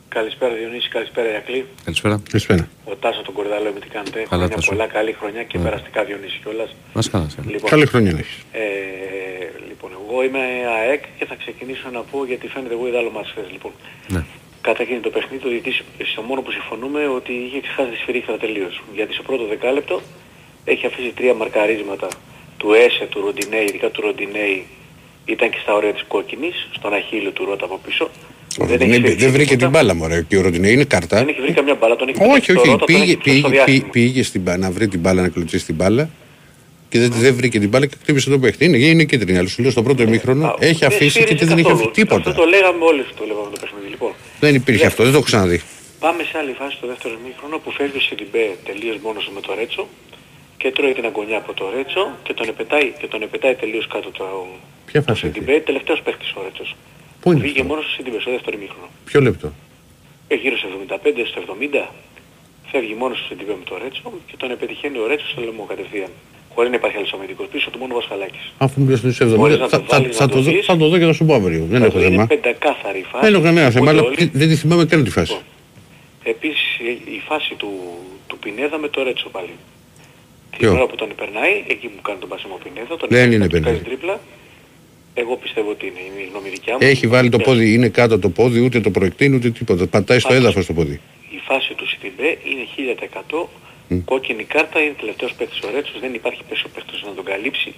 Καλησπέρα 0.08 0.54
Διονύση, 0.54 0.88
καλησπέρα 0.88 1.28
Ιακλή. 1.30 1.66
Καλησπέρα. 1.84 2.20
Καλησπέρα. 2.30 2.68
Ο 2.84 2.94
Τάσο 2.94 3.22
τον 3.22 3.34
Κορδάλο 3.34 3.70
με 3.74 3.80
τι 3.80 3.88
κάνετε. 3.88 4.18
Καλά, 4.18 4.26
Χρόνια 4.28 4.48
Τάσο. 4.48 4.70
πολλά, 4.70 4.86
καλή 4.86 5.12
χρονιά 5.12 5.42
και 5.42 5.58
Ναι. 5.58 5.64
περαστικά 5.64 6.04
Διονύση 6.04 6.38
κιόλας. 6.42 6.74
Μας 6.94 7.10
κάνας. 7.10 7.34
ε. 7.36 7.40
Λοιπόν, 7.46 7.70
Καλή 7.70 7.86
χρονιά 7.86 8.12
να 8.12 8.18
έχεις. 8.18 8.36
ε, 8.52 8.62
λοιπόν, 9.68 9.90
εγώ 10.08 10.22
είμαι 10.24 10.42
ΑΕΚ 10.80 11.02
και 11.18 11.24
θα 11.24 11.34
ξεκινήσω 11.34 11.88
να 11.92 12.00
πω 12.00 12.24
γιατί 12.26 12.46
φαίνεται 12.48 12.74
εγώ 12.74 12.86
είδα 12.88 12.98
άλλο 12.98 13.10
μάτς 13.10 13.30
χθες. 13.30 13.48
Λοιπόν, 13.52 13.72
Ναι. 14.08 14.24
καταρχήν 14.60 15.00
το 15.02 15.10
παιχνίδι, 15.10 15.46
ο 15.46 15.50
διαιτητής, 15.50 15.82
στο 16.12 16.22
μόνος 16.22 16.44
που 16.44 16.50
συμφωνούμε 16.50 17.06
ότι 17.18 17.32
είχε 17.32 17.60
ξεχάσει 17.60 17.90
τη 17.90 17.96
σφυρίχτρα 17.96 18.36
τελείως. 18.36 18.82
Γιατί 18.94 19.12
στο 19.14 19.22
πρώτο 19.22 19.44
δεκάλεπτο 19.46 20.00
έχει 20.64 20.86
αφήσει 20.86 21.12
τρία 21.18 21.34
μαρκαρίσματα 21.34 22.08
του 22.56 22.72
Έσε, 22.72 23.04
του 23.10 23.20
Ροντινέη, 23.20 23.64
ειδικά 23.64 23.88
του 23.90 24.00
Ροντινέη 24.00 24.66
ήταν 25.32 25.50
και 25.50 25.58
στα 25.62 25.74
όρια 25.74 25.92
της 25.92 26.04
κόκκινης, 26.08 26.68
στον 26.76 26.94
αχύλιο 26.94 27.30
του 27.30 27.44
Ρώτα 27.44 27.64
από 27.64 27.80
πίσω. 27.86 28.04
Ο 28.60 28.64
έχει 28.64 28.72
Ροντινέη 28.72 29.00
φύγει 29.00 29.14
δεν 29.14 29.30
βρήκε 29.30 29.44
τίποτα. 29.56 29.56
την 29.56 29.70
μπάλα 29.70 29.94
μωρέ 29.94 30.24
και 30.28 30.36
ο 30.36 30.40
Ροντινέη 30.40 30.72
είναι 30.72 30.84
καρτά. 30.84 31.16
Δεν 31.16 31.28
έχει 31.28 31.40
βρει 31.40 31.52
καμιά 31.52 31.74
μπάλα, 31.74 31.96
τον 31.96 32.08
έχει 32.08 32.18
πετάξει 32.18 32.40
Όχι, 32.40 32.50
στο 32.50 32.60
όχι, 32.60 32.70
Ρώτα, 32.70 32.78
τον 32.84 32.86
πήγε, 32.86 33.02
έχει 33.02 33.16
πετάξει 33.16 33.38
στο 33.38 33.48
πήγε, 33.48 33.56
διάστημα. 33.64 33.90
πήγε, 33.92 34.06
πήγε 34.06 34.22
στην, 34.22 34.40
μπα- 34.40 34.56
να 34.56 34.70
βρει 34.70 34.88
την 34.88 35.00
μπάλα, 35.00 35.22
να 35.22 35.28
κλωτσίσει 35.28 35.64
την 35.64 35.74
μπάλα 35.74 36.10
και 36.88 36.98
δεν, 36.98 37.10
δεν 37.12 37.34
βρήκε 37.34 37.58
την 37.58 37.68
μπάλα 37.68 37.86
και 37.86 37.96
χτύπησε 38.02 38.30
τον 38.30 38.40
παίχτη. 38.40 38.64
Είναι, 38.64 38.76
είναι 38.78 39.04
κίτρινη, 39.04 39.38
αλλά 39.38 39.48
σου 39.48 39.62
λέω 39.62 39.70
στο 39.70 39.82
πρώτο 39.82 40.02
ημίχρονο 40.02 40.54
έχει 40.58 40.78
Δεν 40.78 40.88
αφήσει 40.88 41.18
και 41.18 41.24
σφύριζε 41.24 41.44
δεν 41.44 41.58
είχε 41.58 41.68
καθόλου. 41.68 41.88
αφήσει 41.88 42.00
τίποτα. 42.04 42.30
Αυτό 42.30 42.42
το 42.42 42.48
λέγαμε 42.48 42.84
όλοι 42.90 43.02
το 43.18 43.24
λέγαμε 43.26 43.48
το 43.54 43.58
παιχνίδι. 43.60 43.88
Λοιπόν, 43.94 44.12
Δεν 44.40 44.54
υπήρχε 44.54 44.86
αυτό, 44.86 45.00
δεν 45.02 45.12
το 45.12 45.18
έχω 45.18 45.26
ξαναδεί. 45.26 45.60
πάμε 46.00 46.22
σε 46.30 46.38
άλλη 46.40 46.52
φάση 46.58 46.76
στο 46.76 46.86
δεύτερο 46.86 47.14
ημίχρονο 47.24 47.56
που 47.62 47.70
φεύγει 47.78 47.96
ο 47.96 48.00
Σιντιμπέ 48.00 48.44
τελείως 48.68 48.96
μόνος 49.04 49.22
του 49.24 49.32
με 49.36 49.40
το 49.46 49.50
Ρέτσο 49.58 49.82
και 50.60 50.68
τρώει 50.76 50.92
την 50.98 51.04
αγωνιά 51.10 51.36
από 51.42 51.52
το 51.58 51.64
Ρέτσο 51.74 52.02
και 52.26 52.32
τον 52.38 52.46
επετάει, 52.48 52.86
και 53.00 53.06
τον 53.12 53.20
επετάει 53.22 53.54
τελείως 53.62 53.86
κάτω 53.94 54.08
το, 54.18 54.24
Ποια 54.88 55.00
το 55.02 55.06
φάση 55.12 55.26
αυτή; 55.26 55.38
Σιντιμπέ, 55.38 55.60
τελευταίος 55.60 56.00
παίχτης 56.06 56.30
ο 56.36 56.40
Ρέτσος. 56.46 56.70
Πού 57.20 57.26
είναι 57.32 57.40
Βγήκε 57.40 57.60
αυτό; 57.60 57.70
μόνος 57.72 57.84
του 57.86 57.92
Σιντιμπέ 57.96 58.18
στο 58.24 58.30
δεύτερο 58.30 58.54
ημίχρονο. 58.58 58.88
Ποιο 59.04 59.20
λεπτό; 59.20 59.48
Ε, 60.28 60.34
γύρω 60.42 60.56
στο 60.60 60.68
75, 60.68 61.24
στο 61.30 61.40
70 61.40 61.84
φεύγει 62.70 62.94
μόνος 63.02 63.18
του 63.18 63.24
Σιντιμπέ 63.28 63.52
με 63.60 63.64
το 63.70 63.74
Ρέτσο 63.82 64.12
και 64.28 64.34
τον 64.36 64.50
επετυχαίνει 64.56 64.98
ο 64.98 65.06
Ρέτσος 65.10 65.30
στο 65.30 65.40
λαιμό 65.46 65.64
κατευθείαν. 65.72 66.10
Χωρίς 66.54 66.70
να 66.70 66.76
υπάρχει 66.76 66.96
άλλος 66.96 67.12
αμυντικός 67.12 67.46
πίσω 67.52 67.70
του 67.70 67.78
μόνο 67.78 67.92
ο 67.94 67.96
Πασχαλάκης. 68.00 68.44
Αφού 68.58 68.80
μπει 68.82 68.96
στους 68.96 69.18
Μπορείς 69.36 69.56
70, 69.56 69.58
να 69.58 69.68
θα, 69.68 69.78
το 69.80 69.86
θα, 69.88 69.98
βάλεις, 69.98 70.16
θα, 70.16 70.24
να 70.24 70.30
το 70.30 70.36
το 70.36 70.42
δω, 70.42 70.50
δεις. 70.50 70.64
θα 70.66 70.76
το 70.76 70.88
δω 70.88 70.98
και 70.98 71.04
θα 71.04 71.12
σου 71.12 71.24
πω 71.24 71.34
αύριο. 71.34 71.64
Δεν 71.68 71.82
έχω 71.82 71.98
είναι 71.98 72.08
θέμα. 72.08 72.26
πεντακάθαρη 72.26 73.02
φάση. 73.10 73.24
Δεν 73.24 73.34
έχω 73.34 73.42
κανένας 73.42 73.72
θέμα, 73.74 73.90
Ούτε 73.90 73.98
αλλά 73.98 74.08
όλοι. 74.08 74.30
δεν 74.40 74.48
τη 74.48 74.56
θυμάμαι 74.56 74.84
καν 74.84 75.04
τη 75.04 75.10
φάση. 75.10 75.36
Επίσης 76.22 76.78
η- 76.78 77.12
η 77.16 77.20
φάση 77.28 77.54
του, 77.54 77.70
του 78.26 78.38
Πινέδα 78.38 78.78
με 78.78 78.88
το 78.88 79.02
Ρέτσο 79.02 79.28
πάλι. 79.28 79.50
Την 80.50 80.58
Ποιο; 80.58 80.72
ώρα 80.72 80.86
που 80.86 80.96
τον 80.96 81.08
περνάει, 81.20 81.54
εκεί 81.74 81.86
που 81.92 82.00
κάνει 82.02 82.18
τον 82.18 82.28
πάσιμο 82.28 82.58
Πινέδα, 82.64 82.94
τον 82.96 83.08
Δεν 83.10 83.18
κάνει 83.20 83.34
είναι 83.34 83.44
να 83.44 83.50
του 83.50 83.56
πέναλτι. 83.56 83.78
κάνει 83.82 83.88
τρίπλα. 83.88 84.20
Εγώ 85.14 85.36
πιστεύω 85.36 85.70
ότι 85.70 85.84
είναι, 85.86 86.00
είναι 86.08 86.20
η 86.26 86.28
γνώμη 86.30 86.48
δικιά 86.48 86.72
μου. 86.72 86.78
Έχει 86.82 87.06
βάλει 87.06 87.28
το 87.28 87.36
Και 87.38 87.44
πόδι, 87.44 87.72
είναι 87.74 87.88
κάτω 87.88 88.18
το 88.18 88.28
πόδι, 88.38 88.60
ούτε 88.64 88.80
το 88.80 88.90
προεκτείνει 88.90 89.34
ούτε 89.36 89.50
τίποτα. 89.50 89.86
Πατάει 89.86 90.18
στο 90.18 90.28
Πάντως. 90.28 90.42
έδαφος 90.44 90.66
το 90.66 90.72
πόδι. 90.72 91.00
Η 91.30 91.40
φάση 91.48 91.74
του 91.74 91.86
Σιτιμπέ 91.88 92.28
είναι 92.50 92.64
1000% 92.74 93.48
κόκκινη 94.04 94.44
κάρτα, 94.44 94.80
είναι 94.80 94.94
τελευταίος 95.00 95.32
παίκτης 95.38 95.60
ο 95.60 95.68
Ρέτσος, 95.74 96.00
δεν 96.00 96.14
υπάρχει 96.14 96.42
πίσω 96.48 96.66
παίκτης 96.74 97.02
να 97.08 97.12
τον 97.18 97.24
καλύψει. 97.24 97.74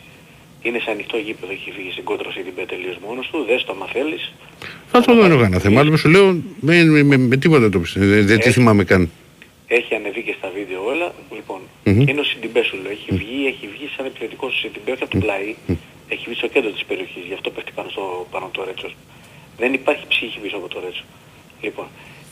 Είναι 0.63 0.79
σε 0.79 0.91
ανοιχτό 0.91 1.17
γήπεδο, 1.17 1.53
έχει 1.53 1.71
φύγει 1.77 1.91
στην 1.91 2.05
κόντρα 2.05 2.29
ο 2.29 2.33
Σιτιμπέ 2.33 2.65
τελείως 2.67 2.97
μόνος 3.07 3.27
του, 3.31 3.45
δες 3.49 3.65
το 3.65 3.73
άμα 3.77 3.87
θέλεις. 3.93 4.33
Θα 4.93 5.01
το 5.01 5.15
δω, 5.15 5.21
δεν 5.23 5.31
έχω 5.31 5.41
κανένα 5.41 5.61
θέμα. 5.63 5.81
Αλλά 5.81 5.97
σου 5.97 6.09
λέω 6.09 6.27
με, 6.61 6.85
με, 6.85 7.03
με, 7.03 7.17
με 7.17 7.37
τίποτα 7.37 7.69
το 7.69 7.79
πιστεύω. 7.79 8.07
Δεν, 8.07 8.27
δεν 8.27 8.39
τη 8.41 8.49
Ε. 8.49 8.53
θυμάμαι 8.53 8.85
καν. 8.85 9.11
Έχει 9.79 9.95
ανεβεί 9.95 10.23
και 10.23 10.35
στα 10.39 10.49
βίντεο 10.57 10.81
όλα. 10.93 11.09
Λοιπόν, 11.37 11.61
Μμμ. 11.85 12.05
και 12.05 12.11
είναι 12.11 12.21
ο 12.21 12.25
Σιντιμπέ 12.25 12.63
σου 12.63 12.77
λέω. 12.83 12.93
Έχει 12.97 13.11
βγει, 13.21 13.47
έχει 13.53 13.67
βγει 13.75 13.87
σαν 13.97 14.07
επιθετικός 14.07 14.51
ο 14.55 14.57
Σιντιμπέ, 14.63 14.91
όχι 14.93 15.03
από 15.03 15.13
το 15.13 15.19
πλάι. 15.25 15.55
Έχει 16.09 16.25
βγει 16.29 16.35
στο 16.35 16.49
κέντρο 16.55 16.71
της 16.71 16.85
περιοχής, 16.85 17.25
γι' 17.31 17.37
αυτό 17.39 17.51
πέφτει 17.51 17.73
πάνω, 17.79 17.89
στο, 17.95 18.27
πάνω 18.31 18.45
από 18.45 18.55
το 18.59 18.65
Ρέτσος. 18.65 18.97
Δεν 19.57 19.73
υπάρχει 19.73 20.05
ψυχή 20.09 20.39
πίσω 20.39 20.57
από 20.57 20.69
το 20.69 20.81
Ρέτσο. 20.85 21.05
Λοιπόν, 21.61 21.87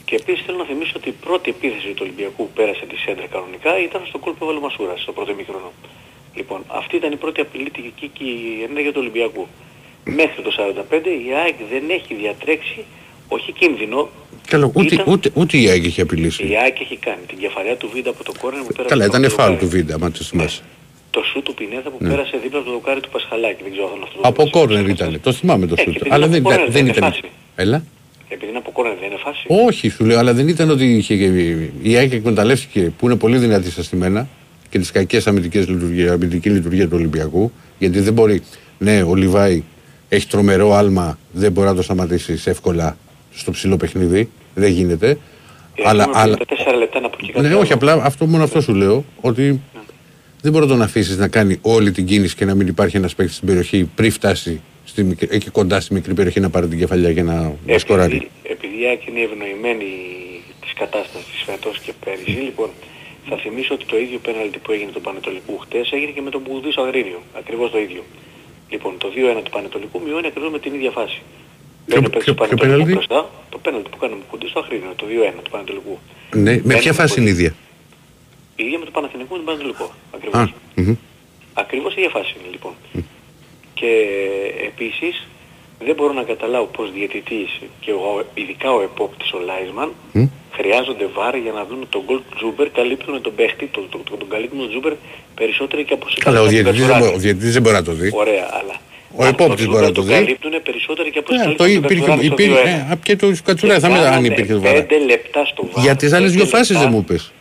και 0.05 0.15
επίσης 0.17 0.45
θέλω 0.45 0.59
να 0.59 0.65
θυμίσω 0.65 0.93
ότι 0.97 1.09
η 1.09 1.17
πρώτη 1.27 1.51
επίθεση 1.51 1.89
του 1.89 2.03
Ολυμπιακού 2.07 2.43
που 2.47 2.53
πέρασε 2.55 2.85
τη 2.87 2.97
σέντρα 2.97 3.27
κανονικά 3.27 3.79
ήταν 3.89 4.03
στο 4.09 4.19
γκολ 4.19 4.35
που 4.35 4.47
'βαλε 4.47 4.65
ο 4.65 4.68
Μασούρας, 4.68 5.01
στο 5.03 5.13
πρώτο 5.13 5.31
ημίχρονο. 5.31 5.73
Λοιπόν, 6.35 6.65
αυτή 6.67 6.97
ήταν 6.97 7.13
η 7.13 7.17
πρώτη 7.17 7.41
απειλητική 7.41 8.09
και 8.17 8.25
η 8.25 8.63
ενέργεια 8.69 8.93
του 8.93 9.01
Ολυμπιακού. 9.01 9.47
Μέχρι 10.05 10.43
το 10.43 10.51
45 10.91 11.07
η 11.27 11.33
ΑΕΚ 11.43 11.57
δεν 11.73 11.91
έχει 11.91 12.15
διατρέξει, 12.15 12.85
όχι 13.37 13.51
κίνδυνο, 13.61 14.01
Καλά, 14.53 14.71
ούτε, 14.75 14.95
Ήταν- 14.95 15.05
ούτε, 15.13 15.31
ούτε 15.35 15.55
η 15.59 15.69
Άγη 15.69 15.87
είχε 15.87 16.03
απειλήσει. 16.03 16.43
η 16.53 16.57
ΑΕΚ 16.63 16.81
έχει 16.81 16.97
κάνει 17.07 17.23
την 17.31 17.39
κεφαλιά 17.39 17.77
του 17.77 17.91
Βίντα 17.95 18.11
από 18.11 18.25
το 18.25 18.33
κόρνερ 18.41 18.61
που 18.63 18.73
πέρασε 18.77 18.89
Καλά, 18.89 19.05
από 19.05 19.17
ήταν 19.17 19.23
το 19.29 19.35
φάουλ 19.37 19.51
δοκάρι. 19.53 19.65
του 19.67 19.77
βίντεο, 19.77 19.95
άμα 19.97 20.11
το 20.11 20.23
θυμάσαι. 20.31 20.63
Το 21.11 21.21
σου 21.33 21.43
του 21.43 21.55
Πινέδα 21.55 21.89
που 21.91 21.97
Ναι. 22.01 22.09
πέρασε 22.09 22.35
δίπλα 22.43 22.59
από 22.59 22.67
το 22.69 22.73
δοκάρι 22.79 23.01
του 23.01 23.09
Πασχαλάκη. 23.15 23.63
Δεν 23.63 23.73
ξέρω 23.73 23.87
αν 23.95 24.03
αυτός 24.07 24.21
το 24.23 24.29
Από 24.29 24.43
θυμάσαι. 24.47 24.51
κόρνερ 24.67 24.89
ήταν. 24.97 25.21
Το 25.23 25.33
θυμάμαι 25.33 25.67
το 25.67 25.75
Ε, 25.79 25.83
και 25.83 25.83
σούτ. 25.91 25.95
επειδή 25.97 26.11
Αλλά 26.15 26.25
είναι 26.27 26.35
δεν, 26.35 26.41
από 26.45 26.51
ήταν- 26.51 26.65
κόρνερ, 26.65 26.75
δεν 26.77 26.85
δεν 26.85 26.85
είναι 26.87 27.07
ήταν. 27.07 27.11
φάση. 27.23 27.35
Έλα. 27.65 27.79
Επειδή 28.29 28.49
είναι 28.51 28.59
από 28.65 28.71
κόρνερ 28.71 28.95
δεν 29.01 29.07
είναι 29.11 29.21
φάση. 29.27 29.45
Όχι, 29.69 29.89
σου 29.89 30.05
λέω, 30.05 30.19
αλλά 30.19 30.33
δεν 30.35 30.49
ήταν 30.49 30.71
ότι 30.71 30.85
είχε, 30.97 31.15
η 31.83 31.97
ΑΕΚ 31.97 32.13
εκμεταλλεύτηκε 32.13 32.93
που 32.99 33.07
είναι 33.07 33.17
πολύ 33.17 33.37
δυνατή 33.39 33.71
στα 33.71 33.83
στημένα 33.83 34.29
και 34.71 34.79
τις 34.79 34.91
κακές 34.91 35.27
αμυντική 35.27 35.59
λειτουργία 36.51 36.85
του 36.89 36.97
Ολυμπιακού. 37.01 37.53
Γιατί 37.79 38.01
δεν 38.01 38.13
μπορεί. 38.13 38.43
Ναι, 38.79 39.03
ο 39.03 39.15
Λιβάη 39.15 39.63
έχει 40.09 40.27
τρομερό 40.27 40.73
άλμα, 40.75 41.19
δεν 41.33 41.53
μπορεί 41.53 41.67
να 41.69 41.75
το 41.75 41.83
σταματήσει 41.83 42.41
εύκολα 42.45 42.97
στο 43.35 43.51
ψηλό 43.51 43.77
παιχνίδι. 43.77 44.31
Δεν 44.55 44.71
γίνεται. 44.73 45.19
αλλά, 45.85 46.03
Έχουμε 46.03 46.19
αλλά, 46.21 46.37
54 46.75 46.79
λεπτά 46.79 47.01
να 47.01 47.09
πω 47.11 47.17
και 47.17 47.33
κάτι 47.33 47.41
ναι, 47.41 47.49
άλλο. 47.49 47.59
όχι, 47.59 47.73
απλά 47.73 47.93
αυτό, 47.93 48.27
μόνο 48.27 48.45
αυτό 48.45 48.61
σου 48.61 48.75
λέω. 48.75 49.05
Ότι 49.21 49.61
δεν 50.43 50.53
μπορεί 50.53 50.65
να 50.67 50.71
τον 50.71 50.83
αφήσεις 50.83 51.17
να 51.17 51.29
κάνει 51.29 51.59
όλη 51.63 51.91
την 51.91 52.05
κίνηση 52.07 52.35
και 52.37 52.45
να 52.45 52.55
μην 52.55 52.67
υπάρχει 52.67 52.97
ένας 52.97 53.15
παίκτης 53.15 53.35
στην 53.37 53.47
περιοχή 53.49 53.85
πριν 53.95 54.13
φτάσει 54.13 54.61
στη, 54.85 55.03
μικρή- 55.05 55.33
εκεί 55.33 55.51
κοντά 55.51 55.81
στη 55.81 55.95
μικρή 55.95 56.15
περιοχή 56.15 56.41
να 56.41 56.51
πάρει 56.51 56.69
την 56.69 56.79
κεφαλιά 56.79 57.11
για 57.11 57.23
να, 57.23 57.53
να 57.67 57.79
σκοράρει. 57.79 58.17
Επειδή, 58.17 58.31
επειδή 58.43 58.83
η 58.83 58.87
ΑΕΚ 58.87 59.07
είναι 59.07 59.21
ευνοημένη 59.21 59.91
της 60.61 60.73
κατάστασης 60.79 61.43
φέτος 61.47 61.79
και 61.79 61.93
πέρυσι, 62.05 62.31
λοιπόν, 62.49 62.69
θα 63.29 63.37
θυμίσω 63.37 63.75
ότι 63.75 63.85
το 63.85 63.97
ίδιο 63.99 64.19
πέναλτι 64.27 64.59
που 64.59 64.73
έγινε 64.73 64.91
του 64.97 65.01
Πανετολικού 65.01 65.59
χτες 65.59 65.91
έγινε 65.93 66.11
και 66.11 66.21
με 66.27 66.31
τον 66.31 66.41
Μπουδί 66.45 66.71
στο 66.73 66.83
Αγρίνιο. 66.83 67.21
Ακριβώς 67.41 67.71
το 67.71 67.79
ίδιο. 67.79 68.03
Λοιπόν, 68.73 68.93
το 68.99 69.09
2-1 69.39 69.43
του 69.45 69.51
Πανετολικού 69.51 69.97
μειώνει 70.07 70.27
ακριβώς 70.27 70.51
με 70.51 70.59
την 70.59 70.75
ίδια 70.75 70.91
φάση. 70.91 71.21
Μπαίνει 71.91 72.07
ο 72.07 72.11
παίκτης 72.11 72.29
του 72.29 72.35
ποιο 72.35 72.35
Πανετολικού 72.35 72.71
πέναλτι; 72.73 72.93
μπροστά, 72.93 73.21
το 73.51 73.59
πέναλτι 73.65 73.89
που 73.93 73.97
κάναμε 74.03 74.23
κουντί 74.31 74.47
στο 74.53 74.59
Αγρίνιο, 74.63 74.93
το 74.97 75.05
2-1 75.39 75.41
του 75.45 75.51
Πανετολικού. 75.51 75.95
Ναι, 76.35 76.53
με 76.53 76.61
Μπαίνει 76.65 76.81
ποια 76.81 76.91
ο 76.91 76.95
φάση 76.95 77.21
είναι 77.21 77.29
η 77.29 77.33
ίδια. 77.33 77.55
Η 78.57 78.65
ίδια 78.67 78.79
με 78.79 78.85
το 78.85 78.91
Παναθηναϊκό 78.91 79.31
και 79.33 79.41
τον 79.43 79.49
Πανετολικό. 79.51 79.87
Ακριβώς. 80.17 80.41
Α, 80.41 80.49
μμμ. 80.75 80.95
Ακριβώς 81.63 81.91
η 81.95 81.97
ίδια 82.01 82.11
φάση 82.17 82.31
είναι 82.39 82.49
λοιπόν. 82.57 82.75
Και 83.79 83.91
επίσης 84.71 85.27
δεν 85.87 85.95
μπορώ 85.95 86.13
να 86.13 86.23
καταλάβω 86.23 86.67
πως 86.77 86.93
διαιτητής 86.93 87.51
και 87.81 87.91
ο, 87.93 88.25
ειδικά 88.35 88.69
ο 88.73 88.81
επόπτης 88.83 89.33
ο 89.33 89.39
linesman 89.39 89.91
Μμ. 90.13 90.25
χρειάζονται 90.53 91.07
VAR 91.15 91.35
για 91.37 91.53
να 91.53 91.65
δουν 91.65 91.87
τον 91.89 92.03
γκολ 92.07 92.17
του 92.17 92.37
Τζούμπερ, 92.37 92.69
καλύπτουν 92.71 93.21
τον 93.23 93.35
παίχτη, 93.35 93.67
τον, 93.67 93.85
τον, 93.91 94.01
τον, 94.05 94.19
τον 94.19 94.29
καλύπτουν 94.29 94.59
τον 94.59 94.69
Τζούμπερ 94.69 94.93
περισσότερο 95.35 95.83
και 95.83 95.95
από 95.95 96.09
σε 96.11 96.17
Καλά, 96.21 96.41
ο 96.41 96.45
κάποια 96.45 96.63
διαιτητής 96.63 96.81
δεν, 96.81 96.89
Κατσουράκη. 96.89 97.11
μπο- 97.13 97.19
ο 97.19 97.21
διαιτητής 97.25 97.53
δεν 97.53 97.63
μπορεί 97.63 97.75
να 97.75 97.83
το 97.85 97.93
δει. 97.93 98.11
Ωραία, 98.15 98.47
αλλά 98.61 98.75
Ο 99.17 99.25
επόπτης 99.27 99.67
μπορεί 99.67 99.85
να 99.85 99.93
το 99.93 100.03
δει. 100.03 100.13
καλύπτουν 100.13 100.53
περισσότερο 100.63 101.09
και 101.09 101.19
από 101.19 101.33
σε 101.33 101.39
Ε, 101.41 101.43
καλύπτουν 101.43 101.67
το 101.67 101.73
τον 101.73 101.85
υπήρχε, 101.85 102.05
Κατσουράκη 102.07 102.27
στο 102.27 102.35
υπήρχε, 102.35 102.63
2-1. 102.63 102.67
ε, 102.67 102.87
απ' 102.93 103.03
και 103.03 103.17
το 103.17 103.27
Κατσουράκη 103.45 103.81
θα 103.81 103.87
Και 103.89 103.93
μετά 103.95 104.05
αν 104.07 104.11
κάνανε 104.11 104.27
υπήρχε 104.27 104.55
βάρα. 104.55 104.83
Πέντε 104.83 105.05
λεπτά 105.05 105.45
στο 105.45 105.69
βάρ. 105.73 105.85
Για 105.85 105.97
τις 105.97 106.13
άλλες 106.13 106.31
δύο 106.33 106.45
πέντε 106.45 106.57
φάσεις 106.57 106.71
λεπτά. 106.77 106.85
δεν 106.89 106.95
μου 106.97 107.05
πες. 107.05 107.33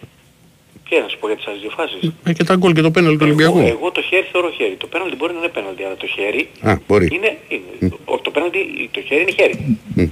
Και 0.89 0.99
να 1.03 1.07
σου 1.07 1.17
πω 1.19 1.27
για 1.27 1.35
τις 1.35 1.47
άλλες 1.47 1.61
δύο 1.61 1.69
φάσεις; 1.77 2.11
Ε, 2.23 2.33
και 2.33 2.43
τα 2.43 2.55
γκολ 2.55 2.73
και 2.73 2.81
το 2.81 2.91
πέναλ 2.91 3.13
του 3.13 3.23
Ολυμπιακού. 3.27 3.57
Εγώ, 3.59 3.67
εγώ 3.67 3.91
το 3.91 4.01
χέρι 4.01 4.25
θεωρώ 4.31 4.49
χέρι. 4.57 4.75
Το 4.83 4.87
πέναλτι 4.87 5.15
μπορεί 5.15 5.33
να 5.33 5.39
είναι 5.39 5.47
πέναλτι, 5.57 5.83
αλλά 5.83 5.95
το 6.03 6.07
χέρι 6.15 6.49
Α, 6.61 6.71
μπορεί. 6.87 7.07
είναι, 7.15 7.37
είναι 7.47 7.93
ο- 8.05 8.17
το 8.19 8.29
πέναλτι, 8.31 8.59
το 8.91 9.01
χέρι 9.07 9.21
είναι 9.21 9.31
χέρι. 9.39 9.55
Μμ. 9.95 10.03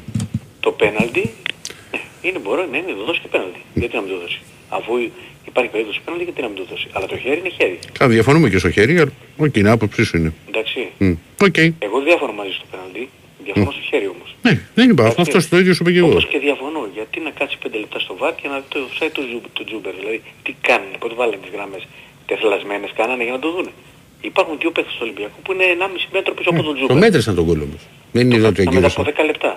Το 0.59 0.71
πέναλτι 0.71 1.23
ε, 1.91 1.97
είναι, 2.27 2.39
μπορεί 2.43 2.61
να 2.71 2.77
είναι, 2.77 2.87
να 2.91 2.97
το 3.01 3.03
δώσει 3.09 3.19
και 3.23 3.27
πέναλτι. 3.35 3.59
Γιατί 3.73 3.95
να 3.95 4.01
μην 4.01 4.09
το 4.13 4.17
δώσει; 4.23 4.39
Αφού 4.69 4.91
υπάρχει 5.51 5.71
περίπτωση 5.71 5.99
πέναλτι, 6.05 6.23
γιατί 6.27 6.41
να 6.41 6.47
μην 6.51 6.57
το 6.61 6.65
δώσει. 6.71 6.87
Αλλά 6.95 7.05
το 7.05 7.17
χέρι 7.23 7.39
είναι 7.43 7.49
χέρι. 7.59 7.79
Καλά, 7.99 8.11
διαφωνούμε 8.11 8.49
και 8.49 8.57
στο 8.63 8.69
χέρι, 8.75 8.93
αλλά 9.01 9.11
οκ, 9.45 9.55
η 9.55 9.67
άποψή 9.67 10.03
σου 10.07 10.17
είναι. 10.17 10.31
Εντάξει. 10.51 10.79
Μμ. 10.97 11.13
Οκ. 11.47 11.57
Εγώ 11.87 11.97
διαφωνώ 12.07 12.31
μαζί 12.39 12.51
στο 12.59 12.65
πέναλτι. 12.71 13.03
Διαφωνώ 13.45 13.71
στο 13.77 13.83
χέρι 13.89 14.07
όμως. 14.15 14.29
Ναι, 14.45 14.53
δεν 14.77 14.89
υπάρχει. 14.93 15.13
Εντάξει. 15.21 15.37
Αυτό 15.37 15.49
το 15.53 15.57
ίδιο 15.61 15.73
σου 15.73 15.81
είπα 15.83 15.91
και 15.91 15.97
εγώ. 16.03 16.07
Όπως 16.13 16.27
και 16.31 16.39
διαφωνώ. 16.47 16.81
Γιατί 16.97 17.17
να 17.27 17.31
κάτσει 17.39 17.57
5 17.63 17.77
λεπτά 17.83 17.99
στο 18.05 18.13
VAR 18.21 18.33
και 18.41 18.47
να 18.51 18.55
δει 18.61 18.65
το 18.73 18.77
offside 18.87 19.11
του, 19.15 19.23
Ζου- 19.31 19.49
του 19.55 19.63
Τζούμπερ. 19.67 19.93
Δηλαδή, 19.99 20.19
τι 20.43 20.51
κάνουν, 20.67 20.91
πότε 21.01 21.13
βάλανε 21.19 21.37
τις 21.43 21.51
γραμμές. 21.55 21.83
Τεθλασμένες 22.29 22.91
κάνανε 22.99 23.23
για 23.27 23.33
να 23.37 23.39
το 23.45 23.49
δούνε. 23.55 23.71
Υπάρχουν 24.31 24.53
δύο 24.61 24.71
παίχτες 24.75 24.93
στο 24.97 25.03
Ολυμπιακό 25.07 25.37
που 25.43 25.51
είναι 25.53 25.65
1,5 25.75 26.07
μέτρο 26.15 26.31
πίσω 26.37 26.49
από 26.49 26.61
τον 26.63 26.71
Το 26.71 26.77
Τζούμπερ. 26.77 26.97
μέτρησαν 27.03 27.33
τον 27.35 27.45
γκολ 27.47 27.59
όμως. 27.67 27.81
Δεν 28.11 28.23
είναι 28.31 28.47
ότι 28.47 28.59
Μετά 28.63 28.69
ακύρωσε. 28.71 29.01
από 29.01 29.09
10 29.11 29.23
λεπτά. 29.31 29.51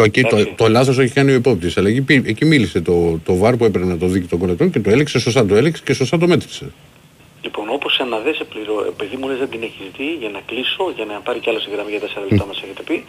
Το, 0.00 0.06
εκεί, 0.06 0.22
το, 0.22 0.36
Εντάξει. 0.36 0.54
το 0.56 0.68
λάθος 0.68 0.98
έχει 0.98 1.12
κάνει 1.12 1.30
ο 1.30 1.34
υπόπτης. 1.34 1.76
Αλλά 1.76 1.88
εκεί, 1.88 2.00
πή- 2.02 2.26
εκεί 2.28 2.44
μίλησε 2.44 2.80
το, 2.80 3.20
το 3.24 3.36
βάρ 3.36 3.56
που 3.56 3.64
έπαιρνε 3.64 3.86
να 3.86 3.98
το 3.98 4.06
δει 4.06 4.20
και 4.20 4.26
τον 4.26 4.38
κονετών 4.38 4.70
και 4.70 4.80
το 4.80 4.90
έλεξε, 4.90 5.18
σωστά 5.18 5.46
το 5.46 5.54
έλεξε 5.54 5.82
και 5.86 5.92
σωστά 5.92 6.18
το 6.18 6.26
μέτρησε. 6.26 6.66
Λοιπόν, 7.42 7.68
όπως 7.68 7.98
αναδέ 8.00 8.32
σε 8.34 8.44
πληρώ, 8.44 8.84
επειδή 8.88 9.16
μου 9.16 9.28
λες 9.28 9.38
δεν 9.38 9.48
την 9.48 9.62
έχεις 9.62 9.86
δει, 9.96 10.08
για 10.20 10.28
να 10.28 10.40
κλείσω, 10.46 10.82
για 10.96 11.04
να 11.04 11.14
πάρει 11.26 11.38
κι 11.38 11.48
άλλος 11.50 11.62
στη 11.62 11.70
γραμμή 11.74 11.90
για 11.90 12.00
4 12.00 12.26
λεπτά 12.30 12.46
μας 12.46 12.56
έχετε 12.64 12.82
πει, 12.88 13.04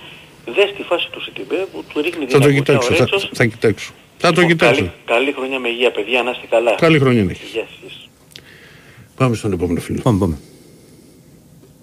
δες 0.56 0.70
τη 0.78 0.84
φάση 0.90 1.08
του 1.12 1.22
Σιτιμπέ 1.26 1.60
που 1.72 1.84
του 1.90 2.02
ρίχνει 2.02 2.26
Θα 2.26 2.40
το 2.40 2.48
δυναμωτιά 2.48 2.74
κοιτάξω, 2.76 2.94
ο 2.94 2.96
θα, 2.96 3.04
Ρέτσος. 3.04 3.30
θα 3.34 3.46
κοιτάξω. 3.46 3.92
Θα 4.18 4.28
το 4.32 4.42
Λοιπόν, 4.42 4.52
κοιτάξω. 4.52 4.82
Καλή, 4.82 4.92
καλή 5.14 5.32
χρονιά 5.38 5.60
με 5.60 5.70
υγεία, 5.70 5.92
παιδιά, 5.92 6.24
να 6.24 6.32
είστε 6.32 6.46
καλά. 6.50 6.72
Καλή 6.86 7.00
χρονιά 7.00 7.24
να 7.24 7.32
έχεις. 7.32 7.50
Γεια 7.54 7.68
σας. 7.82 8.10
Πάμε 9.16 9.36
στον 9.36 9.52
επόμενο 9.52 9.80
φίλο. 9.80 10.00
Πάμε, 10.04 10.20
πάμε. 10.20 10.38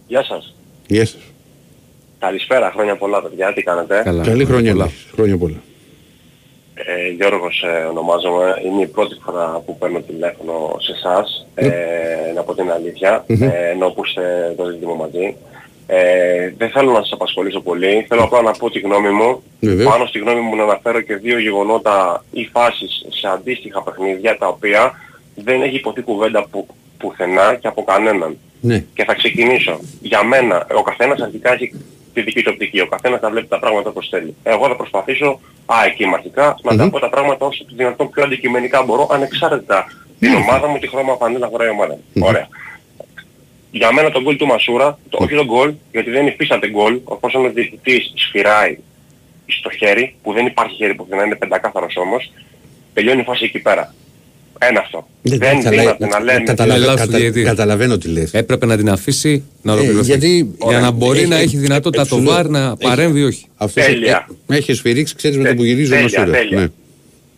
Γεια 0.06 0.22
σας. 0.24 0.54
Γεια 0.86 1.06
σας. 1.06 1.22
Καλησπέρα, 2.18 2.70
χρόνια 2.74 2.96
πολλά 2.96 3.22
παιδιά, 3.22 3.52
τι 3.52 3.62
κάνετε; 3.62 4.00
Καλά. 4.04 4.22
Καλή 4.24 4.44
χρονιά 4.44 4.70
να 4.70 4.76
πολλά. 4.76 4.84
έχεις. 4.84 5.06
Χρόνια 5.14 5.36
πολλά. 5.38 5.56
Ε, 6.74 7.08
Γιώργος 7.08 7.62
ε, 7.62 7.84
ονομάζομαι, 7.84 8.54
είναι 8.64 8.82
η 8.82 8.86
πρώτη 8.86 9.16
φορά 9.24 9.62
που 9.66 9.78
παίρνω 9.78 10.00
τηλέφωνο 10.00 10.76
σε 10.78 10.92
εσάς, 10.92 11.46
ε, 11.54 11.68
να 12.34 12.42
πω 12.42 12.54
την 12.54 12.70
αλήθεια, 12.70 13.24
Μμμ. 13.28 13.42
ε, 13.42 13.68
ενώ 13.72 13.88
που 13.90 14.04
είστε 14.04 14.54
το 14.56 14.64
ζήτημα 14.64 14.94
μαζί. 14.94 15.36
Ε, 15.86 16.52
δεν 16.58 16.70
θέλω 16.70 16.90
να 16.92 16.98
σας 17.00 17.12
απασχολήσω 17.12 17.60
πολύ, 17.60 18.04
θέλω 18.08 18.22
απλά 18.22 18.42
να 18.42 18.50
πω 18.52 18.70
τη 18.70 18.78
γνώμη 18.78 19.10
μου. 19.10 19.42
Βεβαίως. 19.60 19.90
Πάνω 19.90 20.06
στη 20.06 20.18
γνώμη 20.18 20.40
μου 20.40 20.56
να 20.56 20.62
αναφέρω 20.62 21.00
και 21.00 21.16
δύο 21.16 21.38
γεγονότα 21.38 22.24
ή 22.32 22.48
φάσεις 22.52 23.04
σε 23.08 23.28
αντίστοιχα 23.28 23.82
παιχνίδια 23.82 24.38
τα 24.38 24.46
οποία 24.48 24.92
δεν 25.34 25.62
έχει 25.62 25.76
υποθεί 25.76 26.02
κουβέντα 26.02 26.46
που, 26.50 26.66
πουθενά 26.98 27.54
και 27.54 27.66
από 27.68 27.84
κανέναν. 27.84 28.36
Ναι. 28.60 28.84
Και 28.94 29.04
θα 29.04 29.14
ξεκινήσω. 29.14 29.80
Για 30.00 30.22
μένα, 30.24 30.66
ο 30.74 30.82
καθένας 30.82 31.20
αρχικά 31.20 31.52
έχει 31.52 31.72
τη 32.18 32.24
δική 32.24 32.42
του 32.42 32.50
οπτική. 32.52 32.80
Ο 32.80 32.86
καθένας 32.86 33.20
θα 33.20 33.30
βλέπει 33.30 33.46
τα 33.46 33.58
πράγματα 33.58 33.88
όπως 33.90 34.08
θέλει. 34.08 34.34
Εγώ 34.42 34.68
θα 34.68 34.76
προσπαθήσω, 34.76 35.40
α, 35.66 35.76
εκεί 35.86 36.04
αρχικά, 36.14 36.56
να 36.62 36.76
τα 36.76 36.82
Μμμ. 36.82 36.90
πω 36.90 36.98
τα 36.98 37.08
πράγματα 37.08 37.46
όσο 37.46 37.64
το 37.64 37.72
δυνατόν 37.76 38.10
πιο 38.10 38.22
αντικειμενικά 38.22 38.82
μπορώ, 38.82 39.06
ανεξάρτητα 39.10 39.86
την 40.18 40.34
ομάδα 40.34 40.66
μου, 40.68 40.78
τη 40.78 40.88
χρώμα 40.88 41.16
φανέλα 41.16 41.46
χωράει 41.46 41.68
η 41.68 41.70
ομάδα. 41.70 41.98
Ωραία. 42.20 42.48
Για 43.70 43.92
μένα 43.92 44.10
το 44.10 44.20
γκολ 44.22 44.36
του 44.36 44.46
Μασούρα, 44.46 44.98
το, 45.08 45.18
όχι 45.20 45.34
το 45.34 45.44
γκολ, 45.44 45.74
γιατί 45.92 46.10
δεν 46.10 46.26
υφίσταται 46.26 46.68
γκολ, 46.68 47.00
εφόσον 47.12 47.44
ο 47.44 47.50
διαιτητής 47.50 48.12
σφυράει 48.14 48.78
στο 49.46 49.70
χέρι, 49.70 50.14
που 50.22 50.32
δεν 50.32 50.46
υπάρχει 50.46 50.74
χέρι 50.74 50.94
που 50.94 51.06
δεν 51.08 51.26
είναι 51.26 51.36
πεντακάθαρος 51.36 51.96
όμως, 51.96 52.32
τελειώνει 52.94 53.20
η 53.20 53.24
φάση 53.24 53.44
εκεί 53.44 53.58
πέρα. 53.58 53.94
Ένα 54.59 54.80
αυτό. 54.80 55.09
Δεν- 55.22 55.38
δεν 55.38 55.62
καλά, 55.62 55.80
δύναται 55.80 56.06
να 56.06 56.20
λέμε... 56.20 56.40
καταλαβα- 56.42 56.78
λάθος 56.86 57.00
του 57.00 57.06
κατα- 57.06 57.18
διαιτητή. 57.18 57.44
Καταλαβαίνω 57.44 57.98
τι 57.98 58.09
λες. 58.09 58.32
Έπρεπε 58.34 58.66
να 58.66 58.76
την 58.76 58.90
αφήσει 58.90 59.44
να 59.62 59.72
Ε, 59.72 59.74
ολοκληρωθεί. 59.74 60.06
γιατί- 60.06 60.36
για 60.36 60.66
Ωραία. 60.66 60.80
να 60.80 60.90
μπορεί 60.90 61.18
Έχει- 61.18 61.28
να 61.28 61.36
έχει 61.38 61.56
δυνατότητα 61.56 62.02
ε, 62.02 62.04
το 62.06 62.14
σου 62.16 62.22
λέω, 62.22 62.32
βάρ 62.34 62.48
να 62.48 62.59
έχει- 62.64 62.76
παρέμβει 62.82 63.20
ή 63.20 63.24
όχι. 63.24 63.44
Αυτός 63.56 63.84
Τέλεια. 63.84 64.26
ε, 64.48 64.56
έχει 64.56 64.72
σφυρίξει, 64.74 65.14
ξέρεις 65.14 65.36
με 65.36 65.42
το 65.42 65.48
Τε- 65.48 65.59
που 65.59 65.64
γυρίζει 65.64 65.92
ο 65.92 65.96
τέλεια, 65.96 66.18
Μασούρας. 66.18 66.38
τέλεια. 66.40 66.61
Ναι. 66.61 66.66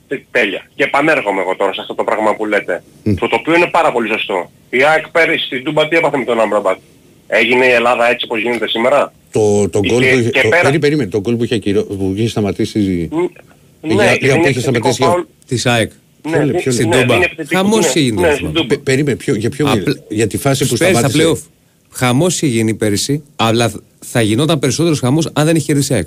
Τε- 0.09 0.23
Τέλεια. 0.31 0.63
Και 0.75 0.85
επανέρχομαι 0.85 1.41
εγώ 1.41 1.57
τώρα 1.57 1.73
σε 1.73 1.81
αυτό 1.81 1.95
το 1.95 2.05
πράγμα 2.05 2.35
που 2.35 2.47
λέτε. 2.47 2.83
Το, 3.05 3.29
το 3.29 3.37
οποίο 3.41 3.55
είναι 3.55 3.67
πάρα 3.71 3.93
πολύ 3.93 4.09
σωστό. 4.09 4.51
Η 4.71 4.83
ΑΕΚ 4.85 5.09
πέρυσι 5.09 5.45
στην 5.47 5.65
Τούμπα 5.65 5.89
τι 5.89 5.97
έπαθε 5.97 6.17
με 6.17 6.25
τον 6.25 6.41
Άμπραμπατ. 6.41 6.79
Έγινε 7.27 7.65
η 7.67 7.71
Ελλάδα 7.71 8.11
έτσι 8.11 8.25
όπως 8.29 8.41
γίνεται 8.43 8.69
σήμερα; 8.69 9.13
Το, 9.33 9.69
το 9.69 9.81
γκολ 9.87 10.03
Και- 10.03 10.11
που 10.13 10.19
είχε, 10.19 10.31
και 10.31 10.41
το, 10.43 10.49
πέρα- 10.49 10.63
περί- 10.63 10.81
περίμενε, 10.81 11.11
το 11.11 11.21
γκολ 11.21 11.35
που 11.37 11.45
είχε, 11.45 11.55
ακυρω- 11.55 11.83
που 11.85 12.13
είχε 12.17 12.29
σταματήσει 12.29 12.79
Ναι, 12.79 13.95
για, 13.95 14.17
και 14.17 14.19
για 14.27 14.35
είναι 14.35 14.43
που 14.43 14.49
είχε 14.49 14.59
επιθετικό 14.59 14.61
σταματήσει 14.61 14.97
για- 15.03 15.07
φάουλ. 15.07 15.23
Της 15.47 15.67
ΑΕΚ. 15.67 15.91
Ναι, 16.23 16.37
λέει, 16.37 16.47
ναι, 16.47 16.61
ποιο 16.61 16.73
Στην 16.73 16.89
ναι, 16.89 17.01
Τούμπα. 17.01 17.15
είναι 17.15 17.25
επιθετικό, 17.25 17.61
Χαμός 17.61 17.85
ναι, 17.95 18.01
έγινε. 18.01 18.21
ναι, 18.21 18.27
δεν 18.27 18.37
στην 18.37 18.39
θυμάμαι. 18.49 18.55
Τούμπα. 18.61 18.75
Πε- 18.75 18.85
περίμενε, 18.85 19.17
ποιο, 19.17 19.35
για 19.35 19.51
ποιο 19.51 19.67
Απλά- 19.67 19.83
μιλ- 19.87 19.99
για 20.09 20.27
τη 20.27 20.39
φάση 20.39 20.67
που 20.69 20.77
Πέρυσι 20.77 20.99
στα 20.99 21.09
σταμάτησε. 21.09 21.47
playoff. 21.47 21.51
Χαμός 21.93 22.35
είχε 22.35 22.47
γίνει 22.47 22.75
πέρυσι, 22.75 23.23
αλλά 23.37 23.73
θα 24.01 24.21
γινόταν 24.23 24.59
περισσότερος 24.59 25.01
χαμός 25.01 25.29
αν 25.33 25.45
δεν 25.47 25.57
είχε 25.57 25.65
κερδίσει 25.67 25.93
η 25.93 25.97
ΑΕΚ. 25.97 26.07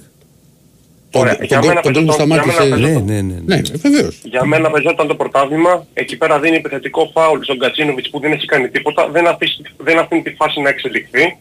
Το, 1.09 1.20
Ωραία, 1.20 1.38
το, 1.38 1.43
για 1.45 1.57
γκολ- 1.57 1.68
μένα 1.68 1.82
το 1.82 1.91
γκολ 1.91 2.03
που 2.05 2.07
παίζονταν- 2.16 2.43
για 2.43 2.51
σταμάτησε. 2.51 2.64
μένα 2.70 2.76
Ναι, 2.78 2.84
παίζονταν- 2.93 3.16
ναι, 3.16 3.22
ναι. 3.22 3.55
ναι. 3.55 3.55
Ναι, 3.55 3.61
βεβαίως. 3.82 4.20
Για 4.24 4.45
μένα 4.45 4.70
παίζονταν 4.70 5.07
το 5.07 5.16
πρωτάθλημα, 5.16 5.86
εκεί 5.93 6.18
πέρα 6.18 6.39
δίνει 6.39 6.55
επιθετικό 6.55 7.09
φάουλ 7.14 7.39
στον 7.43 7.59
Κατσίνοβιτς 7.59 8.09
που 8.09 8.20
δεν 8.20 8.32
έχει 8.32 8.45
κάνει 8.45 8.70
τίποτα, 8.70 9.09
δεν, 9.11 9.28
αφήσει, 9.28 9.61
δεν 9.78 9.97
αφήνει 9.99 10.22
τη 10.22 10.30
φάση 10.30 10.61
να 10.61 10.70
εξελιχθεί 10.70 11.38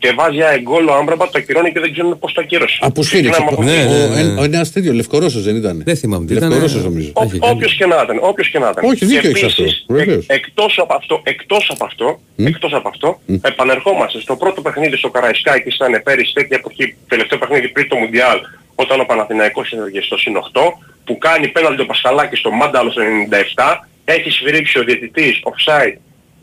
και 0.00 0.12
βάζει 0.18 0.38
γκολ 0.62 0.86
ο 0.88 0.94
Άμπραμπατ, 0.94 1.30
το 1.32 1.38
ακυρώνει 1.38 1.72
και 1.72 1.80
δεν 1.80 1.92
ξέρουν 1.92 2.18
πώς 2.18 2.32
το 2.32 2.40
ακύρωσε. 2.40 2.78
Αποσφύριξε. 2.80 3.30
Ξεκινάμε 3.30 3.56
από 3.56 3.62
Ο- 3.62 3.64
Ναι, 3.64 3.82
εκεί. 3.82 4.14
ναι, 4.14 4.22
ναι. 4.22 4.38
ο- 4.38 4.40
ο- 4.40 4.44
Ένας 4.44 4.72
τέτοιος, 4.72 4.94
Λευκορώσος 4.94 5.42
δεν 5.44 5.56
ήταν. 5.56 5.82
Δεν 5.84 5.96
θυμάμαι 5.96 6.24
τι 6.26 6.32
ήταν. 6.34 6.48
Λευκορώσος 6.48 6.84
νομίζω. 6.84 7.10
Ο- 7.14 7.22
Έχει 7.22 7.38
κάνει. 7.38 7.52
Όποιος 7.54 7.74
και 7.74 7.86
να 7.86 8.00
ήταν, 8.04 8.18
όποιος 8.20 8.48
και 8.48 8.58
να 8.58 8.68
ήταν. 8.72 8.84
Όχι, 8.84 9.04
δίκιο 9.04 9.20
Και 9.20 9.28
έχεις 9.28 9.42
αυτό, 9.42 9.62
επίσης, 9.62 9.84
βεβαίως. 9.88 10.24
εκ- 10.28 10.32
εκτός 10.46 10.78
από 10.78 10.94
αυτό, 10.94 11.20
εκτός 11.24 11.70
από 11.74 11.84
αυτό, 11.84 12.20
εκτός 12.36 12.72
από 12.72 12.88
αυτό, 12.88 13.20
επανερχόμαστε 13.42 14.20
στο 14.20 14.36
πρώτο 14.36 14.60
παιχνίδι 14.62 14.96
στο 14.96 15.10
Καραϊσκάκι, 15.10 15.68
ήταν 15.74 16.00
πέρυσι 16.04 16.32
τέτοια 16.32 16.56
εποχή, 16.56 16.94
τελευταίο 17.08 17.38
παιχνίδι 17.38 17.68
πριν 17.68 17.88
το 17.88 17.96
Μουντιάλ, 17.96 18.38
όταν 18.74 19.00
ο 19.00 19.04
Παναθηναϊκός 19.04 19.70
είναι 19.70 19.82
στο 20.08 20.16
συν 20.18 20.36
8, 20.36 20.60
που 21.04 21.18
κάνει 21.18 21.48
πέναλτι 21.48 21.82
ο 21.82 21.86
Πασχαλάκης 21.86 22.38
στο 22.38 22.50
Μάνταλο 22.50 22.90
στο 22.90 23.02
97, 23.02 23.88
έχει 24.04 24.30
σφυρίξει 24.30 24.78
ο 24.78 24.84
διαιτητής 24.84 25.40
offside 25.50 25.96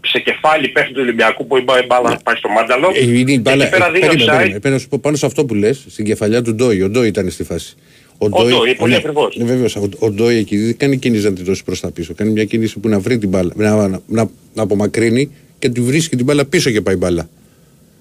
σε 0.07 0.19
κεφάλι 0.19 0.67
παίχτη 0.67 0.93
του 0.93 0.99
Ολυμπιακού 1.03 1.47
που 1.47 1.57
η 1.57 1.61
μπα- 1.61 1.79
η 1.83 1.85
μπάλα 1.85 2.19
πάει 2.23 2.35
στο 2.35 2.49
Μάνταλο. 2.49 2.91
Ε, 2.95 3.03
είναι 3.19 3.31
η 3.31 3.39
μπάλα- 3.41 3.63
Εκεί 3.65 3.71
πέρα 3.73 3.87
ε, 3.87 3.91
δίνει 3.91 4.05
περίμενε, 4.05 4.23
offside. 4.31 4.35
περίμενε. 4.37 4.59
Πρέπει 4.59 4.69
να 4.75 4.79
σου 4.81 4.87
πω 4.87 4.99
πάνω 5.01 5.15
σε 5.15 5.25
αυτό 5.25 5.45
που 5.45 5.53
λες, 5.53 5.85
στην 5.89 6.05
κεφαλιά 6.05 6.41
του 6.41 6.55
Ντόι. 6.55 6.81
Ο 6.81 6.89
Ντόι 6.89 7.07
ήταν 7.07 7.29
στη 7.29 7.43
φάση. 7.43 7.75
Ο 8.17 8.29
Ντόι, 8.29 8.75
πολύ 8.75 8.95
ακριβώς. 8.95 9.35
Ναι, 9.37 9.43
βεβαίως. 9.45 9.75
Ο, 9.75 9.89
ο 9.99 10.09
Ντόι 10.11 10.35
εκεί 10.37 10.57
δεν 10.57 10.77
κάνει 10.77 10.97
κίνηση 10.97 11.23
να 11.25 11.33
την 11.33 11.45
δώσει 11.45 11.63
προς 11.63 11.79
τα 11.79 11.91
πίσω. 11.91 12.13
Κάνει 12.13 12.31
μια 12.31 12.43
κίνηση 12.45 12.79
που 12.79 12.89
να 12.89 12.99
βρει 12.99 13.17
την 13.17 13.29
μπάλα, 13.29 13.51
να, 13.55 13.87
να, 13.87 13.99
να, 14.07 14.29
να 14.53 14.63
απομακρύνει 14.63 15.31
και 15.59 15.69
του 15.69 15.83
βρίσκει 15.83 16.15
την 16.15 16.25
μπάλα 16.25 16.45
πίσω 16.45 16.69
και 16.71 16.81
πάει 16.81 16.95
η 16.95 16.97
μπάλα. 16.97 17.29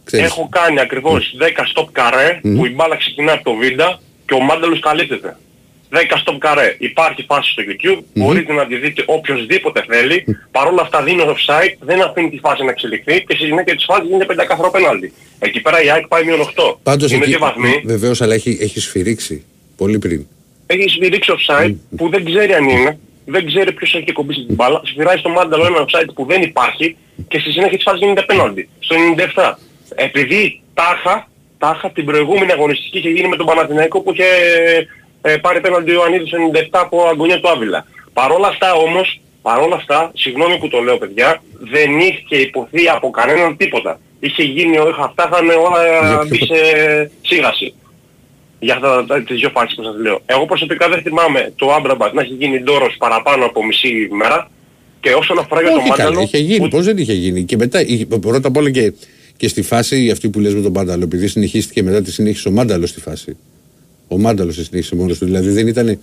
Ξέρεις. 0.05 0.27
Έχω 0.27 0.49
κάνει 0.51 0.81
ακριβώς 0.81 1.35
10 1.41 1.81
stop 1.81 1.87
καρέ 1.93 2.41
Μμμ. 2.43 2.57
που 2.57 2.67
η 2.67 2.75
μπάλα 2.75 2.97
ξεκινάει 2.97 3.35
από 3.35 3.45
το 3.45 3.55
βίντα 3.57 4.01
και 4.27 4.35
ο 4.35 4.41
Μάνταλος 4.41 4.81
καλύπτεται. 4.81 5.37
10 5.97 6.17
stop 6.25 6.37
καρέ. 6.39 6.77
Υπάρχει 6.79 7.23
φάση 7.29 7.51
στο 7.51 7.63
YouTube, 7.69 8.01
μπορείτε 8.15 8.53
να 8.53 8.67
τη 8.67 8.77
δείτε 8.77 9.03
οποιοσδήποτε 9.07 9.85
θέλει. 9.89 10.25
Παρ' 10.51 10.67
όλα 10.67 10.83
αυτά 10.83 11.03
δίνει 11.03 11.23
offside, 11.27 11.75
δεν 11.81 12.03
αφήνει 12.03 12.31
τη 12.31 12.39
φάση 12.39 12.65
να 12.65 12.71
εξελιχθεί 12.71 13.25
και 13.27 13.35
στη 13.35 13.45
συνέχεια 13.45 13.75
της 13.75 13.85
φάσης 13.85 14.05
γίνεται 14.07 14.25
πεντακάθαρο 14.25 14.71
πέναλτι. 14.71 15.13
Εκεί 15.39 15.61
πέρα 15.61 15.83
η 15.83 15.91
ΑΕΚ 15.91 16.07
πάει 16.07 16.25
μείον 16.25 16.41
8. 16.41 16.77
Πάντως 16.83 17.11
Είναι 17.11 17.21
εκεί, 17.21 17.31
δύο 17.31 17.39
βαθμοί. 17.39 17.83
βεβαίως, 17.85 18.23
αλλά 18.23 18.35
έχει, 18.35 18.59
έχει 18.61 18.81
σφυρίξει 18.81 19.45
πολύ 19.77 19.99
πριν. 19.99 20.27
Έχει 20.67 20.89
σφυρίξει 20.89 21.33
offside 21.37 21.75
που 21.97 22.09
δεν 22.09 22.25
ξέρει 22.25 22.53
αν 22.55 22.69
είναι. 22.69 22.99
Δεν 23.29 23.47
ξέρει 23.47 23.73
ποιος 23.73 23.95
έχει 23.95 24.13
κομπήσει 24.13 24.45
την 24.45 24.55
μπάλα. 24.55 24.81
Σφυράει 24.85 25.17
στο 25.17 25.29
Μάνταλο 25.29 25.67
ένα 25.67 25.85
offside 25.85 26.09
που 26.15 26.25
δεν 26.25 26.43
υπάρχει 26.43 26.97
και 27.29 27.39
στη 27.39 27.51
συνέχεια 27.51 27.77
της 27.77 27.83
φάσης 27.87 28.01
γίνεται 28.01 28.23
πέναλτι. 28.23 28.69
Στο 28.79 28.97
97. 29.35 29.59
Επειδή 29.95 30.61
τάχα, 30.75 31.29
τάχα 31.59 31.91
την 31.91 32.05
προηγούμενη 32.05 32.53
αγωνιστική 32.53 32.99
είχε 32.99 33.09
γίνει 33.09 33.29
με 33.29 33.37
τον 33.37 33.47
Παναθηναϊκό 33.47 34.01
που 34.01 34.13
είχε 34.13 34.25
ε, 35.27 35.37
πάρει 35.37 35.61
πέναντι 35.61 35.91
ο 35.91 35.95
Ιωαννίδης 35.95 36.31
97 36.55 36.66
από 36.70 36.97
αγωνία 37.12 37.41
του 37.41 37.49
Άβυλα. 37.49 37.87
Παρόλα 38.12 38.49
αυτά 38.49 38.72
όμως, 38.74 39.20
παρόλα 39.43 39.74
αυτά, 39.77 40.11
συγγνώμη 40.14 40.59
που 40.59 40.68
το 40.68 40.79
λέω 40.81 40.97
παιδιά, 40.99 41.43
δεν 41.72 41.99
είχε 41.99 42.37
υποθεί 42.49 42.89
από 42.97 43.11
κανέναν 43.11 43.57
τίποτα. 43.57 44.01
Είχε 44.20 44.43
γίνει, 44.43 44.77
αυτά 45.09 45.29
είχαν 45.33 45.49
όλα 45.49 45.83
μπει 46.29 46.37
σε 46.37 46.55
σίγαση. 47.22 47.74
Για 48.59 48.74
αυτά 48.74 49.05
τα- 49.07 49.22
τις 49.22 49.39
δύο 49.39 49.51
φάσεις 49.55 49.74
που 49.77 49.83
σας 49.83 49.95
λέω. 50.01 50.20
Εγώ 50.27 50.45
προσωπικά 50.47 50.89
δεν 50.89 51.03
θυμάμαι 51.03 51.53
το 51.57 51.72
Άμπραμπατ 51.72 52.12
να 52.14 52.20
έχει 52.22 52.33
γίνει 52.35 52.61
ντόρος 52.62 52.95
παραπάνω 52.99 53.45
από 53.45 53.64
μισή 53.64 54.09
μέρα 54.11 54.51
και 55.01 55.12
όσον 55.12 55.39
αφορά 55.39 55.61
για 55.62 55.70
το 55.70 55.77
Όχι 55.77 55.89
καλά, 55.91 56.03
Μάνταλο, 56.05 56.20
είχε 56.24 56.39
γίνει. 56.39 56.68
Πώς 56.68 56.85
δεν 56.85 56.97
είχε 56.99 57.12
γίνει. 57.12 57.43
Και 57.45 57.57
μετά, 57.57 57.81
είχε- 57.87 58.07
πρώτα 58.07 58.49
απ' 58.49 58.57
όλα 58.57 58.70
και, 58.70 58.93
και 59.37 59.49
στη 59.49 59.62
φάση 59.62 60.11
αυτή 60.11 60.29
που 60.29 60.41
λες 60.41 60.55
με 60.55 60.61
τον 60.62 60.72
Μάνταλο, 60.72 61.03
επειδή 61.05 61.29
συνεχίστηκε 61.29 61.83
μετά 61.83 62.03
τη 62.03 62.12
συνέχισε 62.12 62.49
ο 62.49 62.51
Μάνταλο 62.51 62.87
στη 62.87 63.01
φάση. 63.01 63.37
Ο 64.09 64.19
Μάνταλος 64.19 64.57
τη 64.57 64.65
συνέχισε 64.65 64.97
μόνος 64.97 65.19
του. 65.19 65.25
Δηλαδή 65.25 65.49
δεν 65.51 65.67
ήταν 65.67 65.99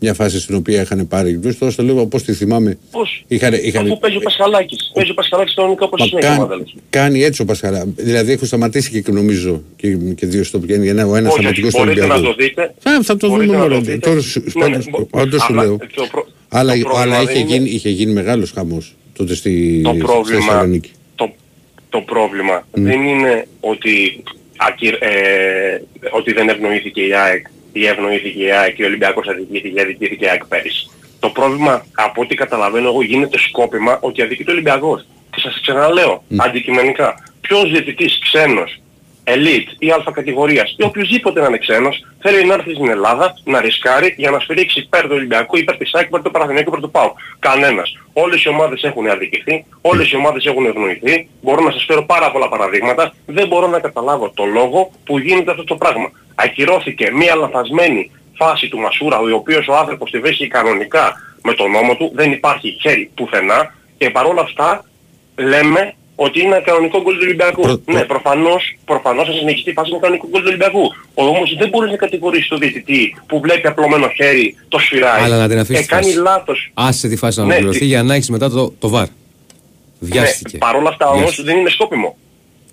μια 0.00 0.14
φάση 0.14 0.40
στην 0.40 0.54
οποία 0.54 0.80
είχαν 0.80 1.08
πάρει. 1.08 1.38
Τους 1.38 1.58
τώρα 1.58 1.72
στο 1.72 1.82
λέω 1.82 2.06
πώ 2.06 2.20
τη 2.20 2.32
θυμάμαι. 2.32 2.78
πώς, 2.90 3.24
Είχαν, 3.28 3.52
είχαν, 3.62 3.86
αφού 3.86 3.98
παίζει 3.98 4.16
ο 4.16 4.20
Πασχαλάκης. 4.20 4.90
Παίζει 4.94 5.10
ο 5.10 5.14
Πασχαλάκης 5.14 5.54
κανονικά 5.54 5.84
όπως 5.84 6.00
Μα 6.00 6.06
συνέχεια 6.06 6.28
ο 6.28 6.32
κάν- 6.32 6.42
Μάνταλος. 6.42 6.74
κάνει 6.90 7.22
έτσι 7.22 7.42
ο 7.42 7.44
Πασχαλά. 7.44 7.84
Δηλαδή 7.96 8.32
έχουν 8.32 8.46
σταματήσει 8.46 9.02
και 9.02 9.12
νομίζω 9.12 9.62
και, 9.76 9.88
και 10.14 10.26
δύο 10.26 10.44
στο 10.44 10.58
πιάνει. 10.58 10.88
Ένα, 10.88 11.06
ο 11.06 11.16
ένας 11.16 11.30
Όχι, 11.32 11.40
σταματικός 11.40 11.72
στο 11.72 11.82
μπορείτε 11.84 12.06
να 12.06 12.14
Ολυμπιακό. 12.14 12.36
το 12.36 12.42
δείτε. 12.44 12.74
Θα, 12.78 13.00
θα 13.02 13.16
το 13.16 13.28
Μπορείτε 13.28 13.46
δούμε 13.46 13.58
να 13.58 13.64
το 13.64 13.70
μόνος. 13.70 13.86
δείτε. 13.88 14.08
Τώρα, 14.08 14.20
σου- 14.20 14.42
Ναι, 14.58 14.64
ναι, 14.64 14.70
πάντως- 14.70 14.90
μπο- 14.90 15.04
πάντως 15.04 15.40
σου 15.42 15.52
αλλά 15.52 15.62
λέω. 15.62 15.76
το 15.76 16.06
προ- 16.10 16.26
Αλλά, 16.48 16.72
το 16.72 16.78
πρόβλημα 16.80 17.02
αλλά 17.02 17.24
δεν 17.24 17.34
είχε, 17.34 17.38
είναι- 17.44 17.52
γίνει, 17.56 17.70
είχε 17.70 17.88
γίνει 17.88 18.12
μεγάλος 18.12 18.50
χαμός 18.50 18.94
τότε 19.16 19.34
στη, 19.34 19.80
το 19.84 19.90
στη 19.90 19.98
πρόβλημα, 19.98 20.40
Θεσσαλονίκη. 20.44 20.90
το, 21.14 21.30
το 21.88 22.00
πρόβλημα 22.00 22.66
δεν 22.72 23.00
είναι 23.02 23.46
ότι, 23.60 24.22
ακυρ, 24.58 24.94
ε, 24.94 25.82
ότι 26.10 26.32
δεν 26.32 26.48
ευνοήθηκε 26.48 27.00
η 27.00 27.14
ΑΕΚ 27.14 27.46
ή 27.72 27.86
ευνοήθηκε 27.86 28.42
η 28.42 28.50
ΑΕΚ 28.50 28.74
και 28.74 28.82
ο 28.82 28.86
Ολυμπιακός 28.86 29.26
αδικήθηκε, 29.26 29.80
αδικήθηκε 29.80 30.24
η 30.24 30.28
ΑΕΚ 30.28 30.46
πέρυσι. 30.46 30.90
Το 31.20 31.30
πρόβλημα 31.30 31.86
από 31.94 32.22
ό,τι 32.22 32.34
καταλαβαίνω 32.34 32.88
εγώ 32.88 33.02
γίνεται 33.02 33.38
σκόπιμα 33.38 33.98
ότι 34.00 34.22
αδικείται 34.22 34.50
ο 34.50 34.52
Ολυμπιακός. 34.52 35.06
Και 35.30 35.40
σας 35.40 35.58
ξαναλέω, 35.60 36.24
αντικειμενικά, 36.36 37.14
ποιος 37.40 37.70
διαιτητής 37.70 38.18
ξένος 38.18 38.80
elite 39.34 39.70
ή 39.78 39.90
αλφα 39.90 40.12
κατηγορίας 40.12 40.74
ή 40.78 40.82
οποιοδήποτε 40.82 41.40
να 41.40 41.46
είναι 41.46 41.58
ξένος 41.58 42.04
θέλει 42.20 42.44
να 42.44 42.54
έρθει 42.54 42.74
στην 42.74 42.88
Ελλάδα 42.88 43.34
να 43.44 43.60
ρισκάρει 43.60 44.14
για 44.16 44.30
να 44.30 44.38
σφυρίξει 44.38 44.80
υπέρ 44.80 45.02
του 45.02 45.12
Ολυμπιακού, 45.12 45.56
υπέρ 45.56 45.76
της 45.76 45.94
ΑΕΚ, 45.94 46.06
υπέρ 46.06 46.22
του 46.22 46.30
Παναθηναϊκού, 46.30 46.68
υπέρ 46.68 46.80
του 46.80 46.90
ΠΑΟ. 46.90 47.12
Κανένας. 47.38 47.96
Όλες 48.12 48.42
οι 48.42 48.48
ομάδες 48.48 48.82
έχουν 48.82 49.08
αδικηθεί, 49.08 49.64
όλες 49.80 50.10
οι 50.10 50.16
ομάδες 50.16 50.44
έχουν 50.44 50.66
ευνοηθεί. 50.66 51.28
Μπορώ 51.42 51.60
να 51.62 51.70
σας 51.70 51.84
φέρω 51.84 52.04
πάρα 52.04 52.30
πολλά 52.30 52.48
παραδείγματα. 52.48 53.14
Δεν 53.26 53.46
μπορώ 53.46 53.66
να 53.66 53.78
καταλάβω 53.80 54.30
το 54.34 54.44
λόγο 54.44 54.90
που 55.04 55.18
γίνεται 55.18 55.50
αυτό 55.50 55.64
το 55.64 55.76
πράγμα. 55.76 56.10
Ακυρώθηκε 56.34 57.10
μια 57.12 57.34
λαθασμένη 57.34 58.10
φάση 58.36 58.68
του 58.68 58.78
Μασούρα, 58.78 59.18
ο 59.18 59.34
οποίος 59.34 59.68
ο 59.68 59.76
άνθρωπος 59.76 60.10
τη 60.10 60.18
βρίσκει 60.18 60.48
κανονικά 60.48 61.16
με 61.42 61.54
τον 61.54 61.70
νόμο 61.70 61.94
του, 61.96 62.12
δεν 62.14 62.32
υπάρχει 62.32 62.76
χέρι 62.80 63.10
πουθενά 63.14 63.74
και 63.98 64.10
παρόλα 64.10 64.40
αυτά 64.40 64.84
λέμε 65.36 65.94
ότι 66.24 66.36
είναι 66.44 66.62
κανονικό 66.68 66.96
γκολ 67.02 67.14
του 67.14 67.24
Ολυμπιακού. 67.28 67.64
Ναι, 67.94 68.02
προφανώς, 68.12 68.62
προφανώς 68.84 69.26
θα 69.28 69.32
συνεχιστεί 69.32 69.70
η 69.70 69.72
φάση 69.72 69.90
με 69.92 69.98
κανονικό 69.98 70.26
γκολ 70.30 70.40
του 70.40 70.46
Ολυμπιακού. 70.52 70.84
Όμως 71.14 71.56
δεν 71.58 71.68
μπορείς 71.68 71.90
να 71.90 71.96
κατηγορήσεις 71.96 72.48
τον 72.48 72.58
διαιτητή 72.58 73.02
που 73.26 73.40
βλέπει 73.40 73.66
απλωμένο 73.66 74.08
χέρι, 74.16 74.54
το 74.68 74.78
σφυράει. 74.78 75.22
Αλλά 75.22 75.36
να 75.38 75.48
την 75.48 75.58
αφήσεις 75.58 75.78
Ε, 75.78 75.82
τη 75.82 75.88
κάνει 75.88 76.04
φάση. 76.04 76.16
λάθος. 76.18 76.70
Άσε 76.74 77.08
τη 77.08 77.16
φάση 77.16 77.38
να 77.38 77.44
Ναι, 77.44 77.48
ολοκληρωθεί 77.50 77.78
τι- 77.78 77.84
για 77.92 78.02
να 78.02 78.14
έχεις 78.14 78.30
μετά 78.30 78.50
το, 78.50 78.72
το 78.78 78.88
βαρ. 78.88 79.06
Βιάστηκε. 80.00 80.50
Ναι, 80.52 80.58
παρόλα 80.58 80.88
αυτά 80.88 81.06
όμως 81.08 81.20
Βιάστηκε. 81.20 81.42
δεν 81.48 81.56
είναι 81.58 81.68
σκόπιμο. 81.70 82.16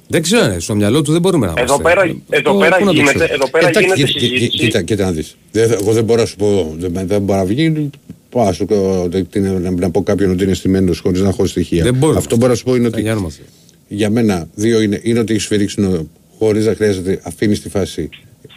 Δεν 0.08 0.22
ξέρω, 0.22 0.54
ε, 0.54 0.60
στο 0.60 0.76
μυαλό 0.76 1.02
του 1.02 1.12
δεν 1.12 1.22
μπορούμε 1.22 1.46
να 1.46 1.52
Εδώ 1.58 1.64
είμαστε. 1.80 1.84
πέρα, 1.84 2.16
εδώ 2.30 2.52
Το- 2.52 2.58
πέρα 2.58 2.78
πού 2.78 2.86
να 2.86 2.92
το 2.92 2.96
γίνεται, 2.96 3.14
ξέρω. 3.18 3.34
εδώ 3.34 3.50
πέρα 3.50 3.68
Εντάξει, 3.68 3.84
γίνεται 3.88 4.02
κοίτα, 4.12 4.20
κοίτα, 4.20 4.30
συζήτηση. 4.36 4.58
κοίτα, 4.66 4.82
κοίτα 4.82 5.04
να 5.06 5.12
δεις. 5.12 5.38
Δεν, 5.52 5.72
εγώ 5.72 5.92
δεν 5.92 6.04
μπορώ 6.04 6.20
να 6.22 6.26
σου 6.28 6.36
πω, 6.36 6.76
δεν, 6.78 7.08
δεν 7.08 7.22
μπορώ 7.22 7.40
να 7.40 7.46
βγει, 7.46 7.90
πάω 8.36 8.46
να 8.46 8.52
σου 8.52 8.66
πω, 8.66 9.02
ότι 9.04 9.28
είναι- 9.36 9.50
να, 9.60 9.72
να 9.72 9.90
πω 9.92 10.04
κάποιον 10.04 10.32
ότι 10.32 10.44
είναι 10.44 10.54
στημένος 10.54 11.00
χωρίς 11.00 11.22
να 11.22 11.30
έχω 11.30 11.46
στοιχεία. 11.46 11.84
Δεν 11.84 11.96
μπορώ. 11.96 12.18
Αυτό 12.18 12.36
μπορώ 12.38 12.50
να 12.52 12.58
σου 12.58 12.64
πω 12.64 12.76
είναι 12.76 12.88
ότι 12.88 13.04
Τα 13.04 13.12
είμαστε. 13.12 13.42
για 13.88 14.10
μένα 14.10 14.48
δύο 14.56 14.82
είναι, 14.82 15.00
είναι 15.04 15.20
ότι 15.20 15.32
έχεις 15.34 15.44
σφυρίξει 15.46 16.08
χωρίς 16.38 16.66
να 16.66 16.76
χρειάζεται, 16.76 17.20
αφήνεις 17.24 17.62
τη 17.62 17.70
φάση 17.70 18.10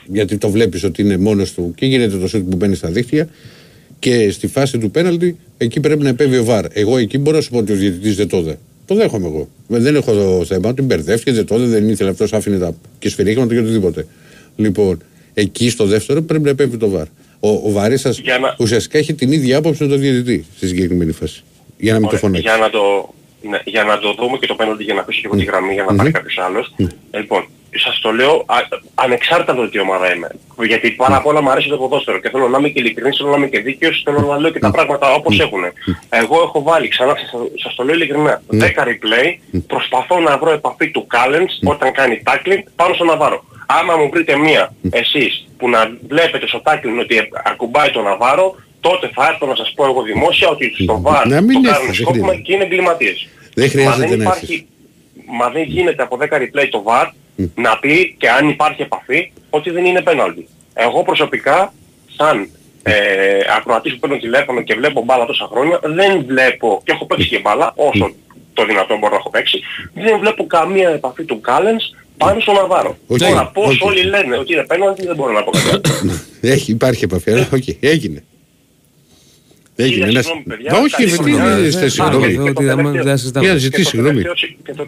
γιατί 0.07 0.37
το 0.39 0.51
βλέπεις 0.51 0.85
ότι 0.85 1.03
είναι 1.03 1.16
μόνος 1.16 1.53
του 1.53 1.72
και 1.76 1.87
γίνεται 1.87 2.16
το 2.16 2.29
σούτ 2.29 2.51
που 2.51 2.57
μπαίνει 2.57 2.74
στα 2.74 2.91
δίχτυα 2.91 3.29
και 3.99 4.31
στη 4.31 4.47
φάση 4.47 4.79
του 4.79 4.91
πέναλτι 4.91 5.37
εκεί 5.59 5.81
πρέπει 5.81 6.03
να 6.03 6.09
επέβει 6.09 6.37
ο 6.39 6.45
ΒΑΡ. 6.45 6.64
Εγώ 6.72 6.97
εκεί 6.99 7.18
μπορώ 7.18 7.37
να 7.37 7.43
σου 7.43 7.51
πω 7.51 7.59
ότι 7.59 7.72
ο 7.72 7.76
διαιτητής 7.76 8.16
δεν 8.16 8.29
το 8.29 8.37
έδε. 8.37 8.59
Το 8.87 8.95
δέχομαι 8.95 9.26
εγώ. 9.26 9.49
Δεν 9.68 9.95
έχω 9.95 10.12
το 10.12 10.45
θέμα 10.45 10.68
ότι 10.68 10.83
μπερδεύτηκε, 10.83 11.33
δεν 11.33 11.47
το 11.47 11.55
έδε, 11.55 11.66
δεν 11.66 11.89
ήθελε 11.89 12.11
αυτός, 12.11 12.33
άφηνε 12.33 12.59
τα 12.59 12.74
και 12.99 13.09
σφυρίχματα 13.09 13.55
και 13.55 13.61
οτιδήποτε. 13.61 14.07
Λοιπόν, 14.57 14.99
εκεί 15.35 15.70
στο 15.70 15.85
δεύτερο 15.87 16.22
πρέπει 16.22 16.45
να 16.45 16.51
επέβει 16.51 16.76
το 16.76 16.89
ΒΑΡ. 16.89 17.07
Ο, 17.41 17.49
ο 17.51 17.70
Βαρίσας 17.72 18.18
Για 18.18 18.39
να- 18.39 18.55
ουσιαστικά 18.59 18.99
έχει 18.99 19.14
την 19.14 19.32
ίδια 19.32 19.57
άποψη 19.59 19.82
με 19.82 19.89
τον 19.89 19.99
διαιτητή 19.99 20.47
στη 20.57 20.66
συγκεκριμένη 20.66 21.12
φάση. 21.12 21.43
Για 21.76 21.93
να 21.93 21.99
μην 21.99 22.09
το 22.09 22.16
Ωραία, 22.16 22.20
φωνάξεις. 22.28 22.51
για, 22.51 22.57
να 22.64 22.70
το, 22.70 23.14
ναι, 23.43 23.59
για 23.64 23.84
να 23.84 23.99
το 23.99 24.12
δούμε 24.18 24.39
και 24.39 24.47
το 24.47 24.55
πέναλτι 24.55 24.82
για 24.84 24.95
να 24.95 25.03
πείσω 25.03 25.20
και 25.20 25.26
εγώ 25.26 25.36
τη 25.36 25.45
γραμμή 25.45 25.72
για 25.72 25.84
να 25.84 25.95
πάρει 25.95 26.11
κάποιος 26.11 26.39
άλλος. 26.39 26.74
Λοιπόν, 27.11 27.49
σας 27.84 27.99
το 28.01 28.11
λέω 28.11 28.45
α, 28.47 28.57
ανεξάρτητα 28.95 29.53
από 29.53 29.61
το 29.61 29.68
τι 29.68 29.78
ομάδα 29.78 30.14
είμαι. 30.14 30.28
Γιατί 30.66 30.91
πάρα 30.91 31.22
πολλά 31.22 31.43
μου 31.43 31.51
αρέσει 31.51 31.68
το 31.68 31.76
ποδόσφαιρο 31.76 32.18
και 32.20 32.28
θέλω 32.30 32.49
να 32.49 32.59
είμαι 32.59 32.68
και 32.68 32.80
ειλικρινής, 32.80 33.16
θέλω 33.16 33.30
να 33.30 33.36
είμαι 33.36 33.47
και 33.49 33.61
δίκαιος, 33.61 34.03
θέλω 34.05 34.20
να 34.20 34.39
λέω 34.39 34.51
και 34.51 34.59
τα 34.59 34.70
πράγματα 34.70 35.12
όπως 35.14 35.41
έχουν. 35.41 35.61
Εγώ 36.09 36.36
έχω 36.43 36.62
βάλει, 36.62 36.89
ξανά 36.89 37.14
σας, 37.16 37.30
σας 37.62 37.74
το 37.74 37.84
λέω 37.84 37.95
ειλικρινά, 37.95 38.43
10 38.51 38.59
replay, 38.84 39.59
προσπαθώ 39.66 40.20
να 40.20 40.39
βρω 40.39 40.51
επαφή 40.51 40.91
του 40.91 41.07
Callens 41.14 41.68
όταν 41.70 41.93
κάνει 41.93 42.22
tackling 42.26 42.62
πάνω 42.76 42.95
στο 42.95 43.05
Ναβάρο. 43.05 43.45
Άμα 43.71 43.97
μου 43.97 44.09
βρείτε 44.12 44.37
μία 44.37 44.75
εσείς 44.91 45.47
που 45.59 45.69
να 45.69 45.91
βλέπετε 46.09 46.47
στο 46.47 46.62
tackling 46.64 47.01
ότι 47.01 47.29
ακουμπάει 47.45 47.91
τον 47.91 48.05
Ναβάρο, 48.05 48.55
τότε 48.81 49.11
θα 49.14 49.29
έρθω 49.29 49.47
να 49.47 49.55
σας 49.55 49.73
πω 49.77 49.85
εγώ 49.85 50.03
δημόσια 50.03 50.49
ότι 50.49 50.73
στο 50.83 51.03
VAR 51.05 51.23
Να 51.27 51.41
μην 51.41 51.62
το 51.62 51.69
έρθεις, 51.69 51.73
κάνουν 51.73 51.87
δεν 51.87 51.95
σκόπιμα 51.95 52.25
χρειάζεται. 52.27 52.43
και 52.43 52.53
είναι 52.55 52.64
εγκληματίες. 52.64 53.29
Δεν 53.55 53.71
χρειάζεται 53.71 54.01
Μα 54.03 54.07
δεν 54.09 54.19
να 54.19 54.25
υπάρχει, 54.25 54.66
μα 55.39 55.51
δεν 55.51 55.62
γίνεται 55.62 56.03
από 56.03 56.19
10 56.21 56.25
replay 56.25 56.69
το 56.71 56.85
VAR 56.87 57.07
να 57.55 57.79
πει 57.79 58.14
και 58.19 58.31
αν 58.31 58.49
υπάρχει 58.49 58.83
επαφή 58.83 59.33
ότι 59.51 59.71
δεν 59.71 59.85
είναι 59.85 60.03
πέναλτι. 60.03 60.49
Εγώ 60.75 61.03
προσωπικά, 61.03 61.73
σαν 62.16 62.51
ε, 62.83 62.93
ακροατής 63.57 63.93
που 63.93 63.99
παίρνω 63.99 64.16
τηλέφωνο 64.16 64.62
και 64.62 64.75
βλέπω 64.75 65.03
μπάλα 65.03 65.27
τόσα 65.27 65.49
χρόνια, 65.51 65.81
δεν 65.83 66.25
βλέπω, 66.27 66.81
και 66.85 66.93
έχω 66.93 67.07
παίξει 67.07 67.29
και 67.29 67.39
μπάλα, 67.39 67.73
όσο 67.77 68.14
το 68.53 68.64
δυνατό 68.64 68.99
μπορώ 68.99 69.12
να 69.12 69.19
έχω 69.19 69.31
παίξει, 69.31 69.61
δεν 69.95 70.19
βλέπω 70.19 70.47
καμία 70.47 70.89
επαφή 70.89 71.25
του 71.25 71.41
Κάλενς 71.41 71.85
πάνω 72.19 72.41
στον 72.41 72.55
Ναβάρο. 72.55 72.99
Οκ, 73.07 73.19
Τώρα 73.19 73.47
πώς 73.47 73.81
οκ. 73.81 73.85
όλοι 73.89 74.03
λένε 74.03 74.37
ότι 74.39 74.53
είναι 74.53 74.64
πέναλτι 74.66 75.07
δεν 75.07 75.16
μπορώ 75.16 75.33
να 75.33 75.43
πω 75.43 75.51
κάτι. 75.51 75.69
άλλο. 75.71 76.12
Έχει, 76.55 76.71
υπάρχει 76.71 77.05
επαφή. 77.05 77.31
αλλά 77.31 77.49
οκ, 77.53 77.62
έγινε. 77.81 78.25
Έγινε. 79.81 79.95
Χίλια 79.95 80.07
ένας- 80.09 80.25
συγγνώμη, 80.25 80.45
παιδιά. 80.47 80.73
Μα 80.73 80.79
Όχι, 80.79 80.91
Καλή 80.95 81.11
με 81.11 81.16
τι 81.16 81.23
χρονιά. 81.23 81.55
δεν 81.57 81.64
είστε 81.64 81.85
Α, 81.85 81.89
συγγνώμη. 81.89 82.27
και 82.33 82.35
το 82.37 82.43
Ότι 82.43 82.69
άμα 82.69 82.83
τελευταίο- 82.83 83.03
δεν 83.05 83.19
συζητάμε. 83.19 83.45
Για 83.45 83.55
να 83.55 83.61
και 83.61 83.64
ζητήσει 83.64 83.83
το 83.83 83.89
συγγνώμη. 83.91 84.23
τελευταίο- 84.23 84.51
Και 84.66 84.73
το, 84.75 84.87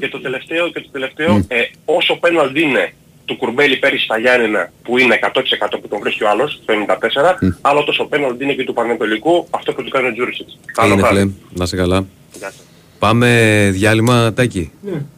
και 0.00 0.08
το 0.08 0.20
τελευταίο, 0.20 0.68
και 0.70 0.80
το 0.80 0.88
τελευταίο 0.92 1.44
ε, 1.48 1.56
όσο 1.84 2.16
πέναλτι 2.16 2.60
είναι 2.62 2.92
του 3.24 3.36
Κουρμπέλη 3.36 3.76
πέρυσι 3.76 4.04
στα 4.04 4.18
Γιάννενα 4.18 4.72
που 4.82 4.98
είναι 4.98 5.14
100% 5.22 5.78
που 5.80 5.88
τον 5.88 5.98
βρίσκει 6.00 6.24
ο 6.24 6.28
άλλος, 6.28 6.60
το 6.64 6.72
94, 6.72 7.38
άλλο 7.60 7.84
τόσο 7.84 8.04
πέναλτι 8.04 8.44
είναι 8.44 8.52
και 8.52 8.64
του 8.64 8.72
Πανεπολικού, 8.72 9.46
αυτό 9.50 9.72
που 9.72 9.82
του 9.82 9.90
κάνει 9.90 10.06
ο 10.08 10.12
Τζούρισιτς. 10.12 10.58
Καλό 10.72 10.88
Έγινε 10.92 11.02
βράδυ. 11.02 11.18
φίλε, 11.20 11.30
να 11.52 11.64
είσαι 11.64 11.76
καλά. 11.76 12.06
Γεια 12.38 12.50
σας. 12.50 12.62
Πάμε 12.98 13.70
διάλειμμα, 13.72 14.32
Τάκη. 14.32 14.70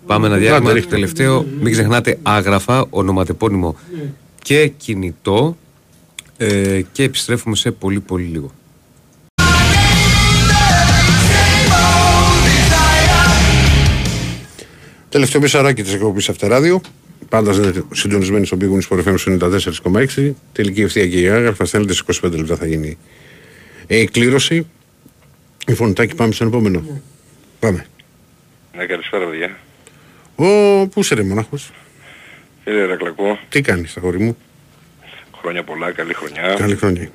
Πάμε 0.07 0.27
ένα 0.27 0.37
διάλειμμα. 0.37 0.73
Τελευταίο, 0.81 1.47
μην 1.61 1.73
ξεχνάτε 1.73 2.19
άγραφα, 2.23 2.87
ονοματεπώνυμο 2.91 3.77
και 4.43 4.69
κινητό. 4.77 5.57
Ε, 6.41 6.81
και 6.93 7.03
επιστρέφουμε 7.03 7.57
σε 7.57 7.71
πολύ 7.71 8.01
πολύ 8.01 8.25
λίγο. 8.25 8.51
Τελευταίο 15.09 15.41
μισαράκι 15.41 15.83
της 15.83 15.95
εκπομπής 15.95 16.29
Αυτεράδιο. 16.29 16.81
Πάντα 17.29 17.53
είναι 17.53 17.85
συντονισμένοι 17.93 18.47
στον 18.47 18.59
πίγον 18.59 18.81
Σπορ 18.81 19.03
FM 19.07 19.39
94,6. 19.39 20.33
Τελική 20.53 20.81
ευθεία 20.81 21.07
και 21.07 21.21
η 21.21 21.29
άγραφα. 21.29 21.65
Στέλνετε 21.65 21.93
σε 21.93 22.05
25 22.23 22.31
λεπτά 22.37 22.57
θα 22.57 22.67
γίνει 22.67 22.99
η 23.87 23.97
εκκλήρωση. 23.97 24.67
Λοιπόν, 25.67 25.95
Τάκη, 25.95 26.15
πάμε 26.15 26.33
στον 26.33 26.47
επόμενο. 26.47 26.83
Πάμε. 27.61 27.87
Ναι, 28.77 28.87
καλησπέρα 28.87 29.27
παιδιά. 29.27 29.57
Ο, 30.37 30.87
πού 30.89 31.01
είσαι 31.01 31.15
ρε 31.15 31.23
μονάχος; 31.23 31.71
Κύριε 32.65 32.85
Ρακλακό, 32.85 33.39
Τι 33.49 33.61
κάνεις, 33.61 33.97
αγόρι 33.97 34.19
μου; 34.19 34.37
χρόνια 35.41 35.63
πολλά, 35.63 35.93
καλή 35.93 36.15
χρονιά. 36.15 36.55
Καλή 36.59 36.77
χρόνια. 36.77 37.09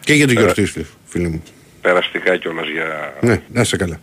Και 0.00 0.12
για 0.14 0.26
την 0.26 0.34
Πέρα- 0.34 0.52
γιορτή 0.52 0.72
σου, 0.72 0.86
φίλε 1.06 1.28
μου. 1.28 1.42
Περαστικά 1.80 2.36
κιόλας 2.36 2.68
για 2.68 3.14
Ναι, 3.20 3.40
να 3.52 3.60
είσαι 3.60 3.76
καλά. 3.76 4.00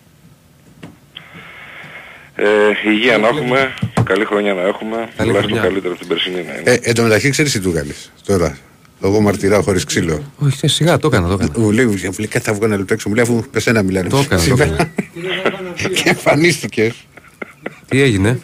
ε, 2.35 2.45
υγεία 2.89 3.17
να 3.17 3.27
έχουμε, 3.27 3.73
καλή 4.03 4.25
χρονιά 4.25 4.53
να 4.53 4.61
έχουμε, 4.61 5.09
τουλάχιστον 5.17 5.43
χρονιά. 5.43 5.61
καλύτερο 5.61 5.91
από 5.93 5.99
την 5.99 6.07
περσινή 6.09 6.35
να 6.35 6.41
είναι. 6.57 6.71
Ε, 6.71 6.77
εν 6.81 6.95
τω 6.95 7.03
μεταξύ 7.03 7.29
ξέρεις 7.29 7.51
τι 7.51 7.59
του 7.59 7.71
κάνεις 7.71 8.11
τώρα. 8.25 8.57
Εγώ 9.03 9.19
μαρτυράω 9.21 9.61
χωρίς 9.61 9.83
ξύλο. 9.83 10.31
Όχι, 10.37 10.67
σιγά, 10.67 10.97
το 10.97 11.07
έκανα, 11.07 11.27
το 11.27 11.33
έκανα. 11.33 11.51
Μου 11.59 11.71
λέει, 11.71 11.85
μου 11.85 11.91
λέει, 12.17 12.27
κάτι 12.29 12.45
θα 12.45 12.53
βγω 12.53 12.67
να 12.67 12.77
λεπτό 12.77 12.93
έξω. 12.93 13.09
Μου 13.09 13.15
λέει, 13.15 13.23
αφού 13.23 13.43
με 13.53 13.59
σένα 13.59 13.81
μιλάνε. 13.83 14.09
Το 14.09 14.17
έκανα, 14.17 14.41
το 14.41 14.47
Σήμερα. 14.47 14.73
έκανα. 14.73 14.91
Και 15.93 16.09
εμφανίστηκες. 16.09 16.93
Τι 17.87 18.01
έγινε, 18.01 18.39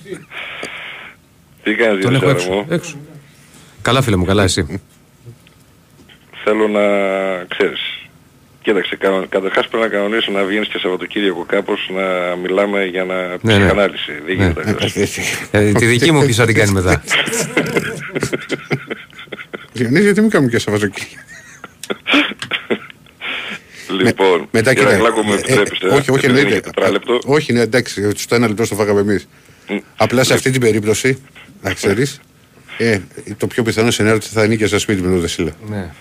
Τι 1.63 1.75
κάνεις 1.75 2.03
Τον 2.03 2.15
έχω 2.15 2.25
Διονύση 2.25 2.47
έξω. 2.47 2.57
μου. 2.59 2.65
έξω. 2.69 2.95
Καλά, 3.81 4.01
φίλε 4.01 4.15
μου, 4.15 4.25
καλά, 4.25 4.43
εσύ. 4.43 4.81
Θέλω 6.43 6.67
να 6.67 6.81
ξέρεις. 7.47 7.79
Κοίταξε, 8.61 8.95
κανο- 8.95 9.27
καταρχάς 9.29 9.67
πρέπει 9.67 9.83
να 9.83 9.89
κανονίσω 9.89 10.31
να 10.31 10.43
βγαίνεις 10.43 10.67
και 10.67 10.77
Σαββατοκύριακο 10.77 11.43
κάπως 11.47 11.89
να 11.95 12.35
μιλάμε 12.35 12.85
για 12.85 13.03
να 13.03 13.15
Ναι, 13.27 13.37
ναι. 13.41 13.57
ψυχανάλυση. 13.59 14.11
Δεν 14.11 14.23
Ναι. 14.25 14.31
γίνεται 14.33 14.61
αλλιώς. 14.67 15.17
Ε, 15.51 15.71
τη 15.71 15.85
δική 15.85 16.11
μου 16.11 16.23
ποιος 16.23 16.35
θα 16.35 16.45
την 16.45 16.55
κάνει 16.55 16.71
μετά. 16.71 17.03
Διονύση, 19.73 20.03
γιατί 20.03 20.21
μην 20.21 20.29
κάνουμε 20.29 20.51
και 20.51 20.59
Σαββατοκύριακο. 20.59 21.21
Λοιπόν, 23.89 24.47
Μετά 24.51 24.73
κύριε 24.73 24.89
κοίτα, 24.89 25.05
Αγλάκο, 25.05 25.21
μου 25.21 25.31
ε, 25.31 25.35
επιτρέπεις, 25.35 25.79
ε, 25.79 25.87
ε, 25.87 25.89
όχι, 25.89 26.11
όχι, 26.11 26.25
επειδή 26.25 26.29
είναι 26.29 26.39
εννοείται. 26.39 26.55
και 26.55 26.61
τετράλεπτο. 26.61 27.19
Όχι, 27.25 27.53
ναι, 27.53 27.59
εντάξει, 27.59 28.11
στο 28.15 28.35
ένα 28.35 28.47
λεπτό 28.47 28.65
στο 28.65 28.75
φάγαμε 28.75 28.99
εμείς. 28.99 29.27
Απλά 29.97 30.23
σε 30.23 30.33
αυτή 30.33 30.51
την 30.51 30.61
περίπτωση, 30.61 31.23
να 31.61 31.73
ξέρεις, 31.73 32.19
ε, 32.77 32.99
το 33.37 33.47
πιο 33.47 33.63
πιθανό 33.63 33.91
σενάριο 33.91 34.17
ότι 34.17 34.27
θα 34.27 34.47
νίκησε 34.47 34.67
στο 34.67 34.79
σπίτι 34.79 35.01
με 35.01 35.09
τον 35.09 35.19
Δεσίλα. 35.19 35.51
Ναι. 35.69 35.91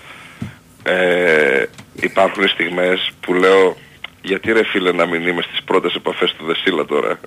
Ε, 0.83 1.65
υπάρχουν 1.93 2.47
στιγμές 2.47 3.11
που 3.19 3.33
λέω 3.33 3.77
γιατί 4.21 4.51
ρε 4.51 4.63
φίλε 4.63 4.91
να 4.91 5.05
μην 5.05 5.27
είμαι 5.27 5.41
στις 5.41 5.63
πρώτες 5.63 5.93
επαφές 5.93 6.33
του 6.37 6.45
Δεσίλα 6.45 6.85
τώρα; 6.85 7.19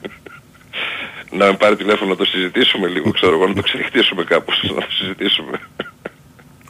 να 1.38 1.46
με 1.46 1.56
πάρει 1.56 1.76
τηλέφωνο 1.76 2.10
να 2.10 2.16
το 2.16 2.24
συζητήσουμε 2.24 2.88
λίγο, 2.88 3.10
ξέρω 3.10 3.32
εγώ, 3.32 3.46
να 3.46 3.54
το 3.54 3.62
ξεχτίσουμε 3.62 4.24
κάπως, 4.24 4.62
να 4.74 4.80
το 4.80 4.90
συζητήσουμε. 4.90 5.60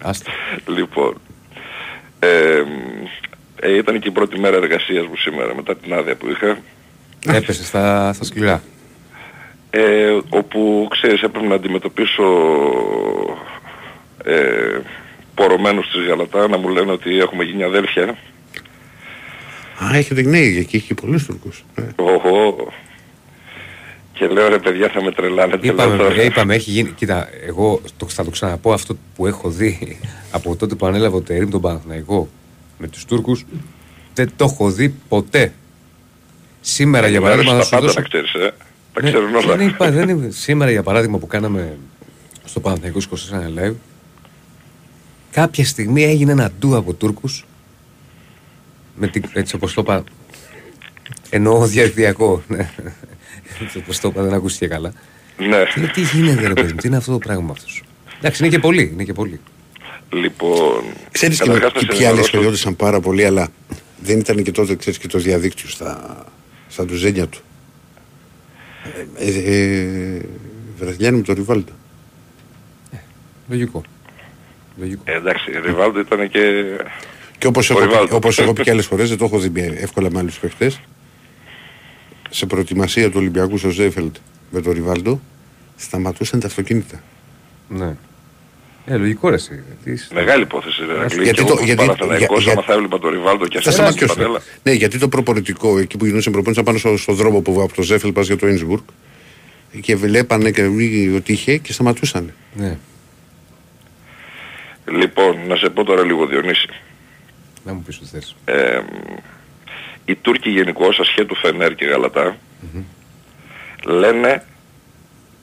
Άστα. 0.03 0.31
λοιπόν, 0.67 1.21
ε, 2.19 2.63
ε, 3.61 3.77
ήταν 3.77 4.01
και 4.01 4.09
η 4.09 4.11
πρώτη 4.11 4.39
μέρα 4.39 4.57
εργασίας 4.57 5.07
μου 5.07 5.17
σήμερα 5.17 5.55
μετά 5.55 5.77
την 5.77 5.93
άδεια 5.95 6.15
που 6.17 6.31
είχα. 6.31 6.59
Έπεσες 7.27 7.67
στα, 7.67 8.13
στα 8.13 8.25
σκληρά. 8.25 8.63
ε, 9.71 10.17
όπου 10.29 10.89
ξέρεις 10.91 11.23
έπρεπε 11.23 11.47
να 11.47 11.55
αντιμετωπίσω 11.55 12.25
ε, 14.25 14.81
πορωμένους 15.35 15.91
της 15.91 16.07
Γαλατά 16.07 16.49
να 16.49 16.59
μου 16.59 16.69
λένε 16.69 16.93
ότι 16.93 17.19
έχουμε 17.19 17.45
γίνει 17.45 17.63
αδέλφια. 17.63 18.17
Α, 19.85 19.97
έχετε 19.97 20.23
ναι, 20.23 20.39
εκεί 20.39 20.77
έχει 20.77 20.95
πολλούς 20.95 21.25
Τούρκους. 21.27 21.65
Οχο. 21.97 22.57
Και 24.19 24.27
λέω 24.27 24.49
ρε 24.49 24.59
παιδιά 24.59 24.89
θα 24.89 25.03
με 25.03 25.13
τρελάνετε. 25.13 25.67
Είπαμε, 25.67 25.89
λέω, 25.89 25.97
τώρα. 25.97 26.09
παιδιά, 26.09 26.23
είπαμε, 26.25 26.55
έχει 26.55 26.71
γίνει. 26.71 26.91
Κοίτα, 26.91 27.29
εγώ 27.47 27.81
το, 27.97 28.09
θα 28.09 28.25
το 28.25 28.31
ξαναπώ 28.31 28.73
αυτό 28.73 28.97
που 29.17 29.27
έχω 29.27 29.51
δει 29.51 29.99
από 30.31 30.57
τότε 30.57 30.75
που 30.75 30.87
ανέλαβε 30.87 31.17
ο 31.17 31.21
Τερήμ 31.21 31.51
τον 31.51 31.61
Παναθηναϊκό 31.61 32.29
με 32.79 32.89
τους 32.89 33.05
Τούρκους. 33.05 33.45
Δεν 34.15 34.31
το 34.37 34.45
έχω 34.45 34.71
δει 34.71 34.95
ποτέ. 35.09 35.53
Σήμερα 36.61 37.09
για 37.09 37.17
Ενημέρωση 37.17 37.45
παράδειγμα. 37.49 37.53
να 37.53 37.59
τα 37.59 37.65
σου 37.65 37.71
πάντα 37.71 37.87
δώσω- 37.87 37.99
να 38.01 38.09
ξέρεις, 38.09 38.33
ε. 38.49 38.55
Τα 38.93 39.03
Ναι, 39.03 39.09
ξέρουν 39.11 39.35
όλα. 39.35 39.57
Δεν 39.57 39.69
είπα, 39.69 39.91
δεν 39.91 40.09
είπα. 40.09 40.31
Σήμερα 40.31 40.71
για 40.71 40.83
παράδειγμα 40.83 41.19
που 41.19 41.27
κάναμε 41.27 41.77
στο 42.45 42.61
Παναθηναϊκό 42.61 42.99
24 42.99 43.49
live, 43.59 43.75
κάποια 45.31 45.65
στιγμή 45.65 46.05
έγινε 46.05 46.33
ένα 46.33 46.51
ντου 46.59 46.77
από 46.77 46.93
Τούρκους 46.95 47.45
με 48.97 49.07
την, 49.09 49.25
έτσι 49.33 49.55
όπως 49.57 49.75
το 49.75 49.81
είπα, 49.81 50.05
εννοώ 51.31 51.67
διαδικτυακό. 51.67 52.43
ναι. 52.49 52.71
Έτσι 53.63 53.79
όπως 53.79 54.01
το 54.01 54.09
είπα 54.09 54.23
δεν 54.23 54.33
ακούστηκε 54.33 54.67
καλά. 54.67 54.93
Ναι. 55.39 55.47
Και 55.75 55.81
λέω, 55.81 55.91
τι 55.91 56.01
γίνεται 56.01 56.47
ρε 56.47 56.53
παιδί 56.55 56.73
μου, 56.73 56.79
τι 56.79 56.87
είναι 56.89 56.97
αυτό 56.97 57.13
το 57.13 57.19
πράγμα 57.19 57.51
αυτός; 57.51 57.83
Εντάξει, 58.19 58.43
είναι 58.45 58.53
και 58.53 58.59
πολύ, 58.61 58.91
είναι 58.93 59.05
και 59.05 59.13
πολύ. 59.13 59.41
Λοιπόν, 60.13 60.83
Ξέρεις 61.13 61.39
και, 61.41 61.45
καταρχάς 61.47 61.73
με- 61.73 61.81
να 61.81 61.87
και 61.87 61.87
σε 61.87 61.87
ποιοι 61.87 61.97
άλλοι 61.97 62.05
ενημερώσω- 62.07 62.27
σχολιόντουσαν 62.33 62.77
πάρα 62.77 63.01
πολύ, 63.01 63.25
αλλά 63.25 63.49
δεν 64.03 64.19
ήταν 64.19 64.43
και 64.43 64.53
τότε 64.53 64.75
ξέρεις, 64.77 64.99
και 64.99 65.09
το 65.09 65.19
διαδίκτυο 65.19 65.69
στα, 65.69 66.25
στα 66.69 66.85
ντουζένια 66.85 67.27
του. 67.27 67.39
Ε, 69.19 69.27
ε, 69.31 69.57
ε, 70.17 70.21
Βραζιλιάνοι 70.79 71.17
με 71.17 71.23
το 71.23 71.33
Ριβάλτα. 71.33 71.73
Λογικό. 73.49 73.83
Λογικό. 74.79 75.03
Ε, 75.05 75.13
εντάξει, 75.17 75.51
η 75.51 75.61
Ριβάλντο 75.65 76.01
ήταν 76.01 76.31
και... 76.31 76.41
Και 77.39 77.47
όπως 77.47 77.71
Ο 77.71 77.73
έχω, 77.73 77.83
πει- 77.83 77.89
Ριβάλντο. 77.91 78.17
όπως 78.17 78.39
έχω 78.39 78.53
πει 78.53 78.63
και 78.63 78.71
άλλες 78.71 78.87
φορές, 78.87 79.09
δεν 79.09 79.19
το 79.19 79.25
έχω 79.25 79.39
δει 79.39 79.49
με- 79.49 79.77
εύκολα 79.81 80.11
με 80.11 80.19
άλλους 80.19 80.39
παίχτες. 80.39 80.81
Σε 82.31 82.47
προετοιμασία 82.47 83.07
του 83.11 83.17
Ολυμπιακού 83.17 83.59
στο 83.59 83.69
Ζέφελτ 83.71 84.17
με 84.51 84.61
το 84.61 84.73
Ριβάλντο, 84.73 85.21
σταματούσαν 85.77 86.41
τα 86.41 86.47
αυτοκίνητα. 86.47 87.03
Ναι. 87.69 87.97
Ε, 88.87 88.97
λογικό 88.97 89.29
ρε 89.29 89.35
εσύ. 89.35 89.63
Τι 89.85 89.91
είσαι- 89.91 90.15
Μεγάλη 90.15 90.43
υπόθεση, 90.43 90.85
ρε 90.87 90.95
Ρακλή. 90.95 91.23
Γιατί 91.23 91.39
Και 91.39 91.45
το- 91.47 91.53
εγώ 91.57 91.65
γιατί- 91.65 91.83
γιατί, 91.83 91.99
Παναθηναϊκός, 91.99 92.43
για- 92.43 92.53
άμα 92.53 92.63
θα 92.63 92.73
έβλεπα 92.73 92.99
το 92.99 93.09
Ριβάλντο 93.09 93.47
και 93.49 93.61
Θα 93.61 93.71
αυτό 93.71 93.95
σταματήσω. 93.95 94.41
Ναι, 94.63 94.73
γιατί 94.73 94.99
το 94.99 95.09
προπονητικό, 95.09 95.79
εκεί 95.79 95.97
που 95.97 96.05
γινόταν 96.07 96.33
προπονητή, 96.33 96.63
πάνω 96.63 96.79
στο, 96.79 96.97
στο 96.97 97.13
δρόμο 97.13 97.41
που 97.41 97.61
από 97.63 97.75
το 97.75 97.83
Ζέφελ 97.83 98.13
πας 98.13 98.27
για 98.27 98.37
το 98.37 98.47
Ίνσμπουργκ 98.49 98.83
και 99.81 99.97
βλέπανε 99.97 100.51
και 100.51 100.63
ότι 101.17 101.33
είχε 101.33 101.57
και 101.57 101.73
σταματούσαν. 101.73 102.33
Ναι. 102.55 102.79
Λοιπόν, 104.91 105.37
να 105.49 105.57
σε 105.57 105.69
πω 105.69 105.85
τώρα 105.85 106.05
λίγο 106.05 106.27
Διονύση. 106.27 106.69
Να 107.65 107.73
μου 107.73 107.83
πεις 107.83 107.97
ό,τι 107.97 108.07
θες. 108.07 108.37
Ε, 108.45 108.81
οι 110.09 110.15
Τούρκοι 110.15 110.51
γενικώς 110.51 110.99
ασχέτου 111.01 111.35
Φενέρ 111.37 111.75
και 111.75 111.85
γαλατα 111.85 112.37
λένε 113.85 114.45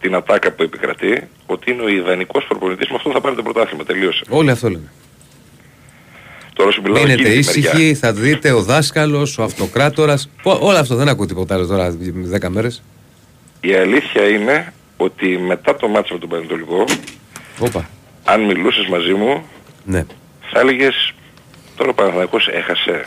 την 0.02 0.16
ατάκα 0.16 0.52
που 0.52 0.64
επικρατεί 0.64 1.28
ότι 1.46 1.72
είναι 1.72 1.82
ο 1.82 1.88
ιδανικός 1.88 2.46
προπονητής 2.48 2.90
με 2.90 2.96
αυτό 2.96 3.12
θα 3.12 3.22
πάρει 3.22 3.36
το 3.36 3.44
πρωτάθλημα. 3.44 3.84
Τελείωσε. 3.84 4.24
Όλοι 4.30 4.50
αυτό 4.52 4.70
λένε. 4.70 4.92
Τώρα 6.54 6.72
σου 6.72 6.82
μιλάω 6.82 7.02
Μείνετε 7.04 7.22
εκείνη 7.22 7.40
τη 7.44 7.46
μεριά. 7.48 7.72
ήσυχοι, 7.72 7.94
θα 7.96 8.14
δείτε 8.14 8.52
ο 8.52 8.62
δάσκαλος, 8.62 9.38
ο 9.38 9.44
αυτοκράτορας. 9.44 10.30
Πο- 10.44 10.58
Όλο 10.62 10.78
αυτό 10.78 10.96
δεν 10.96 11.08
ακούω 11.10 11.26
τίποτα 11.26 11.54
άλλο 11.56 11.66
τώρα, 11.66 11.96
10 12.32 12.50
μέρες. 12.50 12.84
Η 13.62 13.74
αλήθεια 13.74 14.28
είναι 14.30 14.74
ότι 14.98 15.38
μετά 15.38 15.76
το 15.76 15.88
μάτσο 15.88 16.14
με 16.14 16.20
τον 16.20 16.30
Πανετολικό, 16.30 16.86
Όπα. 17.60 17.90
αν 18.24 18.42
μιλούσες 18.42 18.88
μαζί 18.88 19.14
μου, 19.14 19.44
Ναι. 19.86 20.06
θα 20.52 20.60
έλεγες 20.60 21.14
τώρα 21.76 21.90
ο 21.90 21.94
Παναθηναϊκός 21.94 22.48
έχασε. 22.48 23.04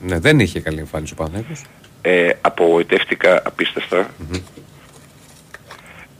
Ναι, 0.00 0.18
δεν 0.18 0.40
είχε 0.40 0.60
καλή 0.60 0.78
εμφάνιση 0.78 1.12
ο 1.12 1.16
Παναθηναϊκός. 1.16 1.62
Ε, 2.02 2.30
απογοητεύτηκα 2.40 3.42
απίστευτα. 3.44 4.10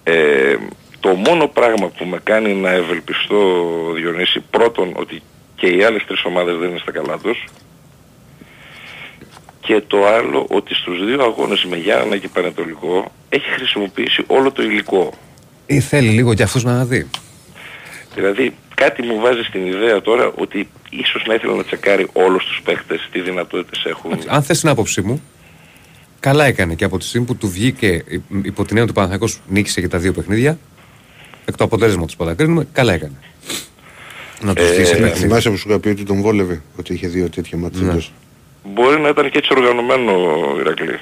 Ε, 0.04 0.56
το 1.00 1.08
μόνο 1.08 1.46
πράγμα 1.46 1.88
που 1.88 2.04
με 2.04 2.20
κάνει 2.22 2.54
να 2.54 2.70
ευελπιστώ 2.70 3.66
Διονύση 3.94 4.40
πρώτον 4.50 4.92
ότι 4.96 5.22
και 5.54 5.66
οι 5.66 5.84
άλλες 5.84 6.04
τρεις 6.04 6.24
ομάδες 6.24 6.56
δεν 6.56 6.68
είναι 6.68 6.78
στα 6.78 6.92
καλά 6.92 7.18
τους 7.18 7.44
και 9.60 9.82
το 9.86 10.06
άλλο 10.06 10.46
ότι 10.50 10.74
στους 10.74 11.04
δύο 11.04 11.22
αγώνες 11.22 11.64
με 11.64 11.76
Γιάννα 11.76 12.16
και 12.16 12.28
Πανετολικό 12.28 13.12
έχει 13.28 13.50
χρησιμοποιήσει 13.50 14.24
όλο 14.26 14.52
το 14.52 14.62
υλικό. 14.62 15.12
Ή 15.66 15.80
θέλει 15.80 16.08
λίγο 16.08 16.34
κι 16.34 16.42
αυτός 16.42 16.64
να 16.64 16.84
δει. 16.84 17.10
Δηλαδή 18.14 18.54
κάτι 18.74 19.02
μου 19.02 19.20
βάζει 19.20 19.42
στην 19.42 19.66
ιδέα 19.66 20.00
τώρα 20.00 20.32
ότι 20.34 20.68
ίσως 20.90 21.24
να 21.26 21.34
ήθελα 21.34 21.54
να 21.54 21.64
τσεκάρει 21.64 22.08
όλους 22.12 22.44
τους 22.44 22.60
παίκτες 22.64 23.08
τι 23.12 23.20
δυνατότητες 23.20 23.84
έχουν. 23.84 24.12
Αν 24.26 24.42
θες 24.42 24.60
την 24.60 24.68
άποψή 24.68 25.00
μου, 25.00 25.22
καλά 26.20 26.44
έκανε 26.44 26.74
και 26.74 26.84
από 26.84 26.98
τη 26.98 27.04
στιγμή 27.04 27.26
που 27.26 27.36
του 27.36 27.48
βγήκε 27.50 27.86
υ- 28.08 28.22
υπό 28.42 28.64
την 28.64 28.76
έννοια 28.76 28.86
του 28.86 28.92
Παναθηναϊκός 28.92 29.40
νίκησε 29.48 29.80
και 29.80 29.88
τα 29.88 29.98
δύο 29.98 30.12
παιχνίδια. 30.12 30.58
Εκ 31.44 31.56
του 31.56 31.64
αποτέλεσματος 31.64 32.16
που 32.16 32.24
τα 32.24 32.34
κρίνουμε, 32.34 32.66
καλά 32.72 32.92
έκανε. 32.92 33.14
Να 34.42 34.54
τους 34.54 34.70
βγει 34.70 34.84
σε 34.84 34.92
Ε, 34.92 34.98
παιχνίδι. 35.00 35.18
θυμάσαι 35.20 35.50
που 35.50 35.56
σου 35.56 35.68
είχα 35.68 35.78
πει 35.80 35.88
ότι 35.88 36.02
τον 36.04 36.20
βόλευε, 36.20 36.62
ότι 36.78 36.92
είχε 36.94 37.08
δύο 37.08 37.28
τέτοια 37.30 37.58
μάτια. 37.58 37.80
Ναι. 37.82 37.90
εντός. 37.90 38.12
Μπορεί 38.64 39.00
να 39.00 39.08
ήταν 39.08 39.30
και 39.30 39.38
έτσι 39.38 39.52
οργανωμένο 39.56 40.12
Ηρακλή. 40.60 40.98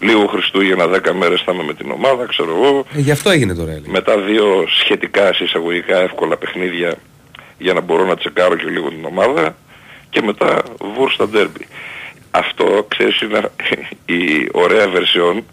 Λίγο 0.00 0.26
Χριστούγεννα 0.26 0.84
10 0.84 1.12
μέρες 1.12 1.42
θα 1.44 1.52
είμαι 1.52 1.62
με 1.62 1.74
την 1.74 1.90
ομάδα, 1.90 2.26
ξέρω 2.26 2.50
εγώ. 2.50 2.84
Ε, 2.96 3.00
γι' 3.00 3.10
αυτό 3.10 3.30
έγινε 3.30 3.54
τώρα, 3.54 3.70
έλεγε. 3.70 3.90
Μετά 3.90 4.18
δύο 4.18 4.64
σχετικά 4.80 5.32
σε 5.34 5.44
εισαγωγικά 5.44 5.98
εύκολα 6.00 6.36
παιχνίδια 6.36 6.94
για 7.58 7.72
να 7.72 7.80
μπορώ 7.80 8.04
να 8.04 8.16
τσεκάρω 8.16 8.56
και 8.56 8.68
λίγο 8.70 8.88
την 8.88 9.04
ομάδα 9.04 9.56
και 10.10 10.22
μετά 10.22 10.62
βούρ 10.96 11.10
στα 11.10 11.28
ντέρμπι. 11.28 11.66
Αυτό, 12.30 12.86
ξέρεις, 12.88 13.20
είναι 13.20 13.40
η 14.18 14.48
ωραία 14.52 14.88
βερσιόν 14.88 15.44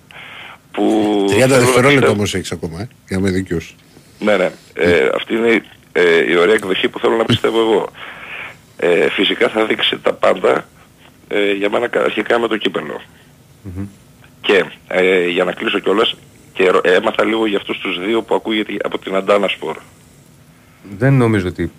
που... 0.72 1.16
30 1.30 1.32
θέλω 1.32 1.48
να 1.48 1.58
δευτερόλεπτα 1.58 1.90
πιστεύω- 1.92 2.12
όμως 2.12 2.34
έχεις 2.36 2.52
ακόμα, 2.52 2.82
ε, 2.82 2.88
για 3.08 3.18
να 3.20 3.28
είμαι 3.28 3.38
δίκαιος. 3.38 3.76
ναι, 4.20 4.38
ναι. 4.38 4.52
Ε, 4.74 5.10
αυτή 5.16 5.34
είναι 5.34 5.64
ε, 5.92 6.32
η 6.32 6.36
ωραία 6.36 6.54
εκδοχή 6.56 6.88
που 6.90 7.00
θέλω 7.00 7.16
να 7.16 7.26
πιστεύω 7.26 7.60
εγώ. 7.60 7.90
Ε, 8.78 9.10
φυσικά 9.10 9.50
θα 9.50 9.66
δείξει 9.66 9.98
τα 10.04 10.14
πάντα 10.14 10.68
ε, 11.28 11.52
για 11.52 11.70
μένα 11.70 11.88
κα- 11.88 12.04
αρχικά 12.04 12.40
με 12.40 12.48
το 12.48 12.58
κυπελο 12.58 13.02
Και 14.46 14.66
ε, 14.88 15.28
για 15.28 15.44
να 15.44 15.52
κλείσω 15.52 15.80
κιόλας 15.80 16.16
και 16.54 16.70
ρω- 16.70 16.86
έμαθα 16.88 17.24
λίγο 17.26 17.46
για 17.46 17.58
αυτούς 17.58 17.78
τους 17.80 18.00
δύο 18.06 18.22
που 18.22 18.36
ακούγεται 18.36 18.74
από 18.84 18.98
την 18.98 19.16
Αντάνα 19.16 19.48
Σπορ. 19.48 19.78
Δεν 20.98 21.14
νομίζω 21.14 21.48
ότι 21.48 21.72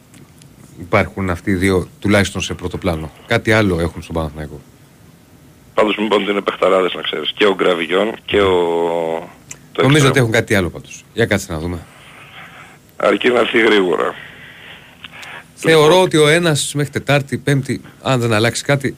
υπάρχουν 0.81 1.31
αυτοί 1.31 1.51
οι 1.51 1.55
δύο 1.55 1.89
τουλάχιστον 2.01 2.41
σε 2.41 2.55
πρώτο 2.55 2.79
πλάνο. 2.79 3.11
Κάτι 3.27 3.53
άλλο 3.53 3.81
έχουν 3.81 4.03
στον 4.03 4.15
Παναθηναϊκό. 4.15 4.61
Πάντως 5.75 5.97
μην 5.97 6.09
πω 6.09 6.15
ότι 6.17 6.31
είναι 6.31 6.41
παιχταράδες 6.41 6.95
να 6.95 7.01
ξέρεις. 7.03 7.33
Και 7.37 7.47
ο 7.47 7.55
Γκραβιγιόν 7.55 8.15
και 8.25 8.41
ο... 8.41 8.51
το 9.73 9.83
Νομίζω 9.83 10.07
εξτρέμ. 10.07 10.11
ότι 10.11 10.19
έχουν 10.19 10.33
κάτι 10.33 10.55
άλλο 10.55 10.71
πάντως. 10.71 11.05
Για 11.13 11.27
κάτσε 11.27 11.53
να 11.53 11.59
δούμε. 11.59 11.79
Αρκεί 12.97 13.29
να 13.29 13.39
έρθει 13.39 13.61
γρήγορα. 13.61 14.15
Θεωρώ 15.55 16.01
ότι 16.03 16.17
ο 16.17 16.29
ένας 16.29 16.75
μέχρι 16.75 16.93
Τετάρτη, 16.93 17.39
Πέμπτη, 17.39 17.81
αν 18.03 18.21
δεν 18.21 18.33
αλλάξει 18.33 18.63
κάτι, 18.65 18.97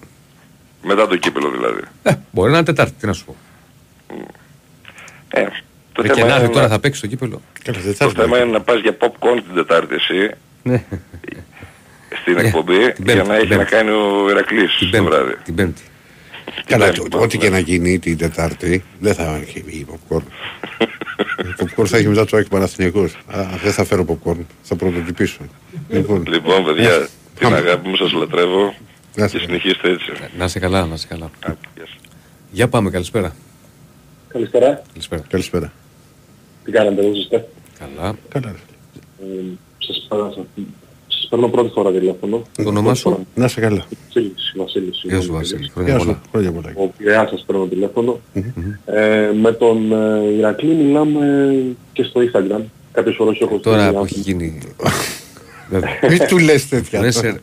Μετά 0.82 1.06
το 1.06 1.16
κύπελο 1.16 1.50
δηλαδή. 1.50 1.80
ε, 2.02 2.12
μπορεί 2.30 2.50
να 2.50 2.56
είναι 2.56 2.66
Τετάρτη, 2.66 2.92
τι 3.00 3.06
να 3.06 3.12
σου 3.12 3.24
πω. 3.24 3.36
Ε, 5.28 5.44
Το 5.92 6.02
Ε, 6.04 6.08
και 6.08 6.14
θέμα 6.14 6.26
να 6.26 6.34
είναι 6.36 6.46
δει 6.46 6.52
τώρα 6.52 6.66
να- 6.66 6.72
θα 6.72 6.80
παίξεις 6.80 7.00
το 7.02 7.06
κύπελο. 7.06 7.40
Το 7.98 8.10
θέμα 8.10 8.38
είναι 8.38 8.50
να 8.50 8.60
πας 8.60 8.80
για 8.80 8.96
popcorn 9.00 9.38
την 9.46 9.54
Τετάρτη 9.54 9.94
εσύ 9.94 10.30
Ναι. 10.62 10.84
στην 12.22 12.34
Ναι, 12.34 12.40
εκπομπή 12.40 12.92
την 12.92 13.04
για 13.04 13.14
Πέμπτη, 13.14 13.28
να 13.28 13.34
έχει 13.36 13.46
την 13.46 13.50
να 13.50 13.56
Πέμπτη. 13.56 13.70
κάνει 13.74 13.90
ο 13.90 14.30
Ηρακλής 14.30 14.72
το 14.90 15.04
βράδυ. 15.04 15.34
Την 15.44 15.54
Πέμπτη. 15.54 15.82
Καλά, 16.66 16.86
Την 16.90 16.94
το- 16.96 17.02
Πέμπτη, 17.08 17.24
ό,τι 17.24 17.38
και 17.38 17.48
να 17.50 17.58
γίνει 17.58 17.98
την 17.98 18.16
Τετάρτη 18.18 18.84
δεν 18.98 19.14
θα 19.14 19.36
έχει 19.42 19.62
βγει 19.66 19.86
popcorn. 19.90 20.22
popcorn 21.60 21.86
θα 21.86 21.96
έχει 21.96 22.08
μετά 22.08 22.24
το 22.24 22.36
Άκη 22.36 22.48
Παναθηναϊκός. 22.48 23.14
Α, 23.26 23.44
Δεν 23.62 23.72
θα 23.72 23.84
φέρω 23.84 24.04
popcorn, 24.08 24.38
θα 24.62 24.76
πρωτοτυπήσω. 24.76 25.38
Λοιπόν, 25.88 26.24
Λοιπόν, 26.28 26.64
παιδιά, 26.64 27.08
την 27.38 27.54
αγάπη 27.54 27.88
μου 27.88 27.96
σας 27.96 28.12
λατρεύω 28.12 28.74
Να 29.14 29.28
και 29.28 29.38
συνεχίστε 29.38 29.90
έτσι. 29.90 30.12
Να 30.38 30.44
είσαι 30.44 30.58
καλά, 30.58 30.86
να 30.86 30.94
είσαι 30.94 31.06
καλά. 31.08 31.30
Για 32.50 32.68
πάμε, 32.68 32.90
καλησπέρα. 32.90 33.34
Καλησπέρα. 34.28 34.82
Καλησπέρα. 34.92 35.22
Καλησπέρα. 35.30 35.72
Τι 36.64 36.70
κάνετε, 36.70 37.02
πώς 37.02 37.18
είστε. 37.18 37.48
Καλά. 37.78 38.14
Καλά. 38.28 38.48
Ε, 39.20 39.24
σας, 39.78 40.06
παρά- 40.08 40.32
σας 41.08 41.26
παίρνω 41.30 41.48
πρώτη 41.48 41.70
φορά 41.74 41.92
τηλέφωνο. 41.92 42.42
Το 42.56 42.68
όνομά 42.68 42.94
σου. 42.94 43.26
Να 43.34 43.44
είσαι 43.44 43.60
καλά. 43.60 43.86
Βασίλης, 44.06 44.52
Βασίλης. 44.56 45.00
Γεια 45.02 45.14
σου, 45.14 45.20
συγγνώμη, 45.20 45.38
Βασίλη. 45.38 45.58
κύριε. 45.58 45.70
Χρόνια 45.74 45.92
Γεια 45.94 45.98
σου. 46.00 46.06
πολλά. 46.06 46.20
Χρόνια 46.32 46.52
πολλά. 46.52 46.72
Ο 46.76 46.92
Πειραιάς 46.98 47.28
σας 47.30 47.44
παίρνω 47.46 47.66
τηλέφωνο. 47.66 48.20
Ε, 48.86 49.30
με 49.40 49.52
τον 49.52 49.92
ε, 49.92 50.32
Ηρακλή 50.38 50.74
μιλάμε 50.74 51.54
και 51.92 52.02
στο 52.02 52.20
Instagram. 52.20 52.60
Κάποιες 52.92 53.14
φορές 53.14 53.38
έχω 53.40 53.58
Τώρα 53.58 53.78
στείλει 53.78 53.92
που 53.92 53.98
άνθρωποι. 54.00 54.20
έχει 54.20 54.30
γίνει. 54.30 54.58
Βέβαια. 55.70 55.90
Μην 56.10 56.26
του 56.28 56.38
λες 56.38 56.68
τέτοια. 56.68 57.00
Δεν 57.00 57.12
σε- 57.12 57.40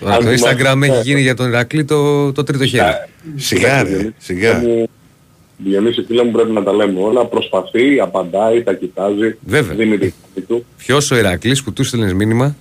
Τώρα 0.00 0.14
Αν 0.14 0.24
το 0.24 0.30
θυμάσαι- 0.30 0.58
Instagram 0.60 0.82
έχει 0.82 1.00
γίνει 1.02 1.20
για 1.20 1.34
τον 1.34 1.48
Ηρακλή 1.48 1.84
το, 1.84 2.32
το 2.32 2.42
τρίτο 2.42 2.66
χέρι. 2.66 2.84
Σιγά 3.36 3.82
ρε, 3.82 4.12
σιγά. 4.18 4.62
Μου- 5.62 5.70
Διονύση 5.70 6.02
φίλε 6.04 6.24
μου 6.24 6.30
πρέπει 6.30 6.50
να 6.50 6.62
τα 6.62 6.72
λέμε 6.72 7.00
όλα. 7.02 7.24
Προσπαθεί, 7.26 8.00
απαντάει, 8.00 8.62
τα 8.62 8.74
κοιτάζει. 8.74 9.36
Βέβαια. 9.46 9.76
Δίνει 9.76 9.98
τη 9.98 10.12
γνώμη 10.34 10.46
του. 10.48 10.64
Ποιος 10.76 11.10
ο 11.10 11.16
Ηρακλής 11.16 11.62
που 11.62 11.72
του 11.72 11.84
στέλνεις 11.84 12.14
μήνυμα 12.14 12.56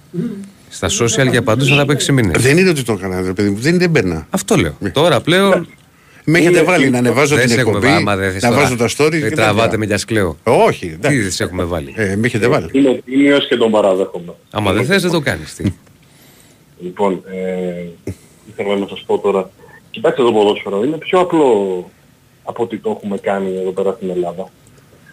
στα 0.69 0.87
social 0.87 1.29
για 1.31 1.41
παντού 1.43 1.65
θα 1.65 1.75
τα 1.75 1.85
παίξει 1.85 2.11
μήνες; 2.11 2.41
Δεν 2.41 2.57
είναι 2.57 2.69
ότι 2.69 2.83
το 2.83 2.93
έκανα, 2.93 3.21
ρε 3.21 3.33
παιδί 3.33 3.49
μου. 3.49 3.57
Δεν 3.59 3.77
δεν 3.79 3.91
παίρνα. 3.91 4.27
Αυτό 4.29 4.55
λέω. 4.55 4.77
Τώρα 4.93 5.21
πλέον 5.21 5.67
Με 6.25 6.37
έχετε 6.39 6.57
Είναι 6.57 6.63
βάλει 6.67 6.83
εκεί. 6.83 6.91
να 6.91 6.97
ανεβάζω 6.97 7.35
δεν 7.35 7.45
την 7.45 7.53
σε 7.53 7.59
έχουμε 7.59 7.75
εκπομπή, 7.77 7.93
βάλει. 7.93 8.01
άμα 8.09 8.15
δεν 8.15 8.31
θες 8.31 8.41
να 8.43 8.49
τώρα. 8.49 8.61
βάζω 8.61 8.75
τα 8.75 8.85
stories. 8.97 9.09
Δεν 9.09 9.29
και 9.29 9.35
τραβάτε 9.35 9.61
τέτοια. 9.63 9.77
με 9.77 9.85
γιασκλέο. 9.85 10.37
Όχι, 10.43 10.85
Τι 10.87 10.93
εντάξει. 10.93 11.19
δεν 11.21 11.31
σε 11.31 11.43
έχουμε 11.43 11.63
βάλει. 11.63 11.93
Ε, 11.95 12.15
με 12.15 12.25
έχετε 12.27 12.47
βάλει. 12.47 12.69
Είναι 12.71 13.01
τίμιος 13.05 13.47
και 13.47 13.55
τον 13.55 13.71
παραδέχομαι. 13.71 14.33
Άμα 14.51 14.73
δεν 14.73 14.85
θες 14.85 15.01
δεν 15.01 15.11
το 15.11 15.19
κάνεις. 15.19 15.55
Τι. 15.55 15.63
Λοιπόν, 16.81 17.21
ε, 17.31 18.11
ήθελα 18.51 18.75
να 18.77 18.87
σας 18.87 19.03
πω 19.05 19.17
τώρα. 19.19 19.49
Κοιτάξτε 19.91 20.23
το 20.23 20.31
ποδόσφαιρο, 20.31 20.83
είναι 20.83 20.97
πιο 20.97 21.19
απλό 21.19 21.89
από 22.43 22.63
ό,τι 22.63 22.77
το 22.77 22.89
έχουμε 22.89 23.17
κάνει 23.17 23.55
εδώ 23.57 23.71
πέρα 23.71 23.91
στην 23.91 24.09
Ελλάδα. 24.09 24.49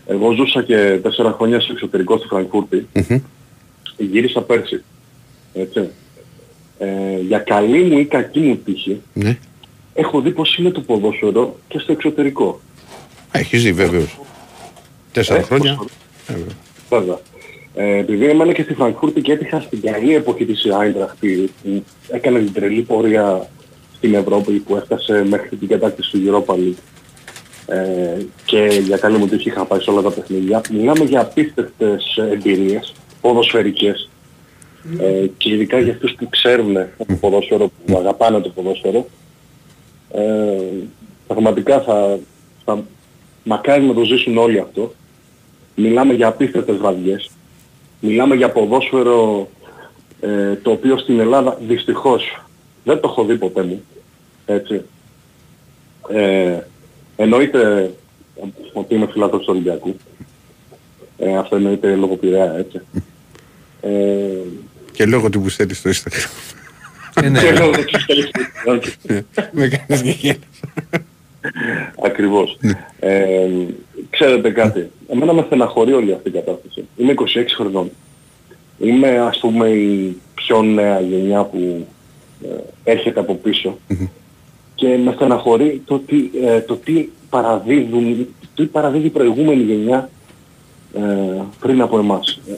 Εγώ 0.07 0.33
ζούσα 0.33 0.63
και 0.63 0.99
τέσσερα 1.03 1.33
χρόνια 1.33 1.61
στο 1.61 1.73
εξωτερικό 1.73 2.19
στη 2.19 2.27
Φραγκφούρτη. 2.27 2.87
Γύρισα 3.97 4.43
πέρσι. 4.43 4.83
Έτσι. 5.55 5.89
Ε, 6.79 7.21
για 7.27 7.39
καλή 7.39 7.83
μου 7.83 7.99
ή 7.99 8.05
κακή 8.05 8.41
μου 8.41 8.57
τύχη, 8.57 9.01
Ναι. 9.13 9.39
έχω 9.95 10.21
δει 10.21 10.31
πως 10.31 10.57
είναι 10.57 10.71
το 10.71 10.81
ποδόσφαιρο 10.81 11.57
και 11.69 11.79
στο 11.79 11.93
εξωτερικό. 11.93 12.61
Έχεις 13.33 13.61
ζει 13.61 13.73
βέβαιος. 13.73 14.19
Τέσσερα 15.13 15.39
Ε, 15.39 15.43
χρόνια. 15.43 15.75
πώς- 15.77 15.89
Ε, 16.29 16.33
βέβαια. 16.33 16.55
Βέβαια. 16.89 17.19
Ε, 17.75 17.99
επειδή 17.99 18.27
έμενα 18.29 18.53
και 18.53 18.63
στη 18.63 18.75
Φραγκφούρτη 18.75 19.21
και 19.21 19.33
έτυχα 19.33 19.61
στην 19.61 19.81
καλή 19.81 20.15
εποχή 20.15 20.45
της 20.47 20.65
Άιντραχτ 20.67 21.17
που 21.21 21.51
έκανε 22.11 22.39
την 22.39 22.53
τρελή 22.53 22.83
πορεία 22.83 23.49
στην 23.97 24.15
Ευρώπη 24.15 24.53
που 24.53 24.77
έφτασε 24.77 25.25
μέχρι 25.29 25.57
την 25.57 25.69
κατάκτηση 25.69 26.11
του 26.11 26.21
Europa 26.27 26.55
League 26.55 26.79
ε, 27.69 28.27
και 28.45 28.81
για 28.85 28.97
καλή 28.97 29.19
μου 29.19 29.27
τύχη 29.27 29.49
είχα 29.49 29.65
πάει 29.65 29.81
σε 29.81 29.91
όλα 29.91 30.03
τα 30.03 30.11
παιχνίδια. 30.11 30.61
Μιλάμε 30.73 31.05
για 31.05 31.21
απίστευτες 31.21 32.17
εμπειρίες, 32.33 32.93
ποδοσφαιρικές 33.21 34.09
ε, 35.01 35.27
και 35.37 35.55
ειδικά 35.55 35.79
για 35.79 35.93
αυτούς 35.93 36.15
που 36.15 36.29
ξέρουν 36.29 36.75
το 36.75 37.15
ποδόσφαιρο, 37.21 37.71
που 37.87 37.99
αγαπάνε 37.99 38.41
το 38.41 38.49
ποδόσφαιρο. 38.49 39.07
Ε, 40.13 40.57
πραγματικά 41.27 41.81
θα, 41.81 42.19
θα 42.65 42.85
μακάρι 43.45 43.85
να 43.85 43.95
το 43.95 44.05
ζήσουν 44.05 44.39
όλοι 44.39 44.59
αυτό. 44.59 44.95
Μιλάμε 45.75 46.15
για 46.15 46.27
απίστευτες 46.27 46.77
βραδιές. 46.77 47.31
Μιλάμε 48.01 48.35
για 48.35 48.51
ποδόσφαιρο 48.51 49.49
ε, 50.21 50.55
το 50.55 50.71
οποίο 50.71 50.99
στην 50.99 51.21
Ελλάδα 51.21 51.59
δυστυχώς 51.69 52.43
δεν 52.85 53.01
το 53.01 53.09
έχω 53.09 53.25
δει 53.25 53.37
ποτέ 53.37 53.63
μου. 53.63 53.83
Έτσι. 54.47 54.83
Ε, 56.09 56.59
εννοείται 57.23 57.91
ότι 58.73 58.95
είμαι 58.95 59.09
φιλάθλος 59.13 59.41
του 59.41 59.47
Ολυμπιακού. 59.51 59.97
Ε, 61.19 61.37
αυτό 61.37 61.57
εννοείται 61.57 61.95
λόγω 61.95 62.17
Πειραιά, 62.17 62.55
έτσι. 62.59 62.81
Ε, 63.81 63.91
Και 64.93 65.07
λόγω 65.07 65.31
του 65.31 65.41
που 65.41 65.49
στέλνει 65.49 65.73
στο 65.75 65.91
Instagram. 65.91 66.31
Ε, 67.23 67.29
ναι. 67.29 67.41
και 67.41 67.53
λόγω 67.53 67.71
του 67.71 68.01
στέλνεις- 68.01 68.31
Με 69.53 69.69
κάνεις 69.69 70.03
και 70.03 70.11
γέλας. 70.11 70.39
Ακριβώς. 72.05 72.59
Ε, 73.01 73.47
ξέρετε 74.11 74.51
κάτι, 74.51 74.91
εμένα 75.09 75.33
με 75.33 75.43
στεναχωρεί 75.47 75.93
όλη 75.93 76.13
αυτή 76.13 76.29
η 76.29 76.33
κατάσταση. 76.33 76.85
Είμαι 76.97 77.13
26 77.13 77.55
χρονών. 77.57 77.91
Είμαι 78.79 79.19
ας 79.19 79.39
πούμε 79.39 79.69
η 79.69 80.17
πιο 80.35 80.63
νέα 80.63 81.01
γενιά 81.01 81.45
που 81.45 81.87
ε, 82.45 82.91
έρχεται 82.93 83.21
από 83.21 83.35
πίσω 83.35 83.79
και 84.79 84.97
με 84.97 85.13
στεναχωρεί 85.13 85.83
το 85.87 85.99
τι, 85.99 86.31
ε, 86.43 86.61
το 86.61 86.77
τι 86.77 87.09
παραδίδουν, 87.31 88.27
το 88.41 88.63
τι 88.63 88.65
παραδίδει 88.65 89.07
η 89.07 89.11
προηγούμενη 89.11 89.63
γενιά 89.63 90.11
ε, 90.95 91.43
πριν 91.61 91.81
από 91.81 91.99
εμάς. 91.99 92.41
Ε, 92.49 92.55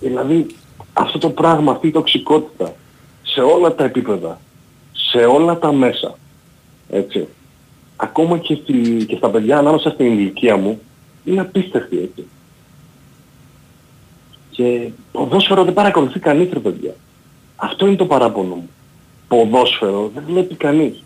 δηλαδή 0.00 0.46
αυτό 0.92 1.18
το 1.18 1.30
πράγμα, 1.30 1.72
αυτή 1.72 1.86
η 1.86 1.90
τοξικότητα 1.90 2.74
σε 3.22 3.40
όλα 3.40 3.74
τα 3.74 3.84
επίπεδα, 3.84 4.40
σε 4.92 5.18
όλα 5.18 5.58
τα 5.58 5.72
μέσα, 5.72 6.18
έτσι, 6.90 7.28
ακόμα 7.96 8.38
και, 8.38 8.54
στη, 8.54 9.04
και 9.08 9.16
στα 9.16 9.30
παιδιά 9.30 9.58
ανάμεσα 9.58 9.90
στην 9.90 10.06
ηλικία 10.06 10.56
μου, 10.56 10.80
είναι 11.24 11.40
απίστευτη 11.40 11.98
έτσι. 11.98 12.24
Και 14.50 14.90
ποδόσφαιρο 15.12 15.64
δεν 15.64 15.74
παρακολουθεί 15.74 16.18
κανείς 16.18 16.48
ρε 16.52 16.58
παιδιά. 16.58 16.94
Αυτό 17.56 17.86
είναι 17.86 17.96
το 17.96 18.06
παράπονο 18.06 18.54
μου. 18.54 18.70
Ποδόσφαιρο 19.28 20.10
δεν 20.14 20.24
βλέπει 20.26 20.54
κανείς. 20.54 21.04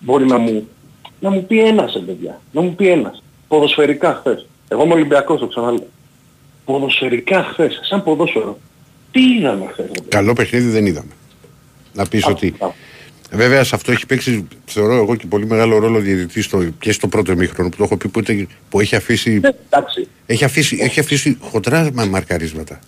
Μπορεί 0.00 0.26
να 0.26 0.38
μου, 0.38 0.68
να 1.20 1.30
μου 1.30 1.46
πει 1.46 1.60
ένας 1.64 1.92
ρε 1.92 2.00
παιδιά. 2.00 2.40
Να 2.52 2.60
μου 2.60 2.74
πει 2.74 2.88
ένας. 2.88 3.22
Ποδοσφαιρικά 3.48 4.14
χθες. 4.14 4.46
Εγώ 4.68 4.84
είμαι 4.84 4.94
Ολυμπιακός 4.94 5.40
το 5.40 5.46
ξαναλέω. 5.46 5.86
Ποδοσφαιρικά 6.64 7.42
χθες. 7.42 7.80
Σαν 7.88 8.02
ποδόσφαιρο. 8.02 8.58
Τι 9.10 9.20
είδαμε 9.34 9.64
χθες 9.72 9.86
ρε 9.86 9.92
παιδιά; 9.92 10.08
Καλό 10.08 10.32
παιχνίδι 10.32 10.68
δεν 10.70 10.86
είδαμε. 10.86 11.10
Να 11.92 12.06
πεις 12.06 12.24
Α, 12.26 12.30
ότι... 12.30 12.54
α. 12.58 12.66
Βέβαια 13.30 13.64
σε 13.64 13.74
αυτό 13.74 13.92
έχει 13.92 14.06
παίξει, 14.06 14.48
θεωρώ 14.64 14.94
εγώ 14.94 15.16
και 15.16 15.26
πολύ 15.26 15.46
μεγάλο 15.46 15.78
ρόλο 15.78 15.96
ο 15.96 16.00
διαιτητής 16.00 16.44
στο, 16.44 16.64
και 16.64 16.92
στο 16.92 17.08
πρώτο 17.08 17.32
ημίχρονο 17.32 17.68
που 17.68 17.76
το 17.76 17.84
έχω 17.84 17.96
πει 17.96 18.08
που, 18.08 18.18
ήταν- 18.18 18.48
που 18.68 18.80
έχει 18.80 18.96
αφήσει, 18.96 19.40
Ε, 19.42 19.48
Εντάξει. 19.66 20.08
έχει 20.26 20.44
αφήσει, 20.44 20.78
έχει 20.80 21.00
αφήσει 21.00 21.36
χοντρά 21.40 21.90
μα- 21.92 22.04
μαρκαρίσματα. 22.04 22.78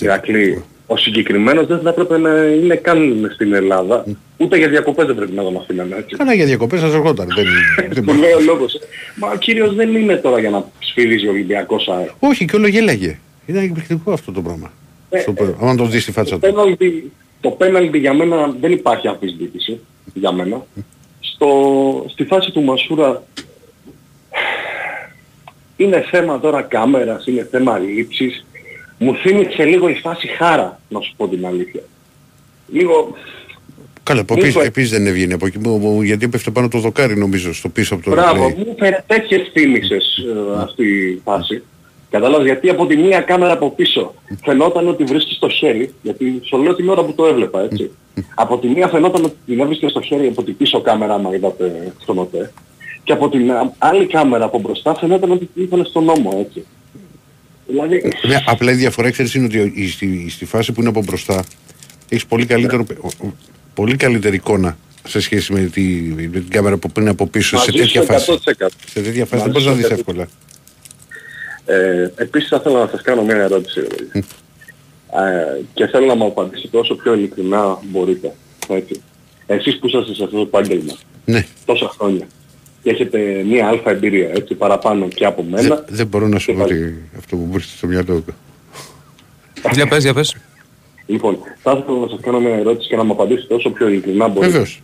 Ηρακλή, 0.00 0.62
ο 0.86 0.96
συγκεκριμένος 0.96 1.66
δεν 1.66 1.80
θα 1.80 1.88
έπρεπε 1.90 2.18
να 2.18 2.30
είναι 2.44 2.74
καν 2.74 3.30
στην 3.34 3.52
Ελλάδα. 3.52 4.04
Ούτε 4.36 4.56
για 4.56 4.68
διακοπές 4.68 5.06
δεν 5.06 5.14
πρέπει 5.14 5.32
να 5.32 5.42
τον 5.42 5.56
αφήνανε 5.56 5.96
έτσι. 5.96 6.16
Καλά 6.16 6.34
για 6.34 6.44
διακοπές 6.44 6.80
σας 6.80 6.94
ερχόταν. 6.94 7.28
δεν, 7.34 7.44
δεν 7.92 8.04
Του 8.06 8.14
λέει 8.14 8.32
ο 8.32 8.40
λόγος. 8.40 8.78
Μα 9.16 9.28
ο 9.30 9.36
κύριος 9.36 9.74
δεν 9.74 9.94
είναι 9.96 10.16
τώρα 10.16 10.38
για 10.40 10.50
να 10.50 10.64
σφυρίζει 10.78 11.26
ο 11.26 11.30
Ολυμπιακός 11.30 11.88
ΑΕ. 11.88 12.10
Όχι 12.18 12.44
και 12.44 12.56
όλο 12.56 12.66
γέλαγε. 12.66 13.18
Ήταν 13.46 13.62
εκπληκτικό 13.62 14.12
αυτό 14.12 14.32
το 14.32 14.42
πράγμα. 14.42 14.72
Ε, 15.10 15.18
Στο 15.20 15.32
πρώτο. 15.32 15.56
Άμα 15.60 15.74
το 15.74 15.84
δεις 15.84 16.02
στη 16.02 16.12
φάτσα 16.12 16.38
Το 16.38 16.46
του. 16.46 16.52
πέναλτι, 16.54 17.12
το 17.40 17.50
πέναλτι 17.50 17.98
για 17.98 18.14
μένα 18.14 18.54
δεν 18.60 18.72
υπάρχει 18.72 19.08
αμφισβήτηση. 19.08 19.80
Για 20.14 20.32
μένα. 20.32 20.66
Στο, 21.20 21.48
στη 22.08 22.24
φάση 22.24 22.50
του 22.50 22.62
Μασούρα 22.62 23.22
είναι 25.76 26.04
θέμα 26.10 26.40
τώρα 26.40 26.62
κάμερας, 26.62 27.26
είναι 27.26 27.48
θέμα 27.50 27.78
λήψης. 27.78 28.44
Μου 28.98 29.14
θύμισε 29.14 29.64
λίγο 29.64 29.88
η 29.88 29.94
φάση 29.94 30.26
χάρα, 30.26 30.80
να 30.88 31.00
σου 31.00 31.14
πω 31.16 31.28
την 31.28 31.46
αλήθεια. 31.46 31.80
Λίγο 32.72 33.14
Καλά, 34.02 34.20
από 34.20 34.34
Μου 34.34 34.40
επίσης, 34.40 34.56
είπε- 34.56 34.66
επίσης 34.66 34.90
δεν 34.90 35.06
έβγαινε 35.06 35.34
από 35.34 35.46
εκεί, 35.46 35.58
μου- 35.58 35.76
μου- 35.78 36.02
γιατί 36.02 36.24
έπεφτε 36.24 36.50
πάνω 36.50 36.68
το 36.68 36.78
δοκάρι 36.78 37.16
νομίζω 37.18 37.54
στο 37.54 37.68
πίσω 37.68 37.94
από 37.94 38.04
το 38.04 38.10
Μπράβο, 38.10 38.46
replay. 38.46 38.54
μου 38.56 38.74
φέρε 38.78 39.04
τέτοιες 39.06 39.50
θύμησες 39.52 40.16
ε, 40.56 40.62
αυτή 40.62 40.84
η 40.86 41.20
φάση. 41.24 41.62
Κατάλαβες 42.10 42.46
γιατί 42.46 42.68
από 42.68 42.86
τη 42.86 42.96
μία 42.96 43.20
κάμερα 43.20 43.52
από 43.52 43.70
πίσω 43.70 44.14
φαινόταν 44.44 44.88
ότι 44.88 45.04
βρίσκεις 45.04 45.36
στο 45.36 45.48
χέρι, 45.48 45.94
γιατί 46.02 46.40
σου 46.44 46.62
λέω 46.62 46.74
την 46.74 46.88
ώρα 46.88 47.04
που 47.04 47.12
το 47.14 47.26
έβλεπα 47.26 47.60
έτσι. 47.62 47.90
από 48.34 48.58
τη 48.58 48.66
μία 48.68 48.88
φαινόταν 48.88 49.24
ότι 49.24 49.34
την 49.46 49.60
έβρισκες 49.60 49.90
στο 49.90 50.00
χέρι 50.00 50.26
από 50.26 50.42
την 50.42 50.56
πίσω 50.56 50.80
κάμερα, 50.80 51.14
άμα 51.14 51.34
είδατε 51.34 51.92
στον 52.02 52.18
ΟΤΕ. 52.18 52.52
Και 53.04 53.12
από 53.12 53.28
την 53.28 53.52
α- 53.52 53.72
άλλη 53.78 54.06
κάμερα 54.06 54.44
από 54.44 54.58
μπροστά 54.60 54.94
φαινόταν 54.94 55.30
ότι 55.30 55.48
την 55.54 55.62
ήταν 55.62 55.84
στον 55.84 56.04
νόμο 56.04 56.36
έτσι. 56.46 56.64
Δηλαδή, 57.66 58.12
Βέβαια, 58.22 58.42
απλά 58.46 58.70
η 58.72 58.74
διαφορά 58.74 59.10
ξέρεις 59.10 59.34
είναι 59.34 59.44
ότι 59.44 59.72
η- 59.74 59.88
στη, 59.88 60.26
στη 60.30 60.44
φάση 60.44 60.72
που 60.72 60.80
είναι 60.80 60.88
από 60.88 61.02
μπροστά 61.02 61.44
έχεις 62.08 62.26
πολύ, 62.26 62.46
καλύτερο, 62.46 62.86
ο- 63.00 63.26
ο- 63.26 63.32
πολύ 63.74 63.96
καλύτερη 63.96 64.36
εικόνα 64.36 64.76
σε 65.08 65.20
σχέση 65.20 65.52
με, 65.52 65.60
τη, 65.60 65.82
με 65.82 66.22
την 66.26 66.48
κάμερα 66.48 66.76
που 66.76 66.90
πριν 66.90 67.08
από 67.08 67.26
πίσω 67.26 67.48
σε 67.48 67.56
Μαζί 67.56 67.70
τέτοια 67.78 68.00
σου 68.00 68.06
φάση. 68.06 68.32
100%. 68.32 68.66
Σε 68.92 69.00
τέτοια 69.02 69.24
φάση 69.24 69.42
Μαζί 69.42 69.42
δεν 69.42 69.50
μπορείς 69.50 69.66
να 69.66 69.70
σου 69.72 69.76
δεις 69.76 69.86
100%. 69.86 69.90
εύκολα. 69.98 70.28
Ε, 71.66 72.10
επίσης 72.16 72.48
θα 72.48 72.56
ήθελα 72.60 72.78
να 72.84 72.88
σας 72.90 73.02
κάνω 73.02 73.22
μια 73.24 73.34
ερώτηση. 73.36 73.80
ε, 74.12 74.22
και 75.74 75.86
θέλω 75.86 76.06
να 76.06 76.14
μου 76.14 76.26
απαντήσετε 76.26 76.76
όσο 76.78 76.94
πιο 76.94 77.14
ειλικρινά 77.14 77.78
μπορείτε. 77.82 78.34
Έτσι. 78.68 79.02
Εσείς 79.46 79.78
που 79.78 79.86
είσαστε 79.86 80.14
σε 80.14 80.24
αυτό 80.24 80.36
το 80.36 80.42
επάγγελμα 80.42 80.92
Ναι. 81.24 81.46
τόσα 81.64 81.88
χρόνια 81.98 82.26
και 82.84 82.90
έχετε 82.90 83.42
μια 83.46 83.68
αλφα 83.68 83.90
εμπειρία 83.90 84.30
έτσι 84.30 84.54
παραπάνω 84.54 85.08
και 85.08 85.24
από 85.24 85.42
μένα. 85.42 85.74
Δεν, 85.74 85.84
δεν 85.88 86.06
μπορώ 86.06 86.28
να 86.28 86.38
σου 86.38 86.54
πω 86.54 86.62
ότι 86.62 87.02
αυτό 87.18 87.36
που 87.36 87.42
μου 87.42 87.52
έρχεται 87.54 87.76
στο 87.76 87.86
μυαλό 87.86 88.20
του. 88.20 88.34
Για 89.72 89.86
πες, 89.86 90.02
για 90.02 90.14
πες. 90.14 90.36
Λοιπόν, 91.06 91.38
θα 91.62 91.78
ήθελα 91.82 91.98
να 91.98 92.08
σας 92.08 92.18
κάνω 92.20 92.40
μια 92.40 92.54
ερώτηση 92.54 92.88
και 92.88 92.96
να 92.96 93.04
μου 93.04 93.12
απαντήσετε 93.12 93.54
όσο 93.54 93.70
πιο 93.70 93.88
ειλικρινά 93.88 94.28
μπορείτε. 94.28 94.52
Βεβαίως. 94.52 94.82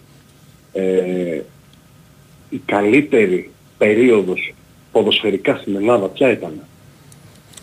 Ε, 0.72 1.40
η 2.48 2.62
καλύτερη 2.64 3.50
περίοδος 3.78 4.54
ποδοσφαιρικά 4.92 5.56
στην 5.60 5.76
Ελλάδα 5.76 6.06
ποια 6.06 6.30
ήταν; 6.30 6.52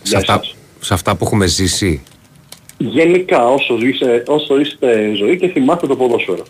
Σε 0.02 0.18
αυτά, 0.18 0.42
σε 0.80 0.94
αυτά 0.94 1.16
που 1.16 1.26
έχουμε 1.26 1.46
ζήσει. 1.46 2.04
Γενικά 2.78 3.48
όσο, 3.48 3.78
είσαι, 3.78 4.24
όσο 4.28 4.60
είστε 4.60 5.14
ζωή 5.16 5.38
και 5.38 5.48
θυμάστε 5.48 5.88
το 5.88 5.96
ποδόσφαιρο. 5.96 6.44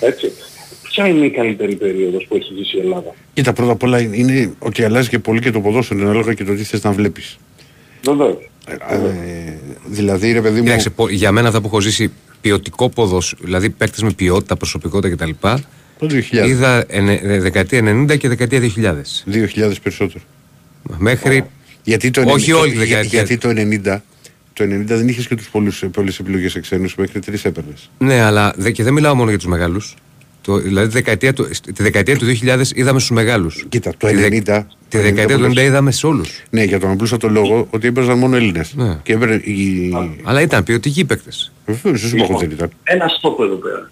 Έτσι. 0.00 0.32
Ποια 1.02 1.08
είναι 1.08 1.26
η 1.26 1.30
καλύτερη 1.30 1.74
περίοδος 1.74 2.26
που 2.28 2.36
έχει 2.36 2.54
ζήσει 2.56 2.76
η 2.76 2.80
Ελλάδα; 2.80 3.14
Κοίτα, 3.32 3.52
πρώτα 3.52 3.72
απ' 3.72 3.82
όλα 3.82 4.00
είναι 4.00 4.52
ότι 4.58 4.84
αλλάζει 4.84 5.08
και 5.08 5.18
πολύ 5.18 5.40
και 5.40 5.50
το 5.50 5.60
ποδόσφαιρο 5.60 6.00
ανάλογα 6.00 6.34
και 6.34 6.44
το 6.44 6.54
τι 6.54 6.62
θες 6.64 6.82
να 6.82 6.92
βλέπεις. 6.92 7.36
Βεβαίως. 8.04 8.36
Ε, 8.66 9.52
δηλαδή, 9.86 10.32
ρε 10.32 10.40
παιδί 10.40 10.58
μου, 10.58 10.64
Κοίταξε, 10.64 10.90
πο- 10.90 11.08
για 11.08 11.32
μένα 11.32 11.48
αυτά 11.48 11.60
που 11.60 11.66
έχω 11.66 11.80
ζήσει 11.80 12.12
ποιοτικό 12.40 12.88
ποδόσφαιρο, 12.88 13.40
δηλαδή 13.44 13.70
παίκτες 13.70 14.02
με 14.02 14.12
ποιότητα, 14.12 14.56
προσωπικότητα 14.56 15.14
κτλ. 15.24 15.30
το 15.98 16.06
2000. 16.06 16.46
Είδα 16.48 16.84
ενε- 16.88 17.20
ε, 17.24 17.40
δεκαετία 17.40 17.82
90 17.84 18.16
και 18.16 18.28
δεκαετία 18.28 18.60
2000. 18.60 19.24
2000 19.24 19.80
περισσότερο. 19.82 20.24
Μέχρι. 20.98 21.44
Γιατί 21.84 22.10
το 22.10 22.20
Όχι 22.26 22.50
90 22.52 22.58
όλη 22.60 22.70
τη 22.70 22.76
για- 22.76 22.86
δεκαετία. 22.86 23.18
Γιατί 23.22 23.38
το 23.38 23.48
90, 23.48 24.02
το 24.52 24.64
90 24.64 24.96
δεν 24.96 25.08
είχες 25.08 25.26
και 25.26 25.34
τους 25.36 25.48
πολλούς, 25.48 25.84
πολλές 25.92 26.18
επιλογές 26.18 26.52
σε 26.52 26.60
ξένους, 26.60 26.94
μέχρι 26.94 27.20
τρεις 27.20 27.44
έπαιρνες. 27.44 27.90
Ναι, 27.98 28.20
αλλά 28.20 28.52
δε, 28.56 28.70
και 28.70 28.82
δεν 28.82 28.92
μιλάω 28.92 29.14
μόνο 29.14 29.28
για 29.28 29.38
τους 29.38 29.46
μεγάλους. 29.48 29.94
Δηλαδή 30.58 30.86
τη 30.88 30.92
δεκαετία, 30.92 31.32
του, 31.32 31.48
τη 31.74 31.82
δεκαετία 31.82 32.16
του 32.18 32.24
2000 32.26 32.60
είδαμε 32.74 32.98
στους 32.98 33.10
μεγάλους. 33.16 33.64
Κοίτα, 33.68 33.92
το 33.96 34.06
Τη 34.06 34.14
δε- 34.14 34.28
90... 34.46 34.64
Τη 34.88 34.98
δεκαετία 34.98 35.38
του 35.38 35.44
90 35.50 35.56
είδαμε 35.56 35.90
σε 35.92 36.06
όλους. 36.06 36.42
Ναι, 36.50 36.62
για 36.62 36.80
τον 36.80 36.90
απλούστατο 36.90 37.28
λόγο 37.28 37.66
ότι 37.70 37.86
έπαιζαν 37.86 38.18
μόνο 38.18 38.36
Έλληνες. 38.36 38.72
Ναι. 38.74 38.98
Και 39.02 39.12
έπαιρνε 39.12 39.34
η... 39.34 39.92
Αλλά 40.24 40.40
ήταν 40.40 40.62
ποιοτικοί 40.62 41.04
παίκτες. 41.04 41.52
Βεβαίως, 41.66 42.00
δεν 42.00 42.10
σου 42.10 42.16
πω 42.16 42.24
εγώ 42.30 42.38
δεν 42.38 42.50
ήταν. 42.50 42.70
Ένα 42.82 43.08
στόχο 43.08 43.44
εδώ 43.44 43.54
πέρα. 43.54 43.90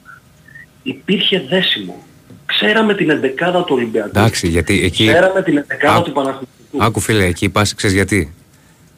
Υπήρχε 0.82 1.44
δέσιμο. 1.48 2.02
Ξέραμε 2.46 2.94
την 2.94 3.10
εντεκάδα 3.10 3.64
του 3.64 3.74
Ολυμπιακού. 3.76 4.08
Εντάξει, 4.08 4.48
γιατί 4.48 4.82
εκεί. 4.84 5.06
Ξέραμε 5.06 5.42
την 5.42 5.56
εντεκάδα 5.56 5.94
Άκου- 5.94 6.04
του 6.06 6.12
Παναθηναϊκού. 6.12 6.46
Άκου 6.78 7.00
φίλε, 7.00 7.24
εκεί 7.24 7.48
πας, 7.48 7.74
ξέρεις 7.74 7.96
γιατί; 7.96 8.32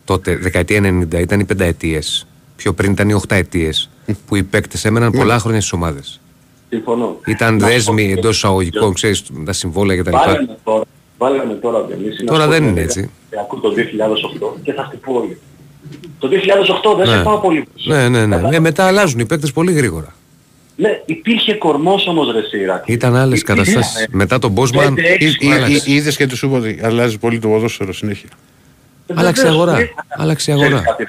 Τότε, 0.05 0.37
δεκαετία 0.37 0.81
90 1.12 1.19
ήταν 1.20 1.41
οι 1.41 1.45
πενταετίες. 1.45 2.27
Πιο 2.57 2.73
πριν 2.73 2.93
ήταν 2.93 3.09
οι 3.09 3.12
οχταετίες. 3.15 3.91
που 4.27 4.37
οι 4.37 4.43
παίκτες 4.43 4.85
έμεναν 4.85 5.12
πολλά 5.12 5.39
χρόνια 5.39 5.61
στις 5.61 5.73
ομάδες. 5.73 6.20
Συμφωνώ. 6.70 7.18
Ήταν 7.26 7.55
Να 7.55 7.60
σου 7.60 7.66
πω 7.66 7.72
δέσμοι 7.72 8.06
και- 8.06 8.12
εντός 8.12 8.36
εισαγωγικών, 8.36 8.92
ξέρεις, 8.94 9.22
τα 9.44 9.52
συμβόλαια 9.52 10.02
κτλ. 10.02 10.10
Βάλαμε 10.10 10.56
τώρα, 10.64 10.84
βάλαμε 11.18 11.55
τώρα 11.55 11.78
ότι 11.78 11.92
εμείς 11.92 12.18
είναι 12.20 12.30
Τώρα 12.30 12.44
αυτό 12.44 12.52
δεν 12.55 12.62
το 12.62 12.68
είναι 12.68 12.80
έτσι. 12.80 12.98
Ολυμπιακού 13.01 13.60
το 13.60 13.70
2008 13.72 14.56
και 14.62 14.72
θα 14.72 14.84
χτυπώ 14.84 15.14
όλοι. 15.20 15.38
Το 16.18 16.28
2008 16.28 16.94
δεν 16.97 17.06
σε 17.06 17.16
Ναι. 17.16 17.22
πάω 17.22 17.38
πολύ 17.38 17.64
πίσω. 17.74 17.90
Ναι, 17.94 18.09
ναι, 18.09 18.26
ναι. 18.26 18.56
Ε, 18.56 18.60
μετά 18.60 18.84
αλλάζουν 18.86 19.18
οι 19.20 19.26
παίκτες 19.26 19.52
πολύ 19.52 19.72
γρήγορα. 19.72 20.14
Ναι, 20.76 21.02
υπήρχε 21.06 21.55
κορμός 21.55 22.06
όμως 22.06 22.32
ρε 22.32 22.42
Σιράκ. 22.42 22.88
Ήταν 22.88 23.16
άλλες 23.16 23.42
καταστάσεις. 23.42 24.06
Μετά 24.10 24.38
τον 24.38 24.51
Μπόσμαν. 24.51 24.94
Πέντε, 24.94 25.09
έξι 25.09 25.26
Ή- 25.40 25.47
ή- 25.48 25.52
άλλαξε. 25.52 25.82
ή- 25.90 25.94
Είδες 25.94 26.16
και 26.16 26.26
τους 26.26 26.38
σου 26.38 26.47
είπα 26.47 26.56
ότι 26.56 26.78
αλλάζει 26.82 27.18
πολύ 27.18 27.38
το 27.38 27.48
ποδόσφαιρο 27.48 27.92
συνέχεια. 27.92 28.28
Άλλαξε 29.14 29.42
η 29.42 29.44
Βεβαίως, 29.44 29.62
αγορά. 29.62 29.78
ναι. 29.78 29.88
Άλλαξε 30.09 30.51
η 30.51 30.55
Ξέρεις 30.55 30.72
αγορά. 30.74 30.90
κάτι, 30.90 31.05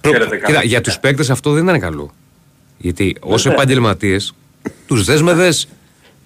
ξέρετε 0.00 0.36
κάτι. 0.36 0.52
Κοίτα, 0.52 0.64
για 0.64 0.80
τους 0.80 0.98
παίκτες 0.98 1.30
αυτό 1.30 1.50
δεν 1.50 1.62
ήταν 1.64 1.80
καλό. 1.80 2.10
Γιατί 2.78 3.16
ως 3.20 3.42
Βέβαια. 3.42 3.58
Επαγγελματίε 4.92 4.96
τους 4.96 5.04
δέσμευες 5.04 5.68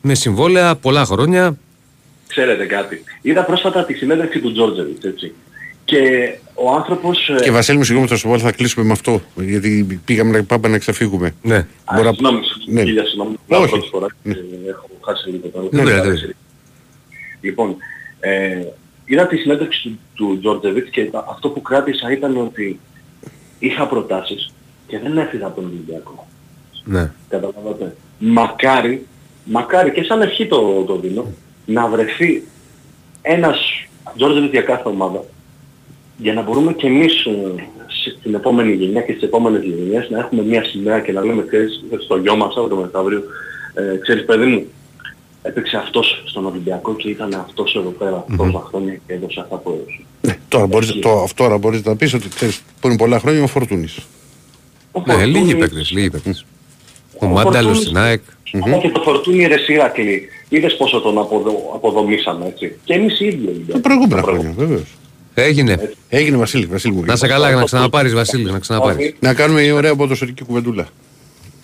με 0.02 0.14
συμβόλαια 0.14 0.76
πολλά 0.76 1.04
χρόνια. 1.04 1.56
Ξέρετε 2.26 2.64
κάτι. 2.66 3.02
Είδα 3.22 3.44
πρόσφατα 3.44 3.84
τη 3.84 3.94
συνέντευξη 3.94 4.40
του 4.40 4.52
Τζόρτζεβιτς, 4.52 5.04
έτσι. 5.04 5.32
Και 5.84 5.98
ο 6.54 6.70
άνθρωπος... 6.74 7.28
ε, 7.28 7.42
Και 7.42 7.50
Βασίλη 7.50 7.76
μου, 7.78 7.84
συγγνώμη, 7.84 8.08
θα 8.08 8.16
σου 8.16 8.28
πω, 8.28 8.38
θα 8.38 8.52
κλείσουμε 8.52 8.84
με 8.86 8.92
αυτό. 8.92 9.20
Γιατί 9.36 10.00
πήγαμε 10.04 10.36
να 10.38 10.44
πάμε 10.44 10.68
να 10.68 10.78
ξεφύγουμε. 10.78 11.34
Ναι. 11.42 11.56
Α, 11.56 11.94
Μπορώ 11.94 12.08
να- 12.08 12.12
Συγγνώμη, 12.14 12.40
Ναι. 12.66 12.82
χίλια 12.82 13.04
συγγνώμη. 13.04 13.34
Όχι. 13.48 13.62
Όχι. 13.62 13.70
Πρώτη 13.70 13.88
φορά 13.88 14.06
ε, 14.24 14.30
έχω 14.68 14.88
χάσει 15.04 15.28
λίγο 15.30 15.48
το 15.48 15.60
Δεν 15.60 15.70
πειράζει, 15.84 15.92
δεν 15.94 16.02
πειράζει. 16.02 16.32
Λοιπόν, 17.40 17.76
ε, 18.20 18.62
είδα 19.04 19.26
τη 19.26 19.36
συνέντευξη 19.36 19.82
του, 19.88 19.98
του 20.14 20.38
Τζόρτζεβιτς 20.40 20.90
και 20.90 21.04
τα- 21.04 21.26
αυτό 21.30 21.48
που 21.48 21.62
κράτησα 21.62 22.12
ήταν 22.12 22.36
ότι 22.36 22.80
είχα 23.58 23.86
προτάσεις 23.86 24.52
και 24.86 24.98
δεν 24.98 25.18
έφυγα 25.18 25.46
από 25.46 25.60
τον 25.60 25.64
Ολυμπιακό. 25.70 26.26
Ναι. 26.84 27.10
Καταλαβαίνετε. 27.28 27.96
Μακάρι, 28.18 29.06
μακάρι 29.44 29.90
και 29.92 30.02
σαν 30.02 30.22
ευχή 30.22 30.46
το, 30.46 30.82
το 30.86 30.96
δίνω, 30.98 31.26
να 31.66 31.86
βρεθεί 31.88 32.42
ένας 33.22 33.58
Τζόρτζεβιτ 34.16 34.50
για 34.52 34.60
κάθε 34.62 34.88
ομάδα 34.88 35.24
για 36.18 36.32
να 36.32 36.42
μπορούμε 36.42 36.72
και 36.72 36.86
εμείς 36.86 37.24
ε, 37.24 37.32
στην 38.18 38.34
επόμενη 38.34 38.72
γενιά 38.72 39.00
και 39.00 39.12
στις 39.12 39.22
επόμενες 39.22 39.62
γενιές 39.62 40.10
να 40.10 40.18
έχουμε 40.18 40.42
μια 40.42 40.64
σημαία 40.64 41.00
και 41.00 41.12
να 41.12 41.24
λέμε 41.24 41.44
ξέρεις 41.46 41.84
στο 42.04 42.16
γιο 42.16 42.36
μας 42.36 42.54
αύριο 42.56 42.76
μεθαύριο 42.76 43.22
ε, 43.74 43.96
ξέρεις 43.96 44.24
παιδί 44.24 44.46
μου 44.46 44.66
έπαιξε 45.42 45.76
αυτός 45.76 46.22
στον 46.26 46.46
Ολυμπιακό 46.46 46.94
και 46.94 47.08
ήταν 47.08 47.34
αυτός 47.34 47.74
εδώ 47.76 47.90
πέρα 47.90 48.24
τόσα 48.36 48.60
χρόνια 48.68 48.92
και 49.06 49.12
έδωσε 49.12 49.40
αυτά 49.40 49.56
που 49.56 49.70
έδωσε. 49.70 50.00
Ναι, 50.20 50.38
τώρα 50.48 50.66
μπορείς, 50.66 50.98
το, 50.98 51.10
αυτό 51.22 51.42
τώρα 51.42 51.58
μπορείς 51.58 51.82
να 51.84 51.96
πεις 51.96 52.14
ότι 52.14 52.28
ξέρεις, 52.28 52.62
πριν 52.80 52.96
πολλά 52.96 53.18
χρόνια 53.18 53.42
ο 53.42 53.46
Φορτούνης. 53.46 53.98
Ο 54.92 55.02
Ναι, 55.06 55.14
λίγοι 55.14 55.32
Φορτούνης- 55.32 55.56
παίκτες. 55.58 55.90
Λίγοι 55.90 56.10
παίκτες. 56.10 56.44
Ο 57.20 57.26
Ο 57.26 57.28
Μάνταλο 57.28 57.52
Φορτούνης- 57.52 57.82
στην 57.82 57.98
ΑΕΚ. 57.98 58.22
Αλλά 58.64 58.76
και 58.78 58.88
το 58.90 59.00
φορτούνι 59.00 59.46
ρε 59.46 59.56
Σιράκλη, 59.58 60.28
είδες 60.48 60.76
πόσο 60.76 61.00
τον 61.00 61.18
αποδο, 61.18 61.52
αποδομήσαμε 61.74 62.46
έτσι. 62.46 62.78
Και 62.84 62.94
εμείς 62.94 63.20
οι 63.20 63.24
ίδιοι 63.26 63.44
Τα 63.44 63.50
Ολυμπιακοί. 63.50 63.80
προηγούμενα 63.80 64.22
χρόνια, 64.22 64.52
βεβαίως. 64.56 64.96
Έγινε. 65.34 65.92
Έγινε 66.08 66.36
Βασίλη, 66.36 66.66
Βασίλη 66.66 66.94
μου. 66.94 67.04
Να 67.04 67.16
σε 67.16 67.26
καλά, 67.26 67.50
να 67.50 67.64
ξαναπάρεις 67.64 68.14
Βασίλη, 68.14 68.50
να 68.50 68.58
ξαναπάρεις. 68.58 69.14
Να 69.20 69.34
κάνουμε 69.34 69.60
μια 69.62 69.74
ωραία 69.74 69.94
ποδοσφαιρική 69.96 70.44
κουβεντούλα. 70.44 70.86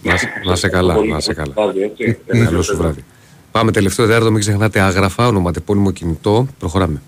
Να 0.02 0.16
σε- 0.16 0.28
Να 0.46 0.56
σε 0.56 0.68
καλά, 0.68 0.94
Πολύ 0.94 1.10
να 1.10 1.20
σε 1.20 1.34
καλό 1.34 1.52
καλά. 1.54 1.66
βράδυ, 1.72 1.82
έτσι. 1.82 2.18
Καλό 2.44 2.62
σου 2.62 2.76
βράδυ. 2.76 3.04
Πάμε 3.50 3.70
τελευταίο 3.72 4.06
τέταρτο, 4.06 4.30
μην 4.30 4.40
ξεχνάτε 4.40 4.80
άγραφα, 4.80 5.26
ονοματεπώνυμο 5.26 5.90
κινητό. 5.90 6.46
Προχωράμε. 6.58 7.02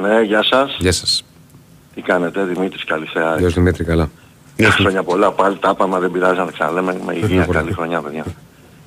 Ναι, 0.00 0.20
γεια 0.22 0.42
σας. 0.42 0.76
Γεια 0.80 0.92
σας. 0.92 1.24
Τι 1.94 2.00
κάνετε, 2.00 2.44
Δημήτρης, 2.44 2.84
καλησπέρα. 2.84 3.36
Γεια 3.38 3.48
σου 3.48 3.54
Δημήτρη, 3.54 3.84
καλά. 3.84 4.10
Χρόνια 4.62 5.02
πολλά, 5.02 5.32
πάλι 5.32 5.56
τα 5.56 5.70
είπαμε, 5.74 5.98
δεν 5.98 6.10
πειράζει 6.10 6.38
να 6.38 6.44
τα 6.44 6.52
ξαναλέμε. 6.52 6.96
Με 7.06 7.14
υγεία, 7.14 7.44
πολλά. 7.44 7.58
καλή 7.58 7.72
χρονιά, 7.72 8.00
παιδιά. 8.00 8.24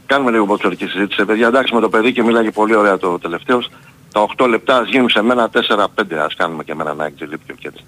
Κάνουμε 0.05 0.31
λίγο 0.31 0.45
μποτσορική 0.45 0.85
συζήτηση, 0.85 1.25
παιδιά. 1.25 1.47
Εντάξει, 1.47 1.73
με 1.73 1.79
το 1.81 1.89
παιδί 1.89 2.11
και 2.11 2.23
μίλαγε 2.23 2.51
πολύ 2.51 2.75
ωραία 2.75 2.97
το 2.97 3.19
τελευταίος. 3.19 3.69
Τα 4.11 4.25
8 4.37 4.47
λεπτά 4.49 4.77
ας 4.77 4.89
γίνουν 4.89 5.09
σε 5.09 5.21
μένα 5.21 5.49
4-5, 5.53 6.15
ας 6.25 6.35
κάνουμε 6.35 6.63
και 6.63 6.71
εμένα 6.71 6.89
ένα 6.91 7.05
εκτζελίπιο 7.05 7.55
και 7.59 7.67
έτσι. 7.67 7.83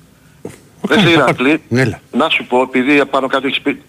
Δεν 0.81 0.99
σε 0.99 1.10
Ηρακλή, 1.10 1.61
Έλα. 1.69 1.99
να 2.11 2.30
σου 2.30 2.45
πω, 2.45 2.61
επειδή 2.61 3.06
πάνω 3.06 3.27
κάτω 3.27 3.47
έχεις 3.47 3.61
πει... 3.61 3.81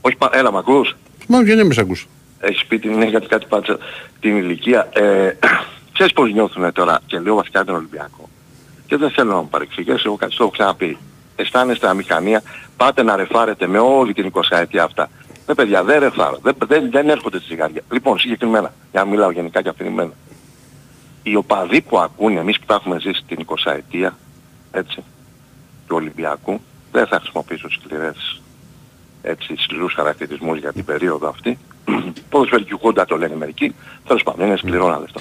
Όχι, 0.00 0.16
πα- 0.16 0.30
έλα, 0.32 0.52
μ' 0.52 0.56
ακούς; 0.56 0.96
Μα 1.28 1.36
γιατί 1.42 1.54
δεν 1.56 1.66
με 1.66 1.74
σ' 1.74 1.78
ακούς. 1.78 2.06
Έχεις 2.38 2.64
πει 2.64 2.78
την, 2.78 3.02
γιατί 3.02 3.26
κάτι 3.26 3.46
πάτσα 3.48 3.78
την 4.20 4.36
ηλικία. 4.36 4.88
Ε, 4.92 5.36
ξέρεις 5.94 6.12
πώς 6.12 6.32
νιώθουν 6.32 6.72
τώρα 6.72 7.00
και 7.06 7.18
λέω 7.18 7.34
βασικά 7.34 7.64
τον 7.64 7.74
Ολυμπιακό. 7.74 8.28
Και 8.86 8.96
δεν 8.96 9.10
θέλω 9.10 9.30
να 9.30 9.36
μου 9.36 9.48
παρεξηγήσεις, 9.48 10.04
εγώ 10.04 10.16
κάτι 10.16 10.36
το 10.36 10.42
έχω 10.42 10.52
ξαναπεί. 10.52 10.98
Αισθάνεστε 11.36 11.88
αμηχανία, 11.88 12.42
πάτε 12.76 13.02
να 13.02 13.16
ρεφάρετε 13.16 13.66
με 13.66 13.78
όλη 13.78 14.12
την 14.12 14.32
20 14.32 14.40
ετία 14.50 14.84
αυτά. 14.84 15.08
Ναι 15.46 15.54
παιδιά, 15.54 15.84
δεν 15.84 15.98
ρεφάρω, 15.98 16.38
δεν, 16.42 16.54
δεν, 16.66 16.90
δεν 16.90 17.08
έρχονται 17.08 17.38
στη 17.38 17.46
ζυγαριά. 17.46 17.82
Λοιπόν, 17.90 18.18
συγκεκριμένα, 18.18 18.72
για 18.90 19.04
να 19.04 19.10
μιλάω 19.10 19.30
γενικά 19.30 19.62
και 19.62 19.68
αφηρημένα. 19.68 20.12
Οι 21.22 21.36
οπαδοί 21.36 21.80
που 21.80 21.98
ακούνε, 21.98 22.40
εμείς 22.40 22.58
που 22.58 22.66
τα 22.66 22.74
έχουμε 22.74 23.00
ζήσει 23.00 23.22
την 23.26 23.46
20 23.64 23.72
ετία, 23.72 24.16
έτσι, 24.70 25.04
του 25.86 25.96
Ολυμπιακού, 25.96 26.60
δεν 26.92 27.06
θα 27.06 27.18
χρησιμοποιήσω 27.18 27.70
σκληρές 27.70 28.40
έτσι, 29.24 29.54
σκληρούς 29.56 29.94
χαρακτηρισμούς 29.94 30.58
για 30.58 30.72
την 30.72 30.84
περίοδο 30.84 31.28
αυτή. 31.28 31.58
Ποδοσφαιρική 32.30 32.72
χούντα 32.80 33.04
το 33.04 33.16
λένε 33.16 33.36
μερικοί, 33.36 33.74
τέλος 34.06 34.22
πάντων 34.22 34.46
είναι 34.46 34.56
σκληρό 34.56 34.86
ένα 34.86 34.98
λεφτό. 34.98 35.20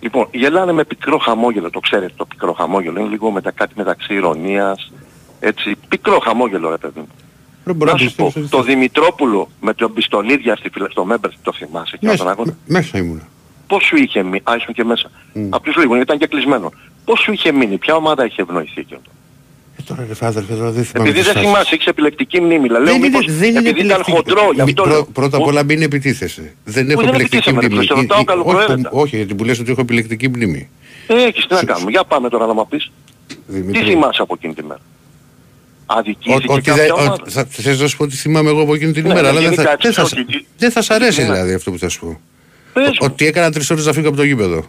Λοιπόν, 0.00 0.28
γελάνε 0.30 0.72
με 0.72 0.84
πικρό 0.84 1.18
χαμόγελο, 1.18 1.70
το 1.70 1.80
ξέρετε 1.80 2.12
το 2.16 2.26
πικρό 2.26 2.52
χαμόγελο, 2.52 3.00
είναι 3.00 3.08
λίγο 3.08 3.30
μετα, 3.30 3.50
κάτι 3.50 3.72
μεταξύ 3.76 4.14
ηρωνίας, 4.14 4.92
έτσι, 5.40 5.76
πικρό 5.88 6.18
χαμόγελο 6.18 6.70
ρε 6.70 6.76
παιδί 6.76 7.00
μου. 7.00 7.08
Να 7.84 7.96
σου 7.96 8.14
πω, 8.14 8.32
το 8.50 8.62
Δημητρόπουλο 8.62 9.48
με 9.60 9.74
τον 9.74 9.92
Πιστολίδια 9.92 10.56
στη 10.56 10.70
φυλα... 10.70 10.88
στο 10.90 11.04
Μέμπερ 11.04 11.30
το 11.42 11.52
θυμάσαι 11.52 11.96
και 11.96 12.06
μέσα, 12.06 12.34
τον 12.34 12.56
Μέσα 12.66 12.98
ήμουν. 12.98 13.22
Πώς 13.66 13.84
σου 13.84 13.96
είχε 13.96 14.22
μείνει, 14.22 14.40
α 14.44 14.54
ήσουν 14.56 14.74
και 14.74 14.84
μέσα. 14.84 15.10
Mm. 15.34 15.46
Απ' 15.50 15.64
τους 15.64 15.76
λίγους, 15.76 16.00
ήταν 16.00 16.18
και 16.18 16.26
κλεισμένο. 16.26 16.72
Πώς 17.04 17.20
σου 17.20 17.32
είχε 17.32 17.52
μείνει, 17.52 17.78
ποια 17.78 17.94
ομάδα 17.94 18.24
είχε 18.24 18.42
ευνοηθεί 18.42 18.84
και 18.84 18.94
αυτό. 18.94 19.10
Ε, 19.78 19.82
τώρα 19.82 20.06
ρε 20.08 20.54
τώρα 20.54 20.70
δεν 20.70 20.84
θυμάμαι. 20.84 21.08
Επειδή 21.08 21.30
δεν 21.32 21.42
θυμάσαι, 21.42 21.74
έχεις 21.74 21.86
επιλεκτική 21.86 22.40
μνήμη. 22.40 22.68
Λέω, 22.68 22.82
δεν 22.82 23.00
μήπως, 23.00 23.24
δεν 23.36 23.48
είναι 23.48 23.68
επειδή 23.68 23.86
ήταν 23.86 24.02
χοντρό, 24.02 24.50
γι' 24.54 24.60
αυτό 24.60 24.82
πρω, 24.82 25.06
Πρώτα 25.12 25.36
απ' 25.36 25.46
όλα 25.46 25.62
μην 25.62 25.82
επιτίθεσαι. 25.82 26.54
Δεν 26.64 26.90
έχω 26.90 27.02
επιλεκτική 27.02 27.52
μνήμη. 27.52 27.76
Ε, 27.76 28.72
ε, 28.72 28.88
όχι, 28.90 29.16
γιατί 29.16 29.34
που 29.34 29.44
λες 29.44 29.58
ότι 29.58 29.70
έχω 29.70 29.80
επιλεκτική 29.80 30.28
μνήμη. 30.28 30.68
Ε, 31.06 31.22
έχεις, 31.22 31.46
τι 31.46 31.54
να 31.54 31.64
κάνουμε. 31.64 31.90
Για 31.90 32.04
πάμε 32.04 32.28
τώρα 32.28 32.46
να 32.46 32.52
μου 32.52 32.68
πεις. 32.68 32.90
Τι 33.72 33.78
θυμάσαι 33.78 34.22
από 34.22 34.34
εκείνη 34.34 34.54
τη 34.54 34.62
μέρα; 34.62 34.80
Αδική 35.90 36.36
και 36.38 36.60
κάποια 36.70 36.94
ομάδα. 36.94 37.16
Θα 37.26 37.46
να 37.78 37.86
σου 37.86 37.96
πω 37.96 38.04
ότι 38.04 38.16
θυμάμαι 38.16 38.50
εγώ 38.50 38.62
από 38.62 38.74
εκείνη 38.74 38.92
την 38.92 39.02
ναι, 39.02 39.08
ημέρα, 39.08 39.32
ναι, 39.32 39.38
αλλά 39.38 39.50
δεν 40.56 40.70
θα 40.70 40.82
σ' 40.82 40.90
αρέσει 40.90 41.20
ναι. 41.20 41.26
δηλαδή 41.26 41.52
αυτό 41.52 41.70
που 41.70 41.78
θα 41.78 41.88
σου 41.88 42.00
πω. 42.00 42.20
Ότι 42.98 43.26
έκανα 43.26 43.52
τρεις 43.52 43.70
ώρες 43.70 43.86
να 43.86 43.92
φύγω 43.92 44.08
από 44.08 44.16
το 44.16 44.22
γήπεδο. 44.22 44.64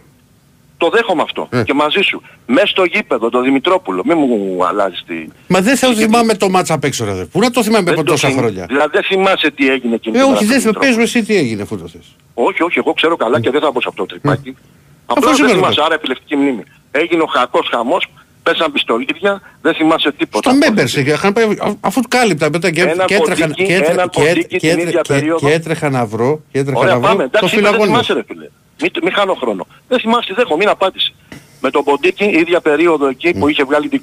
Το 0.76 0.88
δέχομαι 0.88 1.22
αυτό. 1.22 1.48
Ε. 1.50 1.62
Και 1.62 1.74
μαζί 1.74 2.00
σου. 2.00 2.22
Μέσα 2.46 2.66
στο 2.66 2.84
γήπεδο, 2.84 3.30
το 3.30 3.40
Δημητρόπουλο. 3.40 4.02
Μην 4.06 4.16
μου 4.18 4.66
αλλάζεις 4.66 5.04
τη. 5.06 5.24
Μα 5.46 5.60
δεν 5.60 5.76
θα 5.76 5.94
θυμάμαι 5.94 6.34
το 6.34 6.48
μάτσα 6.48 6.74
απ' 6.74 6.84
έξω, 6.84 7.04
ρε. 7.04 7.24
Πού 7.24 7.38
να 7.40 7.50
το 7.50 7.62
θυμάμαι 7.62 7.90
από 7.90 8.04
τόσα 8.04 8.30
χρόνια; 8.30 8.66
Δηλαδή 8.66 8.88
δεν 8.92 9.02
θυμάσαι 9.02 9.50
τι 9.50 9.70
έγινε 9.70 9.96
και 9.96 10.10
ε, 10.14 10.22
όχι, 10.22 10.44
δεν 10.44 10.60
θα 10.60 10.72
εσύ 11.00 11.24
τι 11.24 11.36
έγινε 11.36 11.62
αφού 11.62 11.78
το 11.78 11.88
θες. 11.88 12.16
Όχι, 12.34 12.62
όχι, 12.62 12.78
εγώ 12.78 12.92
ξέρω 12.92 13.16
καλά 13.16 13.36
ε. 13.36 13.40
και 13.40 13.50
δεν 13.50 13.60
θα 13.60 13.72
πω 13.72 13.80
σε 13.80 13.88
αυτό 13.88 14.06
το 14.06 14.14
ε. 14.14 14.18
τρυπάκι. 14.18 14.56
Mm. 14.56 14.62
Απλά 15.06 15.32
δεν 15.32 15.48
θυμάσαι, 15.48 15.80
άρα 15.84 15.94
επιλεκτική 15.94 16.36
μνήμη. 16.36 16.62
Έγινε 16.90 17.22
ο 17.22 17.26
χακός 17.26 17.68
χαμός 17.70 18.06
πέσαν 18.50 18.72
πιστολίδια, 18.72 19.40
δεν 19.62 19.74
θυμάσαι 19.74 20.12
τίποτα. 20.12 20.50
Στον 20.50 20.60
Μπέμπερς 20.60 20.96
είχαν 20.96 21.32
πάει, 21.32 21.44
αφού 21.80 22.00
κάλυπτα 22.08 22.50
μετά 22.50 22.70
και, 22.70 22.94
και 23.06 23.14
έτρεχαν, 23.14 23.52
και, 23.52 23.64
έτρεχαν, 23.74 24.08
και, 24.08 24.18
έτρεχαν, 24.18 24.48
και, 24.48 24.70
έτρεχαν, 24.70 25.02
και, 25.02 25.34
και, 25.38 25.52
έτρεχαν 25.52 25.92
να 25.92 26.06
βρω, 26.06 26.42
και 26.52 26.58
έτρεχαν 26.58 26.82
Ωραία, 26.82 26.94
να 26.94 27.00
βρω 27.00 27.16
το 27.16 27.22
Εντάξει, 27.22 27.60
δεν 27.60 27.74
θυμάσαι 27.80 28.12
ρε 28.12 28.22
φίλε. 28.26 28.48
Μην, 29.02 29.12
χάνω 29.12 29.34
χρόνο. 29.34 29.66
Δεν 29.88 29.98
θυμάσαι, 30.00 30.32
δεν 30.34 30.44
έχω 30.46 30.56
μην 30.56 30.68
απάντησε. 30.68 31.12
Με 31.60 31.70
τον 31.70 31.84
Ποντίκη, 31.84 32.24
ίδια 32.24 32.60
περίοδο 32.60 33.06
εκεί 33.08 33.34
που 33.34 33.48
είχε 33.48 33.64
βγάλει 33.64 33.88
την, 33.88 34.00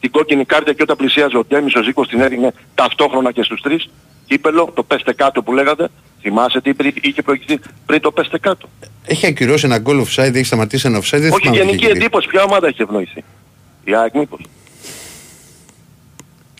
την 0.00 0.10
κόκκινη 0.10 0.44
κάρτα 0.44 0.72
και 0.72 0.82
όταν 0.82 0.96
πλησίαζε 0.96 1.36
ο 1.36 1.44
Τέμις, 1.44 1.74
ο 1.74 1.82
Ζήκος 1.82 2.08
την 2.08 2.20
έδινε 2.20 2.52
ταυτόχρονα 2.74 3.32
και 3.32 3.42
στους 3.42 3.60
τρεις. 3.60 3.88
Κύπελο, 4.26 4.70
το 4.74 4.82
πέστε 4.82 5.12
κάτω 5.12 5.42
που 5.42 5.52
λέγατε. 5.52 5.88
Θυμάσαι 6.20 6.60
τι 6.60 6.70
είχε 7.00 7.22
προηγηθεί 7.22 7.58
πριν 7.86 8.00
το 8.00 8.10
πέστε 8.10 8.38
κάτω. 8.38 8.68
Έχει 9.06 9.26
ακυρώσει 9.26 9.66
ένα 9.66 9.78
γκολ 9.78 10.04
offside, 10.04 10.34
έχει 10.34 10.44
σταματήσει 10.44 10.86
ένα 10.86 10.98
offside. 10.98 11.30
Όχι, 11.32 11.48
γενική 11.48 11.84
εντύπωση, 11.84 12.28
ποια 12.28 12.42
ομάδα 12.42 12.66
έχει 12.66 12.82
ευνοηθεί; 12.82 13.24
Η 13.86 13.92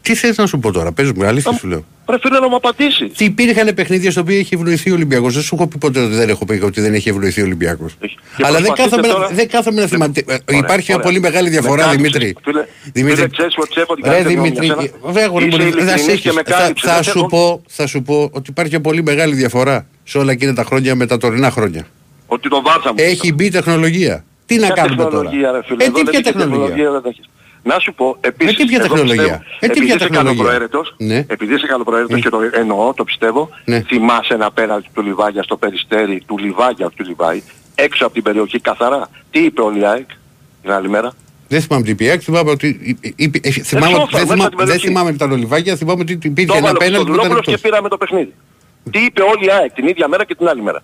Τι 0.03 0.15
θες 0.15 0.37
να 0.37 0.47
σου 0.47 0.59
πω 0.59 0.73
τώρα, 0.73 0.93
πες 0.93 1.13
μου, 1.13 1.27
αλήθεια 1.27 1.53
σου 1.53 1.67
λέω. 1.67 1.85
Φίλε 2.21 2.39
να 2.39 2.49
μου 2.49 2.57
απαντήσεις. 2.57 3.13
Τι 3.17 3.25
υπήρχαν 3.25 3.75
παιχνίδια 3.75 4.11
στα 4.11 4.21
οποίο 4.21 4.39
έχει 4.39 4.55
ευνοηθεί 4.55 4.91
ο 4.91 4.95
Ολυμπιακός. 4.95 5.35
Δεν 5.35 5.43
σου 5.43 5.55
έχω 5.55 5.67
πει 5.67 5.79
ποτέ 5.79 6.01
ότι 6.01 6.15
δεν 6.15 6.29
έχω 6.29 6.45
πει 6.45 6.61
ότι 6.65 6.81
δεν 6.81 6.95
έχει 6.95 7.09
ευνοηθεί 7.09 7.41
ο 7.41 7.45
Ολυμπιακός. 7.45 7.97
Αλλά 8.43 8.61
δεν 8.61 8.73
κάθομαι, 8.73 9.09
δεν 9.33 9.49
κάθομαι 9.49 9.81
να 9.81 9.87
θυμάμαι. 9.87 10.13
Ε, 10.27 10.57
υπάρχει 10.57 10.93
μια 10.93 11.03
πολύ 11.03 11.21
μεγάλη 11.21 11.49
διαφορά, 11.49 11.91
Δημήτρη. 11.91 12.37
Δημήτρη, 12.93 13.31
ρε 14.05 14.23
Δημήτρη, 14.23 14.71
θα 16.77 17.03
σου 17.03 17.27
πω, 17.27 17.63
θα 17.67 17.87
σου 17.87 18.03
πω 18.03 18.31
ότι 18.33 18.51
υπάρχει 18.51 18.71
μια 18.71 18.81
πολύ 18.81 19.03
μεγάλη 19.03 19.35
διαφορά 19.35 19.87
σε 20.05 20.19
όλα 20.19 20.33
εκείνα 20.33 20.55
τα 20.55 20.65
χρόνια 20.65 20.95
με 20.95 21.07
τα 21.07 21.19
τωρινά 21.19 21.51
χρόνια. 21.51 21.87
Ότι 22.27 22.49
το 22.49 22.63
βάζαμε. 22.63 23.03
Έχει 23.03 23.33
μπει 23.33 23.49
τεχνολογία. 23.51 24.25
Τι 24.47 24.57
να 24.57 24.69
κάνουμε 24.69 25.05
τώρα; 25.05 25.31
Ρε, 25.31 25.63
φίλε. 25.65 25.85
Ε, 25.85 25.91
τι 25.91 26.03
ποια 26.03 26.23
τεχνολογία; 26.23 27.03
Να 27.63 27.79
σου 27.79 27.95
πω, 27.95 28.17
επίσης... 28.21 28.55
Ε, 28.55 28.57
τι 28.57 28.65
ποια 28.65 28.81
τεχνολογία; 28.81 29.43
Ε, 29.61 29.69
τι 29.69 29.81
ποια 29.81 29.99
τεχνολογία; 29.99 30.69
Ναι. 30.97 31.25
Επειδή 31.29 31.55
είσαι 31.55 31.67
καλοπροαίρετος 31.67 32.15
ναι. 32.15 32.21
και 32.21 32.29
το 32.29 32.41
εννοώ, 32.53 32.95
το 32.95 33.05
πιστεύω, 33.05 33.51
ναι. 33.65 33.81
θυμάσαι 33.81 34.35
ένα 34.35 34.51
πέναλτι 34.51 34.89
του 34.95 35.03
Λιβάγια 35.03 35.43
στο 35.43 35.57
Περιστέρι, 35.57 36.23
του 36.27 36.39
Λιβάγια, 36.39 36.91
του 36.97 37.05
Λιβάη, 37.05 37.43
έξω 37.75 38.05
από 38.05 38.15
την 38.15 38.23
περιοχή 38.23 38.61
καθαρά. 38.61 39.09
Τι 39.31 39.45
είπε 39.45 39.63
ο 39.63 39.71
Λιάεκ 39.71 40.09
την 40.63 40.73
άλλη 40.73 40.89
μέρα; 40.89 41.13
Δεν 41.49 41.61
θυμάμαι 41.61 41.83
τι 41.85 41.91
είπε, 41.91 42.19
θυμάμαι. 42.19 42.57
Θυμάμαι, 42.57 44.07
δεν, 44.11 44.27
θυμάμαι, 44.27 44.51
δεν 44.65 44.79
θυμάμαι 44.79 45.11
ότι 45.11 45.33
ο 45.33 45.37
Λιβάγια, 45.37 45.77
και 47.43 47.59
πήραμε 47.59 47.89
το 47.89 47.97
παιχνίδι. 47.97 48.35
Τι 48.91 48.99
είπε 49.05 49.23
όλοι 49.23 49.53
ΑΕΚ 49.53 49.73
την 49.73 49.87
ίδια 49.87 50.09
μέρα 50.09 50.25
και 50.25 50.35
την 50.35 50.49
άλλη 50.49 50.63
μέρα; 50.63 50.83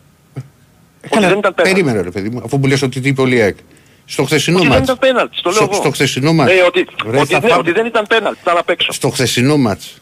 Καλά, 1.11 1.29
δεν 1.29 1.39
ήταν. 1.39 1.55
Περίμενε 1.55 2.01
ρε 2.01 2.11
παιδί 2.11 2.29
μου, 2.29 2.43
αφού 2.45 2.59
μου 2.59 2.67
λες 2.67 2.83
ότι 2.83 3.01
είπε 3.03 3.21
ο 3.21 3.25
Λιέκ. 3.25 3.57
Στο 4.05 4.25
χθεσινό 4.25 4.59
ότι 4.59 4.67
μάτς. 4.67 4.77
Δεν 4.77 4.85
ήταν 4.85 4.99
πέναλτι, 4.99 5.37
στο 5.37 5.51
λέω. 5.51 5.73
Στο 5.73 5.91
χθεσινό 5.91 6.33
μάτς. 6.33 6.53
Ε, 6.53 6.63
ότι, 6.63 6.87
ρε, 7.11 7.21
ότι, 7.21 7.39
ναι, 7.43 7.55
ότι 7.59 7.73
δεν 7.73 7.87
ήταν 7.87 8.07
πέναλτι, 8.09 8.39
θα 8.43 8.55
απ' 8.59 8.71
έξω. 8.71 8.93
Στο 8.93 9.09
χθεσινό 9.09 9.57
μάτς. 9.57 9.97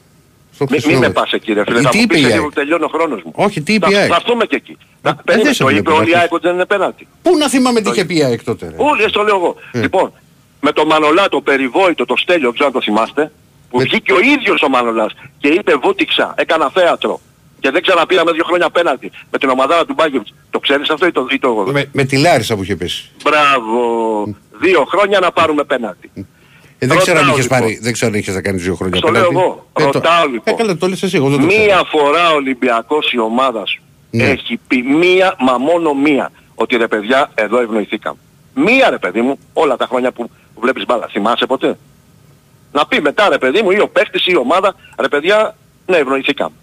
Στο 0.54 0.98
με 0.98 1.10
πας 1.10 1.32
εκεί 1.32 1.52
ρε 1.52 1.64
φίλε, 1.64 1.78
ε, 1.78 1.82
θα 1.82 1.90
μου 1.94 2.06
πεις 2.06 2.24
λίγο 2.24 2.50
τελειώνει 2.54 2.84
ο 2.84 2.88
χρόνος 2.88 3.22
μου. 3.24 3.32
Όχι, 3.34 3.60
τι 3.60 3.74
είπε 3.74 3.86
η 3.90 3.96
ΑΕΚ; 3.96 4.08
Θα 4.10 4.14
έρθουμε 4.14 4.46
και 4.46 4.56
εκεί. 4.56 4.76
Ε, 4.80 4.84
να, 5.02 5.10
ε, 5.10 5.14
περίμενε, 5.24 5.54
το 5.54 5.68
είπε 5.68 5.92
ο 5.92 6.00
Λιέκ 6.00 6.32
ότι 6.32 6.46
δεν 6.46 6.54
είναι 6.54 6.66
πέναλτι. 6.66 7.06
Πού 7.22 7.36
να 7.36 7.48
θυμάμαι 7.48 7.80
τι 7.80 7.90
είχε 7.90 8.04
πει 8.04 8.16
η 8.16 8.22
ΑΕΚ 8.22 8.44
τότε. 8.44 8.74
Όλοι, 8.76 9.10
το 9.10 9.22
λέω 9.22 9.36
εγώ. 9.36 9.56
Λοιπόν, 9.72 10.12
με 10.60 10.72
το 10.72 10.86
Μανολά, 10.86 11.28
το 11.28 11.40
περιβόητο, 11.40 12.04
το 12.04 12.16
στέλιο, 12.16 12.52
ξέρω 12.52 12.66
αν 12.66 12.72
το 12.72 12.80
θυμάστε, 12.80 13.32
που 13.70 13.78
βγήκε 13.78 14.12
ο 14.12 14.20
ίδιος 14.20 14.62
ο 14.62 14.68
Μανολάς 14.68 15.12
και 15.38 15.48
είπε 15.48 15.74
βούτυξα, 15.82 16.34
έκανα 16.36 16.70
θέατρο 16.74 17.20
και 17.60 17.70
δεν 17.70 17.82
ξαναπήραμε 17.82 18.32
δύο 18.32 18.44
χρόνια 18.44 18.70
πέναντι 18.70 19.10
με 19.30 19.38
την 19.38 19.48
ομαδάρα 19.48 19.84
του 19.84 19.94
Μπάγκεβιτς. 19.94 20.34
Το 20.50 20.58
ξέρεις 20.58 20.90
αυτό 20.90 21.06
ή 21.06 21.12
το... 21.12 21.26
Ή 21.30 21.38
το... 21.38 21.54
Με, 21.72 21.84
με 21.92 22.04
τη 22.04 22.16
Λάρισα 22.16 22.56
που 22.56 22.62
είχε 22.62 22.76
πέσει. 22.76 23.10
Μπράβο. 23.22 24.24
Δύο 24.60 24.84
χρόνια 24.84 25.20
να 25.20 25.32
πάρουμε 25.32 25.64
πέναντι. 25.64 26.10
Ε, 26.82 26.86
δεν, 26.86 26.98
ξέρω 26.98 27.18
αν 27.18 27.28
είχες 27.28 27.42
λοιπόν. 27.42 27.58
πάρει, 27.58 27.78
δεν 27.82 27.92
ξέρω 27.92 28.10
αν 28.12 28.18
είχες 28.18 28.34
να 28.34 28.42
κάνεις 28.42 28.62
δύο 28.62 28.74
χρόνια 28.74 29.00
πέναντι. 29.00 29.24
Το 29.24 29.32
λέω 29.32 29.42
εγώ. 29.42 29.66
Ε, 29.78 29.84
Ρωτάω 29.84 30.26
λοιπόν. 30.26 30.54
Ε, 30.54 30.56
καλά, 30.56 30.76
το 30.76 30.86
λες 30.86 31.02
εσύ, 31.02 31.16
εγώ 31.16 31.28
δεν 31.28 31.40
το 31.40 31.46
ξέρω. 31.46 31.62
Μία 31.62 31.82
φορά 31.86 32.30
ο 32.30 32.34
Ολυμπιακός 32.34 33.12
η 33.12 33.18
ομάδα 33.18 33.66
σου 33.66 33.82
ναι. 34.10 34.24
έχει 34.24 34.60
πει 34.66 34.82
μία, 34.82 35.34
μα 35.38 35.58
μόνο 35.58 35.94
μία, 35.94 36.32
ότι 36.54 36.76
ρε 36.76 36.88
παιδιά 36.88 37.30
εδώ 37.34 37.60
ευνοηθήκαμε. 37.60 38.18
Μία 38.54 38.90
ρε 38.90 38.98
παιδί 38.98 39.20
μου 39.20 39.38
όλα 39.52 39.76
τα 39.76 39.86
χρόνια 39.86 40.12
που 40.12 40.30
βλέπεις 40.60 40.84
μπάλα. 40.86 41.08
Θυμάσαι 41.10 41.46
ποτέ; 41.46 41.78
Να 42.72 42.86
πει 42.86 43.00
μετά 43.00 43.28
ρε 43.28 43.38
παιδί 43.38 43.62
μου 43.62 43.70
ή 43.70 43.80
ο 43.80 43.88
παίχτης 43.88 44.26
ή 44.26 44.30
η 44.32 44.36
ομάδα 44.36 44.74
ρε 44.98 45.08
παιδιά 45.08 45.56
ναι 45.86 45.96
ευνοηθήκαμε. 45.96 46.54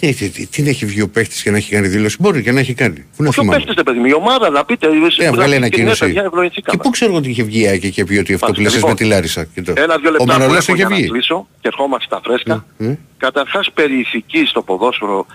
Ε, 0.00 0.12
τι, 0.12 0.28
τι, 0.28 0.46
τι, 0.46 0.62
να 0.62 0.68
έχει 0.68 0.86
βγει 0.86 1.02
ο 1.02 1.08
παίχτης 1.08 1.42
και 1.42 1.50
να 1.50 1.56
έχει 1.56 1.70
κάνει 1.70 1.88
δήλωση; 1.88 2.16
Μπορεί 2.20 2.42
και 2.42 2.52
να 2.52 2.60
έχει 2.60 2.74
κάνει. 2.74 3.06
Πού 3.16 3.22
να 3.22 3.30
θυμάμαι; 3.30 3.56
Ο 3.56 3.82
παίχτη, 3.84 4.08
η 4.08 4.14
ομάδα 4.14 4.50
να 4.50 4.64
πείτε. 4.64 4.88
Ε, 5.18 5.30
βγάλε 5.30 5.54
ένα 5.54 5.68
κοινό. 5.68 5.92
Και 6.52 6.76
πού 6.82 6.90
ξέρω 6.90 7.14
ότι 7.14 7.28
είχε 7.28 7.42
βγει 7.42 7.78
η 7.82 7.90
και 7.90 8.04
πει 8.04 8.18
ότι 8.18 8.34
αυτό 8.34 8.52
που 8.52 8.60
λε 8.60 8.68
λοιπόν, 8.68 8.90
με 8.90 8.96
τη 8.96 9.04
Λάρισα. 9.04 9.46
Ένα-δυο 9.74 10.10
λεπτά 10.10 10.46
που 10.46 10.54
έχω 10.54 10.74
για 10.74 10.88
να 10.88 10.96
κλείσω 11.00 11.46
και 11.60 11.68
ερχόμαστε 11.68 12.04
στα 12.04 12.20
φρέσκα. 12.24 12.64
Mm. 12.80 12.96
Καταρχάς 13.16 13.70
περί 13.74 13.98
ηθικής 13.98 14.48
στο 14.48 14.62
ποδόσφαιρο 14.62 15.26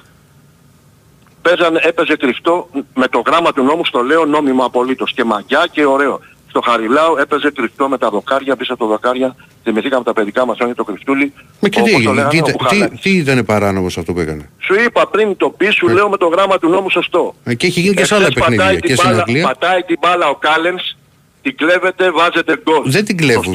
παίζαν, 1.41 1.80
έπαιζε 1.81 2.15
κρυφτό 2.15 2.69
με 2.93 3.07
το 3.07 3.22
γράμμα 3.26 3.51
του 3.53 3.63
νόμου 3.63 3.85
στο 3.85 4.01
λέω 4.01 4.26
νόμιμο 4.26 4.63
απολύτως 4.65 5.13
και 5.13 5.23
μαγιά 5.23 5.67
και 5.72 5.85
ωραίο 5.85 6.19
στο 6.56 6.72
Χαριλάου 6.72 7.15
έπαιζε 7.18 7.52
κρυφτό 7.52 7.88
με 7.88 7.98
τα 7.98 8.10
δοκάρια, 8.10 8.56
πίσω 8.56 8.73
από 8.73 8.84
τα 8.84 8.90
δοκάρια. 8.90 9.36
Θυμηθήκαμε 9.64 10.03
τα 10.03 10.14
παιδικά 10.14 10.45
μας 10.45 10.57
χρόνια 10.57 10.76
το 10.76 10.84
κρυφτούλι. 10.84 11.34
Μα 11.60 11.69
και 11.69 11.82
τι, 11.82 11.91
λέγανε, 11.91 12.27
τι, 12.30 12.41
τι, 12.41 12.98
τι, 13.02 13.10
ήταν 13.10 13.45
παράνομος 13.45 13.98
αυτό 13.98 14.14
που 14.14 14.19
έκανε; 14.19 14.49
Σου 14.60 14.73
είπα 14.86 15.07
πριν 15.07 15.38
το 15.38 15.49
πίσω, 15.49 15.72
σου 15.72 15.88
ε. 15.90 15.94
λέω 15.94 16.10
με 16.10 16.18
το 16.18 16.27
γράμμα 16.27 16.60
του 16.60 16.69
νόμου 16.69 16.90
σωστό. 16.90 17.36
Ε, 17.44 17.53
και 17.53 17.68
έχει 17.68 17.80
γίνει 17.80 17.95
και 17.95 18.06
σε 18.06 18.15
άλλα 18.15 18.27
παιχνίδια. 18.34 18.76
Και 18.76 18.95
στην 18.95 19.10
Αγγλία. 19.10 19.48
Πατάει 19.48 19.82
την 19.82 19.98
μπάλα 20.02 20.27
ο 20.27 20.36
Κάλενς, 20.36 20.98
την 21.41 21.56
κλέβεται, 21.56 22.11
βάζεται 22.11 22.61
γκολ. 22.64 22.91
Δεν 22.91 23.06
την 23.06 23.18
κλέβει. 23.18 23.52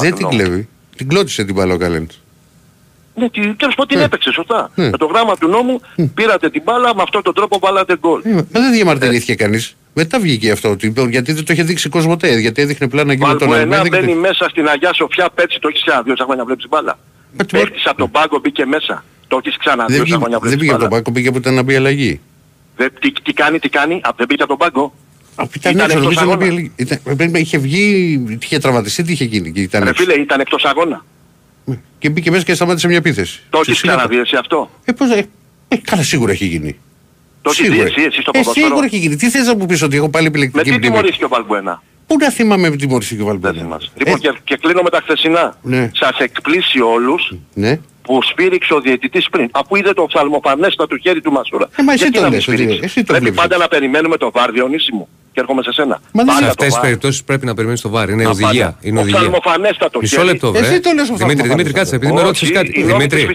Δεν 0.00 0.14
την 0.14 0.28
κλέβει. 0.28 0.68
Την 0.96 1.08
κλώτησε 1.08 1.44
την 1.44 1.54
μπάλα 1.54 1.74
ο 1.74 1.76
Κάλενς. 1.76 2.20
Ναι, 3.14 3.28
τέλος 3.56 3.74
πώ 3.74 3.86
την 3.86 3.98
ε. 3.98 4.02
έπαιξε 4.02 4.32
σωστά. 4.32 4.70
Με 4.74 4.90
το 4.90 5.06
γράμμα 5.06 5.36
του 5.36 5.48
νόμου 5.48 5.80
πήρατε 6.14 6.50
την 6.50 6.62
μπάλα, 6.64 6.94
με 6.94 7.02
αυτόν 7.02 7.22
τον 7.22 7.34
τρόπο 7.34 7.58
βάλατε 7.58 7.96
γκολ. 7.98 8.20
Δεν 8.50 8.72
διαμαρτυρήθηκε 8.72 9.34
κανείς. 9.34 9.76
Μετά 9.94 10.20
βγήκε 10.20 10.50
αυτό 10.50 10.76
γιατί 11.10 11.32
δεν 11.32 11.44
το 11.44 11.52
είχε 11.52 11.62
δείξει 11.62 11.88
κοσμοτέ, 11.88 12.38
γιατί 12.38 12.62
έδειχνε 12.62 12.88
πλάνα 12.88 13.12
εκείνο 13.12 13.36
τον 13.36 13.48
ναι, 13.48 13.56
Αλμέδα. 13.56 13.82
να 13.82 13.88
μπαίνει 13.88 14.14
μέσα 14.14 14.48
στην 14.48 14.68
Αγιά 14.68 14.92
Σοφιά, 14.92 15.30
πέτσι 15.34 15.58
το 15.60 15.68
έχεις 15.68 15.82
ξανά 15.82 16.02
δύο 16.02 16.14
χρόνια 16.24 16.44
βλέπεις 16.44 16.68
μπάλα. 16.68 16.98
Ε, 17.36 17.44
Παίχτης 17.44 17.86
από 17.86 17.98
τον 17.98 18.10
πάγκο 18.10 18.38
μπήκε 18.38 18.66
μέσα. 18.66 19.04
Το 19.28 19.40
έχεις 19.44 19.58
ξανά 19.58 19.84
δύο 19.84 20.04
χρόνια 20.04 20.38
βλέπεις 20.38 20.38
μπάλα. 20.38 20.48
Δεν 20.48 20.58
πήγε 20.58 20.70
από 20.70 20.80
τον 20.80 20.88
πάγκο, 20.88 21.12
πήγε 21.12 21.28
από 21.28 21.40
την 21.40 21.58
αμπή 21.58 21.76
αλλαγή. 21.76 22.20
Τι, 23.00 23.12
τι 23.12 23.32
κάνει, 23.32 23.58
τι 23.58 23.68
κάνει, 23.68 24.00
δεν 24.16 24.26
πήγε 24.26 24.42
από 24.42 24.56
τον 24.56 24.58
πάγκο. 24.58 24.94
Ήταν, 25.56 25.72
ήταν 25.72 25.90
εκτός 25.90 26.16
αγώνα. 26.16 26.44
Ήταν, 26.76 26.98
ε, 27.04 27.24
ε, 27.24 27.38
είχε 27.38 27.58
βγει, 27.58 28.38
είχε 28.40 28.58
τραυματιστεί, 28.58 29.02
τι 29.02 29.12
είχε 29.12 29.24
γίνει. 29.24 29.52
Ήταν 29.54 29.84
Ρε 29.84 29.94
φίλε, 29.94 30.14
ήταν 30.14 30.40
εκτός 30.40 30.64
αγώνα. 30.64 31.04
Ναι, 31.64 31.80
και 31.98 32.10
μπήκε 32.10 32.30
μέσα 32.30 32.44
και 32.44 32.54
σταμάτησε 32.54 32.86
μια 32.86 32.96
επίθεση. 32.96 33.42
Το 33.50 33.58
έχεις 33.58 33.82
ξαναδεί 33.82 34.18
εσύ 34.18 34.36
αυτό; 34.36 34.70
Ε, 34.84 34.92
πώς, 34.92 35.10
ε, 35.10 35.76
καλά 35.76 36.02
σίγουρα 36.02 36.32
έχει 36.32 36.44
γίνει. 36.44 36.78
Το 37.44 37.50
έχει 37.50 37.70
δει 37.70 37.80
εσύ, 37.80 38.02
εσύ 38.02 38.20
στο 38.20 38.30
ε, 38.34 38.38
ποδόσφαιρο. 38.38 38.66
Σίγουρα 38.66 38.86
έχει 38.86 38.96
γίνει. 38.96 39.16
Τι 39.16 39.30
θες 39.30 39.46
να 39.46 39.56
μου 39.56 39.66
πεις 39.66 39.82
ότι 39.82 39.96
έχω 39.96 40.08
πάλι 40.08 40.26
επιλεκτική 40.26 40.70
με 40.70 40.76
τι 40.78 40.86
τιμωρήθηκε 40.86 41.24
ο 41.24 41.28
Βαλμπουένα; 41.28 41.82
Πού 42.06 42.16
να 42.20 42.30
θυμάμαι 42.30 42.68
με 42.68 42.76
τι 42.76 42.86
τιμωρήθηκε 42.86 43.22
ο 43.22 43.24
Βαλμπουένα; 43.24 43.54
Δεν 43.54 43.64
θυμάσαι. 43.64 43.90
Λοιπόν, 43.94 44.14
ε. 44.14 44.18
και, 44.18 44.38
και 44.44 44.56
κλείνω 44.56 44.82
με 44.82 44.90
τα 44.90 45.00
χθεσινά. 45.02 45.56
Ναι. 45.62 45.90
Σας 45.94 46.18
εκπλήσει 46.18 46.80
όλους 46.80 47.32
ναι 47.54 47.80
που 48.04 48.22
σφύριξε 48.22 48.74
ο 48.74 48.80
διαιτητής 48.80 49.28
πριν. 49.30 49.48
Αφού 49.52 49.76
είδε 49.76 49.92
το 49.92 50.06
ψαλμοφανέστα 50.06 50.86
του 50.86 50.96
χέρι 51.02 51.20
του 51.20 51.32
Μασούρα. 51.32 51.68
Ε, 51.76 51.82
μα 51.82 51.92
εσύ 51.92 52.10
το 52.10 52.28
λες, 52.28 52.48
εσύ 52.82 53.04
το 53.04 53.12
Πρέπει 53.12 53.32
πάντα 53.32 53.56
να 53.56 53.68
περιμένουμε 53.68 54.16
το 54.16 54.30
βάρ, 54.30 54.50
Διονύση 54.50 54.92
μου. 54.94 55.08
Και 55.32 55.40
έρχομαι 55.40 55.62
σε 55.62 55.72
σένα. 55.72 56.00
Μα 56.12 56.24
δεν 56.24 56.34
σε 56.34 56.46
αυτές 56.46 56.74
τι 56.74 56.80
περιπτώσεις 56.80 57.24
πρέπει 57.24 57.46
να 57.46 57.54
περιμένεις 57.54 57.80
το 57.80 57.88
βάρ. 57.88 58.08
Είναι 58.08 58.26
οδηγία. 58.26 58.64
Πάντα. 58.64 58.78
Είναι 58.80 59.00
οδηγία. 59.00 59.18
Οφθαλμοφανέστατο. 59.18 59.98
Μισό 60.00 60.22
λεπτό, 60.22 60.52
βρε. 60.52 60.66
Εσύ 60.66 60.80
το 60.80 60.90
λες 60.94 61.10
Δημήτρη, 61.10 61.48
Δημήτρη, 61.48 61.72
κάτσε, 61.72 61.94
επειδή 61.94 62.12
με 62.12 62.22
ρώτησες 62.22 62.50
κάτι. 62.50 62.82
Δημήτρη, 62.82 63.28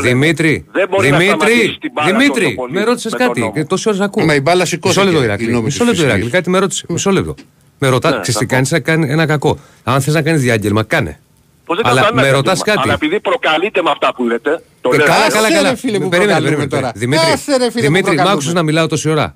Δημήτρη, 0.00 0.66
Δημήτρη, 1.00 1.78
Δημήτρη, 2.06 2.58
με 2.70 2.84
ρώτησες 2.84 3.14
κάτι. 3.14 3.66
Τόση 3.68 3.88
ώρα 3.88 4.04
ακούω. 4.04 4.24
Μα 4.24 4.34
η 4.34 4.40
μπάλα 4.40 4.64
σηκώθηκε. 4.64 5.04
Μισό 5.62 5.84
λεπτό, 5.84 6.02
Ηράκλειο. 6.02 6.30
Κάτι 6.30 6.50
με 6.50 6.58
ρώτησες. 6.58 6.84
Μισό 6.88 7.10
λεπτό. 7.10 7.34
Με 7.78 7.88
ρωτά, 7.88 8.10
ξέρεις 8.20 8.36
τι 8.36 8.46
κάνεις, 8.46 8.72
ένα 8.86 9.26
κακό. 9.26 9.58
Αν 9.84 10.00
θες 10.00 10.14
να 10.14 10.22
κάνεις 10.22 10.40
διάγγελμα, 10.40 10.82
κάνε. 10.82 11.20
Πως 11.64 11.76
δεν 11.76 11.86
Αλλά 11.86 12.00
κάνω 12.00 12.14
κανένα 12.14 12.26
με 12.30 12.36
ρωτάς 12.36 12.56
ζήτημα. 12.56 12.74
κάτι; 12.74 12.88
Αλλά 12.88 12.94
επειδή 13.00 13.20
προκαλείτε 13.20 13.82
με 13.82 13.90
αυτά 13.90 14.14
που 14.14 14.24
λέτε, 14.24 14.62
το 14.80 14.90
Ε, 14.92 14.96
λέω. 14.96 15.06
καλά, 15.06 15.24
εγώ. 15.24 15.34
καλά, 15.34 15.46
Άσε, 15.46 15.54
καλά. 15.56 15.68
ρε, 15.70 15.76
φίλε, 15.76 15.98
που 15.98 16.08
Περίμενε, 16.08 16.32
προκαλούμε 16.32 16.48
περίμενε. 16.66 16.68
τώρα. 16.80 16.92
Δημήτρη, 16.94 17.32
Άσε, 17.32 17.50
ρε, 17.56 17.56
φίλε, 17.58 17.68
που 17.70 17.80
Δημήτρη, 17.80 18.00
μ' 18.00 18.04
προκαλούμε. 18.04 18.32
άκουσες 18.32 18.52
να 18.52 18.62
μιλάω 18.62 18.86
τόση 18.86 19.10
ώρα. 19.10 19.34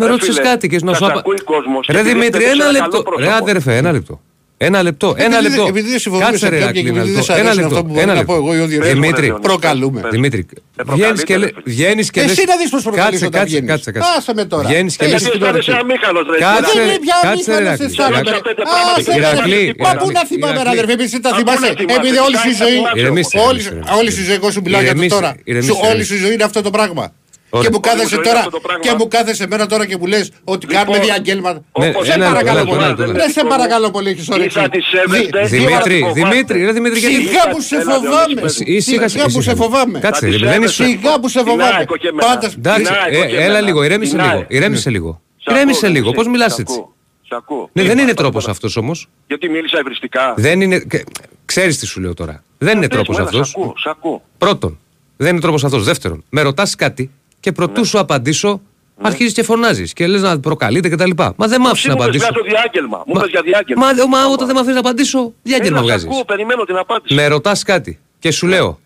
Με 0.00 0.04
Ρε, 0.04 0.10
ρώτησες 0.10 0.34
φίλε, 0.36 0.48
κάτι 0.48 0.68
και 0.68 0.78
να 0.82 0.88
σας 0.88 0.98
σου 0.98 1.04
απα- 1.06 1.18
ακούει 1.18 1.40
κόσμος 1.44 1.86
και 1.86 1.92
Ρε 1.92 1.98
επειδή 1.98 2.14
Δημήτρη, 2.18 2.44
έχετε 2.44 2.54
ένα 2.56 2.64
ένα 2.68 2.72
λεπτό. 2.72 3.02
καλό 3.02 3.16
Ρε 3.18 3.24
πρόσωπο. 3.24 3.42
αδερφέ, 3.44 3.76
ένα 3.76 3.92
λεπτό. 3.92 4.20
Ένα 4.60 4.82
λεπτό, 4.82 5.14
ένα 5.18 5.36
Επειδή- 5.38 5.48
λεπτό. 5.56 5.66
επειδή 5.68 5.88
δεν 5.90 5.98
συμφωνούμε 5.98 6.30
Κάτσε 6.30 6.44
σε 6.44 6.50
ρε 6.52 6.58
κάποια 6.58 6.82
και 6.82 6.88
Ρακλή, 6.88 6.90
ένα 6.90 7.00
επειδή 7.00 7.14
δεν 7.14 7.18
λεπτό. 7.20 7.32
σ' 7.32 7.36
αρέσουν 7.36 7.50
Ένα 7.58 7.66
αυτά 7.66 7.68
λεπτό. 7.76 7.84
που 7.86 7.92
μπορεί 7.92 8.02
Ένα 8.06 8.14
να 8.14 8.24
πω 8.24 8.32
λεπτό. 8.32 8.46
εγώ 8.46 8.54
ή 8.58 8.60
ο 8.64 8.66
Διονύσης. 8.66 8.92
Δημήτρη, 8.94 9.26
Πες 9.26 9.30
μου, 9.36 9.40
προκαλούμε. 9.48 10.00
Δημήτρη, 10.10 10.46
Ε, 10.76 10.82
βγαίνεις 10.94 11.22
και 11.28 11.36
λες- 11.42 11.54
βγαίνεις 11.74 12.10
και 12.10 12.20
λες... 12.20 12.30
Εσύ 12.30 12.44
να 12.52 12.56
δεις 12.60 12.70
πως 12.74 12.82
προκαλείς 12.88 13.20
Κάτσε, 13.20 13.26
όταν 13.26 13.40
κάτσε, 13.40 13.54
βγαίνεις. 13.54 13.70
κάτσε, 13.70 13.90
κάτσε. 13.92 14.10
Άσε 14.18 14.32
με 14.38 14.44
τώρα. 14.52 14.68
Βγαίνεις 14.68 14.96
και 14.96 15.04
Ε, 15.04 15.08
λες... 15.08 15.20
γιατί 15.22 15.36
Αισθάνεσαι 15.38 15.72
αμήχανος, 15.82 16.24
ρε. 16.32 16.38
Κάτσε, 16.44 16.72
Δεν 16.74 16.76
ρε, 16.76 16.82
είναι 16.88 16.98
πια 17.06 17.16
κάτσε, 17.28 17.50
ρε, 17.50 17.56
αμήχανος 17.56 17.78
Ρακλή. 17.78 17.86
αισθάνομαι. 17.86 18.16
Ρακλή. 18.16 18.52
Άσε, 18.96 19.12
Ηρακλή, 19.20 19.54
ρε, 19.54 19.60
Ηρακλή, 19.60 19.74
Μα 19.84 19.90
πού 19.90 19.94
Ηρακλή, 19.96 20.12
να 20.18 20.22
θυμάμαι 20.30 20.52
ρε 20.52 20.60
Ηρακλή. 20.60 20.72
αδερφέ, 20.76 20.92
επειδή 20.96 21.08
εσύ 21.10 21.18
τα 21.26 21.30
Μα 21.30 21.36
θυμάσαι. 21.38 21.58
πού 21.58 21.64
να 21.68 21.72
θυμάσαι, 21.80 21.98
Επειδή 22.00 22.16
όλη 22.26 22.36
σου 22.42 22.48
η 22.48 22.52
κοιτάξτε, 22.52 22.64
ζωή, 22.66 22.76
κοιτάξτε. 22.78 23.00
Ηρεμήστε, 23.00 23.36
όλη, 23.48 23.60
ηρεμήστε, 23.68 23.92
όλη 23.98 24.08
σου 24.14 24.20
η 24.24 24.26
ζωή, 24.28 24.36
εγώ 24.40 24.48
σου 24.54 24.60
μιλάω 24.64 24.80
για 24.86 24.92
το 24.92 24.96
Ηρεμήστε, 24.96 25.18
τώρα. 25.18 25.30
ηρεμήστε, 25.50 25.72
Σου- 25.72 25.80
Όλη 25.88 25.88
ηρεμήστε. 25.90 26.08
σου 26.10 26.14
η 26.20 26.22
ζωή 26.24 26.32
είναι 26.36 26.46
αυτό 26.50 26.60
το 26.66 26.70
πράγμα. 26.76 27.04
Ωραία. 27.50 27.68
Και 27.68 27.74
μου 27.74 27.80
Όλη 27.84 27.94
κάθεσαι 27.94 28.14
σου 28.14 28.20
τώρα 28.20 28.30
είναι 28.30 28.38
αυτό 28.38 28.50
το 28.50 28.60
πράγμα. 28.60 28.82
και 28.84 28.92
μου 28.98 29.08
κάθεσαι 29.08 29.44
εμένα 29.44 29.66
τώρα 29.66 29.86
και 29.86 29.96
μου 29.96 30.06
λες 30.06 30.30
ότι 30.44 30.66
κάνουμε 30.66 30.98
διαγγέλματα. 30.98 31.62
Ναι, 31.78 31.88
Όπως 31.88 32.06
Σε 32.06 32.12
ένα 32.12 32.18
λεπτό, 32.28 32.32
παρακαλώ 32.34 32.58
ένα 32.58 32.68
λεπτό, 32.68 32.74
πολύ. 32.74 32.84
ένα 32.84 33.06
λεπτό. 33.06 33.12
Δεν 33.22 33.30
σε 33.30 33.44
παρακαλώ 33.44 33.90
πολύ, 33.90 34.08
έχεις 34.10 34.28
όρεξη. 34.28 34.58
Ίσα 34.58 34.68
τη 34.68 34.80
σέβεστε. 34.80 35.40
Δι- 35.40 35.48
Δημήτρη, 35.48 35.98
Φοβάστε. 36.00 36.22
Δημήτρη, 36.28 36.64
ρε 36.64 36.72
Δημήτρη, 36.72 36.98
γιατί... 36.98 37.14
Σιγά 37.14 37.48
που 37.50 37.60
σε 37.60 37.76
Έλα, 37.76 37.92
φοβάμαι. 37.92 38.24
Διονύση, 38.26 38.64
πες. 38.64 38.76
Ήσυχα, 38.76 39.08
Σιγά 39.08 39.22
που 39.22 39.28
ήσυχα. 39.28 39.42
σε 39.50 39.54
φοβάμαι. 39.56 39.98
Κάτσε, 39.98 40.20
Θα 40.20 40.26
ρε, 40.26 40.32
τις 40.32 40.40
δεν 40.42 40.52
έβεσαι. 40.52 40.82
είσαι... 40.84 40.92
Σιγά 40.98 41.20
που 41.20 41.28
σε 41.28 41.38
Την 41.38 41.48
φοβάμαι. 41.48 41.74
ΑΕΚ 41.76 41.88
και 41.98 42.08
εμένα. 42.08 42.26
Πάντα 42.28 42.46
Εντάξει, 42.56 42.82
Την 42.82 42.94
ΑΕΚ 43.04 43.12
ε, 43.14 43.26
και 43.26 43.34
έλα 43.36 43.42
εμένα. 43.44 43.60
λίγο, 43.60 43.82
ηρέμησε 43.82 44.12
Την 44.16 44.20
λίγο, 44.24 44.32
ΑΕΚ. 44.36 44.46
ηρέμησε 44.48 44.90
λίγο. 44.90 45.10
Σ' 45.36 45.46
ακούω, 45.46 45.56
Ηρέμησε 45.56 45.80
Διονύση. 45.80 46.02
λίγο, 46.02 46.12
πώς 46.16 46.26
μιλάς 46.28 46.54
Σ' 46.54 46.58
έτσι; 46.58 46.74
ακούω. 46.78 46.94
Σ' 47.28 47.32
ακούω. 47.32 47.70
Ναι, 47.72 47.82
δεν 47.82 47.98
είναι 47.98 48.10
Είπα, 48.10 48.22
τρόπος 48.22 48.42
είπα. 48.42 48.50
αυτός 48.52 48.76
όμως. 48.76 49.08
Γιατί 49.26 49.48
μίλησα 49.48 49.78
ευρυστικά. 49.78 50.34
Δεν 50.36 50.60
είναι... 50.60 50.78
και- 50.78 51.04
Ξέρεις 51.44 51.78
τι 51.78 51.86
σου 51.86 52.00
λέω 52.00 52.14
τώρα. 52.14 52.42
Δεν 52.58 52.76
είναι 52.76 52.86
Πες 52.88 52.96
μου, 52.96 53.02
τρόπος 53.04 53.16
έλα, 53.18 53.26
αυτός. 53.28 53.48
Σ' 53.48 53.52
ακούω, 53.56 53.74
σ' 53.76 53.86
ακούω. 53.86 54.22
Πρώτον, 54.38 54.78
δεν 55.16 55.30
είναι 55.32 55.40
τρόπος 55.40 55.64
αυτός. 55.64 55.84
Δεύτερον, 55.84 56.24
με 56.28 56.40
ρωτάς 56.42 56.74
κάτι 56.74 57.10
και 57.40 57.52
προτού 57.52 57.84
σου 57.84 57.98
απαντήσω, 57.98 58.60
αρχίζεις 59.00 59.32
και 59.32 59.42
φωνάζεις 59.42 59.92
και 59.92 60.06
λες 60.06 60.22
να 60.22 60.40
προκαλείτε 60.40 60.88
κτλ. 60.88 61.10
Μα 61.36 61.46
δεν 61.48 61.60
μ' 61.60 61.66
άφησες 61.66 61.84
Εσύ 61.84 61.88
να 61.88 61.92
μου 61.94 61.98
πες 62.10 62.22
απαντήσω. 62.22 62.26
βγάζω 62.26 62.42
διάγγελμα. 62.48 63.02
Μου 63.06 63.14
Μα- 63.14 63.20
πες 63.20 63.30
για 63.30 63.42
διάγγελμα. 63.42 63.86
Μα, 63.86 64.06
μα 64.18 64.26
όταν 64.32 64.46
δεν 64.46 64.54
με 64.54 64.60
αφήνεις 64.60 64.74
να 64.74 64.80
απαντήσω, 64.88 65.32
διάγγελμα 65.42 65.78
Έλα, 65.78 65.86
σ' 65.86 65.88
βγάζεις. 65.90 66.08
ακούω, 66.08 66.24
περιμένω 66.24 66.64
την 66.64 66.76
απάντηση. 66.76 67.14
Με 67.14 67.26
ρωτάς 67.26 67.62
κάτι 67.62 67.98
και 68.18 68.30
σου 68.30 68.46
λέω, 68.46 68.80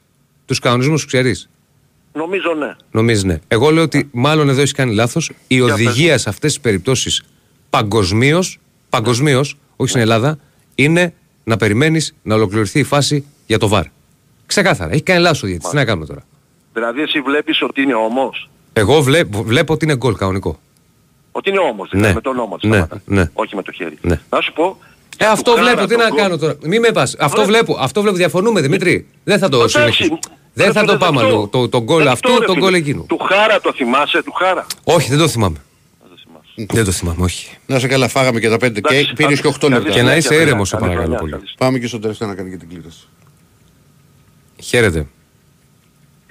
τους 0.46 0.58
κανονισμούς 0.58 1.06
ξέρεις; 1.06 1.46
Νομίζω 2.14 2.54
ναι. 2.58 2.74
Νομίζεις 2.90 3.24
ναι. 3.24 3.38
Εγώ 3.48 3.70
λέω 3.70 3.82
ότι 3.82 4.08
μάλλον 4.12 4.48
εδώ 4.48 4.58
έχεις 4.60 4.72
κάνει 4.72 4.94
λάθος. 4.94 5.30
Η 5.46 5.60
οδηγία 5.60 6.18
σε 6.18 6.28
αυτές 6.28 6.52
τις 6.52 6.60
περιπτώσεις 6.60 7.22
παγκοσμίως, 7.70 8.58
παγκοσμίως, 8.90 9.56
όχι 9.76 9.90
στην 9.90 10.02
Ελλάδα, 10.02 10.38
είναι 10.74 11.14
να 11.44 11.56
περιμένεις 11.56 12.14
να 12.22 12.34
ολοκληρωθεί 12.34 12.78
η 12.78 12.82
φάση 12.82 13.24
για 13.46 13.58
το 13.58 13.68
ΒΑΡ. 13.68 13.84
Ξεκάθαρα. 14.46 14.92
Έχει 14.92 15.02
κάνει 15.02 15.20
λάθος 15.20 15.42
ο 15.42 15.46
διαιτητής. 15.46 15.70
Τι 15.70 15.76
να 15.76 15.84
κάνουμε 15.84 16.06
τώρα; 16.06 16.22
Δηλαδή 16.72 17.02
εσύ 17.02 17.20
βλέπεις 17.20 17.62
ότι 17.62 17.82
είναι 17.82 17.94
όμως. 17.94 18.48
Εγώ 18.72 19.02
βλέπω, 19.02 19.42
βλέπω 19.42 19.72
ότι 19.72 19.84
είναι 19.84 19.96
γκολ 19.96 20.14
κανονικό. 20.16 20.58
Ότι 21.32 21.50
είναι 21.50 21.58
όμως. 21.58 21.88
Δηλαδή 21.90 22.08
Ναι. 22.08 22.14
με 22.14 22.20
τον 22.20 22.34
νόμο. 22.36 22.58
Ναι, 22.62 22.68
σταμάτας. 22.76 23.00
ναι. 23.04 23.30
Όχι 23.32 23.56
με 23.56 23.62
το 23.62 23.72
χέρι. 23.72 23.98
Ναι. 24.00 24.20
Να 24.30 24.40
σου 24.40 24.52
πω. 24.52 24.78
Ε, 25.18 25.26
αυτό 25.26 25.50
του 25.50 25.56
Χάρα 25.56 25.70
βλέπω. 25.70 25.86
Τι 25.86 25.94
τον 25.94 26.02
να 26.02 26.08
γκολ. 26.08 26.18
κάνω 26.18 26.38
τώρα. 26.38 26.54
Μην 26.64 26.80
με 26.80 26.90
πας. 26.90 27.16
Αυτό 27.18 27.44
βλέπω. 27.44 27.76
Αυτό 27.80 28.00
βλέπω. 28.00 28.16
Διαφωνούμε, 28.16 28.60
Δημήτρη; 28.60 29.06
Δεν 29.24 29.38
θα 29.38 29.48
το 29.48 29.56
Εντάξει. 29.56 29.78
συνεχίσουμε. 29.78 30.18
Δεν 30.54 30.66
Ρε 30.66 30.72
θα 30.72 30.80
φίλε, 30.80 30.92
το 30.92 30.98
πάμε 30.98 31.20
δεκτό. 31.20 31.36
αλλού. 31.36 31.48
Το, 31.48 31.68
το 31.68 31.82
γκολ 31.82 31.96
Δεκτό, 31.96 32.12
αυτού, 32.12 32.38
ρε 32.40 32.46
το 32.46 32.52
φίλε. 32.52 32.64
γκολ 32.64 32.74
εκείνου. 32.74 33.04
Του 33.08 33.18
Χάρα 33.18 33.60
το 33.60 33.72
θυμάσαι, 33.72 34.22
του 34.22 34.32
Χάρα; 34.32 34.66
Όχι, 34.84 35.08
δεν 35.10 35.18
το 35.18 35.28
θυμάμαι. 35.28 35.56
Δεν 36.54 36.84
το 36.84 36.90
θυμάμαι, 36.90 37.22
όχι. 37.24 37.56
Να 37.66 37.78
σε 37.78 37.86
καλά, 37.86 38.08
φάγαμε 38.08 38.40
και 38.40 38.48
τα 38.48 38.56
πέντε 38.58 38.80
και 38.80 38.94
Εντάξει, 38.94 39.12
πήρες 39.12 39.40
και 39.40 39.48
8 39.60 39.68
λεπτά. 39.68 39.90
Και 39.90 40.02
να 40.02 40.16
είσαι 40.16 40.28
Καλή 40.28 40.40
ήρεμος, 40.42 40.68
σε 40.68 40.76
χρονιά, 40.76 40.94
παρακαλώ 40.96 41.18
καλή 41.18 41.30
πολύ. 41.30 41.42
χρονιά. 41.42 41.54
Πάμε 41.58 41.78
και 41.78 41.86
στο 41.86 41.98
τελευταίο 41.98 42.28
να 42.28 42.34
κάνει 42.34 42.50
και 42.50 42.56
την 42.56 42.68
κλήρωση. 42.68 43.06
Χαίρετε. 44.62 45.06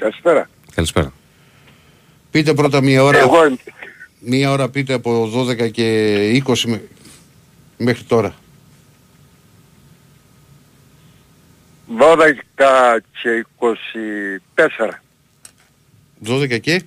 Καλησπέρα. 0.06 0.49
Καλησπέρα. 0.76 1.14
Πείτε 2.32 2.53
πρώτα 2.53 2.82
μία 2.82 3.03
ώρα. 3.03 3.18
Εγώ 3.19 3.38
Μία 4.19 4.52
ώρα 4.52 4.69
πείτε 4.69 4.94
από 4.94 5.32
12 5.36 5.69
και 5.72 6.41
20 6.45 6.53
με- 6.65 6.82
μέχρι 7.78 8.03
τώρα. 8.03 8.36
12 11.98 12.99
και 13.22 13.45
24. 13.57 15.02
12 16.28 16.57
και; 16.61 16.82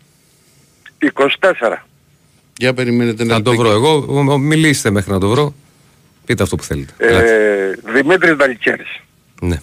24. 0.99 1.77
για 2.57 2.75
περιμένετε 2.75 3.25
να 3.25 3.35
Θα 3.35 3.43
το 3.43 3.55
βρω 3.57 3.71
εγώ. 3.71 4.05
Ο- 4.09 4.33
ο- 4.33 4.39
Μιλήστε 4.39 4.91
μέχρι 4.91 5.11
να 5.13 5.19
το 5.21 5.29
βρω. 5.29 5.55
Πείτε 6.27 6.43
αυτό 6.43 6.57
που 6.57 6.63
θέλετε. 6.63 6.93
Ελάτε. 6.99 7.69
Ε, 7.87 7.93
Δημήτρης 7.93 8.35
Δαλικέρης. 8.35 9.01
Ναι. 9.41 9.59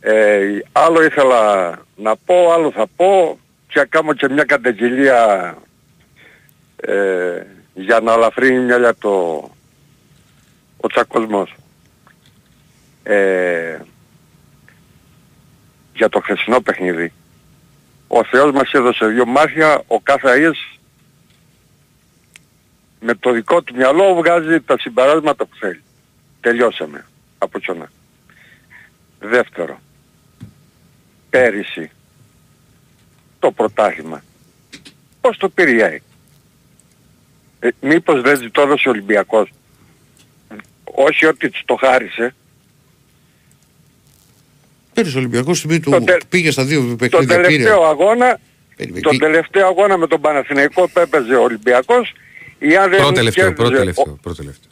Ε, 0.00 0.40
άλλο 0.72 1.04
ήθελα 1.04 1.70
να 1.98 2.16
πω, 2.16 2.52
άλλο 2.52 2.70
θα 2.70 2.86
πω 2.96 3.38
και 3.68 3.78
να 3.78 3.84
κάνω 3.84 4.12
και 4.14 4.28
μια 4.28 4.44
καταγγελία 4.44 5.56
ε, 6.76 7.42
για 7.74 8.00
να 8.00 8.12
αλαφρύνει 8.12 8.64
μια 8.64 8.94
το 8.94 9.10
ο 10.76 10.88
τσακωσμός. 10.88 11.54
Ε, 13.02 13.78
για 15.94 16.08
το 16.08 16.20
χθεσινό 16.20 16.60
παιχνίδι. 16.60 17.12
Ο 18.08 18.24
Θεός 18.24 18.52
μας 18.52 18.72
έδωσε 18.72 19.06
δύο 19.06 19.26
μάτια, 19.26 19.82
ο 19.86 20.00
κάθε 20.00 20.28
αΐς 20.34 20.78
με 23.00 23.14
το 23.14 23.32
δικό 23.32 23.62
του 23.62 23.74
μυαλό 23.76 24.14
βγάζει 24.14 24.60
τα 24.60 24.78
συμπεράσματα 24.78 25.44
που 25.44 25.56
θέλει. 25.56 25.82
Τελειώσαμε 26.40 27.06
από 27.38 27.60
τσονά. 27.60 27.90
Δεύτερο, 29.20 29.80
πέρυσι 31.30 31.90
το 33.38 33.50
πρωτάθλημα. 33.52 34.22
Πώς 35.20 35.36
το 35.36 35.48
πήρε 35.48 35.70
η 35.76 35.82
ΑΕΚ. 35.82 36.02
Ε, 37.60 37.68
μήπως 37.80 38.20
δεν 38.22 38.50
το 38.50 38.60
έδωσε 38.60 38.88
ο 38.88 38.90
Ολυμπιακός; 38.90 39.50
Όχι 40.84 41.26
ότι 41.26 41.50
της 41.50 41.62
το 41.64 41.74
χάρισε. 41.76 42.34
Πέρυσι 44.94 45.16
ο 45.16 45.18
Ολυμπιακός 45.18 45.60
τιμή 45.60 45.80
του 45.80 45.90
Το 45.90 46.00
τε- 46.04 46.24
πήγε 46.28 46.50
στα 46.50 46.64
δύο 46.64 46.80
Το 46.88 46.96
παιχνίδια 46.96 47.26
πήρε. 47.36 47.42
τελευταίο 47.42 47.82
αγώνα, 47.82 48.40
Περίμενε, 48.76 49.00
τον 49.02 49.12
τι- 49.12 49.18
τελευταίο 49.18 49.66
αγώνα 49.66 49.96
με 49.96 50.06
τον 50.06 50.20
Παναθηναϊκό 50.20 50.88
που 50.88 50.98
έπαιζε 50.98 51.34
ο 51.34 51.42
Ολυμπιακός 51.42 52.12
ή 52.58 52.76
αν 52.76 52.90
δεν 52.90 52.98
Πρώτο 52.98 53.12
τελευταίο, 53.12 53.44
κέρδιζε 53.44 53.62
πρώτο 53.62 53.74
ο- 53.76 53.78
τελευταίο, 53.78 54.18
πρώτο 54.22 54.36
τελευταίο. 54.36 54.70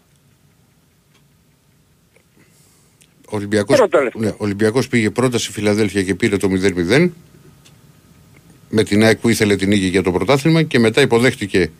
Ο 3.16 3.16
Ολυμπιακός, 3.29 3.77
Πρώτο 3.77 3.97
τελευταίο. 3.97 4.23
ναι, 4.23 4.29
ο 4.29 4.35
Ολυμπιακός 4.39 4.89
πήγε 4.89 5.11
πρώτα 5.11 5.39
στη 5.39 5.53
Φιλαδέλφια 5.53 6.03
και 6.03 6.15
πήρε 6.15 6.37
το 6.37 6.49
0-0 6.51 7.09
με 8.69 8.83
την 8.85 9.05
ΑΕΚ 9.05 9.19
που 9.19 9.29
ήθελε 9.29 9.57
την 9.57 9.69
νίκη 9.69 9.87
για 9.87 10.03
το 10.03 10.13
πρωτάθλημα 10.13 10.63
και 10.63 10.79
μετά 10.79 11.01
υποδέχτηκε 11.01 11.71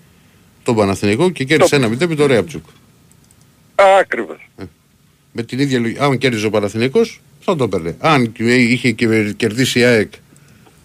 τον 0.63 0.75
Παναθηναϊκό 0.77 1.31
και 1.31 1.45
κέρδισε 1.45 1.77
ένα 1.77 1.89
0 1.89 2.07
με 2.09 2.15
τον 2.15 2.27
Ρέαπτσουκ. 2.27 2.65
Άκριβος. 4.01 4.51
Με 5.33 5.43
την 5.43 5.59
ίδια 5.59 5.79
λογική. 5.79 5.99
Αν 6.03 6.19
κέρδιζε 6.19 6.47
ο 6.47 6.51
Παναθηναϊκός 6.51 7.21
θα 7.41 7.57
το 7.57 7.65
έπαιρνε. 7.65 7.97
Αν 7.99 8.33
και 8.33 8.55
είχε 8.55 8.91
και 8.91 9.33
κερδίσει 9.37 9.79
η 9.79 9.83
ΑΕΚ 9.85 10.13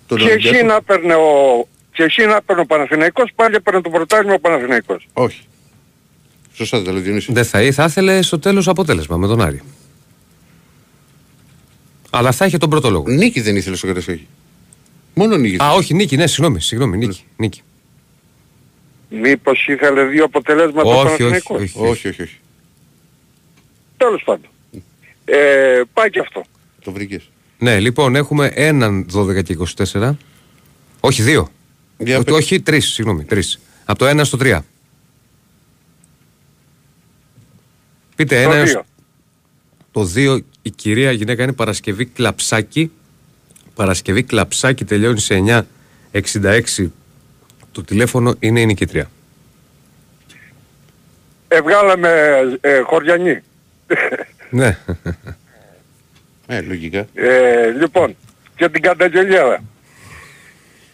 τον 0.08 0.18
Και 0.18 0.24
εσύ 0.24 0.34
Ολυμπιακό. 0.48 0.68
να 0.68 0.82
παίρνε 0.82 1.14
ο, 1.16 1.68
και 1.94 2.04
εσύ 2.04 2.26
να 2.26 2.42
παίρνε 2.42 2.62
ο 2.62 2.66
Παναθηναϊκός, 2.66 3.32
πάλι 3.36 3.56
έπαιρνε 3.56 3.82
το 3.82 3.90
πρωτάθλημα 3.90 4.34
ο 4.34 4.40
Παναθηναϊκός. 4.40 5.08
Όχι. 5.14 5.42
Σωστά 6.54 6.82
τα 6.84 6.92
λέει 6.92 7.02
Διονύση. 7.02 7.34
Δεν 7.34 7.46
θα, 7.46 7.62
ή- 7.62 7.72
θα 7.72 7.84
ήθελε 7.84 8.22
στο 8.22 8.40
τέλος 8.40 8.68
αποτέλεσμα 8.68 9.18
με 9.18 9.28
τον 9.28 9.42
Άρη. 9.42 9.62
Αλλά 12.14 12.32
θα 12.32 12.46
είχε 12.46 12.58
τον 12.58 12.70
πρώτο 12.70 12.90
λόγο. 12.90 13.10
Νίκη 13.12 13.42
δεν 13.42 13.56
ήθελε 13.56 13.76
στο 13.76 13.88
Καρασιόγη. 13.88 14.28
Μόνο 15.14 15.38
νίκη. 15.38 15.62
Α, 15.64 15.72
όχι, 15.72 15.94
νίκη, 15.94 16.16
ναι, 16.18 16.28
συγγνώμη, 16.28 16.62
συγγνώμη, 16.62 16.98
νίκη. 16.98 17.24
νίκη. 17.38 17.62
Μήπως 19.10 19.68
ήθελε 19.68 20.04
δύο 20.04 20.24
αποτελέσματα 20.24 20.88
ο 20.90 20.92
Όχι, 20.92 21.06
όχι, 21.06 21.18
Παναθηναϊκός. 21.18 21.62
όχι. 21.62 21.80
όχι, 21.90 22.08
όχι, 22.08 22.22
όχι. 22.22 22.38
Τέλος 23.98 24.24
πάντων. 24.26 24.50
Ε, 25.26 25.82
πάει 25.94 26.10
και 26.10 26.20
αυτό. 26.20 26.44
Το 26.84 26.92
βρήκες. 26.92 27.30
Ναι, 27.58 27.80
λοιπόν, 27.80 28.16
έχουμε 28.16 28.52
έναν 28.56 29.06
12 29.14 29.44
και 29.44 29.54
24. 29.54 30.18
Όχι, 31.00 31.22
δύο. 31.22 31.50
Για 31.98 32.16
όχι, 32.16 32.26
πες. 32.26 32.34
όχι, 32.36 32.62
τρεις, 32.62 32.86
συγγνώμη, 32.88 33.24
τρεις. 33.24 33.60
Από 33.86 34.00
το 34.00 34.06
1 34.08 34.24
στο 34.26 34.38
3. 34.38 34.60
Πείτε 38.16 38.36
Το 38.36 38.42
ένα 38.50 38.56
έως- 38.56 38.70
δύο. 38.72 38.84
Το 39.92 40.04
2 40.06 40.40
η 40.62 40.70
κυρία 40.70 41.12
γυναίκα 41.12 41.44
είναι 41.44 41.54
Παρασκευή 41.54 42.06
Κλαψάκη. 42.06 42.92
Παρασκευή 43.76 44.24
Κλαψάκη 44.24 44.86
τελειώνει 44.86 45.20
σε 45.20 45.66
9.66. 46.12 46.88
Το 47.72 47.84
τηλέφωνο 47.84 48.36
είναι 48.40 48.60
η 48.62 48.66
νικητρία. 48.66 49.10
Ε, 51.48 51.62
βγάλαμε 51.62 52.42
ε, 52.62 52.80
χωριανή. 52.80 53.40
ναι. 54.50 54.78
Ε, 56.48 56.62
λογικά. 56.62 57.08
Ε, 57.14 57.70
λοιπόν, 57.70 58.16
και 58.56 58.70
την 58.70 58.82
καταγγελία. 58.82 59.64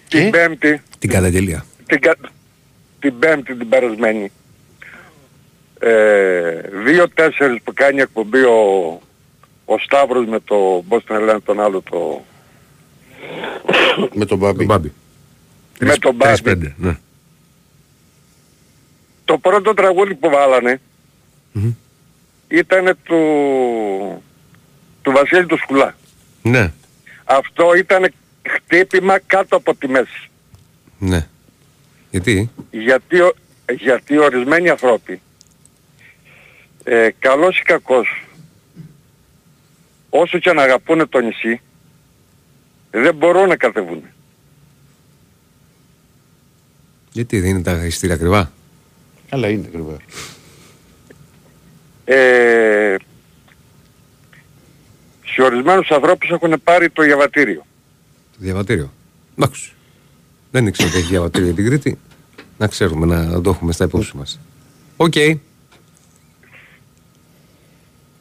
Την 0.10 0.30
πέμπτη, 0.30 0.82
Την 1.00 1.10
καταγγελία. 1.10 1.66
την, 1.86 2.00
κα... 2.00 2.16
την 3.00 3.20
πέμπτη 3.20 3.56
την 3.56 3.70
περασμένη. 3.70 4.32
Ε, 5.80 6.62
δύο 6.86 7.10
τέσσερις 7.10 7.62
που 7.64 7.74
κάνει 7.74 8.02
εκπομπή 8.02 8.44
ο, 8.44 9.02
ο 9.70 9.78
Σταύρος 9.78 10.26
με 10.28 10.40
το, 10.40 10.84
πώς 10.90 11.04
τον 11.04 11.24
λένε 11.24 11.40
τον 11.40 11.60
άλλο 11.60 11.82
το, 11.82 12.24
Με 14.14 14.26
τον 14.26 14.38
Μπάμπη. 14.38 14.66
Μπάμπη. 14.66 14.94
με 15.80 15.98
τον 15.98 16.16
Μπάμπη. 16.16 16.42
3-5, 16.46 16.74
ναι. 16.78 16.98
Το 19.26 19.38
πρώτο 19.38 19.74
τραγούδι 19.74 20.16
που 20.16 20.30
βάλανε 20.30 20.82
ήταν 22.48 22.98
του, 23.04 23.18
του 25.02 25.12
Βασίλη 25.12 25.46
του 25.46 25.58
Σκουλά. 25.58 25.96
Ναι, 26.42 26.72
Αυτό 27.26 27.74
ήταν 27.76 28.14
χτύπημα 28.50 29.20
κάτω 29.20 29.56
από 29.56 29.76
τη 29.76 29.88
μέση. 29.88 30.30
ναι. 31.00 31.28
Γιατί, 32.12 32.50
Γιατί, 32.72 33.20
ο- 33.22 33.34
γιατί 33.80 34.18
ορισμένοι 34.18 34.70
ανθρώποι, 34.70 35.22
ε, 36.84 37.10
καλός 37.20 37.60
ή 37.60 37.64
κακός, 37.64 38.26
όσο 40.10 40.40
και 40.40 40.54
να 40.54 40.62
αγαπούνε 40.64 41.06
το 41.06 41.20
νησί, 41.20 41.62
δεν 42.92 43.16
μπορούν 43.16 43.48
να 43.48 43.56
κατεβούν. 43.56 44.04
γιατί 47.18 47.40
δεν 47.40 47.50
είναι 47.50 47.62
τα 47.62 47.86
εισιτήρια 47.86 48.16
ακριβά; 48.16 48.52
Αλλά 49.30 49.50
είναι 49.50 49.68
ακριβά. 49.68 49.98
Ε, 52.06 52.96
σε 55.26 55.42
ορισμένους 55.42 55.90
ανθρώπους 55.92 56.30
έχουν 56.30 56.62
πάρει 56.64 56.90
το 56.90 57.04
διαβατήριο. 57.04 57.66
Το 58.32 58.38
διαβατήριο. 58.38 58.94
Εντάξει. 59.38 59.72
Δεν 60.52 60.68
ήξερα 60.68 60.90
ότι 60.90 60.98
έχει 60.98 61.08
διαβατήριο 61.08 61.48
για 61.48 61.56
την 61.56 61.66
Κρήτη. 61.66 61.98
Να 62.58 62.68
ξέρουμε, 62.68 63.06
να, 63.06 63.24
να 63.24 63.42
το 63.42 63.50
έχουμε 63.50 63.72
στα 63.72 63.84
υπόψη 63.84 64.18
μας. 64.18 64.40
Οκ. 64.98 65.16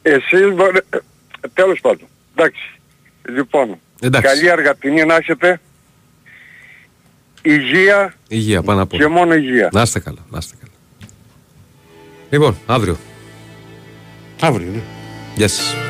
Εσείς 0.01 0.53
μπορεί... 0.55 0.79
ε, 1.47 1.51
Τέλος 1.53 1.79
πάντων. 1.81 2.07
Εντάξει. 2.35 2.79
Λοιπόν, 3.29 3.79
Εντάξει. 4.01 4.27
καλή 4.27 4.51
αργατινή 4.51 5.05
να 5.05 5.15
έχετε. 5.15 5.59
Υγεία 7.41 8.13
Υγεία, 8.27 8.61
πάνω 8.63 8.81
από 8.81 8.97
και 8.97 9.07
μόνο 9.07 9.33
υγεία. 9.33 9.69
Να 9.73 9.81
είστε 9.81 9.99
καλά, 9.99 10.25
να 10.29 10.37
είστε 10.37 10.55
καλά. 10.59 10.71
Λοιπόν, 12.29 12.57
αύριο. 12.65 12.97
Αύριο, 14.41 14.67
ναι. 14.71 14.81
Γεια 15.35 15.47
σας. 15.47 15.87